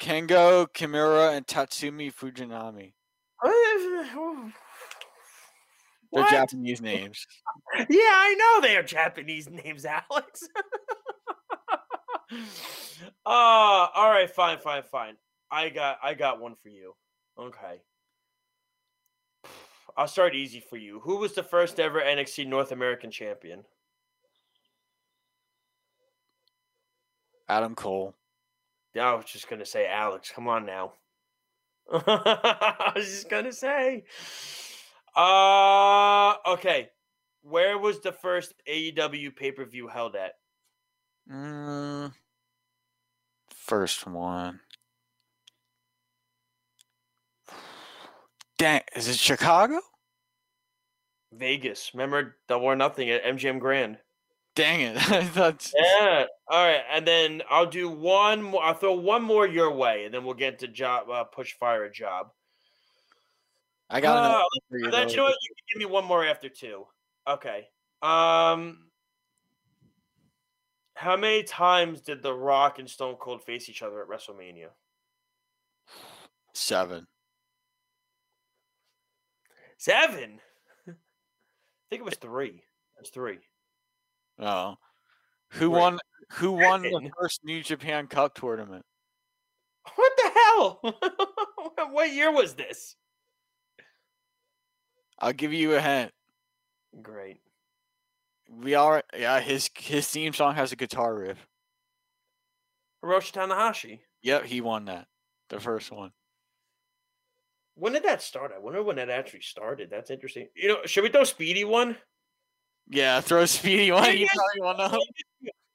Kengo 0.00 0.66
Kimura 0.68 1.36
and 1.36 1.46
Tatsumi 1.46 2.12
Fujinami. 2.12 2.92
They're 6.10 6.22
What? 6.22 6.30
Japanese 6.30 6.80
names. 6.80 7.26
Yeah, 7.76 7.86
I 8.00 8.34
know 8.38 8.66
they 8.66 8.76
are 8.76 8.82
Japanese 8.82 9.48
names, 9.50 9.84
Alex. 9.84 10.48
uh, 12.32 13.28
all 13.28 14.10
right, 14.10 14.30
fine, 14.30 14.58
fine, 14.58 14.82
fine. 14.82 15.16
I 15.50 15.68
got 15.68 15.98
I 16.02 16.14
got 16.14 16.40
one 16.40 16.54
for 16.62 16.70
you. 16.70 16.94
Okay. 17.38 17.82
I'll 19.98 20.06
start 20.06 20.36
easy 20.36 20.60
for 20.60 20.76
you. 20.76 21.00
Who 21.00 21.16
was 21.16 21.34
the 21.34 21.42
first 21.42 21.80
ever 21.80 22.00
NXT 22.00 22.46
North 22.46 22.70
American 22.70 23.10
champion? 23.10 23.64
Adam 27.48 27.74
Cole. 27.74 28.14
I 28.96 29.14
was 29.14 29.24
just 29.24 29.50
gonna 29.50 29.66
say 29.66 29.88
Alex. 29.88 30.30
Come 30.32 30.46
on 30.46 30.64
now. 30.64 30.92
I 31.92 32.92
was 32.94 33.06
just 33.06 33.28
gonna 33.28 33.52
say. 33.52 34.04
Uh 35.16 36.34
okay. 36.46 36.90
Where 37.42 37.76
was 37.76 37.98
the 38.00 38.12
first 38.12 38.54
AEW 38.68 39.34
pay 39.34 39.50
per 39.50 39.64
view 39.64 39.88
held 39.88 40.14
at? 40.14 40.34
Mm, 41.28 42.12
first 43.50 44.06
one. 44.06 44.60
Dang, 48.58 48.82
is 48.94 49.08
it 49.08 49.16
Chicago? 49.16 49.80
Vegas. 51.32 51.92
Remember 51.94 52.36
Double 52.48 52.66
or 52.66 52.76
Nothing 52.76 53.10
at 53.10 53.24
MGM 53.24 53.60
Grand. 53.60 53.98
Dang 54.56 54.80
it! 54.80 54.96
I 55.10 55.24
thought 55.24 55.70
Yeah. 55.76 56.24
All 56.48 56.66
right, 56.66 56.82
and 56.90 57.06
then 57.06 57.42
I'll 57.48 57.66
do 57.66 57.88
one 57.88 58.42
more. 58.42 58.62
I'll 58.64 58.74
throw 58.74 58.94
one 58.94 59.22
more 59.22 59.46
your 59.46 59.70
way, 59.72 60.04
and 60.04 60.12
then 60.12 60.24
we'll 60.24 60.34
get 60.34 60.58
to 60.60 60.68
job 60.68 61.08
uh, 61.08 61.24
push 61.24 61.54
fire 61.54 61.84
a 61.84 61.92
job. 61.92 62.28
I 63.88 64.00
got 64.00 64.18
another 64.18 64.34
Uh, 64.34 64.38
one 64.70 64.80
you. 64.80 64.90
Then 64.90 65.08
you 65.08 65.16
know 65.16 65.24
what? 65.24 65.36
You 65.40 65.54
can 65.54 65.80
give 65.80 65.88
me 65.88 65.92
one 65.92 66.04
more 66.04 66.24
after 66.24 66.48
two. 66.48 66.86
Okay. 67.28 67.68
Um. 68.02 68.86
How 70.96 71.16
many 71.16 71.44
times 71.44 72.00
did 72.00 72.24
The 72.24 72.34
Rock 72.34 72.80
and 72.80 72.90
Stone 72.90 73.16
Cold 73.20 73.44
face 73.44 73.68
each 73.68 73.82
other 73.82 74.02
at 74.02 74.08
WrestleMania? 74.08 74.70
Seven. 76.54 77.06
Seven. 79.78 80.40
I 80.86 80.92
think 81.90 82.00
it 82.00 82.04
was 82.04 82.16
three. 82.16 82.62
It's 83.00 83.10
three. 83.10 83.38
Oh, 84.38 84.76
who 85.50 85.72
Right. 85.72 85.80
won? 85.80 85.98
Who 86.32 86.52
won 86.52 86.82
the 86.82 87.10
first 87.18 87.42
New 87.44 87.62
Japan 87.62 88.06
Cup 88.06 88.34
tournament? 88.34 88.84
What 89.94 90.12
the 90.16 90.30
hell? 90.34 90.80
what 91.92 92.12
year 92.12 92.30
was 92.30 92.54
this? 92.54 92.96
I'll 95.18 95.32
give 95.32 95.52
you 95.54 95.74
a 95.74 95.80
hint. 95.80 96.12
Great. 97.00 97.40
We 98.50 98.74
are 98.74 99.02
yeah. 99.16 99.40
His 99.40 99.70
his 99.74 100.08
theme 100.08 100.32
song 100.32 100.54
has 100.56 100.72
a 100.72 100.76
guitar 100.76 101.14
riff. 101.14 101.46
Hiroshi 103.02 103.32
Tanahashi. 103.32 104.00
Yep, 104.22 104.44
he 104.44 104.60
won 104.60 104.86
that. 104.86 105.06
The 105.48 105.60
first 105.60 105.90
one. 105.90 106.10
When 107.78 107.92
did 107.92 108.02
that 108.04 108.22
start? 108.22 108.52
I 108.54 108.58
wonder 108.58 108.82
when 108.82 108.96
that 108.96 109.08
actually 109.08 109.42
started. 109.42 109.88
That's 109.90 110.10
interesting. 110.10 110.48
You 110.54 110.68
know, 110.68 110.78
should 110.84 111.04
we 111.04 111.10
throw 111.10 111.24
Speedy 111.24 111.64
one? 111.64 111.96
Yeah, 112.88 113.20
throw 113.20 113.46
Speedy 113.46 113.92
one. 113.92 114.12
You 114.12 114.20
yeah. 114.20 114.26
probably 114.34 114.78
won't 114.82 114.92
know. 114.92 115.00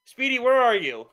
Speedy, 0.06 0.40
where 0.40 0.62
are 0.62 0.76
you? 0.76 1.08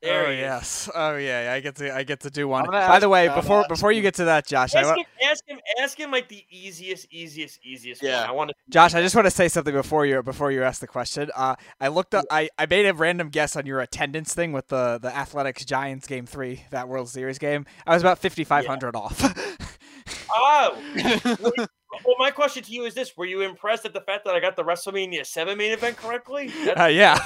There 0.00 0.26
oh 0.28 0.30
yes. 0.30 0.88
Oh 0.94 1.16
yeah. 1.16 1.52
I 1.52 1.60
get 1.60 1.74
to 1.76 1.92
I 1.94 2.04
get 2.04 2.20
to 2.20 2.30
do 2.30 2.46
one. 2.46 2.66
By 2.70 3.00
the 3.00 3.08
way, 3.08 3.28
I'm 3.28 3.34
before 3.34 3.60
asking- 3.60 3.74
before 3.74 3.90
you 3.92 4.00
get 4.00 4.14
to 4.14 4.26
that, 4.26 4.46
Josh, 4.46 4.74
I 4.76 4.80
Ask 4.80 4.88
wa- 4.90 4.94
him, 4.96 5.04
ask 5.24 5.44
him, 5.48 5.58
ask 5.82 5.98
him 5.98 6.10
like 6.12 6.28
the 6.28 6.44
easiest, 6.50 7.12
easiest, 7.12 7.58
easiest 7.64 8.02
Yeah. 8.02 8.20
one. 8.20 8.28
I 8.28 8.32
want 8.32 8.48
to. 8.50 8.54
Josh, 8.70 8.94
I 8.94 9.02
just 9.02 9.16
want 9.16 9.26
to 9.26 9.30
say 9.32 9.48
something 9.48 9.74
before 9.74 10.06
you 10.06 10.22
before 10.22 10.52
you 10.52 10.62
ask 10.62 10.80
the 10.80 10.86
question. 10.86 11.30
Uh, 11.34 11.56
I 11.80 11.88
looked 11.88 12.14
up. 12.14 12.24
I, 12.30 12.48
I 12.58 12.66
made 12.66 12.86
a 12.86 12.94
random 12.94 13.28
guess 13.28 13.56
on 13.56 13.66
your 13.66 13.80
attendance 13.80 14.34
thing 14.34 14.52
with 14.52 14.68
the 14.68 14.98
the 15.02 15.14
Athletics 15.14 15.64
Giants 15.64 16.06
game 16.06 16.26
three, 16.26 16.64
that 16.70 16.86
World 16.88 17.08
Series 17.08 17.38
game. 17.38 17.66
I 17.86 17.94
was 17.94 18.02
about 18.02 18.18
fifty 18.18 18.44
five 18.44 18.66
hundred 18.66 18.94
off. 18.94 19.18
Oh, 20.30 20.76
were 21.40 21.52
you- 21.56 21.66
well, 22.04 22.16
my 22.18 22.30
question 22.30 22.62
to 22.62 22.72
you 22.72 22.84
is 22.84 22.94
this: 22.94 23.16
Were 23.16 23.24
you 23.24 23.42
impressed 23.42 23.84
at 23.84 23.92
the 23.92 24.00
fact 24.00 24.24
that 24.24 24.34
I 24.34 24.40
got 24.40 24.56
the 24.56 24.64
WrestleMania 24.64 25.24
Seven 25.26 25.58
main 25.58 25.72
event 25.72 25.96
correctly? 25.96 26.48
That's 26.64 26.80
uh, 26.80 26.84
yeah. 26.86 27.18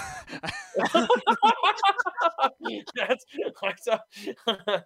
That's, 2.95 3.25
that's 3.63 3.87
a- 3.89 4.85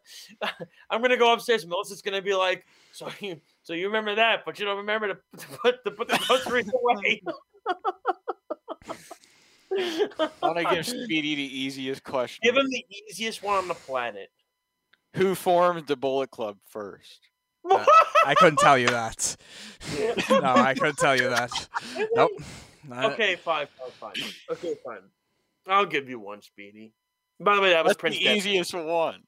I'm 0.91 1.03
gonna 1.03 1.17
go 1.17 1.33
upstairs. 1.33 1.67
Melissa's 1.67 2.03
gonna 2.03 2.23
be 2.23 2.35
like, 2.35 2.67
"So 2.93 3.09
you, 3.21 3.41
so 3.63 3.73
you 3.73 3.87
remember 3.87 4.15
that, 4.15 4.45
but 4.45 4.59
you 4.59 4.65
don't 4.65 4.79
remember 4.79 5.09
to, 5.09 5.15
to 5.39 5.47
put 5.59 5.85
to 5.85 5.91
put 5.91 6.09
the 6.09 6.19
groceries 6.27 6.71
away." 6.75 7.23
I 9.79 10.29
want 10.43 10.59
to 10.59 10.75
give 10.75 10.87
Speedy 10.87 11.35
the 11.35 11.61
easiest 11.61 12.03
question. 12.03 12.41
Give 12.43 12.57
him 12.57 12.69
the 12.69 12.85
easiest 13.09 13.43
one 13.43 13.59
on 13.59 13.69
the 13.69 13.75
planet. 13.75 14.31
Who 15.15 15.35
formed 15.35 15.87
the 15.87 15.97
Bullet 15.97 16.31
Club 16.31 16.59
first? 16.69 17.29
I 17.71 18.35
couldn't 18.37 18.59
tell 18.59 18.79
you 18.79 18.89
that. 18.89 19.37
No, 20.31 20.41
I 20.55 20.75
couldn't 20.75 20.99
tell 20.99 21.17
you 21.17 21.29
that. 21.31 21.51
Nope. 22.15 22.31
Not- 22.89 23.13
okay, 23.13 23.35
fine, 23.37 23.67
fine, 23.99 24.13
fine. 24.15 24.25
Okay, 24.53 24.75
fine. 24.85 24.99
I'll 25.67 25.87
give 25.87 26.09
you 26.09 26.21
one, 26.21 26.41
Speedy. 26.43 26.93
By 27.41 27.57
the 27.57 27.61
way, 27.63 27.71
that 27.71 27.85
was 27.85 27.91
That's 27.91 28.01
Prince. 28.01 28.17
the 28.17 28.25
Devitt. 28.25 28.37
easiest 28.39 28.75
one. 28.75 29.23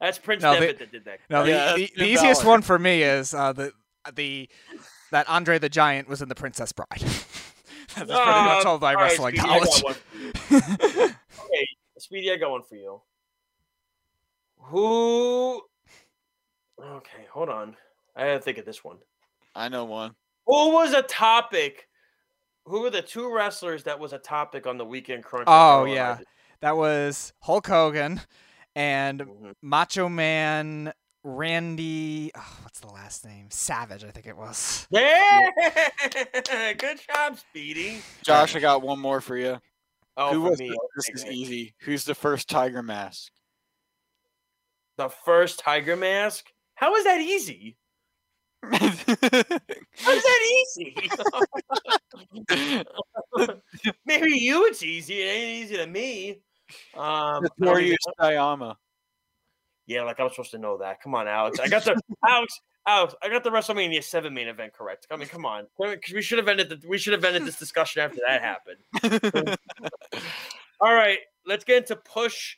That's 0.00 0.18
Prince 0.18 0.42
No, 0.42 0.54
the- 0.54 0.60
Devitt 0.60 0.78
that 0.78 0.92
did 0.92 1.04
that. 1.04 1.18
No, 1.28 1.44
the, 1.44 1.50
Yeah, 1.50 1.74
the, 1.74 1.80
that's 1.82 1.92
the 1.98 2.06
easiest 2.06 2.44
one 2.44 2.62
for 2.62 2.78
me 2.78 3.02
is 3.02 3.34
uh, 3.34 3.52
the 3.52 3.72
the 4.14 4.48
that 5.12 5.28
Andre 5.28 5.58
the 5.58 5.68
Giant 5.68 6.08
was 6.08 6.22
in 6.22 6.28
the 6.28 6.34
Princess 6.34 6.72
Bride. 6.72 6.88
That's 7.00 8.10
pretty 8.10 8.12
much 8.12 8.64
Uh, 8.66 8.68
all 8.68 8.78
my 8.78 8.90
all 8.90 8.94
right, 8.96 9.02
wrestling 9.02 9.36
Speedy, 9.36 9.48
got 9.48 9.62
knowledge. 9.62 9.82
one 9.82 9.94
for 9.94 10.54
you. 10.54 11.04
Okay, 11.44 11.66
Speedy, 11.98 12.32
I 12.32 12.36
got 12.36 12.50
one 12.50 12.62
for 12.62 12.74
you. 12.76 13.00
Who? 14.58 15.62
Okay, 16.82 17.26
hold 17.32 17.48
on. 17.48 17.76
I 18.14 18.26
gotta 18.26 18.40
think 18.40 18.58
of 18.58 18.64
this 18.64 18.84
one. 18.84 18.98
I 19.54 19.68
know 19.68 19.84
one. 19.84 20.14
Who 20.46 20.72
was 20.72 20.92
a 20.92 21.02
topic? 21.02 21.88
Who 22.66 22.80
were 22.82 22.90
the 22.90 23.02
two 23.02 23.32
wrestlers 23.32 23.84
that 23.84 23.98
was 23.98 24.12
a 24.12 24.18
topic 24.18 24.66
on 24.66 24.76
the 24.78 24.84
weekend 24.84 25.24
crunch? 25.24 25.44
Oh 25.46 25.50
Carl 25.50 25.82
and 25.84 25.92
I 25.92 25.94
yeah, 25.94 26.18
that 26.60 26.76
was 26.76 27.32
Hulk 27.40 27.66
Hogan 27.66 28.20
and 28.74 29.20
Mhm. 29.20 29.54
Macho 29.62 30.08
Man 30.08 30.92
Randy. 31.24 32.30
Oh, 32.36 32.58
what's 32.62 32.80
the 32.80 32.88
last 32.88 33.24
name? 33.24 33.50
Savage, 33.50 34.04
I 34.04 34.10
think 34.10 34.26
it 34.26 34.36
was. 34.36 34.86
Yeah. 34.90 35.50
Good 36.78 37.00
job, 37.12 37.38
Speedy. 37.38 38.00
Josh, 38.22 38.54
I 38.54 38.60
got 38.60 38.82
one 38.82 38.98
more 39.00 39.20
for 39.20 39.36
you. 39.36 39.58
Oh, 40.16 40.32
Who 40.32 40.42
was 40.42 40.58
me. 40.60 40.68
the- 40.68 40.88
this 40.96 41.08
is 41.08 41.26
easy. 41.26 41.74
Who's 41.80 42.04
the 42.04 42.14
first 42.14 42.48
Tiger 42.48 42.82
Mask? 42.82 43.32
The 44.96 45.08
first 45.10 45.58
Tiger 45.58 45.96
Mask. 45.96 46.46
How 46.76 46.94
is 46.94 47.04
that 47.04 47.20
easy? 47.20 47.76
How 48.62 48.86
is 48.86 50.22
that 50.22 50.64
easy? 50.78 50.96
Maybe 54.06 54.30
you 54.38 54.66
it's 54.66 54.82
easy. 54.82 55.20
It 55.22 55.26
ain't 55.26 55.64
easy 55.64 55.76
to 55.76 55.86
me. 55.86 56.42
Um, 56.94 57.44
Satoru 57.60 57.94
Sayama. 58.20 58.76
yeah, 59.86 60.02
like 60.02 60.18
I'm 60.20 60.28
supposed 60.30 60.50
to 60.52 60.58
know 60.58 60.78
that. 60.78 61.00
Come 61.00 61.14
on, 61.14 61.28
Alex. 61.28 61.60
I 61.60 61.68
got 61.68 61.84
the 61.84 62.00
Alex. 62.26 62.60
Alex, 62.88 63.14
I 63.22 63.28
got 63.28 63.42
the 63.42 63.50
WrestleMania 63.50 64.02
seven 64.02 64.32
main 64.34 64.46
event 64.48 64.72
correct. 64.72 65.06
I 65.10 65.16
mean, 65.16 65.28
come 65.28 65.44
on, 65.44 65.66
because 65.78 66.14
we 66.14 66.22
should 66.22 66.38
have 66.38 66.46
ended 66.48 66.68
the, 66.68 66.80
we 66.88 66.98
should 66.98 67.14
have 67.14 67.24
ended 67.24 67.44
this 67.44 67.58
discussion 67.58 68.02
after 68.02 68.18
that 68.26 68.42
happened. 68.42 69.56
All 70.80 70.94
right, 70.94 71.18
let's 71.46 71.64
get 71.64 71.78
into 71.78 71.96
push, 71.96 72.56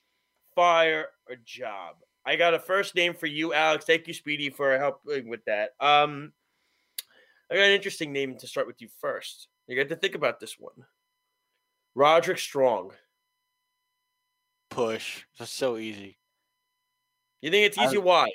fire, 0.54 1.06
or 1.28 1.36
job. 1.44 1.96
I 2.24 2.36
got 2.36 2.54
a 2.54 2.58
first 2.58 2.94
name 2.94 3.14
for 3.14 3.26
you, 3.26 3.54
Alex. 3.54 3.84
Thank 3.84 4.06
you, 4.06 4.14
Speedy, 4.14 4.50
for 4.50 4.76
helping 4.78 5.28
with 5.28 5.44
that. 5.46 5.70
Um, 5.80 6.32
I 7.50 7.54
got 7.54 7.62
an 7.62 7.72
interesting 7.72 8.12
name 8.12 8.36
to 8.38 8.46
start 8.46 8.66
with 8.66 8.82
you 8.82 8.88
first. 9.00 9.48
You 9.66 9.76
got 9.76 9.88
to 9.88 9.96
think 9.96 10.14
about 10.14 10.40
this 10.40 10.56
one. 10.58 10.84
Roderick 11.94 12.38
Strong. 12.38 12.92
Push. 14.70 15.24
That's 15.38 15.50
so 15.50 15.78
easy. 15.78 16.18
You 17.40 17.50
think 17.50 17.66
it's 17.66 17.78
I- 17.78 17.86
easy? 17.86 17.98
Why? 17.98 18.28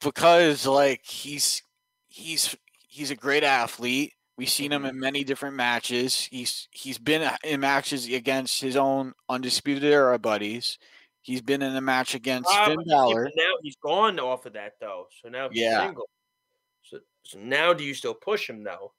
Because 0.00 0.66
like 0.66 1.04
he's 1.04 1.62
he's 2.08 2.54
he's 2.88 3.10
a 3.10 3.16
great 3.16 3.42
athlete. 3.42 4.12
We've 4.36 4.50
seen 4.50 4.72
him 4.72 4.84
in 4.84 4.98
many 4.98 5.24
different 5.24 5.56
matches. 5.56 6.28
He's 6.30 6.68
he's 6.70 6.98
been 6.98 7.30
in 7.42 7.60
matches 7.60 8.06
against 8.06 8.60
his 8.60 8.76
own 8.76 9.14
undisputed 9.28 9.84
era 9.84 10.18
buddies. 10.18 10.78
He's 11.24 11.40
been 11.40 11.62
in 11.62 11.74
a 11.74 11.80
match 11.80 12.14
against 12.14 12.50
Ah, 12.52 12.66
Finn 12.66 12.76
but 12.76 12.86
yeah, 12.86 12.96
but 12.96 13.08
Balor. 13.08 13.30
now 13.34 13.52
he's 13.62 13.76
gone 13.76 14.20
off 14.20 14.44
of 14.44 14.52
that 14.52 14.74
though. 14.78 15.06
So 15.22 15.28
now 15.30 15.48
he's 15.48 15.62
Yeah. 15.62 15.86
single. 15.86 16.08
So, 16.82 16.98
so 17.24 17.38
now 17.38 17.72
do 17.72 17.82
you 17.82 17.94
still 17.94 18.12
push 18.14 18.48
him 18.48 18.62
though? 18.62 18.92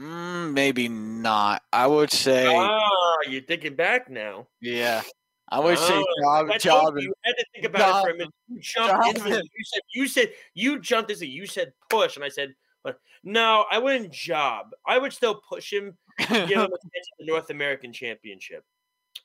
Mm, 0.00 0.52
maybe 0.54 0.88
not. 0.88 1.62
I 1.72 1.86
would 1.86 2.10
say 2.10 2.46
Ah, 2.46 3.18
you're 3.28 3.42
thinking 3.42 3.76
back 3.76 4.08
now. 4.08 4.48
yeah. 4.60 5.02
I 5.50 5.60
would 5.60 5.76
say 5.78 5.92
Oh, 5.92 6.48
job 6.48 6.58
job. 6.58 6.98
you, 6.98 7.12
had 7.22 7.34
to 7.38 7.44
think 7.52 7.66
about 7.66 7.98
it 7.98 8.08
for 8.08 8.10
a 8.14 8.16
minute. 8.16 8.34
You 8.48 8.58
jumped 8.60 9.06
into 9.08 9.20
job- 9.28 9.38
it. 9.40 9.44
You 9.54 9.64
said 9.66 9.80
you 9.94 10.08
said 10.08 10.32
you 10.54 10.78
jumped 10.80 11.10
into. 11.10 11.26
You 11.26 11.46
said 11.46 11.74
push, 11.90 12.16
and 12.16 12.24
I 12.24 12.30
said, 12.30 12.54
"But 12.82 12.98
no, 13.22 13.66
I 13.70 13.76
wouldn't 13.78 14.10
job. 14.14 14.70
I 14.86 14.96
would 14.96 15.12
still 15.12 15.42
push 15.46 15.70
him, 15.70 15.98
give 16.18 16.28
him 16.30 16.38
a 16.40 16.48
chance 16.48 16.70
at 17.12 17.18
the 17.18 17.26
North 17.26 17.50
American 17.50 17.92
Championship. 17.92 18.64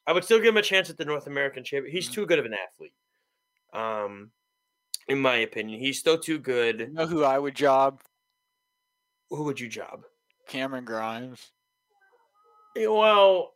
I 0.07 0.13
would 0.13 0.23
still 0.23 0.39
give 0.39 0.47
him 0.47 0.57
a 0.57 0.61
chance 0.61 0.89
at 0.89 0.97
the 0.97 1.05
North 1.05 1.27
American 1.27 1.63
Championship. 1.63 1.93
He's 1.93 2.09
too 2.09 2.25
good 2.25 2.39
of 2.39 2.45
an 2.45 2.53
athlete. 2.53 2.93
Um, 3.73 4.31
in 5.07 5.19
my 5.19 5.35
opinion, 5.37 5.79
he's 5.81 5.99
still 5.99 6.17
too 6.17 6.33
you 6.33 6.39
good. 6.39 6.93
know 6.93 7.05
who 7.05 7.23
I 7.23 7.37
would 7.37 7.55
job? 7.55 8.01
Who 9.29 9.43
would 9.43 9.59
you 9.59 9.67
job? 9.67 10.03
Cameron 10.47 10.85
Grimes. 10.85 11.51
Eh, 12.77 12.87
Well, 12.87 13.53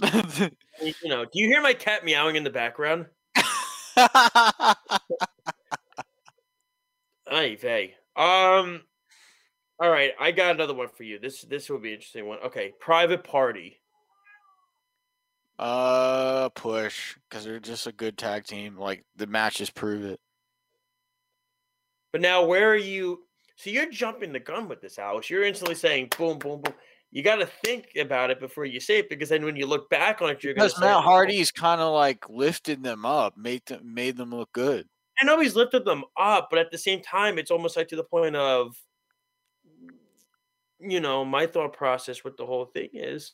you 0.02 0.50
know, 1.04 1.24
do 1.24 1.30
you 1.34 1.48
hear 1.48 1.60
my 1.60 1.74
cat 1.74 2.04
meowing 2.04 2.36
in 2.36 2.44
the 2.44 2.50
background? 2.50 3.06
Ay 7.26 7.56
hey. 7.60 7.94
Um. 8.16 8.82
All 9.80 9.90
right, 9.90 10.12
I 10.20 10.30
got 10.30 10.54
another 10.54 10.74
one 10.74 10.88
for 10.88 11.02
you. 11.02 11.18
This 11.18 11.42
this 11.42 11.68
will 11.68 11.78
be 11.80 11.88
an 11.88 11.94
interesting 11.94 12.26
one. 12.26 12.38
Okay, 12.46 12.72
private 12.80 13.24
party. 13.24 13.81
Uh, 15.62 16.48
push 16.48 17.16
because 17.30 17.44
they're 17.44 17.60
just 17.60 17.86
a 17.86 17.92
good 17.92 18.18
tag 18.18 18.44
team. 18.44 18.76
Like 18.76 19.04
the 19.14 19.28
matches 19.28 19.70
prove 19.70 20.04
it. 20.04 20.18
But 22.10 22.20
now, 22.20 22.44
where 22.44 22.68
are 22.70 22.76
you? 22.76 23.20
So 23.56 23.70
you're 23.70 23.90
jumping 23.90 24.32
the 24.32 24.40
gun 24.40 24.68
with 24.68 24.80
this, 24.80 24.98
Alex. 24.98 25.30
You're 25.30 25.44
instantly 25.44 25.76
saying 25.76 26.08
boom, 26.18 26.38
boom, 26.38 26.62
boom. 26.62 26.74
You 27.12 27.22
got 27.22 27.36
to 27.36 27.46
think 27.64 27.90
about 27.96 28.30
it 28.30 28.40
before 28.40 28.64
you 28.64 28.80
say 28.80 28.98
it, 28.98 29.08
because 29.08 29.28
then 29.28 29.44
when 29.44 29.54
you 29.54 29.66
look 29.66 29.88
back 29.88 30.20
on 30.20 30.30
it, 30.30 30.42
you're 30.42 30.54
going 30.54 30.68
to 30.68 30.74
Because 30.74 30.80
say, 30.80 30.86
Matt 30.86 30.96
"Oh, 30.96 31.00
Hardy's 31.02 31.52
kind 31.52 31.80
of 31.80 31.92
like 31.92 32.28
lifted 32.28 32.82
them 32.82 33.06
up, 33.06 33.36
made 33.36 33.64
them 33.66 33.94
made 33.94 34.16
them 34.16 34.30
look 34.30 34.50
good. 34.52 34.88
I 35.20 35.24
know 35.24 35.38
he's 35.38 35.54
lifted 35.54 35.84
them 35.84 36.04
up, 36.18 36.48
but 36.50 36.58
at 36.58 36.72
the 36.72 36.78
same 36.78 37.02
time, 37.02 37.38
it's 37.38 37.52
almost 37.52 37.76
like 37.76 37.86
to 37.88 37.96
the 37.96 38.02
point 38.02 38.34
of, 38.34 38.74
you 40.80 40.98
know, 40.98 41.24
my 41.24 41.46
thought 41.46 41.74
process 41.74 42.24
with 42.24 42.36
the 42.36 42.46
whole 42.46 42.64
thing 42.64 42.88
is, 42.94 43.32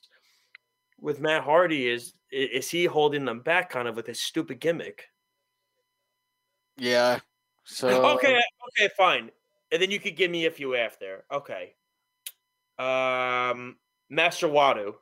with 1.01 1.21
Matt 1.21 1.45
Hardy 1.45 1.89
is 1.89 2.15
is 2.31 2.71
he 2.71 2.85
holding 2.85 3.25
them 3.25 3.41
back 3.41 3.71
kind 3.71 3.89
of 3.89 3.97
with 3.97 4.07
his 4.07 4.21
stupid 4.21 4.61
gimmick? 4.61 5.05
Yeah. 6.77 7.21
So 7.71 8.17
okay, 8.17 8.41
okay, 8.81 8.89
fine. 8.97 9.31
And 9.71 9.83
then 9.83 9.91
you 9.91 10.01
could 10.01 10.17
give 10.17 10.31
me 10.31 10.47
a 10.47 10.51
few 10.51 10.75
after. 10.75 11.27
Okay. 11.31 11.75
Um, 12.79 13.77
Master 14.09 14.49
Wato. 14.49 14.95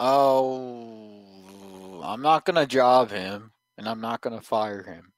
Oh, 0.00 2.00
I'm 2.02 2.22
not 2.22 2.46
gonna 2.46 2.64
job 2.64 3.10
him, 3.10 3.52
and 3.76 3.86
I'm 3.86 4.00
not 4.00 4.22
gonna 4.22 4.40
fire 4.40 4.84
him. 4.84 5.12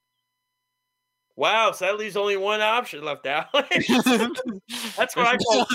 Wow, 1.37 1.71
so 1.71 1.85
that 1.85 1.97
leaves 1.97 2.17
only 2.17 2.35
one 2.35 2.59
option 2.59 3.05
left, 3.05 3.25
Alex. 3.25 3.47
That's 4.97 5.15
what 5.15 5.27
I 5.27 5.37
call. 5.37 5.65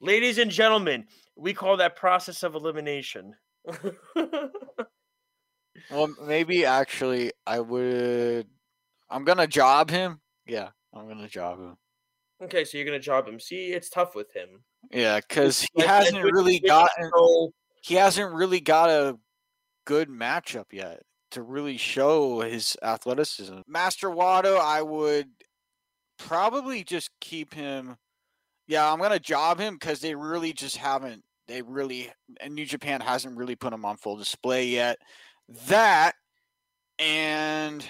Ladies 0.00 0.38
and 0.38 0.52
gentlemen, 0.52 1.08
we 1.38 1.54
call 1.54 1.76
that 1.78 1.96
process 1.96 2.42
of 2.42 2.54
elimination. 2.54 3.34
Well, 5.90 6.12
maybe 6.26 6.64
actually, 6.64 7.32
I 7.46 7.60
would. 7.60 8.46
I'm 9.08 9.24
gonna 9.24 9.46
job 9.46 9.90
him. 9.90 10.20
Yeah, 10.46 10.70
I'm 10.92 11.06
gonna 11.08 11.28
job 11.28 11.58
him. 11.60 11.76
okay, 12.42 12.64
so 12.64 12.76
you're 12.76 12.84
gonna 12.84 12.98
job 12.98 13.26
him. 13.26 13.38
See, 13.40 13.68
it's 13.68 13.88
tough 13.88 14.14
with 14.14 14.30
him. 14.34 14.64
Yeah, 14.90 15.20
because 15.20 15.60
he 15.62 15.68
Like, 15.76 15.86
hasn't 15.86 16.22
really 16.24 16.58
gotten. 16.60 17.10
so- 17.16 17.52
He 17.82 17.94
hasn't 17.94 18.34
really 18.34 18.60
got 18.60 18.90
a 18.90 19.18
good 19.86 20.08
matchup 20.10 20.72
yet 20.72 21.02
to 21.30 21.42
really 21.42 21.76
show 21.78 22.40
his 22.40 22.76
athleticism. 22.82 23.60
Master 23.66 24.10
Wato, 24.10 24.58
I 24.60 24.82
would 24.82 25.28
probably 26.18 26.84
just 26.84 27.10
keep 27.20 27.54
him. 27.54 27.96
Yeah, 28.66 28.92
I'm 28.92 28.98
gonna 29.00 29.18
job 29.20 29.58
him 29.58 29.74
because 29.74 30.00
they 30.00 30.14
really 30.14 30.52
just 30.52 30.76
haven't. 30.76 31.22
They 31.48 31.62
really 31.62 32.10
and 32.40 32.54
New 32.54 32.66
Japan 32.66 33.00
hasn't 33.00 33.36
really 33.36 33.56
put 33.56 33.72
him 33.72 33.84
on 33.84 33.96
full 33.96 34.16
display 34.16 34.66
yet. 34.68 34.98
That 35.66 36.14
and 36.98 37.84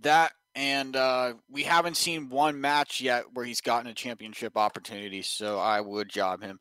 that 0.00 0.32
and 0.54 0.96
uh, 0.96 1.34
we 1.48 1.62
haven't 1.62 1.96
seen 1.96 2.28
one 2.28 2.60
match 2.60 3.00
yet 3.00 3.24
where 3.32 3.44
he's 3.44 3.60
gotten 3.60 3.90
a 3.90 3.94
championship 3.94 4.56
opportunity. 4.56 5.22
So 5.22 5.58
I 5.58 5.80
would 5.80 6.08
job 6.08 6.42
him. 6.42 6.58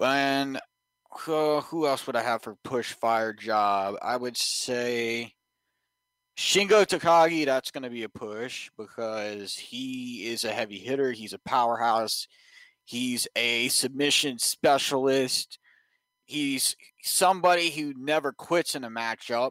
And 0.00 0.60
who, 1.20 1.60
who 1.60 1.86
else 1.86 2.06
would 2.06 2.16
I 2.16 2.22
have 2.22 2.42
for 2.42 2.54
push 2.62 2.92
fire 2.92 3.32
job? 3.32 3.96
I 4.02 4.16
would 4.16 4.36
say 4.36 5.32
Shingo 6.36 6.86
Takagi. 6.86 7.46
That's 7.46 7.70
going 7.70 7.82
to 7.82 7.90
be 7.90 8.04
a 8.04 8.08
push 8.08 8.70
because 8.76 9.56
he 9.56 10.26
is 10.26 10.44
a 10.44 10.52
heavy 10.52 10.78
hitter. 10.78 11.12
He's 11.12 11.32
a 11.32 11.40
powerhouse. 11.40 12.28
He's 12.88 13.28
a 13.36 13.68
submission 13.68 14.38
specialist. 14.38 15.58
He's 16.24 16.74
somebody 17.02 17.68
who 17.68 17.92
never 17.94 18.32
quits 18.32 18.74
in 18.74 18.82
a 18.82 18.88
matchup, 18.88 19.50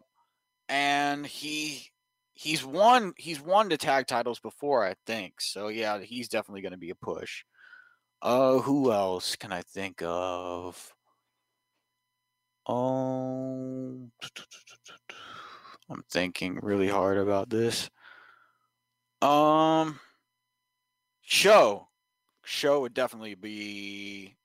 and 0.68 1.24
he 1.24 1.92
he's 2.34 2.64
won 2.64 3.12
he's 3.16 3.40
won 3.40 3.68
the 3.68 3.76
tag 3.76 4.08
titles 4.08 4.40
before, 4.40 4.84
I 4.84 4.94
think. 5.06 5.40
So 5.40 5.68
yeah, 5.68 6.00
he's 6.00 6.28
definitely 6.28 6.62
going 6.62 6.72
to 6.72 6.78
be 6.78 6.90
a 6.90 6.96
push. 6.96 7.44
Uh, 8.20 8.58
who 8.58 8.90
else 8.90 9.36
can 9.36 9.52
I 9.52 9.62
think 9.62 10.02
of? 10.02 10.92
Um, 12.66 14.10
I'm 15.88 16.02
thinking 16.10 16.58
really 16.60 16.88
hard 16.88 17.18
about 17.18 17.50
this. 17.50 17.88
Um, 19.22 20.00
show, 21.22 21.87
show 22.48 22.80
would 22.80 22.94
definitely 22.94 23.34
be 23.34 24.36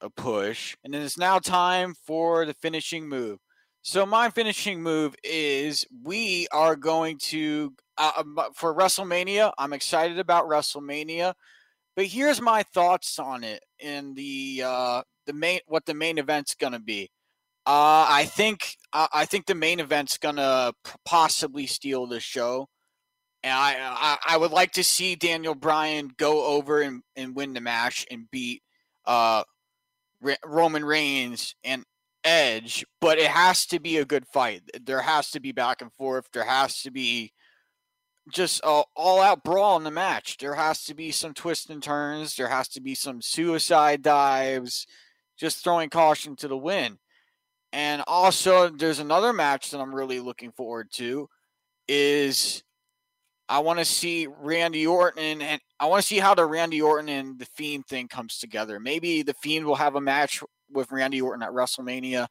a 0.00 0.10
push, 0.10 0.76
and 0.82 0.94
then 0.94 1.02
it's 1.02 1.18
now 1.18 1.38
time 1.38 1.94
for 2.06 2.46
the 2.46 2.54
finishing 2.54 3.08
move. 3.08 3.38
So 3.82 4.04
my 4.04 4.30
finishing 4.30 4.82
move 4.82 5.14
is 5.24 5.86
we 6.02 6.46
are 6.52 6.76
going 6.76 7.18
to 7.24 7.74
uh, 7.96 8.12
um, 8.18 8.38
for 8.54 8.74
WrestleMania. 8.74 9.52
I'm 9.58 9.72
excited 9.72 10.18
about 10.18 10.48
WrestleMania, 10.48 11.34
but 11.96 12.06
here's 12.06 12.40
my 12.40 12.62
thoughts 12.62 13.18
on 13.18 13.44
it 13.44 13.62
in 13.78 14.14
the 14.14 14.62
uh, 14.64 15.02
the 15.26 15.32
main 15.32 15.60
what 15.66 15.86
the 15.86 15.94
main 15.94 16.18
event's 16.18 16.54
going 16.54 16.72
to 16.72 16.80
be. 16.80 17.10
Uh, 17.66 18.06
I 18.08 18.24
think 18.24 18.76
uh, 18.92 19.08
I 19.12 19.26
think 19.26 19.46
the 19.46 19.54
main 19.54 19.80
event's 19.80 20.18
gonna 20.18 20.72
possibly 21.04 21.66
steal 21.66 22.06
the 22.06 22.20
show, 22.20 22.68
and 23.42 23.52
I, 23.52 23.76
I, 23.78 24.34
I 24.34 24.36
would 24.36 24.50
like 24.50 24.72
to 24.72 24.84
see 24.84 25.14
Daniel 25.16 25.54
Bryan 25.54 26.10
go 26.16 26.44
over 26.44 26.80
and, 26.82 27.02
and 27.16 27.34
win 27.34 27.54
the 27.54 27.60
match 27.60 28.06
and 28.10 28.30
beat 28.30 28.62
uh, 29.06 29.44
Roman 30.44 30.84
Reigns 30.84 31.54
and 31.64 31.84
Edge, 32.22 32.84
but 33.00 33.18
it 33.18 33.30
has 33.30 33.64
to 33.66 33.80
be 33.80 33.96
a 33.96 34.04
good 34.04 34.26
fight. 34.26 34.62
There 34.84 35.00
has 35.00 35.30
to 35.30 35.40
be 35.40 35.52
back 35.52 35.80
and 35.80 35.90
forth. 35.94 36.26
There 36.32 36.44
has 36.44 36.82
to 36.82 36.90
be 36.90 37.32
just 38.30 38.60
a 38.62 38.82
all 38.94 39.20
out 39.22 39.42
brawl 39.42 39.78
in 39.78 39.84
the 39.84 39.90
match. 39.90 40.36
There 40.36 40.54
has 40.54 40.84
to 40.84 40.94
be 40.94 41.10
some 41.10 41.32
twists 41.32 41.70
and 41.70 41.82
turns. 41.82 42.36
There 42.36 42.48
has 42.48 42.68
to 42.68 42.80
be 42.82 42.94
some 42.94 43.22
suicide 43.22 44.02
dives, 44.02 44.86
just 45.38 45.64
throwing 45.64 45.88
caution 45.88 46.36
to 46.36 46.48
the 46.48 46.58
wind. 46.58 46.98
And 47.72 48.02
also, 48.06 48.68
there's 48.68 48.98
another 48.98 49.32
match 49.32 49.70
that 49.70 49.80
I'm 49.80 49.94
really 49.94 50.20
looking 50.20 50.52
forward 50.52 50.90
to. 50.94 51.28
Is 51.88 52.62
I 53.50 53.58
want 53.58 53.80
to 53.80 53.84
see 53.84 54.28
Randy 54.28 54.86
Orton 54.86 55.42
and 55.42 55.60
I 55.80 55.86
want 55.86 56.02
to 56.02 56.06
see 56.06 56.20
how 56.20 56.36
the 56.36 56.46
Randy 56.46 56.80
Orton 56.80 57.08
and 57.08 57.36
the 57.36 57.46
Fiend 57.46 57.84
thing 57.86 58.06
comes 58.06 58.38
together. 58.38 58.78
Maybe 58.78 59.22
the 59.22 59.34
Fiend 59.34 59.66
will 59.66 59.74
have 59.74 59.96
a 59.96 60.00
match 60.00 60.40
with 60.70 60.92
Randy 60.92 61.20
Orton 61.20 61.42
at 61.42 61.50
WrestleMania. 61.50 62.28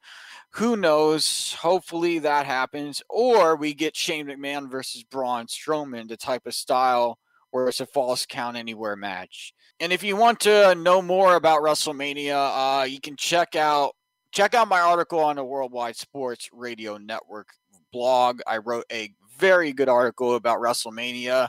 Who 0.53 0.77
knows? 0.77 1.53
Hopefully 1.59 2.19
that 2.19 2.45
happens. 2.45 3.01
Or 3.09 3.57
we 3.57 3.73
get 3.73 3.97
Shane 3.97 4.27
McMahon 4.27 4.71
versus 4.71 5.03
Braun 5.03 5.47
Strowman, 5.47 6.07
the 6.07 6.15
type 6.15 6.45
of 6.45 6.53
style 6.53 7.19
where 7.51 7.67
it's 7.67 7.81
a 7.81 7.85
falls 7.85 8.25
count 8.25 8.55
anywhere 8.55 8.95
match. 8.95 9.53
And 9.81 9.91
if 9.91 10.03
you 10.03 10.15
want 10.15 10.39
to 10.41 10.73
know 10.75 11.01
more 11.01 11.35
about 11.35 11.61
WrestleMania, 11.61 12.81
uh, 12.81 12.83
you 12.85 13.01
can 13.01 13.17
check 13.17 13.57
out 13.57 13.93
check 14.31 14.53
out 14.53 14.69
my 14.69 14.79
article 14.79 15.19
on 15.19 15.35
the 15.35 15.43
Worldwide 15.43 15.97
Sports 15.97 16.49
Radio 16.53 16.97
Network 16.97 17.49
blog. 17.91 18.39
I 18.47 18.57
wrote 18.57 18.85
a 18.91 19.11
very 19.39 19.73
good 19.73 19.89
article 19.89 20.35
about 20.35 20.59
WrestleMania 20.59 21.47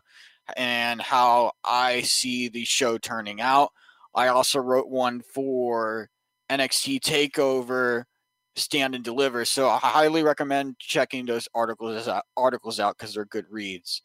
and 0.56 1.00
how 1.00 1.52
I 1.64 2.02
see 2.02 2.48
the 2.48 2.64
show 2.64 2.98
turning 2.98 3.40
out. 3.40 3.70
I 4.14 4.28
also 4.28 4.58
wrote 4.58 4.88
one 4.88 5.20
for 5.20 6.08
NXT 6.50 7.00
Takeover 7.00 8.04
Stand 8.56 8.94
and 8.94 9.04
Deliver. 9.04 9.44
So 9.44 9.68
I 9.68 9.78
highly 9.78 10.22
recommend 10.22 10.78
checking 10.78 11.26
those 11.26 11.48
articles 11.54 12.08
out, 12.08 12.24
articles 12.36 12.80
out 12.80 12.96
because 12.98 13.14
they're 13.14 13.24
good 13.24 13.46
reads. 13.50 14.02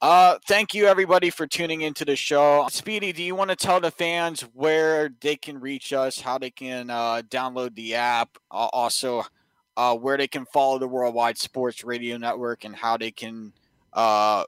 Uh, 0.00 0.38
thank 0.48 0.72
you 0.72 0.86
everybody 0.86 1.28
for 1.28 1.46
tuning 1.46 1.82
into 1.82 2.06
the 2.06 2.16
show. 2.16 2.66
Speedy, 2.70 3.12
do 3.12 3.22
you 3.22 3.34
want 3.34 3.50
to 3.50 3.56
tell 3.56 3.80
the 3.80 3.90
fans 3.90 4.42
where 4.54 5.10
they 5.20 5.36
can 5.36 5.60
reach 5.60 5.92
us, 5.92 6.18
how 6.18 6.38
they 6.38 6.50
can 6.50 6.88
uh, 6.88 7.20
download 7.28 7.74
the 7.74 7.94
app, 7.94 8.30
uh, 8.50 8.68
also 8.72 9.24
uh, 9.80 9.96
where 9.96 10.18
they 10.18 10.28
can 10.28 10.44
follow 10.44 10.78
the 10.78 10.86
Worldwide 10.86 11.38
Sports 11.38 11.84
Radio 11.84 12.18
Network, 12.18 12.64
and 12.64 12.76
how 12.76 12.98
they 12.98 13.10
can 13.10 13.54
uh, 13.94 14.44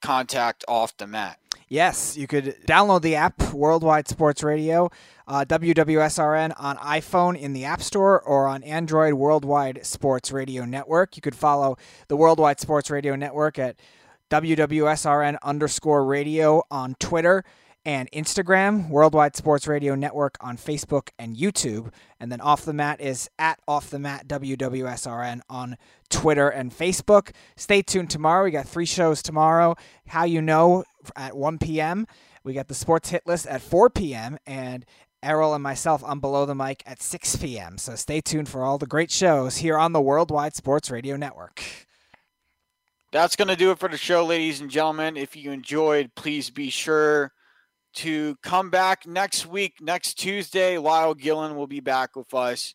contact 0.00 0.64
off 0.66 0.96
the 0.96 1.06
mat? 1.06 1.38
Yes, 1.68 2.16
you 2.16 2.26
could 2.26 2.56
download 2.66 3.02
the 3.02 3.14
app 3.14 3.52
Worldwide 3.52 4.08
Sports 4.08 4.42
Radio, 4.42 4.90
uh, 5.28 5.44
WWSRN 5.44 6.54
on 6.56 6.78
iPhone 6.78 7.38
in 7.38 7.52
the 7.52 7.66
App 7.66 7.82
Store 7.82 8.22
or 8.22 8.48
on 8.48 8.62
Android 8.62 9.12
Worldwide 9.12 9.84
Sports 9.84 10.32
Radio 10.32 10.64
Network. 10.64 11.14
You 11.14 11.20
could 11.20 11.36
follow 11.36 11.76
the 12.08 12.16
Worldwide 12.16 12.58
Sports 12.58 12.90
Radio 12.90 13.14
Network 13.16 13.58
at 13.58 13.76
WWSRN 14.30 15.36
underscore 15.42 16.06
radio 16.06 16.62
on 16.70 16.94
Twitter 16.98 17.44
and 17.84 18.10
Instagram, 18.12 18.88
Worldwide 18.88 19.36
Sports 19.36 19.66
Radio 19.66 19.94
Network 19.94 20.36
on 20.40 20.56
Facebook 20.56 21.08
and 21.18 21.36
YouTube. 21.36 21.92
And 22.18 22.30
then 22.30 22.40
Off 22.40 22.64
the 22.64 22.72
Mat 22.72 23.00
is 23.00 23.30
at 23.38 23.58
Off 23.66 23.88
the 23.90 23.98
Mat 23.98 24.28
WWSRN 24.28 25.40
on 25.48 25.76
Twitter 26.10 26.48
and 26.48 26.70
Facebook. 26.72 27.30
Stay 27.56 27.82
tuned 27.82 28.10
tomorrow. 28.10 28.44
We 28.44 28.50
got 28.50 28.68
three 28.68 28.86
shows 28.86 29.22
tomorrow. 29.22 29.76
How 30.08 30.24
You 30.24 30.42
Know 30.42 30.84
at 31.16 31.36
1 31.36 31.58
p.m. 31.58 32.06
We 32.44 32.52
got 32.52 32.68
the 32.68 32.74
Sports 32.74 33.10
Hit 33.10 33.26
List 33.26 33.46
at 33.46 33.62
4 33.62 33.90
p.m. 33.90 34.38
and 34.46 34.84
Errol 35.22 35.54
and 35.54 35.62
myself 35.62 36.02
on 36.04 36.20
Below 36.20 36.46
the 36.46 36.54
Mic 36.54 36.82
at 36.86 37.02
6 37.02 37.36
p.m. 37.36 37.78
So 37.78 37.94
stay 37.94 38.20
tuned 38.20 38.48
for 38.48 38.62
all 38.62 38.78
the 38.78 38.86
great 38.86 39.10
shows 39.10 39.58
here 39.58 39.78
on 39.78 39.92
the 39.92 40.00
Worldwide 40.00 40.54
Sports 40.54 40.90
Radio 40.90 41.16
Network. 41.16 41.62
That's 43.12 43.36
going 43.36 43.48
to 43.48 43.56
do 43.56 43.70
it 43.70 43.78
for 43.78 43.88
the 43.88 43.96
show, 43.96 44.24
ladies 44.24 44.60
and 44.60 44.70
gentlemen. 44.70 45.16
If 45.16 45.34
you 45.34 45.50
enjoyed, 45.50 46.14
please 46.14 46.48
be 46.48 46.70
sure 46.70 47.32
to 47.94 48.36
come 48.42 48.70
back 48.70 49.06
next 49.06 49.46
week, 49.46 49.74
next 49.80 50.14
Tuesday. 50.14 50.78
Lyle 50.78 51.14
Gillen 51.14 51.56
will 51.56 51.66
be 51.66 51.80
back 51.80 52.16
with 52.16 52.32
us. 52.34 52.74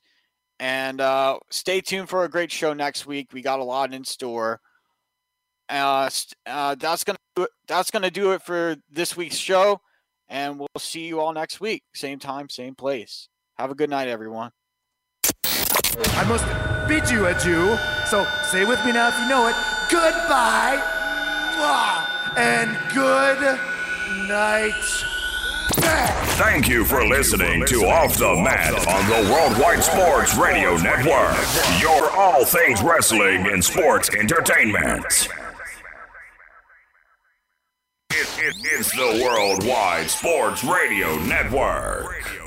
And 0.60 1.02
uh, 1.02 1.40
stay 1.52 1.82
tuned 1.82 2.10
for 2.10 2.24
a 2.24 2.30
great 2.30 2.52
show 2.52 2.74
next 2.74 3.06
week. 3.06 3.34
We 3.34 3.42
got 3.42 3.60
a 3.60 3.64
lot 3.64 3.94
in 3.94 4.04
store. 4.04 4.62
Uh, 5.68 6.10
uh, 6.46 6.76
that's 6.76 7.04
gonna 7.04 7.48
that's 7.68 7.92
gonna 7.92 8.12
do 8.12 8.34
it 8.34 8.42
for 8.44 8.76
this 8.90 9.18
week's 9.18 9.36
show, 9.36 9.82
and 10.30 10.60
we'll 10.60 10.68
see 10.78 11.08
you 11.08 11.20
all 11.20 11.34
next 11.34 11.60
week, 11.60 11.84
same 11.96 12.20
time, 12.20 12.50
same 12.50 12.76
place. 12.76 13.30
Have 13.58 13.72
a 13.72 13.76
good 13.76 13.90
night, 13.90 14.08
everyone. 14.08 14.52
I 15.26 16.24
must 16.28 16.46
bid 16.88 17.10
you 17.10 17.26
adieu. 17.26 17.78
So 18.06 18.28
say 18.52 18.64
with 18.64 18.84
me 18.86 18.92
now 18.92 19.08
if 19.08 19.20
you 19.20 19.28
know 19.28 19.48
it. 19.48 19.56
Goodbye, 19.90 20.82
and 22.38 22.78
good 22.94 23.75
night. 24.28 24.74
Thank 26.38 26.68
you 26.68 26.86
for 26.86 27.06
listening 27.08 27.66
to 27.66 27.86
Off 27.86 28.18
the 28.18 28.36
Mat 28.36 28.88
on 28.88 29.06
the 29.08 29.32
Worldwide 29.32 29.84
Sports 29.84 30.36
Radio 30.36 30.78
Network. 30.78 31.36
Your 31.82 32.10
all 32.12 32.46
things 32.46 32.82
wrestling 32.82 33.48
and 33.48 33.64
sports 33.64 34.10
entertainment. 34.16 35.28
It, 38.12 38.28
it, 38.40 38.56
it's 38.64 38.92
the 38.92 39.22
Worldwide 39.24 40.10
Sports 40.10 40.64
Radio 40.64 41.18
Network. 41.24 42.45